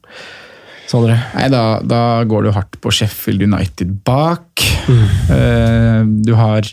Sondre? 0.87 1.19
Nei, 1.35 1.49
da, 1.51 1.81
da 1.83 2.01
går 2.29 2.47
du 2.47 2.53
hardt 2.55 2.79
på 2.83 2.93
Sheffield 2.95 3.43
United 3.43 3.99
bak. 4.07 4.63
Eh, 4.87 6.03
du 6.07 6.33
har, 6.39 6.69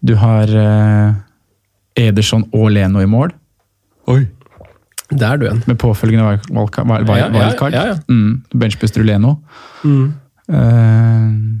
du 0.00 0.14
har 0.16 0.54
eh, 0.64 2.06
Ederson 2.06 2.46
og 2.56 2.70
Leno 2.72 3.02
i 3.04 3.10
mål, 3.10 3.34
Der 5.18 5.32
er 5.32 5.36
du 5.38 5.46
igjen. 5.46 5.62
med 5.66 5.78
påfølgende 5.78 6.24
wild- 6.28 6.50
wildcard. 6.50 6.86
wild- 6.90 7.08
Ja, 7.08 7.16
ja, 7.16 7.50
ja, 7.50 7.68
ja, 7.72 7.86
ja. 7.92 7.96
Mm, 8.08 8.42
benchbuster 8.54 9.04
Leno. 9.04 9.36
Mm. 9.84 10.14
Uh, 10.48 11.60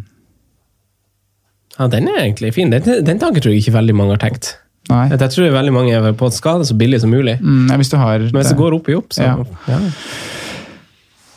Ja, 1.78 1.86
den 1.90 2.06
er 2.08 2.20
egentlig 2.22 2.52
fin. 2.54 2.70
Den, 2.70 2.82
den 3.04 3.18
tanken 3.18 3.42
tror 3.42 3.50
jeg 3.54 3.64
ikke 3.64 3.72
veldig 3.74 3.94
mange 3.98 4.14
har 4.14 4.18
tenkt. 4.22 4.56
nei. 4.90 5.08
Jeg 5.10 5.18
tror 5.32 5.50
veldig 5.50 5.72
mange 5.74 5.94
er 5.96 6.12
på 6.12 6.26
at 6.26 6.32
skade 6.36 6.66
så 6.68 6.76
billig 6.78 7.00
som 7.00 7.10
mulig. 7.10 7.38
Mm, 7.40 7.66
hvis 7.80 7.90
du 7.90 7.96
har 7.96 8.18
Men 8.18 8.30
hvis 8.42 8.48
det 8.52 8.56
går 8.60 8.74
opp 8.76 8.88
i 8.88 8.94
opp, 8.94 9.08
så 9.16 9.22
Ja. 9.24 9.34
ja. 9.68 9.78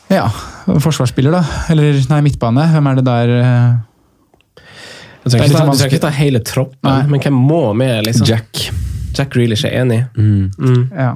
Ja, 0.09 0.27
forsvarsspiller, 0.79 1.31
da. 1.31 1.41
Eller 1.69 1.97
nei, 2.09 2.21
midtbane. 2.21 2.63
Hvem 2.71 2.87
er 2.91 2.95
det 2.95 3.05
der? 3.05 3.29
eh, 3.39 3.73
Du 5.25 5.29
trenger 5.31 5.85
ikke 5.89 5.99
ta 5.99 6.09
hele 6.09 6.39
troppen, 6.39 6.77
Nei. 6.83 7.01
men 7.07 7.19
hvem 7.19 7.33
må 7.33 7.75
med? 7.75 8.05
liksom? 8.05 8.25
Jack. 8.27 8.69
Jack 9.17 9.35
Reelish 9.35 9.65
er 9.65 9.81
enig. 9.81 10.07
Mm. 10.15 10.51
Mm. 10.57 10.89
Ja. 10.95 11.15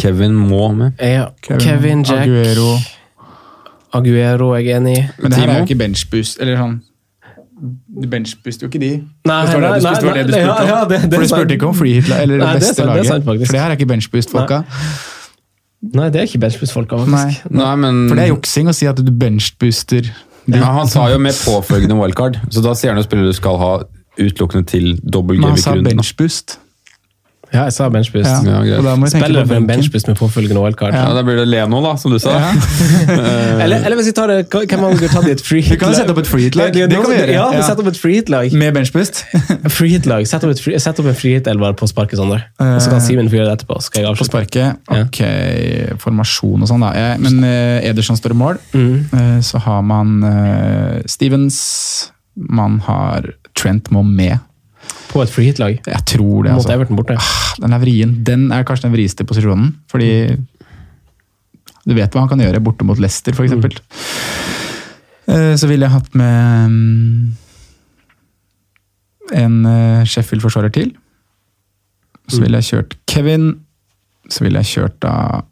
Kevin 0.00 0.34
må 0.34 0.68
med. 0.74 0.92
Ja. 1.00 1.26
Kevin, 1.60 2.02
Jack, 2.04 2.26
Aguero. 2.28 2.78
Aguero 3.94 4.54
jeg 4.56 4.64
er 4.66 4.70
jeg 4.70 4.76
enig 4.80 4.96
i. 4.98 5.04
Men 5.22 5.30
det 5.30 5.38
her 5.40 5.48
er 5.52 5.58
jo 5.60 5.64
ikke 5.68 5.78
benchboost, 5.78 6.40
eller 6.40 6.56
sånn 6.58 6.80
Du 8.02 8.08
benchbooster 8.10 8.66
jo 8.66 8.70
ikke 8.72 8.80
de. 8.82 8.88
Nei, 9.28 9.36
det 9.46 9.54
var 9.54 9.60
det, 9.62 9.82
nei, 9.84 9.92
nei, 10.02 10.22
det, 10.24 10.26
det 10.26 10.26
du 10.26 10.32
spurte 10.34 10.50
om. 10.50 10.66
ja, 10.66 10.66
ja, 10.66 10.84
det- 10.90 11.02
det 11.02 11.12
For 11.14 11.22
du 11.22 11.28
spurte 11.30 11.54
ikke 11.54 11.68
om 11.68 11.74
free 11.78 11.94
hit 12.00 12.08
eller 12.10 12.38
Nei, 12.38 12.52
det 12.54 12.60
beste 12.60 12.74
sant, 12.74 12.88
det 12.88 12.96
laget. 12.96 13.06
sant, 13.06 13.24
for 13.24 13.34
det 13.38 13.60
her 13.60 13.70
er 13.70 13.76
ikke 13.78 13.86
benchboost-folka. 13.92 14.62
Nei, 15.94 16.08
det 16.10 16.20
er 16.20 16.26
ikke 16.26 16.40
benchboost-folka, 16.40 16.96
Nei. 16.96 17.04
faktisk. 17.06 17.50
Men 17.76 18.08
For 18.08 18.16
det 18.16 18.24
er 18.24 18.32
juksing 18.34 18.68
å 18.68 18.74
si 18.74 18.86
at 18.90 18.96
du 18.96 19.12
benchbooster 19.12 20.00
de. 20.02 20.58
ja, 20.58 20.64
Han 20.72 20.88
sa 20.88 21.06
jo 21.12 21.18
med 21.18 21.32
påfølgende 21.44 21.94
wildcard, 22.00 22.40
så 22.50 22.62
da 22.62 22.74
sier 22.74 22.90
han 22.92 22.98
jo 22.98 23.04
spillere 23.06 23.26
du 23.30 23.32
skal 23.32 23.56
ha 23.58 23.72
utelukkende 24.18 24.66
til 24.66 24.96
dobbel 25.00 25.38
Men 25.38 25.50
han 25.54 25.58
sa 25.58 25.74
benchboost. 25.74 26.58
Ja, 27.54 27.64
jeg 27.68 27.74
sa 27.76 27.86
benchboost. 27.92 28.46
Ja. 28.48 28.60
Ja, 28.66 28.80
Spiller 29.06 29.44
på 29.44 29.52
for 29.52 29.60
en 29.60 29.66
benken. 29.68 30.00
med 30.08 30.16
påfølgende 30.18 30.62
wildcard. 30.64 30.94
Ja, 30.96 31.12
Da 31.14 31.22
blir 31.22 31.36
det 31.38 31.46
Leno, 31.48 31.80
da, 31.84 31.94
som 32.00 32.10
du 32.10 32.18
sa. 32.18 32.34
Ja. 32.34 32.50
Eller, 33.64 33.84
eller 33.84 33.96
hvis 33.96 34.08
vi 34.10 34.12
tar 34.16 34.28
det, 34.28 34.38
hvem 34.50 34.80
man 34.80 34.96
vi 34.98 35.08
ta 35.08 35.20
i 35.22 35.30
et 35.32 35.40
free 35.44 35.62
Vi 35.62 35.76
kan 35.78 35.94
sette 35.94 36.10
opp 36.12 36.18
et 36.20 36.28
free 36.28 36.48
hit-lag. 36.48 36.72
Det, 36.74 36.88
Det 36.90 36.98
kan 36.98 37.10
vi 37.12 37.16
gjøre. 37.18 37.32
Ja, 37.32 37.44
vi 37.52 37.60
Ja. 37.60 37.66
setter 37.68 37.84
opp 37.84 37.90
et 37.92 38.00
free 38.00 38.18
hit-lag. 38.18 38.52
Med 38.52 38.74
benchboost. 38.74 39.22
Free 39.76 39.94
hit-lag. 39.94 40.26
Sett 40.28 40.44
opp, 40.44 40.58
free, 40.58 40.78
sett 40.82 40.98
opp 41.00 41.06
en 41.06 41.14
free 41.18 41.38
hit-elver 41.38 41.76
på 41.78 41.88
sparket, 41.88 42.18
Sondre. 42.18 42.42
Og 42.58 42.80
så 42.82 42.90
kan 42.92 43.00
Simen 43.04 43.30
få 43.30 43.38
gjøre 43.38 43.52
det 43.52 43.56
etterpå. 43.60 43.78
Skal 43.86 44.04
jeg 44.08 44.18
På 44.18 44.26
sparket. 44.28 44.80
Ok, 44.90 45.20
formasjon 46.02 46.64
og 46.66 46.70
sånn, 46.70 46.84
da. 46.84 46.92
Jeg, 46.98 47.20
men 47.24 47.38
uh, 47.44 47.86
Ederson 47.90 48.18
står 48.18 48.34
i 48.34 48.40
mål. 48.40 48.60
Mm. 48.74 48.96
Uh, 49.14 49.38
så 49.44 49.62
har 49.64 49.84
man 49.86 50.16
uh, 50.24 50.98
Stevens. 51.10 51.60
Man 52.34 52.80
har 52.88 53.30
Trent 53.54 53.90
må 53.94 54.02
med. 54.02 54.40
På 55.12 55.22
et 55.22 55.30
free 55.30 55.46
hit-lag. 55.50 55.78
Jeg 55.86 56.04
tror 56.10 56.42
det, 56.46 56.52
Mot 56.52 56.60
altså. 56.64 56.72
Everton 56.74 56.96
borte. 56.98 57.16
Den 57.62 57.72
er 57.76 57.78
vrien. 57.82 58.14
Den 58.26 58.48
er 58.52 58.64
kanskje 58.66 58.88
den 58.88 58.96
vrieste 58.96 59.24
posisjonen. 59.28 59.74
Fordi 59.90 60.08
du 61.84 61.92
vet 61.94 62.10
hva 62.14 62.24
han 62.24 62.30
kan 62.32 62.40
gjøre 62.40 62.62
borte 62.64 62.86
mot 62.88 62.98
Leicester, 62.98 63.32
f.eks. 63.36 63.52
eksempel. 63.52 63.76
Uh, 65.28 65.54
Så 65.60 65.68
ville 65.70 65.84
jeg 65.86 65.92
hatt 65.94 66.14
med 66.18 66.66
um, 66.66 67.36
en 69.32 69.58
uh, 69.68 70.04
Sheffield-forsvarer 70.08 70.72
til. 70.74 70.94
Så 72.28 72.40
ville 72.40 72.56
jeg 72.60 72.70
kjørt 72.72 72.96
Kevin. 73.06 73.50
Så 74.32 74.44
ville 74.46 74.62
jeg 74.64 74.70
kjørt 74.78 74.96
da 75.04 75.42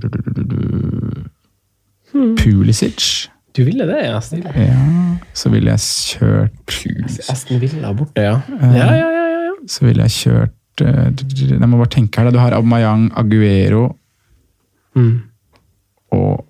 du- 0.00 1.24
Pulisic. 2.36 3.28
Du 3.56 3.62
ville 3.64 3.86
det, 3.88 4.00
ja. 4.04 4.18
Stilig. 4.20 4.52
Ja. 4.60 4.80
Så 5.36 5.48
ville 5.52 5.72
jeg 5.72 5.80
kjørt 5.80 6.74
Aston 7.32 7.60
Villa 7.62 7.92
borte, 7.96 8.20
ja. 8.26 8.34
Eh, 8.60 8.74
Ja, 8.76 8.88
ja, 8.92 8.96
ja. 8.96 9.12
ja, 9.30 9.38
ja. 9.46 9.54
så 9.72 9.86
ville 9.86 10.04
jeg 10.06 10.14
kjørt 10.18 10.84
eh, 10.84 11.06
Jeg 11.54 11.68
må 11.70 11.78
bare 11.80 11.92
tenke 11.96 12.20
her. 12.20 12.30
Du 12.34 12.38
har 12.42 12.56
Abmayang, 12.58 13.08
Aguero 13.16 13.94
Mm. 14.96 15.18
og 16.16 16.44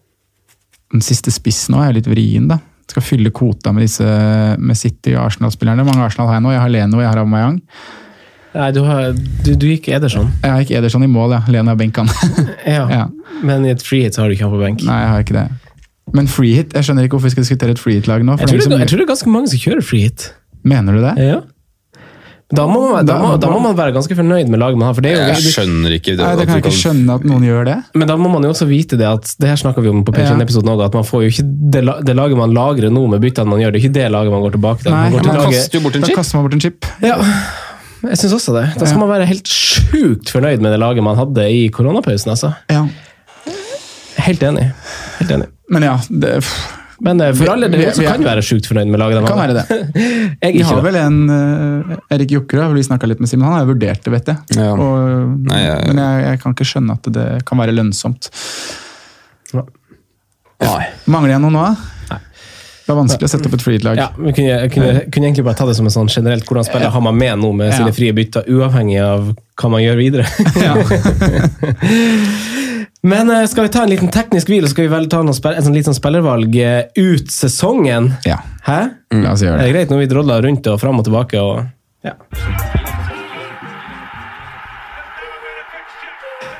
den 0.95 1.01
siste 1.03 1.33
spissen 1.35 1.75
nå 1.75 1.81
er 1.83 1.97
litt 1.97 2.07
vrien, 2.07 2.45
da. 2.47 2.61
Skal 2.87 3.03
fylle 3.03 3.33
kvota 3.35 3.73
med 3.75 3.83
disse 3.83 4.07
med 4.63 4.79
City 4.79 5.17
og 5.17 5.25
Arsenal-spillerne. 5.25 5.83
Mange 5.83 6.05
Arsenal 6.07 6.29
har 6.31 6.37
jeg 6.39 6.45
nå. 6.45 6.53
Jeg 6.55 6.61
har 6.63 6.71
Leno, 6.71 7.01
jeg 7.03 7.11
har 7.11 7.19
Abmayang. 7.25 7.57
Nei, 8.55 8.69
du, 8.73 8.79
har, 8.87 9.11
du, 9.45 9.51
du 9.59 9.67
gikk 9.67 9.89
Ederson. 9.99 10.31
Jeg 10.47 10.63
gikk 10.69 10.77
Ederson 10.79 11.03
i 11.03 11.11
mål, 11.11 11.35
ja. 11.35 11.41
Leno 11.51 11.75
er 11.75 11.81
benkan. 11.83 12.07
Ja. 12.77 12.87
ja. 12.89 13.03
Men 13.43 13.67
i 13.67 13.75
et 13.75 13.83
free 13.83 14.07
hit 14.07 14.15
så 14.15 14.23
har 14.23 14.31
du 14.31 14.37
ikke 14.39 14.47
han 14.47 14.55
på 14.55 14.63
benk. 14.63 14.87
Nei, 14.87 15.01
jeg 15.03 15.11
har 15.13 15.27
ikke 15.27 15.37
det. 15.41 15.49
Men 16.15 16.29
free 16.31 16.55
hit, 16.55 16.73
jeg 16.77 16.87
skjønner 16.87 17.07
ikke 17.09 17.17
hvorfor 17.19 17.27
vi 17.31 17.35
skal 17.35 17.43
diskutere 17.47 17.75
et 17.75 17.83
free 17.83 17.99
hit-lag 17.99 18.23
nå. 18.25 18.37
Jeg 18.39 18.49
tror, 18.49 18.63
det 18.71 18.79
jeg 18.79 18.89
tror 18.93 19.01
det 19.01 19.05
er 19.07 19.13
ganske 19.15 19.31
mange 19.33 19.51
som 19.51 19.59
kjører 19.59 19.83
free 19.85 20.07
hit. 20.07 20.31
Mener 20.67 20.95
du 20.97 21.03
det? 21.03 21.15
Ja. 21.19 21.41
Da 22.55 22.63
må, 22.71 22.79
man, 22.93 23.03
da, 23.03 23.17
må, 23.19 23.33
da 23.43 23.49
må 23.51 23.59
man 23.59 23.75
være 23.75 23.91
ganske 23.97 24.15
fornøyd 24.15 24.47
med 24.53 24.61
laget 24.63 24.79
man 24.79 24.87
har. 24.87 24.95
For 24.95 25.03
det 25.03 25.17
er 25.17 25.17
jo, 25.19 25.35
Jeg 25.35 25.51
skjønner 25.51 25.95
ikke 25.97 26.13
det. 26.15 26.21
Nei, 26.23 26.35
det 26.39 26.45
kan 26.47 26.55
jeg 26.55 26.63
ikke 26.63 26.79
skjønne 26.79 27.17
at 27.19 27.25
noen 27.27 27.43
gjør 27.43 27.65
det. 27.67 27.75
Men 27.99 28.07
da 28.13 28.15
må 28.21 28.31
man 28.31 28.47
jo 28.47 28.53
også 28.55 28.69
vite 28.71 28.95
det 29.01 29.09
at 29.09 29.33
det 29.43 29.51
her 29.51 29.59
snakker 29.59 29.83
vi 29.83 29.91
om 29.91 30.05
på 30.07 30.15
Patreon-episoden 30.15 30.71
også, 30.71 30.87
at 30.87 30.95
man 30.95 31.09
får 31.09 31.25
jo 31.25 31.33
ikke 31.33 31.45
det, 31.75 31.83
det 32.07 32.15
laget 32.15 32.39
man 32.39 32.55
lagrer 32.55 32.95
nå 32.95 33.03
med 33.11 33.25
byttene 33.27 33.51
man 33.51 33.65
gjør, 33.65 33.75
det 33.75 33.81
er 33.81 33.89
ikke 33.89 33.97
det 33.99 34.07
laget 34.15 34.31
man 34.37 34.45
går 34.47 34.55
tilbake 34.55 34.87
til. 34.87 34.95
Nei, 34.95 35.09
man 35.11 35.27
til 35.27 35.33
man 35.33 35.41
laget, 35.43 35.59
kaster 35.59 35.81
jo 35.81 35.83
bort 35.89 35.99
en 35.99 36.07
chip. 36.07 36.15
Da 36.15 36.21
kaster 36.21 36.39
man 36.39 36.47
bort 36.47 36.55
en 36.55 36.63
chip. 36.69 36.89
ja, 37.03 37.19
jeg 38.07 38.21
syns 38.23 38.37
også 38.39 38.55
det. 38.61 38.65
Da 38.79 38.87
skal 38.93 39.03
man 39.03 39.11
være 39.11 39.27
helt 39.33 39.51
sjukt 39.51 40.31
fornøyd 40.37 40.63
med 40.63 40.71
det 40.77 40.79
laget 40.85 41.03
man 41.03 41.19
hadde 41.19 41.49
i 41.51 41.67
koronapausen. 41.75 42.31
altså. 42.37 42.55
Ja. 42.71 42.87
Helt 44.23 44.47
enig. 44.47 44.71
Helt 45.19 45.35
enig. 45.35 45.51
Men 45.69 45.83
ja, 45.83 45.99
det, 46.09 46.45
Men 47.03 47.21
eh, 47.21 47.33
for 47.37 47.49
alle 47.53 47.69
dere 47.73 47.91
som 47.97 48.05
kan 48.07 48.23
være 48.25 48.43
sjukt 48.47 48.67
fornøyd 48.71 48.89
med 48.93 49.01
laget 49.03 49.19
de 49.19 49.23
kan 49.27 49.41
være 49.41 49.55
det. 49.59 49.64
Jeg 50.45 50.53
Vi 50.53 50.59
ikke 50.61 50.69
har 50.71 50.77
det. 50.79 50.85
vel 50.87 50.97
en 51.01 51.17
uh, 51.31 51.97
Erik 52.14 52.31
Jokkerud, 52.37 52.75
vi 52.77 52.83
snakka 52.87 53.07
litt 53.11 53.21
med 53.21 53.29
Simen, 53.33 53.45
han 53.49 53.55
har 53.59 53.62
jo 53.67 53.71
vurdert 53.75 54.03
det, 54.07 54.11
vet 54.14 54.27
jeg. 54.33 54.39
Ja. 54.61 54.71
Og, 54.73 54.87
Nei, 55.51 55.61
jeg- 55.64 55.83
Men 55.91 55.99
jeg, 56.05 56.12
jeg 56.31 56.37
kan 56.45 56.51
ikke 56.57 56.69
skjønne 56.71 56.93
at 57.01 57.05
det 57.19 57.27
kan 57.51 57.57
være 57.61 57.75
lønnsomt. 57.77 58.23
Nei. 59.53 60.85
Mangler 61.12 61.33
jeg 61.37 61.43
noe 61.45 61.53
nå? 61.53 61.67
Det 62.87 62.95
var 62.95 63.01
vanskelig 63.03 63.27
å 63.27 63.31
sette 63.33 63.49
opp 63.51 63.57
et 63.59 63.64
freed-lag. 63.67 63.97
Ja, 63.99 64.05
vi 64.14 64.31
kunne, 64.31 64.57
kunne, 64.71 64.91
kunne 65.11 65.27
egentlig 65.27 65.43
bare 65.49 65.59
ta 65.59 65.64
det 65.67 65.75
som 65.75 65.89
en 65.89 65.91
sånn 65.91 66.07
generelt 66.07 66.47
hvordan 66.47 66.62
spiller 66.69 66.87
har 66.95 67.03
man 67.03 67.17
med 67.19 67.35
nå 67.43 67.49
med 67.59 67.73
Ja. 67.73 67.81
sine 67.81 67.91
frie 67.97 68.14
bytter, 68.14 68.47
uavhengig 68.47 69.01
av 69.03 69.33
hva 69.59 69.67
man 69.75 69.83
gjør 69.83 69.99
videre. 69.99 70.23
Men 73.07 73.31
eh, 73.31 73.47
skal 73.47 73.63
vi 73.63 73.69
ta 73.69 73.85
en 73.85 73.91
liten 73.93 74.11
teknisk 74.11 74.49
hvil, 74.51 74.65
og 74.67 74.73
skal 74.73 74.89
vi 74.89 74.91
vel 74.91 75.05
ta 75.11 75.21
noen 75.23 75.37
en 75.53 75.63
sånn 75.63 75.77
liten 75.77 75.95
spillervalg 75.95 76.57
eh, 76.59 76.89
ut 76.99 77.31
sesongen? 77.31 78.09
Ja. 78.27 78.41
Hæ? 78.67 78.81
La 79.15 79.37
oss 79.37 79.45
gjøre 79.47 79.61
Er 79.61 79.63
det 79.63 79.69
er 79.71 79.77
greit 79.77 79.93
når 79.95 80.03
vi 80.03 80.09
drodler 80.11 80.43
rundt 80.43 80.67
og 80.73 80.81
fram 80.83 80.99
og 80.99 81.07
tilbake? 81.07 81.39
Og, 81.39 81.69
ja. 82.03 82.17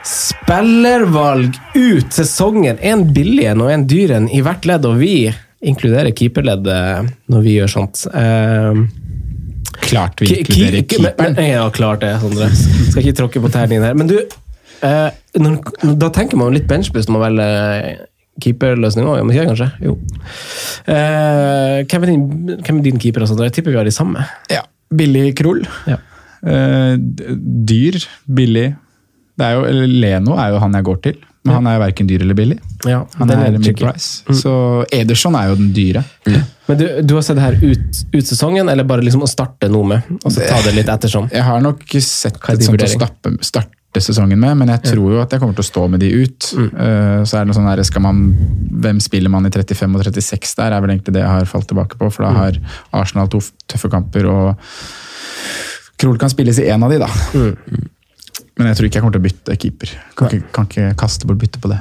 Spillervalg 0.07 1.59
ut 1.75 2.15
sesongen. 2.15 2.79
En 2.79 3.03
billig 3.11 3.49
en 3.51 3.67
og 3.67 3.75
en 3.75 3.89
dyr 3.91 4.15
en 4.21 4.31
i 4.31 4.39
hvert 4.47 4.71
ledd, 4.71 4.87
og 4.87 5.01
vi 5.03 5.17
inkluderer 5.67 6.15
keeperleddet 6.15 7.11
når 7.33 7.43
vi 7.43 7.59
gjør 7.59 7.75
sånt. 7.75 8.07
Eh, 8.15 8.85
Klart 9.87 10.23
vi 10.23 10.31
inkluderer 10.45 10.87
keeperen. 10.87 11.43
Ja, 11.43 11.67
klart 11.75 12.07
det, 12.07 12.15
Sondre. 12.23 12.53
Skal 12.55 13.03
ikke 13.03 13.19
tråkke 13.25 13.43
på 13.43 13.51
tærne 13.51 13.75
dine 13.75 13.91
her. 13.91 13.99
Men 13.99 14.15
du, 14.15 14.21
eh, 14.85 15.09
når, 15.41 15.97
da 16.01 16.11
tenker 16.15 16.41
man 16.41 16.55
litt 16.55 16.69
benchbust 16.71 17.09
når 17.09 17.17
man 17.19 17.27
velger 17.29 18.07
keeperløsning 18.43 19.07
òg, 19.09 19.23
men 19.25 19.37
ikke 19.37 19.49
kanskje? 19.51 19.69
Jo. 19.85 19.95
Eh, 20.93 21.85
hvem, 21.89 22.03
er 22.05 22.11
din, 22.11 22.27
hvem 22.61 22.81
er 22.81 22.85
din 22.85 22.99
keeper? 23.01 23.25
og 23.25 23.45
Jeg 23.47 23.57
tipper 23.57 23.73
vi 23.73 23.81
har 23.81 23.89
de 23.89 23.95
samme. 23.95 24.27
Ja. 24.53 24.63
Billig 24.93 25.31
Krull. 25.39 25.65
Ja. 25.89 25.97
Eh, 26.47 26.97
dyr, 26.99 27.97
billig. 28.29 28.69
Det 29.37 29.47
er 29.47 29.57
jo, 29.57 29.65
eller 29.69 29.97
Leno 30.05 30.37
er 30.41 30.53
jo 30.55 30.61
han 30.63 30.77
jeg 30.79 30.87
går 30.87 31.01
til, 31.05 31.17
men 31.47 31.59
han 31.59 31.67
er 31.71 31.77
jo 31.77 31.81
verken 31.85 32.09
dyr 32.09 32.23
eller 32.25 32.37
billig. 32.39 32.57
Ja, 32.89 33.03
Han 33.21 33.31
er, 33.31 33.43
er 33.47 33.59
mid-price. 33.59 34.25
Så 34.35 34.53
Ederson 34.95 35.37
er 35.39 35.51
jo 35.51 35.59
den 35.61 35.73
dyre. 35.77 36.03
Men 36.67 36.79
du, 36.81 36.87
du 37.07 37.15
har 37.15 37.23
sett 37.23 37.39
det 37.39 37.45
her 37.45 37.59
ut, 37.61 38.01
ut 38.15 38.27
sesongen, 38.27 38.71
eller 38.73 38.89
bare 38.89 39.05
liksom 39.05 39.23
å 39.27 39.31
starte 39.31 39.69
noe 39.71 39.87
med? 39.93 40.09
Og 40.23 40.33
så 40.35 40.47
ta 40.49 40.59
det 40.65 40.73
litt 40.79 40.91
ettersom? 40.91 41.29
Jeg 41.33 41.45
har 41.47 41.61
nok 41.63 41.85
sett 42.01 42.41
det 42.41 42.67
sånt 42.67 42.73
å 42.73 42.77
vurdering? 42.79 43.69
Starte 43.97 44.13
sesongen 44.13 44.39
med, 44.39 44.57
men 44.61 44.71
jeg 44.75 44.93
tror 44.93 45.15
jo 45.15 45.21
at 45.23 45.33
jeg 45.33 45.41
kommer 45.41 45.57
til 45.57 45.65
å 45.65 45.69
stå 45.71 45.87
med 45.89 46.03
de 46.03 46.11
ut. 46.13 46.49
Mm. 46.57 46.69
Uh, 46.77 47.25
så 47.25 47.39
er 47.39 47.45
det 47.45 47.51
noe 47.51 47.57
sånn 47.57 47.69
der, 47.71 47.83
skal 47.87 48.05
man, 48.05 48.23
Hvem 48.77 49.01
spiller 49.01 49.33
man 49.33 49.47
i 49.47 49.51
35 49.51 49.97
og 49.97 50.05
36 50.05 50.57
der, 50.59 50.73
er 50.77 50.85
vel 50.85 50.93
egentlig 50.93 51.15
det 51.17 51.23
jeg 51.23 51.33
har 51.33 51.49
falt 51.49 51.69
tilbake 51.71 51.97
på. 51.99 52.11
For 52.13 52.27
Mm. 52.27 52.29
da 52.29 52.41
har 52.41 52.59
Arsenal 52.93 53.29
to 53.29 53.41
tøffe 53.69 53.91
kamper, 53.91 54.27
og 54.27 54.57
Krohl 55.97 56.19
kan 56.19 56.29
spilles 56.29 56.59
i 56.61 56.67
én 56.69 56.83
av 56.85 56.91
de, 56.93 56.99
da. 57.01 57.09
Mm. 57.33 57.87
Men 58.59 58.69
jeg 58.69 58.77
tror 58.77 58.87
ikke 58.87 58.99
jeg 58.99 59.05
kommer 59.05 59.17
til 59.17 59.23
å 59.23 59.29
bytte 59.29 59.57
keeper. 59.57 59.93
Kan, 60.17 60.29
ikke, 60.29 60.53
kan 60.53 60.67
ikke 60.69 60.97
kaste 61.01 61.27
bort 61.29 61.41
bytte 61.41 61.61
på 61.61 61.71
det. 61.73 61.79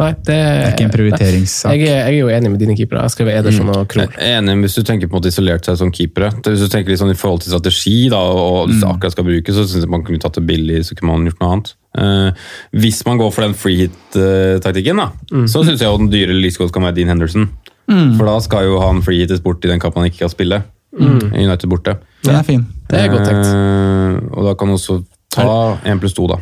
Nei. 0.00 0.10
Det, 0.16 0.24
Det 0.26 0.36
er 0.40 0.70
ikke 0.74 0.86
en 0.88 0.92
prioriteringssak. 0.94 1.74
Jeg, 1.76 1.86
jeg 1.90 2.00
er 2.08 2.16
jo 2.16 2.30
enig 2.32 2.50
med 2.54 2.62
dine 2.62 2.76
keepere. 2.78 3.04
Jeg 3.06 3.14
skrev 3.14 3.28
Ederson 3.34 3.50
Ederson 3.50 3.72
og 3.74 3.88
Krohl. 3.90 4.08
Enig, 4.16 4.54
men 4.54 4.64
hvis 4.64 4.78
du 4.78 4.82
tenker 4.86 5.10
på 5.10 5.16
en 5.16 5.20
måte 5.20 5.32
isolert 5.32 5.66
seg 5.66 5.78
som 5.80 5.90
keepere 5.94 6.30
Hvis 6.46 6.64
du 6.64 6.70
tenker 6.72 6.92
litt 6.92 7.00
sånn 7.02 7.12
i 7.12 7.18
forhold 7.18 7.44
til 7.44 7.52
strategi 7.52 8.08
da, 8.12 8.20
og 8.20 8.70
hvis 8.70 8.80
du 8.80 8.88
akkurat 8.88 9.14
skal 9.16 9.26
bruke, 9.28 9.54
så 9.56 9.66
syns 9.66 9.84
jeg 9.84 9.92
man 9.92 10.04
kunne 10.06 10.22
tatt 10.22 10.38
det 10.38 10.46
billig, 10.48 10.82
så 10.88 10.96
kunne 10.98 11.12
man 11.12 11.28
gjort 11.28 11.42
noe 11.42 11.52
annet. 11.54 11.72
Eh, 12.00 12.48
hvis 12.80 13.02
man 13.06 13.20
går 13.20 13.32
for 13.34 13.46
den 13.46 13.56
free 13.58 13.84
hit-taktikken, 13.84 15.00
da, 15.02 15.10
så 15.50 15.64
syns 15.66 15.80
jeg 15.82 15.88
jo 15.88 16.00
den 16.00 16.12
dyre 16.12 16.36
lysgåten 16.36 16.74
kan 16.76 16.88
være 16.88 17.00
Dean 17.00 17.12
Henderson. 17.12 17.48
For 17.90 18.28
da 18.28 18.36
skal 18.44 18.68
jo 18.68 18.80
han 18.82 19.00
free 19.02 19.24
hit 19.24 19.34
bort 19.42 19.64
i 19.66 19.70
den 19.72 19.80
kampen 19.82 20.04
han 20.04 20.10
ikke 20.12 20.24
kan 20.24 20.32
spille. 20.32 20.62
United 20.94 21.68
borte. 21.70 21.96
Den 22.24 22.36
er 22.36 22.46
fin. 22.46 22.62
Det 22.90 22.98
er 22.98 23.10
godt 23.12 23.26
tenkt. 23.28 23.50
Eh, 23.50 24.30
og 24.34 24.46
da 24.48 24.54
kan 24.58 24.72
også 24.74 25.00
ta 25.34 25.78
én 25.86 26.00
pluss 26.02 26.14
to, 26.16 26.26
da. 26.30 26.38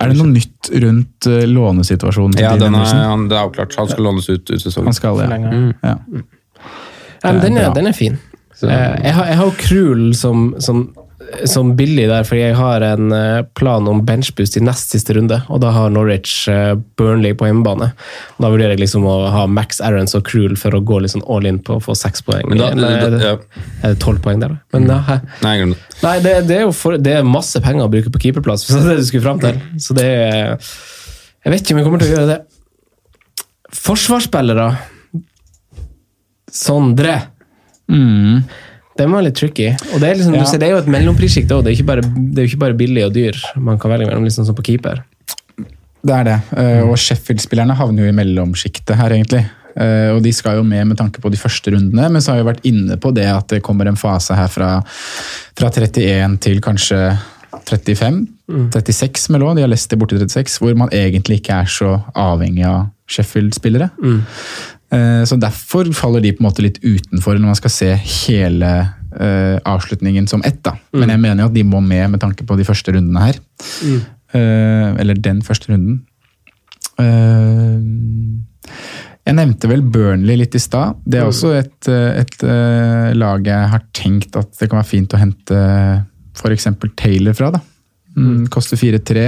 Er 0.00 0.10
det 0.10 0.18
noe 0.18 0.30
nytt 0.32 0.70
rundt 0.84 1.28
uh, 1.30 1.42
lånesituasjonen 1.48 2.36
til 2.36 2.44
Ja, 2.44 2.54
Dean 2.58 2.72
den 2.72 2.80
er, 2.80 2.94
han, 3.08 3.26
det 3.30 3.36
er 3.38 3.46
avklart. 3.46 3.76
Han 3.78 3.90
skal 3.90 4.06
lånes 4.08 4.28
ut 4.28 4.50
ut 4.50 4.60
sesongen. 4.62 4.90
Han 4.90 4.96
skal 4.96 5.20
ja. 5.22 5.38
Mm. 5.38 5.72
Ja. 5.82 5.96
ja 7.24 7.34
den, 7.40 7.58
er, 7.60 7.70
den 7.76 7.90
er 7.90 7.96
fin. 7.96 8.18
Eh, 8.62 8.70
Jeg 8.70 9.14
har, 9.14 9.26
jeg 9.26 9.36
har 9.36 9.44
jo 9.44 9.54
Krul 9.58 10.04
som, 10.16 10.54
som 10.62 10.86
som 11.50 11.72
billig 11.76 12.04
der, 12.10 12.22
fordi 12.26 12.40
jeg 12.44 12.54
har 12.58 12.82
en 12.86 13.12
eh, 13.12 13.42
plan 13.58 13.86
om 13.90 14.00
benchboost 14.06 14.56
i 14.56 14.62
nest 14.64 14.92
siste 14.94 15.14
runde, 15.16 15.38
og 15.50 15.60
da 15.64 15.70
har 15.74 15.90
Norwich 15.90 16.46
eh, 16.52 16.74
Burnley 16.98 17.34
på 17.38 17.48
hjemmebane. 17.48 17.90
Da 18.40 18.50
vurderer 18.52 18.74
jeg 18.76 18.82
liksom 18.84 19.06
å 19.08 19.14
ha 19.34 19.44
Max 19.50 19.80
Aarons 19.84 20.14
og 20.18 20.24
Cruel 20.28 20.54
for 20.60 20.76
å 20.76 20.80
gå 20.84 21.00
liksom 21.02 21.22
sånn 21.22 21.28
all 21.36 21.46
in 21.50 21.58
på 21.64 21.76
å 21.78 21.82
få 21.84 21.96
seks 21.98 22.22
poeng. 22.26 22.46
Men 22.48 22.58
da- 22.62 22.70
Eller 22.72 22.96
er 22.98 23.10
det- 23.16 23.22
ja. 23.24 23.34
er 23.82 23.94
det 23.94 24.00
tolv 24.04 24.22
poeng 24.24 24.40
der, 24.40 24.54
da? 24.54 24.58
Men, 24.78 24.86
ja. 24.90 25.18
Nei, 25.42 25.56
det. 25.64 25.78
Nei, 26.02 26.16
det, 26.20 26.34
det 26.48 26.56
er 26.58 26.64
jo 26.68 26.72
for, 26.72 26.98
det 26.98 27.16
er 27.18 27.22
masse 27.28 27.60
penger 27.64 27.84
å 27.88 27.92
bruke 27.92 28.10
på 28.14 28.20
keeperplass, 28.26 28.64
hvis 28.68 28.76
det 28.76 28.84
er 28.84 28.90
det 28.94 29.02
du 29.02 29.06
skulle 29.10 29.26
fram 29.26 29.40
til. 29.44 29.60
Så 29.78 29.94
det 29.98 30.04
er 30.10 30.58
Jeg 31.44 31.52
vet 31.52 31.60
ikke 31.62 31.74
om 31.74 31.78
jeg 31.82 31.86
kommer 31.90 32.00
til 32.04 32.12
å 32.12 32.16
gjøre 32.18 32.30
det. 32.34 32.40
Forsvarsspillere 33.74 34.68
Sondre. 36.54 37.16
Den 38.96 39.10
var 39.10 39.22
litt 39.26 39.34
tricky. 39.34 39.72
Og 39.92 40.00
det 40.00 40.08
er, 40.10 40.14
liksom, 40.14 40.34
Ja. 40.34 40.40
du 40.40 40.46
ser, 40.46 40.58
det 40.58 40.68
er 40.68 40.72
jo 40.76 40.82
et 40.84 40.86
mellomprissjikt 40.86 41.50
òg. 41.50 41.64
Det, 41.64 41.72
er 41.72 41.74
jo 41.74 41.82
ikke 41.82 41.86
bare- 41.86 42.34
det 42.34 42.44
ikke 42.50 42.58
bare 42.58 42.74
billig 42.78 43.04
og 43.06 43.12
dyr 43.12 43.34
man 43.56 43.78
kan 43.78 43.90
velge 43.90 44.06
mellom, 44.06 44.24
liksom 44.24 44.46
som 44.46 44.54
på 44.54 44.62
keeper. 44.64 45.02
Det 46.04 46.12
er 46.14 46.24
det. 46.24 46.40
Eh, 46.56 46.82
Og 46.84 46.96
Sheffield-spillerne 46.96 47.74
havner 47.74 48.04
jo 48.04 48.08
i 48.12 48.16
mellomsjiktet 48.24 48.94
her, 48.96 49.08
egentlig. 49.10 49.46
Eh, 49.76 50.10
Og 50.14 50.22
de 50.22 50.30
skal 50.32 50.56
jo 50.56 50.62
med 50.62 50.86
med 50.86 50.96
tanke 50.96 51.18
på 51.20 51.30
de 51.30 51.36
første 51.36 51.72
rundene, 51.72 52.08
men 52.12 52.20
så 52.22 52.28
har 52.32 52.36
jeg 52.44 52.46
vært 52.54 52.64
inne 52.64 52.96
på 53.00 53.12
det 53.12 53.24
at 53.26 53.48
det 53.48 53.62
kommer 53.62 53.88
en 53.88 53.96
fase 53.96 54.34
her 54.36 54.46
fra, 54.48 54.82
fra 55.56 55.70
31 55.70 56.36
til 56.38 56.60
kanskje 56.60 57.18
35. 57.64 58.28
36 58.70 59.30
med 59.30 59.40
lov, 59.40 59.54
de 59.56 59.62
har 59.62 59.68
lest 59.68 59.88
det 59.90 59.98
borti 59.98 60.18
36, 60.18 60.58
hvor 60.60 60.76
man 60.76 60.88
egentlig 60.90 61.40
ikke 61.40 61.62
er 61.62 61.64
så 61.64 62.04
avhengig 62.14 62.64
av 62.66 62.90
Sheffield-spillere. 63.08 63.90
Eh, 64.04 64.20
Så 65.26 65.36
derfor 65.40 65.88
faller 65.96 66.22
de 66.22 66.30
på 66.34 66.42
en 66.42 66.46
måte 66.46 66.62
litt 66.62 66.76
utenfor 66.84 67.38
når 67.38 67.50
man 67.50 67.58
skal 67.58 67.72
se 67.72 67.88
hele 67.98 68.68
uh, 68.84 69.56
avslutningen 69.66 70.28
som 70.30 70.44
ett. 70.46 70.60
da. 70.62 70.76
Men 70.94 71.10
jeg 71.10 71.22
mener 71.22 71.42
jo 71.42 71.48
at 71.50 71.56
de 71.56 71.64
må 71.66 71.80
med 71.82 72.12
med 72.12 72.22
tanke 72.22 72.46
på 72.46 72.58
de 72.58 72.66
første 72.68 72.94
rundene 72.94 73.24
her. 73.24 73.40
Eh, 74.34 74.88
eller 75.00 75.18
den 75.18 75.42
første 75.46 75.70
runden. 75.70 76.00
Uh, 76.98 77.78
jeg 79.24 79.38
nevnte 79.38 79.68
vel 79.70 79.84
Burnley 79.88 80.36
litt 80.36 80.56
i 80.56 80.60
stad. 80.60 80.98
Det 81.08 81.20
er 81.20 81.28
også 81.28 81.54
et, 81.56 81.88
eh, 81.88 82.20
et 82.20 82.42
eh, 82.44 83.14
lag 83.16 83.46
jeg 83.48 83.70
har 83.72 83.86
tenkt 83.96 84.36
at 84.36 84.50
det 84.58 84.68
kan 84.68 84.82
være 84.82 84.90
fint 84.90 85.14
å 85.16 85.20
hente 85.20 85.60
f.eks. 86.36 86.68
Taylor 86.98 87.36
fra. 87.38 87.48
da. 87.54 87.62
Mm, 88.18 88.50
koster 88.52 88.76
4-3. 88.76 89.24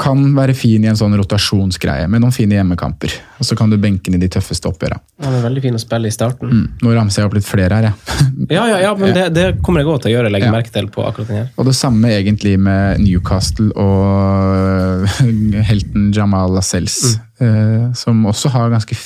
Kan 0.00 0.22
være 0.36 0.54
fin 0.56 0.84
i 0.84 0.88
en 0.88 0.96
sånn 0.96 1.12
rotasjonsgreie 1.18 2.06
med 2.08 2.22
noen 2.22 2.32
fine 2.32 2.56
hjemmekamper. 2.56 3.12
Og 3.38 3.44
så 3.44 3.56
kan 3.58 3.68
du 3.68 3.76
benke 3.80 4.08
ned 4.12 4.22
de 4.24 4.30
tøffeste 4.32 4.64
oppgjørene. 4.70 5.00
Han 5.26 5.34
er 5.36 5.42
veldig 5.44 5.62
fin 5.66 5.76
å 5.76 5.80
spille 5.82 6.08
i 6.08 6.14
starten. 6.14 6.48
Mm. 6.48 6.66
Nå 6.86 6.94
ramser 6.96 7.20
jeg 7.20 7.28
opp 7.28 7.36
litt 7.36 7.48
flere 7.48 7.76
her, 7.76 7.90
jeg. 7.90 8.18
Ja, 8.56 8.62
ja, 8.70 8.78
ja, 8.86 8.94
men 8.96 9.12
det, 9.14 9.26
det 9.36 9.44
kommer 9.62 9.82
jeg 9.82 9.90
godt 9.90 10.06
til 10.06 10.12
å 10.12 10.14
gjøre. 10.16 10.30
legge 10.32 10.48
Ja. 10.48 10.54
merke 10.54 10.72
til 10.72 10.88
på 10.90 11.04
akkurat 11.04 11.28
den 11.28 11.40
her. 11.42 11.50
Og 11.60 11.68
det 11.68 11.74
samme 11.76 12.08
egentlig 12.16 12.54
med 12.58 13.02
Newcastle 13.04 13.68
og 13.76 15.04
helten 15.70 16.08
Jamal 16.16 16.54
Lascelles. 16.56 17.18
eh, 17.40 17.90
som 17.96 18.24
også 18.26 18.50
har 18.56 18.72
ganske 18.72 18.96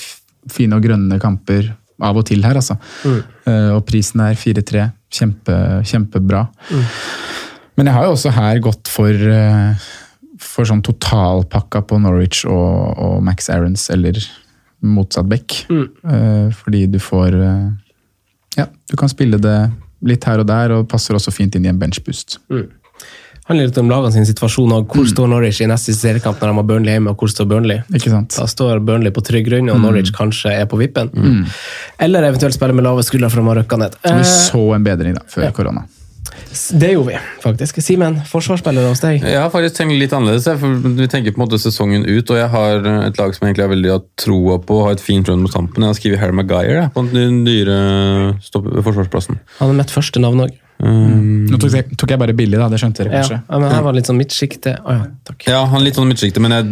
fine 0.51 0.77
og 0.79 0.85
grønne 0.87 1.19
kamper 1.23 1.73
av 2.05 2.17
og 2.19 2.27
til 2.27 2.43
her, 2.47 2.55
altså. 2.59 2.75
Eh, 3.07 3.71
og 3.75 3.83
prisen 3.89 4.21
er 4.25 4.35
4-3. 4.39 4.87
Kjempe, 5.15 5.59
kjempebra. 5.87 6.47
Men 7.79 7.87
jeg 7.91 7.95
har 7.97 8.07
jo 8.09 8.15
også 8.17 8.33
her 8.35 8.59
gått 8.63 8.91
for, 8.91 9.11
eh, 9.11 9.85
for 10.55 10.69
sånn 10.69 10.85
totalpakka 10.87 11.83
på 11.89 11.99
Norwich 12.03 12.45
og, 12.47 12.95
og 12.95 13.17
Max 13.27 13.51
Aarons, 13.51 13.89
eller 13.91 14.21
motsatt 14.85 15.27
back. 15.31 15.65
Eh, 15.71 16.53
fordi 16.55 16.87
du 16.93 17.01
får 17.03 17.35
uh, 17.35 17.73
Ja, 18.59 18.69
du 18.91 18.97
kan 19.01 19.11
spille 19.11 19.41
det 19.43 19.59
litt 20.05 20.25
her 20.29 20.43
og 20.43 20.49
der, 20.49 20.77
og 20.77 20.89
passer 20.91 21.17
også 21.17 21.33
fint 21.35 21.57
inn 21.57 21.67
i 21.67 21.73
en 21.73 21.81
benchboost. 21.81 22.39
handler 23.49 23.69
litt 23.69 23.79
om 23.81 23.91
lagene 23.91 24.13
sin 24.15 24.29
situasjon. 24.29 24.73
og 24.73 24.93
Hvor 24.93 25.09
står 25.09 25.29
Norwich 25.33 25.61
i 25.65 25.69
neste 25.69 25.95
seriekamp 25.97 26.41
når 26.41 26.53
de 26.53 26.61
har 26.61 26.69
Burnley 26.71 26.97
hjemme, 26.97 27.13
og 27.13 27.21
hvor 27.21 27.33
står 27.33 27.49
Burnley? 27.51 27.83
Da 28.37 28.47
står 28.51 28.81
Burnley 28.85 29.13
på 29.15 29.25
trygg 29.25 29.49
grunn, 29.49 29.73
og 29.73 29.81
Norwich 29.83 30.13
kanskje 30.17 30.55
er 30.63 30.69
på 30.71 30.81
vippen. 30.81 31.11
Eller 32.01 32.29
eventuelt 32.31 32.57
spille 32.57 32.77
med 32.77 32.87
lave 32.87 33.05
skuldre 33.05 33.33
for 33.33 33.43
de 33.43 33.51
har 33.51 33.61
røkka 33.63 33.81
ned. 33.81 33.99
Vi 34.05 34.15
Eh, 34.15 34.23
så 34.25 34.65
en 34.77 34.85
bedring 34.87 35.19
da, 35.19 35.25
før 35.29 35.51
korona. 35.57 35.85
Det 36.81 36.91
gjorde 36.93 37.13
vi, 37.13 37.19
faktisk. 37.43 37.79
Simen, 37.85 38.21
forsvarsspiller 38.29 38.89
hos 38.89 39.03
deg? 39.03 39.25
Jeg 39.27 39.41
har 39.41 39.53
faktisk 39.53 39.77
tenkt 39.79 39.99
litt 40.01 40.15
annerledes. 40.17 40.47
for 40.61 40.81
Vi 40.99 41.09
tenker 41.11 41.35
på 41.35 41.41
en 41.41 41.45
måte 41.47 41.61
sesongen 41.63 42.07
ut, 42.07 42.31
og 42.31 42.41
jeg 42.41 42.51
har 42.55 42.89
et 43.09 43.21
lag 43.21 43.35
som 43.35 43.45
jeg 43.45 43.53
egentlig 43.53 43.67
har 43.67 43.75
veldig 43.75 43.95
troa 44.21 44.59
på. 44.63 44.81
og 44.81 44.89
Har 44.89 44.99
et 44.99 45.05
fint 45.05 45.29
run 45.29 45.45
mot 45.45 45.53
tampen. 45.53 45.83
Jeg 45.83 45.93
har 45.93 46.01
skrevet 46.01 46.23
Harry 46.23 46.37
Maguire 46.37 46.81
jeg, 46.81 46.93
på 46.95 47.07
den 47.13 47.43
dyre 47.47 47.79
forsvarsplassen. 48.51 49.41
Han 49.61 49.75
er 49.75 49.81
mitt 49.83 49.95
første 49.95 50.23
navn 50.23 50.47
òg. 50.47 50.61
Um, 50.83 51.47
Nå 51.49 51.59
tok 51.63 51.71
jeg, 51.77 51.95
tok 51.97 52.13
jeg 52.13 52.21
bare 52.21 52.35
billig, 52.37 52.59
da. 52.59 52.67
Det 52.73 52.81
skjønte 52.83 53.05
dere 53.05 53.21
kanskje? 53.21 53.39
ja, 53.47 53.59
men 53.63 53.71
han 53.71 53.85
var 53.87 53.95
litt 53.97 54.09
sånn 54.09 54.19
midtsjikte. 54.19 54.75
Oh, 54.83 54.97
ja, 54.97 55.05
takk. 55.29 55.47
Ja, 55.47 55.61
han 55.71 55.79
er 55.79 55.87
litt 55.87 55.99
sånn 55.99 56.11
midtsjiktet, 56.11 56.43
men 56.43 56.55
jeg, 56.57 56.67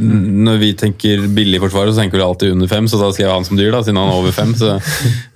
når 0.49 0.59
vi 0.61 0.71
tenker 0.79 1.23
billig 1.37 1.61
forsvar, 1.63 1.89
så 1.93 2.03
tenker 2.03 2.19
vi 2.19 2.25
alltid 2.27 2.57
under 2.57 2.71
fem, 2.71 2.89
så 2.91 2.99
da 3.01 3.13
skrev 3.15 3.29
jeg 3.29 3.37
han 3.37 3.47
som 3.47 3.61
dyr, 3.61 3.71
da, 3.75 3.83
siden 3.87 4.01
han 4.01 4.11
er 4.11 4.19
over 4.19 4.35
fem. 4.35 4.55
Så, 4.59 4.75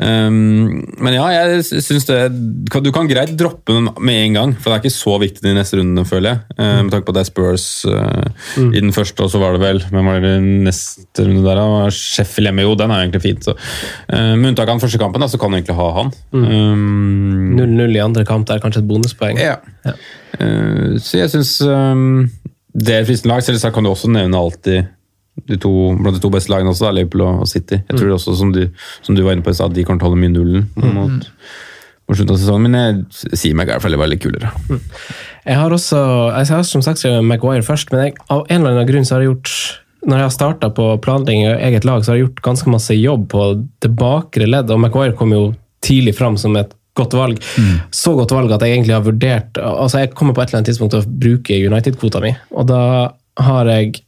um, 0.03 0.67
men 1.07 1.17
ja, 1.17 1.29
jeg 1.33 1.63
syns 1.87 2.09
det 2.11 2.19
Du 2.35 2.91
kan 2.95 3.09
greit 3.09 3.33
droppe 3.39 3.77
den 3.77 3.89
med 4.03 4.23
en 4.25 4.39
gang, 4.41 4.57
for 4.59 4.73
det 4.73 4.77
er 4.77 4.85
ikke 4.85 4.97
så 4.97 5.17
viktig 5.23 5.47
de 5.47 5.55
neste 5.57 5.81
rundene, 5.81 6.07
føler 6.09 6.35
jeg. 6.35 6.59
Uh, 6.59 6.83
med 6.83 6.93
tanke 6.95 7.09
på 7.09 7.15
at 7.15 7.21
det 7.21 7.25
er 7.25 7.31
Spurs 7.31 7.69
uh, 7.89 8.67
i 8.67 8.83
den 8.83 8.95
første, 8.97 9.23
og 9.23 9.33
så 9.33 9.41
var 9.43 9.57
det 9.57 9.63
vel 9.63 9.83
Hvem 9.87 10.11
var 10.11 10.21
det 10.25 10.35
neste 10.43 11.25
runde 11.25 11.47
der, 11.47 11.63
da? 11.63 11.87
Sheffield 11.95 12.51
hjemme, 12.51 12.67
jo, 12.67 12.75
den 12.77 12.93
er 12.93 13.01
jo 13.01 13.07
egentlig 13.07 13.25
fint. 13.25 13.47
Så, 13.47 13.57
uh, 14.11 14.35
med 14.35 14.53
unntak 14.53 14.67
av 14.67 14.75
den 14.75 14.85
første 14.85 15.01
kampen, 15.01 15.23
da, 15.23 15.31
så 15.31 15.41
kan 15.41 15.55
du 15.55 15.61
egentlig 15.61 15.79
ha 15.79 15.89
han. 16.01 16.13
Um, 16.35 17.57
0-0 17.57 17.97
i 17.97 18.05
andre 18.05 18.27
kamp, 18.29 18.49
det 18.49 18.56
er 18.57 18.65
kanskje 18.65 18.83
et 18.83 18.91
bonuspoeng. 18.91 19.41
ja. 19.87 19.95
Eh, 20.41 20.97
så 21.01 21.23
jeg 21.23 21.33
syns 21.33 21.55
um, 21.65 22.27
det 22.77 22.99
er 22.99 23.07
fristende 23.09 23.35
lag. 23.35 23.45
Selvsagt 23.45 23.75
kan 23.77 23.87
du 23.87 23.93
også 23.93 24.11
nevne 24.13 24.41
alltid 24.41 24.93
de 25.47 25.59
to, 25.61 25.71
blant 26.01 26.17
de 26.17 26.23
to 26.23 26.33
beste 26.33 26.53
lagene 26.53 26.73
også, 26.73 26.89
da, 26.89 26.97
Liverpool 26.97 27.27
og 27.27 27.49
City. 27.49 27.79
Jeg 27.83 27.99
tror 27.99 28.17
også, 28.17 28.35
som 28.39 28.53
du, 28.55 28.67
som 29.05 29.17
du 29.17 29.23
var 29.25 29.37
inne 29.37 29.45
på 29.45 29.53
i 29.53 29.57
stad, 29.57 29.73
at 29.73 29.77
de 29.77 29.85
kommer 29.85 30.01
til 30.01 30.09
å 30.09 30.13
holde 30.13 30.23
mye 30.23 30.33
nullen 30.33 30.69
mot, 30.97 31.33
mot 32.09 32.17
slutten 32.17 32.35
av 32.35 32.41
sesongen. 32.41 32.69
Men 32.69 32.79
jeg 32.81 33.37
sier 33.37 33.59
hvert 33.59 33.83
fall 33.85 33.97
det 33.97 34.01
var 34.01 34.13
litt 34.13 34.25
kulere. 34.25 34.53
Jeg 35.47 35.59
har 35.61 35.73
også, 35.77 35.99
jeg 36.33 36.53
har 36.57 36.65
som 36.69 36.85
sagt 36.85 37.03
skrevet 37.03 37.27
Maguire 37.27 37.65
først, 37.67 37.93
men 37.93 38.09
jeg, 38.09 38.17
av 38.33 38.47
en 38.49 38.63
eller 38.63 38.79
annen 38.79 38.89
grunn 38.89 39.09
så 39.09 39.17
har 39.17 39.27
jeg 39.27 39.35
gjort 39.35 39.53
når 40.07 40.21
jeg 40.21 40.27
har 40.29 40.35
starta 40.35 40.69
på 40.71 40.85
planlegging 41.03 41.49
av 41.51 41.63
eget 41.67 41.87
lag, 41.87 42.05
så 42.05 42.13
har 42.13 42.19
jeg 42.21 42.29
gjort 42.29 42.45
ganske 42.45 42.71
masse 42.71 42.95
jobb 42.95 43.25
på 43.33 43.47
det 43.83 43.91
bakre 43.99 44.47
ledd, 44.47 44.71
og 44.71 44.79
Maguire 44.79 45.17
kom 45.19 45.33
jo 45.35 45.49
tidlig 45.83 46.15
fram 46.19 46.37
som 46.39 46.55
et 46.59 46.76
godt 46.97 47.17
valg. 47.19 47.45
Så 47.95 48.15
godt 48.19 48.35
valg 48.35 48.57
at 48.57 48.65
jeg 48.65 48.79
egentlig 48.79 48.97
har 48.97 49.05
vurdert 49.05 49.61
altså 49.61 50.03
Jeg 50.03 50.15
kommer 50.17 50.35
på 50.37 50.43
et 50.43 50.51
eller 50.51 50.63
annet 50.63 50.73
tidspunkt 50.73 50.97
til 50.97 51.05
å 51.05 51.21
bruke 51.27 51.61
United-kvota 51.71 52.23
mi, 52.25 52.35
og 52.57 52.69
da 52.73 52.83
har 53.47 53.71
jeg 53.71 54.03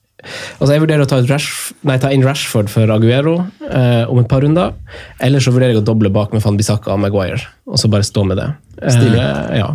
Altså 0.58 0.72
Jeg 0.74 0.82
vurderer 0.82 1.04
å 1.04 1.08
ta, 1.08 1.20
Rash, 1.30 1.72
nei, 1.86 1.94
ta 2.02 2.10
inn 2.10 2.24
Rashford 2.26 2.70
for 2.72 2.90
Aguero 2.90 3.36
eh, 3.70 4.02
om 4.10 4.18
et 4.18 4.26
par 4.30 4.42
runder. 4.42 4.72
Eller 5.22 5.42
så 5.42 5.52
vurderer 5.54 5.76
jeg 5.76 5.82
å 5.84 5.86
doble 5.86 6.10
bak 6.10 6.34
med 6.34 6.42
Van 6.42 6.58
Bissaka 6.58 6.90
og 6.90 6.98
Maguire, 7.04 7.38
og 7.70 7.78
så 7.78 7.90
bare 7.92 8.06
stå 8.06 8.24
med 8.26 8.40
det. 8.40 8.48
Stilig. 8.82 9.20
Eh, 9.22 9.60
ja. 9.60 9.68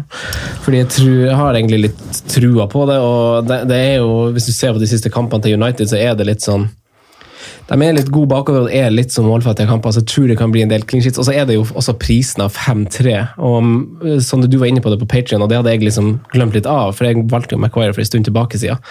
Fordi 0.66 0.82
jeg, 0.82 0.90
tror, 0.98 1.16
jeg 1.30 1.40
har 1.40 1.60
egentlig 1.60 1.80
litt 1.86 2.22
trua 2.34 2.68
på 2.72 2.84
det, 2.92 3.00
og 3.00 3.48
det, 3.48 3.62
det 3.72 3.80
er 3.88 3.96
jo, 4.04 4.12
hvis 4.36 4.50
du 4.50 4.54
ser 4.56 4.76
på 4.76 4.84
de 4.84 4.92
siste 4.92 5.12
kampene 5.14 5.48
til 5.48 5.56
United, 5.56 5.88
så 5.94 6.02
er 6.02 6.20
det 6.20 6.28
litt 6.28 6.44
sånn 6.44 6.68
de 7.74 7.88
er 7.88 7.96
litt 7.98 8.12
gode 8.14 8.30
bakover 8.30 8.68
og 8.68 8.76
er 8.76 8.92
litt 8.94 9.14
som 9.14 9.26
målfattige 9.26 9.70
kamper, 9.70 9.94
så 9.94 10.04
jeg 10.04 10.10
tror 10.12 10.28
det 10.30 10.38
kan 10.38 10.52
bli 10.54 10.62
en 10.66 10.72
del 10.72 10.86
clean 10.86 11.02
sheets. 11.04 11.20
Og 11.22 11.26
så 11.28 11.34
er 11.34 11.48
det 11.50 11.58
jo 11.58 11.66
også 11.66 11.96
prisen 11.98 12.44
av 12.46 12.54
5-3. 12.54 13.16
Og 13.42 14.22
sånn 14.26 14.46
du 14.46 14.60
var 14.62 14.70
inne 14.70 14.84
på 14.84 14.94
det 14.94 15.00
på 15.02 15.10
Patreon, 15.10 15.42
og 15.42 15.50
det 15.50 15.58
hadde 15.60 15.74
jeg 15.74 15.86
liksom 15.88 16.14
glemt 16.36 16.58
litt 16.58 16.70
av, 16.70 16.94
for 16.98 17.10
jeg 17.10 17.26
valgte 17.32 17.58
jo 17.58 17.64
Maguire 17.64 17.96
for 17.96 18.04
en 18.04 18.10
stund 18.12 18.30
tilbake 18.30 18.62
siden, 18.62 18.82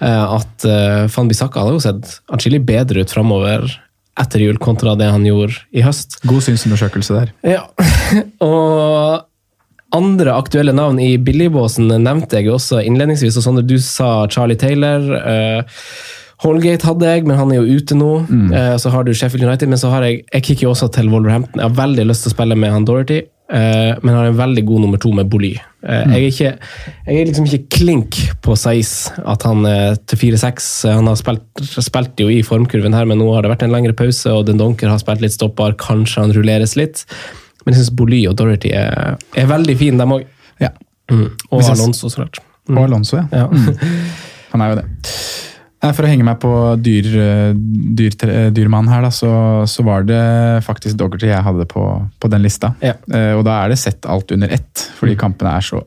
eh, 0.00 0.34
at 0.40 0.68
uh, 0.68 1.06
Van 1.12 1.30
Bissaka 1.30 1.64
hadde 1.64 1.76
jo 1.76 1.84
sett 1.84 2.14
atskillig 2.32 2.62
bedre 2.68 3.04
ut 3.04 3.12
framover 3.12 3.66
etter 4.20 4.42
jul 4.42 4.58
kontra 4.60 4.96
det 4.98 5.08
han 5.12 5.26
gjorde 5.26 5.60
i 5.76 5.84
høst. 5.84 6.20
God 6.28 6.44
synsundersøkelse 6.44 7.16
der. 7.16 7.34
Ja, 7.56 7.66
og 8.48 9.26
andre 9.96 10.36
aktuelle 10.38 10.74
navn 10.76 11.00
i 11.02 11.16
billigbåsen 11.18 11.90
nevnte 12.02 12.38
jeg 12.38 12.50
jo 12.50 12.56
også 12.56 12.82
innledningsvis. 12.86 13.38
og 13.40 13.46
sånn 13.46 13.62
Du 13.66 13.76
sa 13.82 14.28
Charlie 14.30 14.58
Taylor. 14.60 15.06
Uh, 15.18 15.84
Holgate 16.40 16.86
hadde 16.88 17.08
jeg, 17.08 17.26
men 17.28 17.36
han 17.36 17.50
er 17.52 17.60
jo 17.60 17.80
ute 17.80 17.96
nå. 17.98 18.12
Eh, 18.56 18.76
så 18.80 18.92
har 18.94 19.04
du 19.04 19.12
Sheffield 19.12 19.44
United, 19.44 19.68
men 19.68 19.80
så 19.80 19.90
har 19.92 20.06
jeg 20.06 20.22
jeg 20.30 20.46
kikker 20.46 20.68
jo 20.68 20.72
også 20.72 20.88
til 20.94 21.10
Wolverhampton. 21.12 21.60
Jeg 21.60 21.68
har 21.68 21.76
veldig 21.76 22.06
lyst 22.08 22.24
til 22.24 22.32
å 22.32 22.36
spille 22.36 22.56
med 22.56 22.72
han 22.72 22.86
Dorothy, 22.88 23.18
eh, 23.52 23.90
men 24.00 24.16
har 24.16 24.30
en 24.30 24.38
veldig 24.38 24.64
god 24.70 24.84
nummer 24.86 25.02
to 25.02 25.12
med 25.16 25.28
Boly. 25.32 25.52
Eh, 25.84 26.14
jeg, 26.16 26.32
er 26.48 26.56
jeg 27.04 27.20
er 27.20 27.28
liksom 27.28 27.48
ikke 27.48 27.76
klink 27.76 28.20
på 28.40 28.56
Saiz, 28.56 29.10
at 29.20 29.44
han 29.44 29.68
er 29.68 30.00
til 30.08 30.22
4-6. 30.22 30.70
Han 30.96 31.10
har 31.12 31.20
spilt, 31.20 31.44
spilt 31.76 32.24
jo 32.24 32.30
i 32.32 32.40
formkurven 32.46 32.96
her, 32.96 33.08
men 33.10 33.20
nå 33.20 33.28
har 33.34 33.44
det 33.44 33.52
vært 33.52 33.66
en 33.68 33.76
lengre 33.76 33.96
pause, 33.98 34.32
og 34.32 34.48
Den 34.48 34.60
Donker 34.60 34.88
har 34.88 35.02
spilt 35.02 35.20
litt 35.24 35.36
stopper. 35.36 35.76
Kanskje 35.80 36.24
han 36.24 36.34
rulleres 36.36 36.76
litt. 36.80 37.04
Men 37.66 37.74
jeg 37.74 37.82
syns 37.82 37.92
Boly 38.00 38.22
og 38.30 38.38
Dorothy 38.40 38.72
er, 38.72 39.20
er 39.36 39.52
veldig 39.52 39.76
fine, 39.76 40.00
dem 40.00 40.16
òg. 40.16 40.24
Ja. 40.62 40.72
Mm. 41.12 41.28
Og 41.50 41.68
Alonso, 41.68 42.08
så 42.08 42.22
klart. 42.22 42.40
Og 42.70 42.80
Alonso, 42.86 43.20
ja. 43.20 43.44
Ja. 43.44 43.48
Han 44.54 44.64
er 44.64 44.72
jo 44.72 44.80
det. 44.80 44.88
Nei, 45.80 45.92
For 45.96 46.04
å 46.04 46.10
henge 46.10 46.26
meg 46.26 46.40
på 46.42 46.52
dyr, 46.84 47.06
eh, 47.16 47.52
dyr, 47.96 48.16
dyrmann 48.52 48.90
her, 48.92 49.06
da, 49.06 49.12
så, 49.14 49.30
så 49.70 49.84
var 49.86 50.04
det 50.08 50.20
faktisk 50.66 50.98
Doggerty 51.00 51.30
jeg 51.30 51.46
hadde 51.46 51.64
på, 51.70 51.84
på 52.20 52.32
den 52.32 52.44
lista. 52.44 52.74
Ja. 52.84 52.98
Eh, 53.08 53.32
og 53.38 53.46
da 53.48 53.62
er 53.62 53.72
det 53.72 53.80
sett 53.80 54.04
alt 54.04 54.34
under 54.36 54.52
ett, 54.52 54.84
fordi 54.98 55.16
kampene 55.20 55.56
er 55.56 55.64
så 55.64 55.80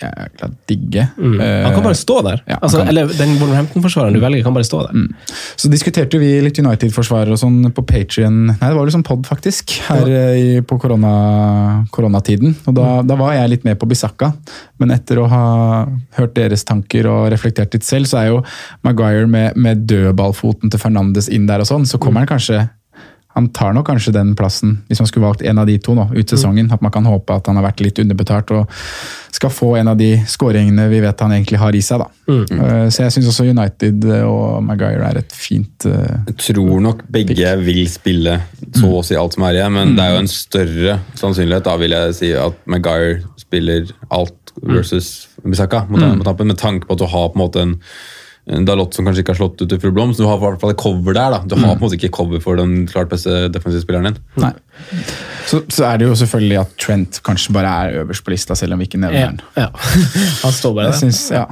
jækla 0.00 0.48
digge. 0.70 1.04
Mm. 1.18 1.34
Eh, 1.40 1.64
Han 1.66 1.74
kan 1.76 1.84
bare 1.84 1.98
stå 1.98 2.16
der. 2.26 2.42
ja, 2.48 2.58
altså, 2.62 2.78
kan- 2.78 2.88
eller 2.88 3.06
den 3.06 3.36
Wolverhampton-forsvareren 3.40 4.14
du 4.14 4.20
velger, 4.20 4.42
kan 4.42 4.54
bare 4.54 4.64
stå 4.64 4.82
der. 4.86 5.08
Så 5.56 5.70
diskuterte 5.70 6.18
vi 6.18 6.40
litt 6.40 6.58
United-forsvarer 6.58 7.30
og 7.32 7.38
sånn 7.38 7.72
på 7.72 7.84
Patrion. 7.86 8.46
Nei, 8.46 8.56
det 8.56 8.74
var 8.76 8.86
liksom 8.88 9.04
pod, 9.04 9.26
faktisk, 9.28 9.76
her 9.88 10.06
ja. 10.08 10.24
i, 10.34 10.60
på 10.60 10.78
korona, 10.80 11.86
koronatiden. 11.92 12.56
Og 12.66 12.74
da, 12.74 13.02
da 13.02 13.14
var 13.20 13.34
jeg 13.34 13.50
litt 13.50 13.64
med 13.68 13.78
på 13.78 13.88
Bisakka. 13.90 14.32
Men 14.80 14.90
etter 14.96 15.20
å 15.20 15.28
ha 15.28 15.44
hørt 16.18 16.34
deres 16.34 16.64
tanker 16.64 17.06
og 17.10 17.30
reflektert 17.32 17.74
litt 17.76 17.84
selv, 17.84 18.06
så 18.10 18.22
er 18.22 18.30
jo 18.32 18.42
Maguire 18.86 19.26
med, 19.28 19.56
med 19.56 19.86
dødballfoten 19.90 20.70
til 20.70 20.80
Fernandes 20.80 21.28
inn 21.28 21.46
der 21.46 21.60
og 21.60 21.68
sånn, 21.68 21.86
så 21.86 22.00
kommer 22.00 22.24
han 22.24 22.30
kanskje 22.30 22.68
han 23.36 23.46
tar 23.54 23.72
nok 23.76 23.86
kanskje 23.86 24.12
den 24.12 24.32
plassen, 24.34 24.80
hvis 24.88 24.98
man 24.98 25.06
skulle 25.06 25.28
valgt 25.28 25.44
en 25.46 25.60
av 25.62 25.68
de 25.68 25.76
to 25.78 25.94
nå, 25.94 26.08
ut 26.16 26.32
sesongen. 26.32 26.66
At 26.74 26.82
man 26.82 26.90
kan 26.90 27.06
håpe 27.06 27.36
at 27.38 27.46
han 27.46 27.60
har 27.60 27.68
vært 27.68 27.82
litt 27.84 28.00
underbetalt 28.02 28.50
og 28.56 28.72
skal 29.30 29.52
få 29.54 29.68
en 29.78 29.92
av 29.92 30.00
de 30.00 30.08
skåringene 30.28 30.88
vi 30.90 30.98
vet 31.04 31.22
han 31.22 31.36
egentlig 31.36 31.60
har 31.62 31.78
i 31.78 31.82
seg. 31.84 32.02
da. 32.02 32.08
Eh, 32.26 32.88
Så 32.90 33.04
jeg 33.04 33.14
syns 33.14 33.30
også 33.30 33.46
United 33.46 34.04
og 34.26 34.64
Maguire 34.66 35.12
er 35.12 35.22
et 35.22 35.32
fint 35.32 35.86
uh, 35.86 36.26
Jeg 36.26 36.36
tror 36.42 36.82
nok 36.82 37.06
begge 37.08 37.54
vil 37.62 37.84
spille 37.88 38.40
så 38.74 38.90
å 38.98 39.04
si 39.06 39.14
alt 39.14 39.38
som 39.38 39.46
er 39.46 39.60
igjen, 39.60 39.78
men 39.78 39.94
det 39.94 40.04
er 40.04 40.16
jo 40.16 40.22
en 40.24 40.34
større 40.34 40.98
sannsynlighet 41.14 41.70
da 41.70 41.76
vil 41.80 41.94
jeg 41.96 42.18
si 42.18 42.32
at 42.34 42.58
Maguire 42.66 43.22
spiller 43.38 43.94
alt 44.10 44.54
versus 44.60 45.28
Bisakka 45.46 45.86
mot, 45.88 46.02
mot 46.02 46.26
tampen, 46.26 46.50
med 46.50 46.58
tanke 46.58 46.88
på 46.88 46.98
at 46.98 47.00
du 47.00 47.06
har 47.06 47.30
på 47.30 47.38
en 47.38 47.44
måte 47.46 47.62
en 47.62 47.76
Dalot 48.66 48.94
som 48.96 49.06
kanskje 49.06 49.22
ikke 49.22 49.34
har 49.34 49.38
slått 49.40 49.60
ut 49.62 49.68
til 49.70 49.78
full 49.82 49.92
blom, 49.94 50.10
så 50.14 50.24
du 50.24 50.28
har 50.28 50.38
i 50.40 50.42
hvert 50.42 50.60
fall 50.62 50.72
et 50.74 50.80
cover 50.80 51.14
der. 51.14 51.30
da. 51.36 51.38
Du 51.46 51.54
har 51.60 51.76
på 51.76 51.78
en 51.78 51.84
måte 51.86 51.98
ikke 51.98 52.10
cover 52.16 52.40
for 52.42 52.58
den 52.58 52.86
klart 52.90 53.08
beste 53.12 53.46
defensive 53.54 53.84
spilleren 53.84 54.10
din. 54.10 54.18
Nei. 54.42 54.52
Så, 55.46 55.60
så 55.70 55.84
er 55.90 56.00
det 56.00 56.08
jo 56.08 56.16
selvfølgelig 56.18 56.58
at 56.62 56.72
Trent 56.80 57.20
kanskje 57.26 57.54
bare 57.54 57.70
er 57.86 58.00
øverst 58.02 58.24
på 58.26 58.32
lista, 58.34 58.56
selv 58.58 58.74
om 58.74 58.82
vi 58.82 58.88
ikke 58.90 58.98
nevner 59.02 59.20
Ja, 59.20 59.28
den. 59.30 59.40
ja. 59.56 59.68
Han 60.44 60.52
står 60.56 60.74
bare 60.74 60.90
Jeg 60.90 60.96
der. 60.96 60.98
synes, 61.04 61.22
ja. 61.30 61.44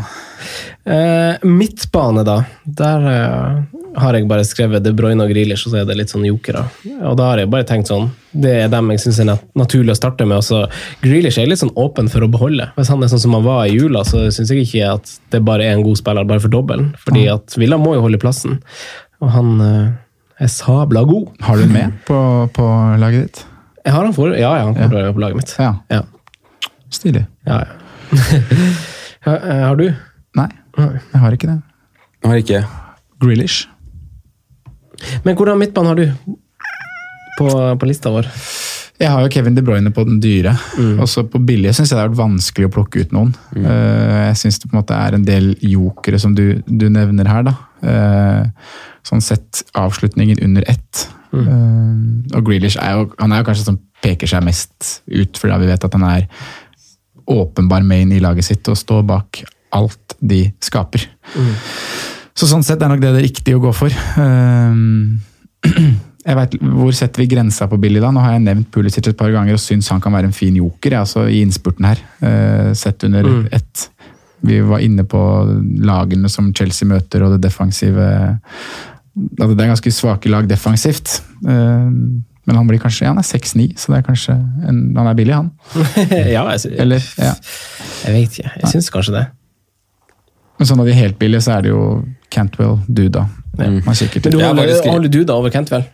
Eh, 0.84 1.46
midtbane, 1.48 2.24
da. 2.26 2.36
Der 2.64 3.04
uh, 3.04 3.78
har 3.98 4.16
jeg 4.16 4.28
bare 4.30 4.46
skrevet 4.46 4.84
De 4.84 4.92
Bruyne 4.96 5.24
og 5.24 5.32
Grealish, 5.32 5.66
og 5.66 5.74
så 5.74 5.80
er 5.80 5.88
det 5.88 5.98
litt 5.98 6.12
sånn 6.12 6.26
jokere. 6.28 6.64
Og 7.02 7.16
da 7.18 7.30
har 7.32 7.42
jeg 7.42 7.50
bare 7.52 7.66
tenkt 7.68 7.90
sånn 7.90 8.08
Det 8.32 8.54
er 8.64 8.72
dem 8.72 8.90
jeg 8.94 9.02
syns 9.02 9.20
er 9.22 9.28
nat 9.30 9.44
naturlig 9.58 9.94
å 9.94 9.98
starte 9.98 10.26
med. 10.28 10.40
Også, 10.40 10.64
Grealish 11.04 11.40
er 11.40 11.50
litt 11.50 11.62
sånn 11.62 11.74
åpen 11.78 12.10
for 12.12 12.24
å 12.24 12.30
beholde. 12.32 12.70
Hvis 12.78 12.92
han 12.92 13.04
er 13.04 13.12
sånn 13.12 13.24
som 13.26 13.36
han 13.38 13.46
var 13.46 13.66
i 13.66 13.76
jula, 13.76 14.04
så 14.06 14.26
syns 14.34 14.52
jeg 14.54 14.66
ikke 14.66 14.92
at 14.96 15.14
det 15.34 15.44
bare 15.46 15.66
er 15.66 15.76
en 15.76 15.86
god 15.86 16.00
spiller 16.00 16.28
bare 16.28 16.44
for 16.44 16.52
dobbelen. 16.52 16.92
Fordi 17.04 17.28
at 17.32 17.58
Villa 17.60 17.80
må 17.80 17.96
jo 17.96 18.04
holde 18.06 18.20
plassen. 18.22 18.60
Og 19.24 19.32
han 19.34 19.54
uh, 19.60 19.86
er 20.38 20.52
sabla 20.52 21.04
god. 21.08 21.32
Har 21.44 21.58
du 21.58 21.66
den 21.66 21.74
med 21.74 21.98
på, 22.08 22.18
på 22.54 22.68
laget 23.02 23.26
ditt? 23.26 23.44
Jeg 23.84 23.94
har 23.94 24.04
han 24.04 24.14
for, 24.14 24.34
ja, 24.36 24.52
ja, 24.58 24.64
han 24.68 24.76
kommer 24.76 25.06
ja. 25.06 25.12
på 25.16 25.22
laget 25.22 25.40
mitt. 25.40 25.54
Ja. 25.58 25.72
Ja, 25.88 26.02
Stilig. 26.92 27.24
ja, 27.44 27.62
ja. 27.64 27.72
Har 29.68 29.76
du? 29.76 29.92
Jeg 30.78 31.22
har 31.22 31.34
ikke 31.34 31.50
det. 31.50 31.58
Jeg 32.22 32.30
har 32.30 32.42
ikke 32.42 32.62
Grealish. 33.22 33.66
Men 35.24 35.36
hvordan 35.38 35.58
midtbane 35.58 35.90
har 35.90 35.98
du 35.98 36.06
på, 37.38 37.50
på 37.78 37.88
lista 37.88 38.10
vår? 38.14 38.28
Jeg 38.98 39.12
har 39.14 39.22
jo 39.22 39.30
Kevin 39.30 39.54
De 39.54 39.62
Bruyne 39.62 39.92
på 39.94 40.02
den 40.06 40.18
dyre. 40.22 40.56
Også 41.02 41.22
på 41.30 41.38
billige 41.46 41.74
syns 41.76 41.92
jeg 41.92 41.98
det 41.98 42.02
har 42.02 42.10
vært 42.10 42.18
vanskelig 42.18 42.66
å 42.66 42.72
plukke 42.74 43.04
ut 43.04 43.12
noen. 43.14 43.30
Mm. 43.54 43.66
jeg 43.68 44.38
syns 44.40 44.58
det 44.58 44.70
på 44.70 44.74
en 44.74 44.80
måte 44.80 44.96
er 44.98 45.14
en 45.14 45.26
del 45.26 45.52
jokere 45.62 46.18
som 46.18 46.34
du, 46.34 46.58
du 46.66 46.88
nevner 46.90 47.30
her. 47.30 47.46
da. 47.46 47.54
Eh, 47.78 48.72
sånn 49.06 49.22
sett 49.22 49.62
avslutningen 49.78 50.42
under 50.44 50.66
ett. 50.66 51.06
Mm. 51.28 52.24
og 52.32 52.46
Grealish 52.46 52.78
er 52.80 52.96
jo, 52.96 53.10
han 53.20 53.34
er 53.34 53.42
jo 53.42 53.46
kanskje 53.50 53.66
som 53.66 53.76
peker 54.02 54.30
seg 54.30 54.46
mest 54.46 55.02
ut, 55.04 55.36
fordi 55.36 55.58
vi 55.60 55.68
vet 55.68 55.84
at 55.84 55.96
han 55.98 56.06
er 56.08 56.24
åpenbar 57.28 57.84
main 57.84 58.10
i 58.16 58.22
laget 58.24 58.46
sitt 58.48 58.70
og 58.72 58.78
står 58.80 59.04
bak 59.06 59.42
alt 59.76 60.16
de 60.20 60.44
skaper. 60.64 61.04
Så 62.38 62.46
sånn 62.46 62.62
sett 62.66 62.82
er 62.82 62.90
nok 62.92 63.02
det 63.02 63.14
det 63.16 63.24
riktige 63.26 63.58
å 63.58 63.62
gå 63.62 63.72
for. 63.74 63.90
Eh, 63.90 64.78
jeg 66.28 66.38
vet, 66.38 66.56
hvor 66.62 66.94
setter 66.94 67.24
vi 67.24 67.30
grensa 67.32 67.66
på 67.70 67.80
Billy 67.82 68.02
da? 68.02 68.12
Nå 68.14 68.22
har 68.22 68.36
jeg 68.36 68.44
nevnt 68.46 68.70
Pulisic 68.74 69.10
et 69.10 69.18
par 69.18 69.32
ganger 69.34 69.58
og 69.58 69.62
syns 69.62 69.90
han 69.92 70.02
kan 70.04 70.14
være 70.14 70.30
en 70.30 70.36
fin 70.36 70.54
joker 70.56 70.94
jeg, 70.94 71.02
altså, 71.02 71.26
i 71.26 71.42
innspurten 71.42 71.88
her. 71.88 72.02
eh, 72.22 72.70
sett 72.78 73.04
under 73.08 73.30
ett. 73.54 73.88
Vi 74.46 74.60
var 74.62 74.84
inne 74.84 75.02
på 75.08 75.20
lagene 75.82 76.30
som 76.30 76.52
Chelsea 76.54 76.86
møter 76.86 77.24
og 77.26 77.34
det 77.34 77.40
defensive 77.48 78.04
altså, 78.06 79.54
Det 79.56 79.64
er 79.64 79.72
ganske 79.72 79.92
svake 79.94 80.30
lag 80.30 80.46
defensivt. 80.50 81.22
eh, 81.46 81.90
men 82.48 82.56
han 82.56 82.68
blir 82.70 82.80
kanskje, 82.80 83.04
ja, 83.04 83.10
han 83.12 83.20
er 83.20 83.26
6-9, 83.28 83.74
så 83.76 83.92
det 83.92 83.98
er 83.98 84.04
kanskje 84.06 84.34
en, 84.64 84.78
han 84.96 85.08
er 85.10 85.16
billig, 85.18 85.34
han. 85.36 85.50
ja, 86.32 86.46
jeg, 86.54 86.70
Eller, 86.80 87.02
ja. 87.20 87.34
jeg 88.06 88.14
vet 88.14 88.38
ikke. 88.38 88.52
Jeg 88.62 88.70
syns 88.72 88.88
kanskje 88.94 89.18
det. 89.18 89.24
Men 90.58 90.70
sånn 90.70 90.82
av 90.82 90.88
de 90.90 90.96
helt 90.96 91.18
billige, 91.20 91.44
så 91.46 91.56
er 91.56 91.66
det 91.66 91.72
jo 91.72 91.82
Cantwell, 92.34 92.78
Duda. 92.86 93.26
Mm. 93.58 93.80
Men 93.82 93.82
du 93.82 94.38
holder, 94.38 94.62
faktisk 94.62 94.90
holder 94.90 95.12
du 95.14 95.22
da 95.26 95.38
over 95.38 95.54
Cantwell? 95.54 95.86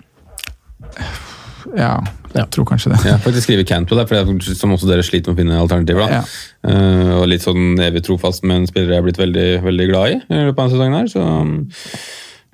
Ja, 1.75 1.95
jeg 2.35 2.49
tror 2.55 2.67
kanskje 2.69 2.93
det. 2.93 2.99
Jeg 3.07 3.21
faktisk 3.25 3.47
skriver 3.47 3.67
Cantwell 3.69 4.03
der, 4.03 4.09
for 4.11 4.57
som 4.59 4.75
også 4.75 4.89
dere 4.91 5.05
sliter 5.07 5.33
med 5.33 5.37
å 5.37 5.43
finne 5.43 5.63
alternativer. 5.63 6.05
da. 6.05 6.21
Ja. 6.21 6.25
Uh, 6.65 7.15
og 7.21 7.29
litt 7.31 7.45
sånn 7.45 7.79
evig 7.83 8.05
trofast 8.07 8.45
med 8.45 8.63
en 8.63 8.69
spiller 8.71 8.95
jeg 8.95 9.03
er 9.03 9.07
blitt 9.07 9.21
veldig, 9.21 9.49
veldig 9.65 9.89
glad 9.91 10.13
i 10.13 10.19
i 10.19 10.45
løpet 10.49 10.61
av 10.61 10.75
denne 10.75 10.75
sesongen. 10.75 10.99
her, 10.99 11.11
så 11.13 11.25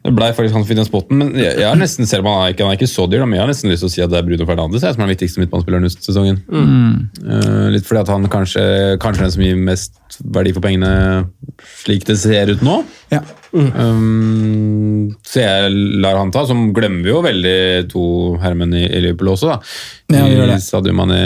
det 0.00 0.14
blei 0.16 0.30
faktisk 0.32 0.54
han 0.56 0.62
som 0.62 0.68
fikk 0.68 0.78
den 0.78 0.88
spotten, 0.88 1.18
men 1.20 1.34
jeg, 1.36 1.58
jeg 1.60 1.66
har 1.68 1.76
nesten, 1.76 2.08
selv 2.08 2.24
om 2.24 2.30
han 2.32 2.46
er 2.46 2.54
ikke, 2.54 2.64
han 2.64 2.72
er 2.72 2.78
ikke 2.78 2.88
så 2.88 3.04
dyr, 3.10 3.24
men 3.26 3.36
jeg 3.36 3.42
har 3.44 3.50
nesten 3.50 3.68
lyst 3.68 3.84
til 3.84 3.90
å 3.90 3.92
si 3.92 4.04
at 4.04 4.12
det 4.12 4.16
er 4.16 4.24
Bruno 4.24 4.46
Fernandes 4.48 4.86
jeg, 4.86 4.96
som 4.96 5.02
er 5.02 5.10
den 5.10 5.12
viktigste 5.12 5.42
midtbanespilleren 5.42 5.84
denne 5.84 6.06
sesongen. 6.06 6.38
Eh, 7.20 7.66
litt 7.74 7.88
fordi 7.88 8.00
at 8.00 8.12
han 8.14 8.24
kanskje, 8.32 8.64
kanskje 9.02 9.20
er 9.20 9.28
den 9.28 9.34
som 9.34 9.44
gir 9.44 9.60
mest 9.68 10.16
verdi 10.32 10.54
for 10.56 10.64
pengene 10.64 10.94
slik 11.82 12.08
det 12.08 12.16
ser 12.22 12.54
ut 12.54 12.64
nå. 12.64 12.78
Ja. 13.12 13.20
Um, 13.52 15.10
så 15.26 15.42
jeg 15.42 15.74
lar 16.00 16.16
han 16.16 16.32
ta, 16.32 16.46
som 16.48 16.70
glemmer 16.76 17.04
vi 17.04 17.12
jo 17.12 17.20
veldig 17.26 17.58
to 17.92 18.04
herremenn 18.40 18.72
i, 18.78 18.86
i 18.86 19.02
Liverpool 19.04 19.34
også. 19.34 19.52
da. 19.52 19.60
Ja. 20.16 20.24
I 20.24 20.60
Sadio 20.64 20.96
Mané, 20.96 21.20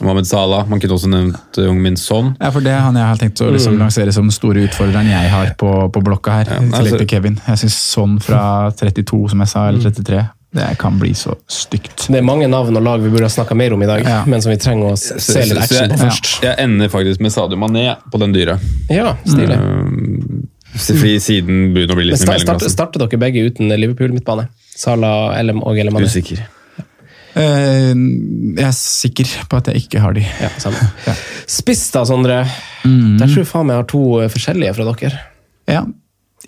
Mohamed 0.00 0.26
Salah, 0.26 0.66
man 0.68 0.80
kunne 0.80 0.96
også 0.96 1.08
nevnt 1.10 1.58
uh, 1.58 1.68
Ung 1.70 1.80
Min 1.82 1.96
Son. 2.00 2.32
Ja, 2.40 2.50
for 2.54 2.64
det 2.64 2.72
er 2.72 2.80
han 2.86 2.96
jeg 2.96 3.04
har 3.06 3.18
tenkt 3.20 3.42
å 3.44 3.50
liksom 3.52 3.76
lansere 3.80 4.12
som 4.14 4.24
den 4.28 4.34
store 4.34 4.64
utfordreren 4.66 5.10
jeg 5.10 5.32
har 5.32 5.52
på, 5.60 5.72
på 5.92 6.04
blokka 6.04 6.38
her. 6.40 6.52
Ja, 6.54 6.60
altså- 6.78 7.00
til 7.02 7.10
Kevin. 7.10 7.40
Jeg 7.46 7.60
syns 7.64 7.76
sånn 7.92 8.16
fra 8.24 8.44
32, 8.78 9.28
som 9.34 9.44
jeg 9.44 9.52
sa, 9.52 9.66
eller 9.68 9.84
33, 9.84 10.22
det 10.52 10.78
kan 10.80 10.98
bli 11.00 11.12
så 11.16 11.36
stygt. 11.48 12.06
Det 12.08 12.18
er 12.18 12.24
mange 12.24 12.48
navn 12.48 12.76
og 12.76 12.84
lag 12.84 13.04
vi 13.04 13.12
burde 13.12 13.28
ha 13.28 13.32
snakka 13.32 13.56
mer 13.56 13.72
om 13.76 13.82
i 13.82 13.88
dag, 13.88 14.02
Ja. 14.04 14.22
men 14.26 14.42
som 14.42 14.50
vi 14.52 14.58
trenger 14.60 14.92
å 14.92 14.96
se 14.98 15.44
litt 15.44 15.60
action 15.60 15.88
på 15.88 15.98
først. 15.98 16.26
først. 16.26 16.42
jeg 16.42 16.54
ender 16.58 16.88
faktisk 16.88 17.20
med 17.20 17.32
Sadio 17.32 17.56
Mané 17.56 17.96
på 18.12 18.18
den 18.18 18.32
dyre. 18.32 18.58
Ja, 18.90 19.14
stilig. 19.24 19.56
Mm. 19.56 20.48
fordi 20.72 21.20
siden 21.20 21.72
Bruno 21.74 21.94
blir 21.94 21.96
bli 21.96 22.04
litt 22.10 22.20
Men 22.20 22.28
mer 22.28 22.38
starter, 22.38 22.68
starter 22.68 22.98
dere 22.98 23.20
begge 23.20 23.44
uten 23.48 23.68
Liverpool-midtbane? 23.68 24.48
Salah 24.76 25.36
LM 25.42 25.62
og 25.62 25.78
Elem 25.78 25.96
Usikker. 25.96 26.44
Eh, 27.38 27.92
jeg 28.58 28.66
er 28.66 28.74
sikker 28.76 29.30
på 29.48 29.60
at 29.60 29.70
jeg 29.72 29.84
ikke 29.86 30.02
har 30.04 30.16
de. 30.16 30.24
Ja, 30.42 30.50
samme. 30.62 30.78
Ja. 31.08 31.14
Spiss 31.52 31.86
da, 31.94 32.04
Sondre. 32.08 32.42
Mm. 32.84 33.18
Der 33.20 33.26
tror 33.28 33.42
jeg 33.42 33.48
faen 33.50 33.66
meg 33.68 33.76
jeg 33.76 33.82
har 33.84 33.90
to 33.92 34.04
eh, 34.22 34.30
forskjellige 34.32 34.76
fra 34.78 34.86
dere. 34.92 35.22
Ja. 35.70 35.82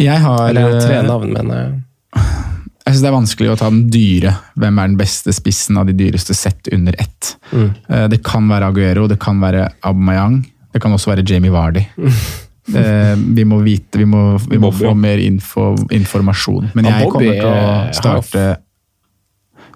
Jeg 0.01 0.23
har 0.25 0.49
Eller 0.51 0.81
tre 0.83 0.99
eh, 0.99 1.07
navn, 1.07 1.35
men 1.37 1.53
Jeg 1.55 2.93
synes 2.93 3.03
det 3.05 3.09
er 3.11 3.15
vanskelig 3.17 3.53
å 3.53 3.59
ta 3.61 3.69
den 3.71 3.85
dyre. 3.93 4.33
Hvem 4.61 4.81
er 4.83 4.91
den 4.91 4.99
beste 5.01 5.33
spissen 5.33 5.79
av 5.81 5.87
de 5.89 5.95
dyreste 5.97 6.35
sett 6.37 6.69
under 6.75 6.97
ett? 7.01 7.37
Eh, 7.55 8.09
Det 8.13 8.23
kan 8.27 8.49
være 8.51 8.73
Aguero, 8.73 9.07
det 9.09 9.21
kan 9.23 9.41
være 9.41 9.69
Aubameyang. 9.87 10.43
Det 10.75 10.83
kan 10.83 10.93
også 10.93 11.15
være 11.15 11.27
Jamie 11.27 11.55
Vardy. 11.55 11.87
Eh, 12.65 13.17
vi 13.37 13.45
må 13.45 13.59
vite, 13.61 13.99
vi 14.01 14.07
må, 14.09 14.39
vi 14.41 14.57
må 14.57 14.71
Bobby, 14.71 14.87
få 14.87 14.95
mer 14.97 15.21
info, 15.21 15.65
informasjon. 15.93 16.71
Men 16.73 16.87
jeg 16.89 17.11
kommer 17.13 17.35
til 17.37 17.49
å 17.51 17.67
starte 17.93 18.45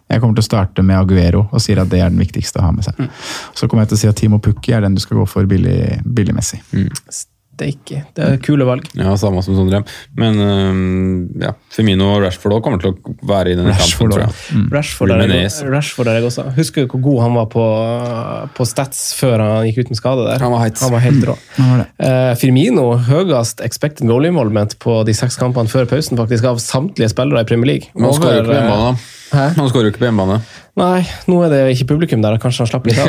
jeg 0.09 0.23
kommer 0.23 0.39
til 0.39 0.45
å 0.45 0.49
starte 0.49 0.85
med 0.85 0.99
Aguero 0.99 1.47
og 1.47 1.63
sier 1.63 1.83
at 1.83 1.91
det 1.93 2.03
er 2.03 2.13
den 2.13 2.21
viktigste 2.23 2.63
å 2.63 2.69
ha 2.69 2.75
med 2.75 2.87
seg. 2.87 3.09
Så 3.55 3.69
kommer 3.69 3.85
jeg 3.85 3.93
til 3.93 3.99
å 3.99 4.03
si 4.05 4.13
at 4.13 4.21
Timo 4.21 4.43
Pukki 4.43 4.77
er 4.77 4.87
den 4.87 4.97
du 4.97 5.03
skal 5.05 5.21
gå 5.21 5.27
for 5.29 5.49
billig, 5.51 5.99
billigmessig. 6.05 6.63
steike. 7.59 8.03
Det 8.15 8.25
er 8.25 8.39
kule 8.43 8.67
valg. 8.69 8.87
Ja, 8.99 9.15
samme 9.19 9.43
som 9.45 9.57
Sondre. 9.59 9.83
Men 10.19 10.39
um, 10.39 11.25
ja, 11.43 11.53
Firmino 11.75 12.13
og 12.15 12.23
Rashford 12.25 12.55
også 12.57 12.65
kommer 12.65 12.83
til 12.83 12.93
å 12.93 13.15
være 13.29 13.53
i 13.53 13.59
denne 13.59 13.75
Rashford 13.75 14.15
kampen, 14.15 14.15
tror 14.15 14.25
jeg. 14.25 14.59
Mm. 14.59 14.69
Rashford 14.77 15.15
er, 15.15 15.35
jeg, 15.35 15.51
Rashford 15.75 16.13
er 16.13 16.19
jeg 16.21 16.29
også. 16.31 16.47
Husker 16.59 16.87
du 16.87 16.95
hvor 16.95 17.05
god 17.09 17.21
han 17.27 17.37
var 17.41 17.51
på, 17.53 17.67
på 18.59 18.69
stats 18.69 19.03
før 19.19 19.43
han 19.45 19.69
gikk 19.69 19.83
ut 19.83 19.93
med 19.95 20.01
skade 20.01 20.27
der? 20.29 20.45
Han 20.45 20.55
var 20.55 20.65
heit. 20.67 20.81
Han 20.85 20.95
var 20.95 21.05
helt 21.05 21.29
rå. 21.31 21.37
Mm. 21.59 21.69
Uh. 21.69 21.85
Eh, 22.09 22.33
Firmino 22.39 22.89
høyest 23.09 23.63
expected 23.67 24.09
goal 24.09 24.29
involvement 24.29 24.79
på 24.83 25.01
de 25.09 25.17
seks 25.17 25.39
kampene 25.41 25.71
før 25.71 25.89
pausen 25.91 26.21
faktisk 26.21 26.53
av 26.53 26.63
samtlige 26.63 27.11
spillere 27.15 27.45
i 27.45 27.49
Premier 27.49 27.75
League. 27.75 27.95
Men 27.95 28.11
han 28.11 28.21
skårer 28.21 28.43
ikke 28.43 28.47
på 28.47 28.53
Over, 28.53 28.59
eh, 28.59 28.63
hjemmebane. 28.63 28.93
da. 28.93 29.15
Hæ? 29.29 29.45
Han 29.59 29.69
skårer 29.69 29.89
jo 29.89 29.93
ikke 29.93 30.03
på 30.03 30.09
hjemmebane. 30.09 30.39
Nei, 30.79 31.03
nå 31.27 31.41
er 31.43 31.51
det 31.53 31.61
ikke 31.75 31.89
publikum 31.91 32.23
der, 32.23 32.37
kanskje 32.41 32.65
han 32.65 32.71
slapp 32.71 32.87
litt 32.87 32.99
av. 33.03 33.09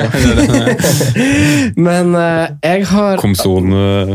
Men 1.88 2.16
uh, 2.18 2.48
jeg 2.66 2.88
har 2.90 3.22
Komson 3.22 3.70
uh, 3.76 4.14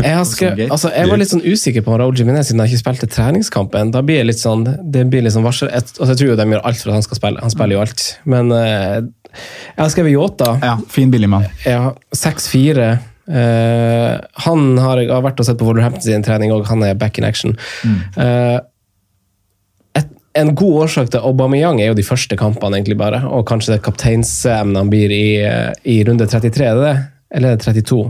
jeg, 0.00 0.14
har 0.16 0.24
skrevet, 0.28 0.70
altså, 0.72 0.90
jeg 0.94 1.10
var 1.10 1.20
litt 1.20 1.32
sånn 1.34 1.44
usikker 1.44 1.84
på 1.86 1.98
Raoul 2.00 2.16
Jiminez 2.16 2.48
siden 2.48 2.64
han 2.64 2.70
ikke 2.70 2.82
spilte 2.82 3.10
treningskampen. 3.12 3.92
Da 3.94 4.02
blir 4.06 4.22
jeg 4.22 4.30
litt 4.30 4.42
sånn, 4.42 4.64
det 4.82 5.04
blir 5.12 5.26
litt 5.26 5.36
sånn 5.36 5.46
varsel. 5.46 5.70
Jeg, 5.72 5.88
altså, 5.96 6.12
jeg 6.14 6.22
tror 6.22 6.32
jo 6.32 6.38
de 6.40 6.48
gjør 6.54 6.70
alt 6.70 6.80
for 6.80 6.92
at 6.92 6.98
han 6.98 7.08
skal 7.08 7.20
spille. 7.20 7.44
Han 7.44 7.54
spiller 7.54 7.78
jo 7.78 7.84
alt. 7.84 8.06
Men 8.24 8.54
uh, 8.54 9.02
jeg 9.74 9.82
har 9.82 9.92
skrevet 9.92 10.16
Yota. 10.16 10.56
Ja, 10.64 10.78
fin 10.90 11.12
billigmann. 11.12 11.46
mann 11.66 11.84
har 11.90 12.00
6-4. 12.16 12.96
Eh, 13.26 14.12
han 14.46 14.78
har, 14.78 15.00
har 15.10 15.22
vært 15.24 15.40
og 15.42 15.48
sett 15.48 15.58
på 15.58 15.66
Wolverhampton 15.66 16.04
sin 16.04 16.24
trening, 16.26 16.54
og 16.54 16.68
han 16.70 16.84
er 16.86 16.98
back 16.98 17.18
in 17.18 17.26
action. 17.26 17.56
Mm. 17.82 17.98
En 20.36 20.52
god 20.56 20.82
årsak 20.84 21.10
til 21.12 21.24
Aubameyang 21.24 21.80
er 21.80 21.90
jo 21.90 21.98
de 21.98 22.04
første 22.06 22.36
kampene, 22.38 22.78
egentlig 22.78 22.98
bare. 23.00 23.22
Og 23.30 23.46
kanskje 23.48 23.74
det 23.74 23.82
kapteinsemnet 23.86 24.80
han 24.82 24.92
blir 24.92 25.12
i, 25.14 25.26
i 25.88 25.98
runde 26.06 26.28
33, 26.28 26.68
er 26.68 26.78
det 26.78 26.86
det? 26.86 26.96
Eller 27.36 27.54
er 27.54 27.58
det 27.58 27.66
32? 27.66 28.04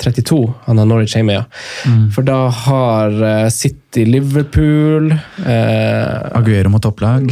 32 0.00 0.38
han 0.64 0.78
har 0.80 0.88
Norwich 0.88 1.16
hjemme, 1.16 1.36
ja. 1.36 1.42
For 2.14 2.24
da 2.26 2.38
har 2.62 3.16
eh, 3.26 3.48
City 3.52 4.06
Liverpool 4.08 5.10
eh, 5.12 6.38
Aguero 6.38 6.72
mot 6.72 6.82
topplag. 6.84 7.28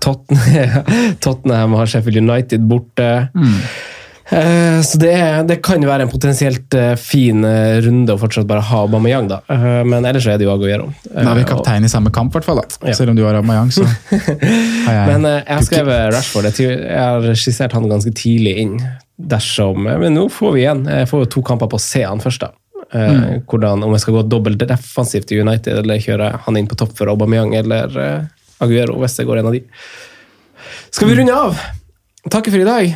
Tottenham, 0.00 0.86
Tottenham 1.24 1.76
har 1.80 1.90
Sheffield 1.90 2.22
United 2.22 2.64
borte. 2.70 3.10
Eh, 3.34 3.60
så 4.82 4.98
det, 4.98 5.12
det 5.46 5.60
kan 5.62 5.82
jo 5.82 5.86
være 5.86 6.06
en 6.06 6.10
potensielt 6.10 6.74
eh, 6.74 6.94
fin 6.98 7.44
eh, 7.46 7.76
runde 7.84 8.14
å 8.16 8.18
fortsatt 8.18 8.48
bare 8.50 8.64
ha 8.66 8.80
Aubameyang, 8.82 9.28
da. 9.30 9.38
Eh, 9.52 9.82
men 9.86 10.02
ellers 10.08 10.26
er 10.26 10.40
det 10.40 10.48
jo 10.48 10.52
Aguero. 10.54 10.88
Da 11.06 11.22
er 11.30 11.38
vi 11.38 11.44
Eh, 11.44 11.48
kaptein 11.52 11.86
i 11.86 11.90
samme 11.92 12.10
kamp, 12.14 12.34
i 12.34 12.38
hvert 12.40 12.48
fall. 12.48 12.58
da. 12.58 12.90
Ja. 12.90 12.96
Selv 12.98 13.12
om 13.14 13.18
du 13.18 13.22
har 13.22 13.38
Aubameyang, 13.38 13.70
så 13.74 13.86
har 14.86 14.98
jeg 14.98 15.06
Men 15.12 15.28
eh, 15.30 15.38
jeg 15.44 15.54
har 15.54 15.66
skrevet 15.68 16.12
Rashford. 16.16 16.50
Jeg, 16.50 16.74
jeg 16.82 16.98
har 16.98 17.38
skissert 17.38 17.78
han 17.78 17.86
ganske 17.92 18.12
tidlig 18.18 18.56
inn. 18.64 18.76
Dersom, 19.16 19.86
Men 19.86 20.12
nå 20.12 20.26
får 20.28 20.52
vi 20.52 20.64
igjen. 20.66 20.82
Jeg 20.92 21.08
får 21.08 21.22
jo 21.22 21.30
to 21.38 21.42
kamper 21.46 21.70
på 21.72 21.78
å 21.78 21.86
se 21.86 22.02
han 22.04 22.20
først, 22.20 22.42
da. 22.44 22.52
Mm. 22.86 23.40
hvordan, 23.50 23.82
om 23.82 23.94
jeg 23.96 24.02
skal 24.04 24.14
gå 24.14 24.20
dobbelt 24.30 24.60
defensivt 24.62 25.32
i 25.34 25.40
United, 25.42 25.80
eller 25.82 25.98
kjøre 26.04 26.28
han 26.44 26.56
inn 26.56 26.68
på 26.70 26.76
topp 26.78 26.92
for 26.98 27.10
Aubameyang 27.10 27.56
eller 27.58 27.96
eh, 27.98 28.28
Aguero, 28.62 28.94
hvis 29.02 29.16
det 29.18 29.26
går 29.26 29.40
en 29.40 29.48
av 29.50 29.56
de. 29.56 29.62
Skal 30.94 31.10
vi 31.10 31.16
runde 31.18 31.34
av? 31.34 31.58
Takke 32.32 32.50
for 32.50 32.58
i 32.58 32.66
dag. 32.66 32.94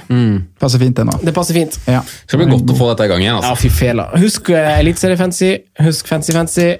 Passer 0.61 0.83
fint, 0.83 0.97
det 0.97 1.05
nå. 1.07 1.19
Det 1.23 1.35
passer 1.35 1.55
fint. 1.55 1.77
Ja. 1.87 2.01
Det 2.03 2.33
skal 2.33 2.43
bli 2.43 2.49
godt 2.51 2.73
å 2.73 2.79
få 2.79 2.89
dette 2.91 3.07
i 3.07 3.13
gang 3.13 3.23
igjen. 3.23 3.37
Ja, 3.37 3.53
altså. 3.53 3.63
fy 3.63 3.71
fela. 3.71 4.09
Husk 4.19 4.51
uh, 4.51 4.79
Eliteserie-fancy. 4.81 5.53
Husk 5.87 6.11
Fancy-fancy. 6.11 6.73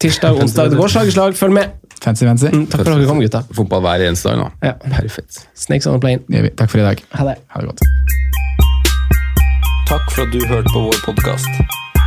Tirsdag, 0.00 0.38
onsdag, 0.40 0.70
det 0.72 0.80
går 0.80 0.88
slag 0.88 1.10
i 1.10 1.12
slag. 1.12 1.36
Følg 1.36 1.52
med. 1.58 1.76
Fancy, 2.00 2.24
fancy. 2.24 2.48
Mm, 2.48 2.64
takk 2.72 2.86
for 2.86 2.94
at 2.94 3.02
dere 3.02 3.08
kom, 3.10 3.20
gutta. 3.20 3.42
Fotball 3.52 3.84
hver 3.84 4.06
eneste 4.06 4.30
dag 4.30 4.40
nå. 4.40 4.46
Ja. 4.64 4.72
Perfekt. 4.80 5.42
Snakes 5.52 5.90
on 5.90 5.98
a 5.98 6.00
plane. 6.00 6.24
Det 6.24 6.40
gjør 6.40 6.48
vi. 6.48 6.52
Takk 6.62 6.72
for 6.72 6.80
i 6.80 6.86
dag. 6.86 7.04
Ha 7.18 7.26
det. 7.28 7.36
Ha 7.52 7.60
det 7.60 7.68
godt. 7.74 7.84
Takk 9.90 10.08
for 10.14 10.24
at 10.24 10.32
du 10.32 10.40
hørte 10.48 10.72
på 10.72 10.86
vår 10.86 11.04
podkast. 11.04 11.52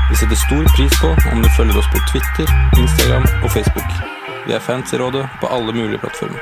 Vi 0.10 0.18
setter 0.18 0.42
stor 0.42 0.66
pris 0.74 0.98
på 1.04 1.14
om 1.36 1.46
du 1.46 1.50
følger 1.54 1.78
oss 1.78 1.94
på 1.94 2.02
Twitter, 2.10 2.50
Instagram 2.82 3.30
og 3.44 3.54
Facebook. 3.54 3.96
Vi 4.48 4.58
er 4.58 4.66
fans 4.66 4.90
i 4.94 4.98
rådet 4.98 5.28
på 5.42 5.54
alle 5.54 5.76
mulige 5.76 6.02
plattformer. 6.02 6.42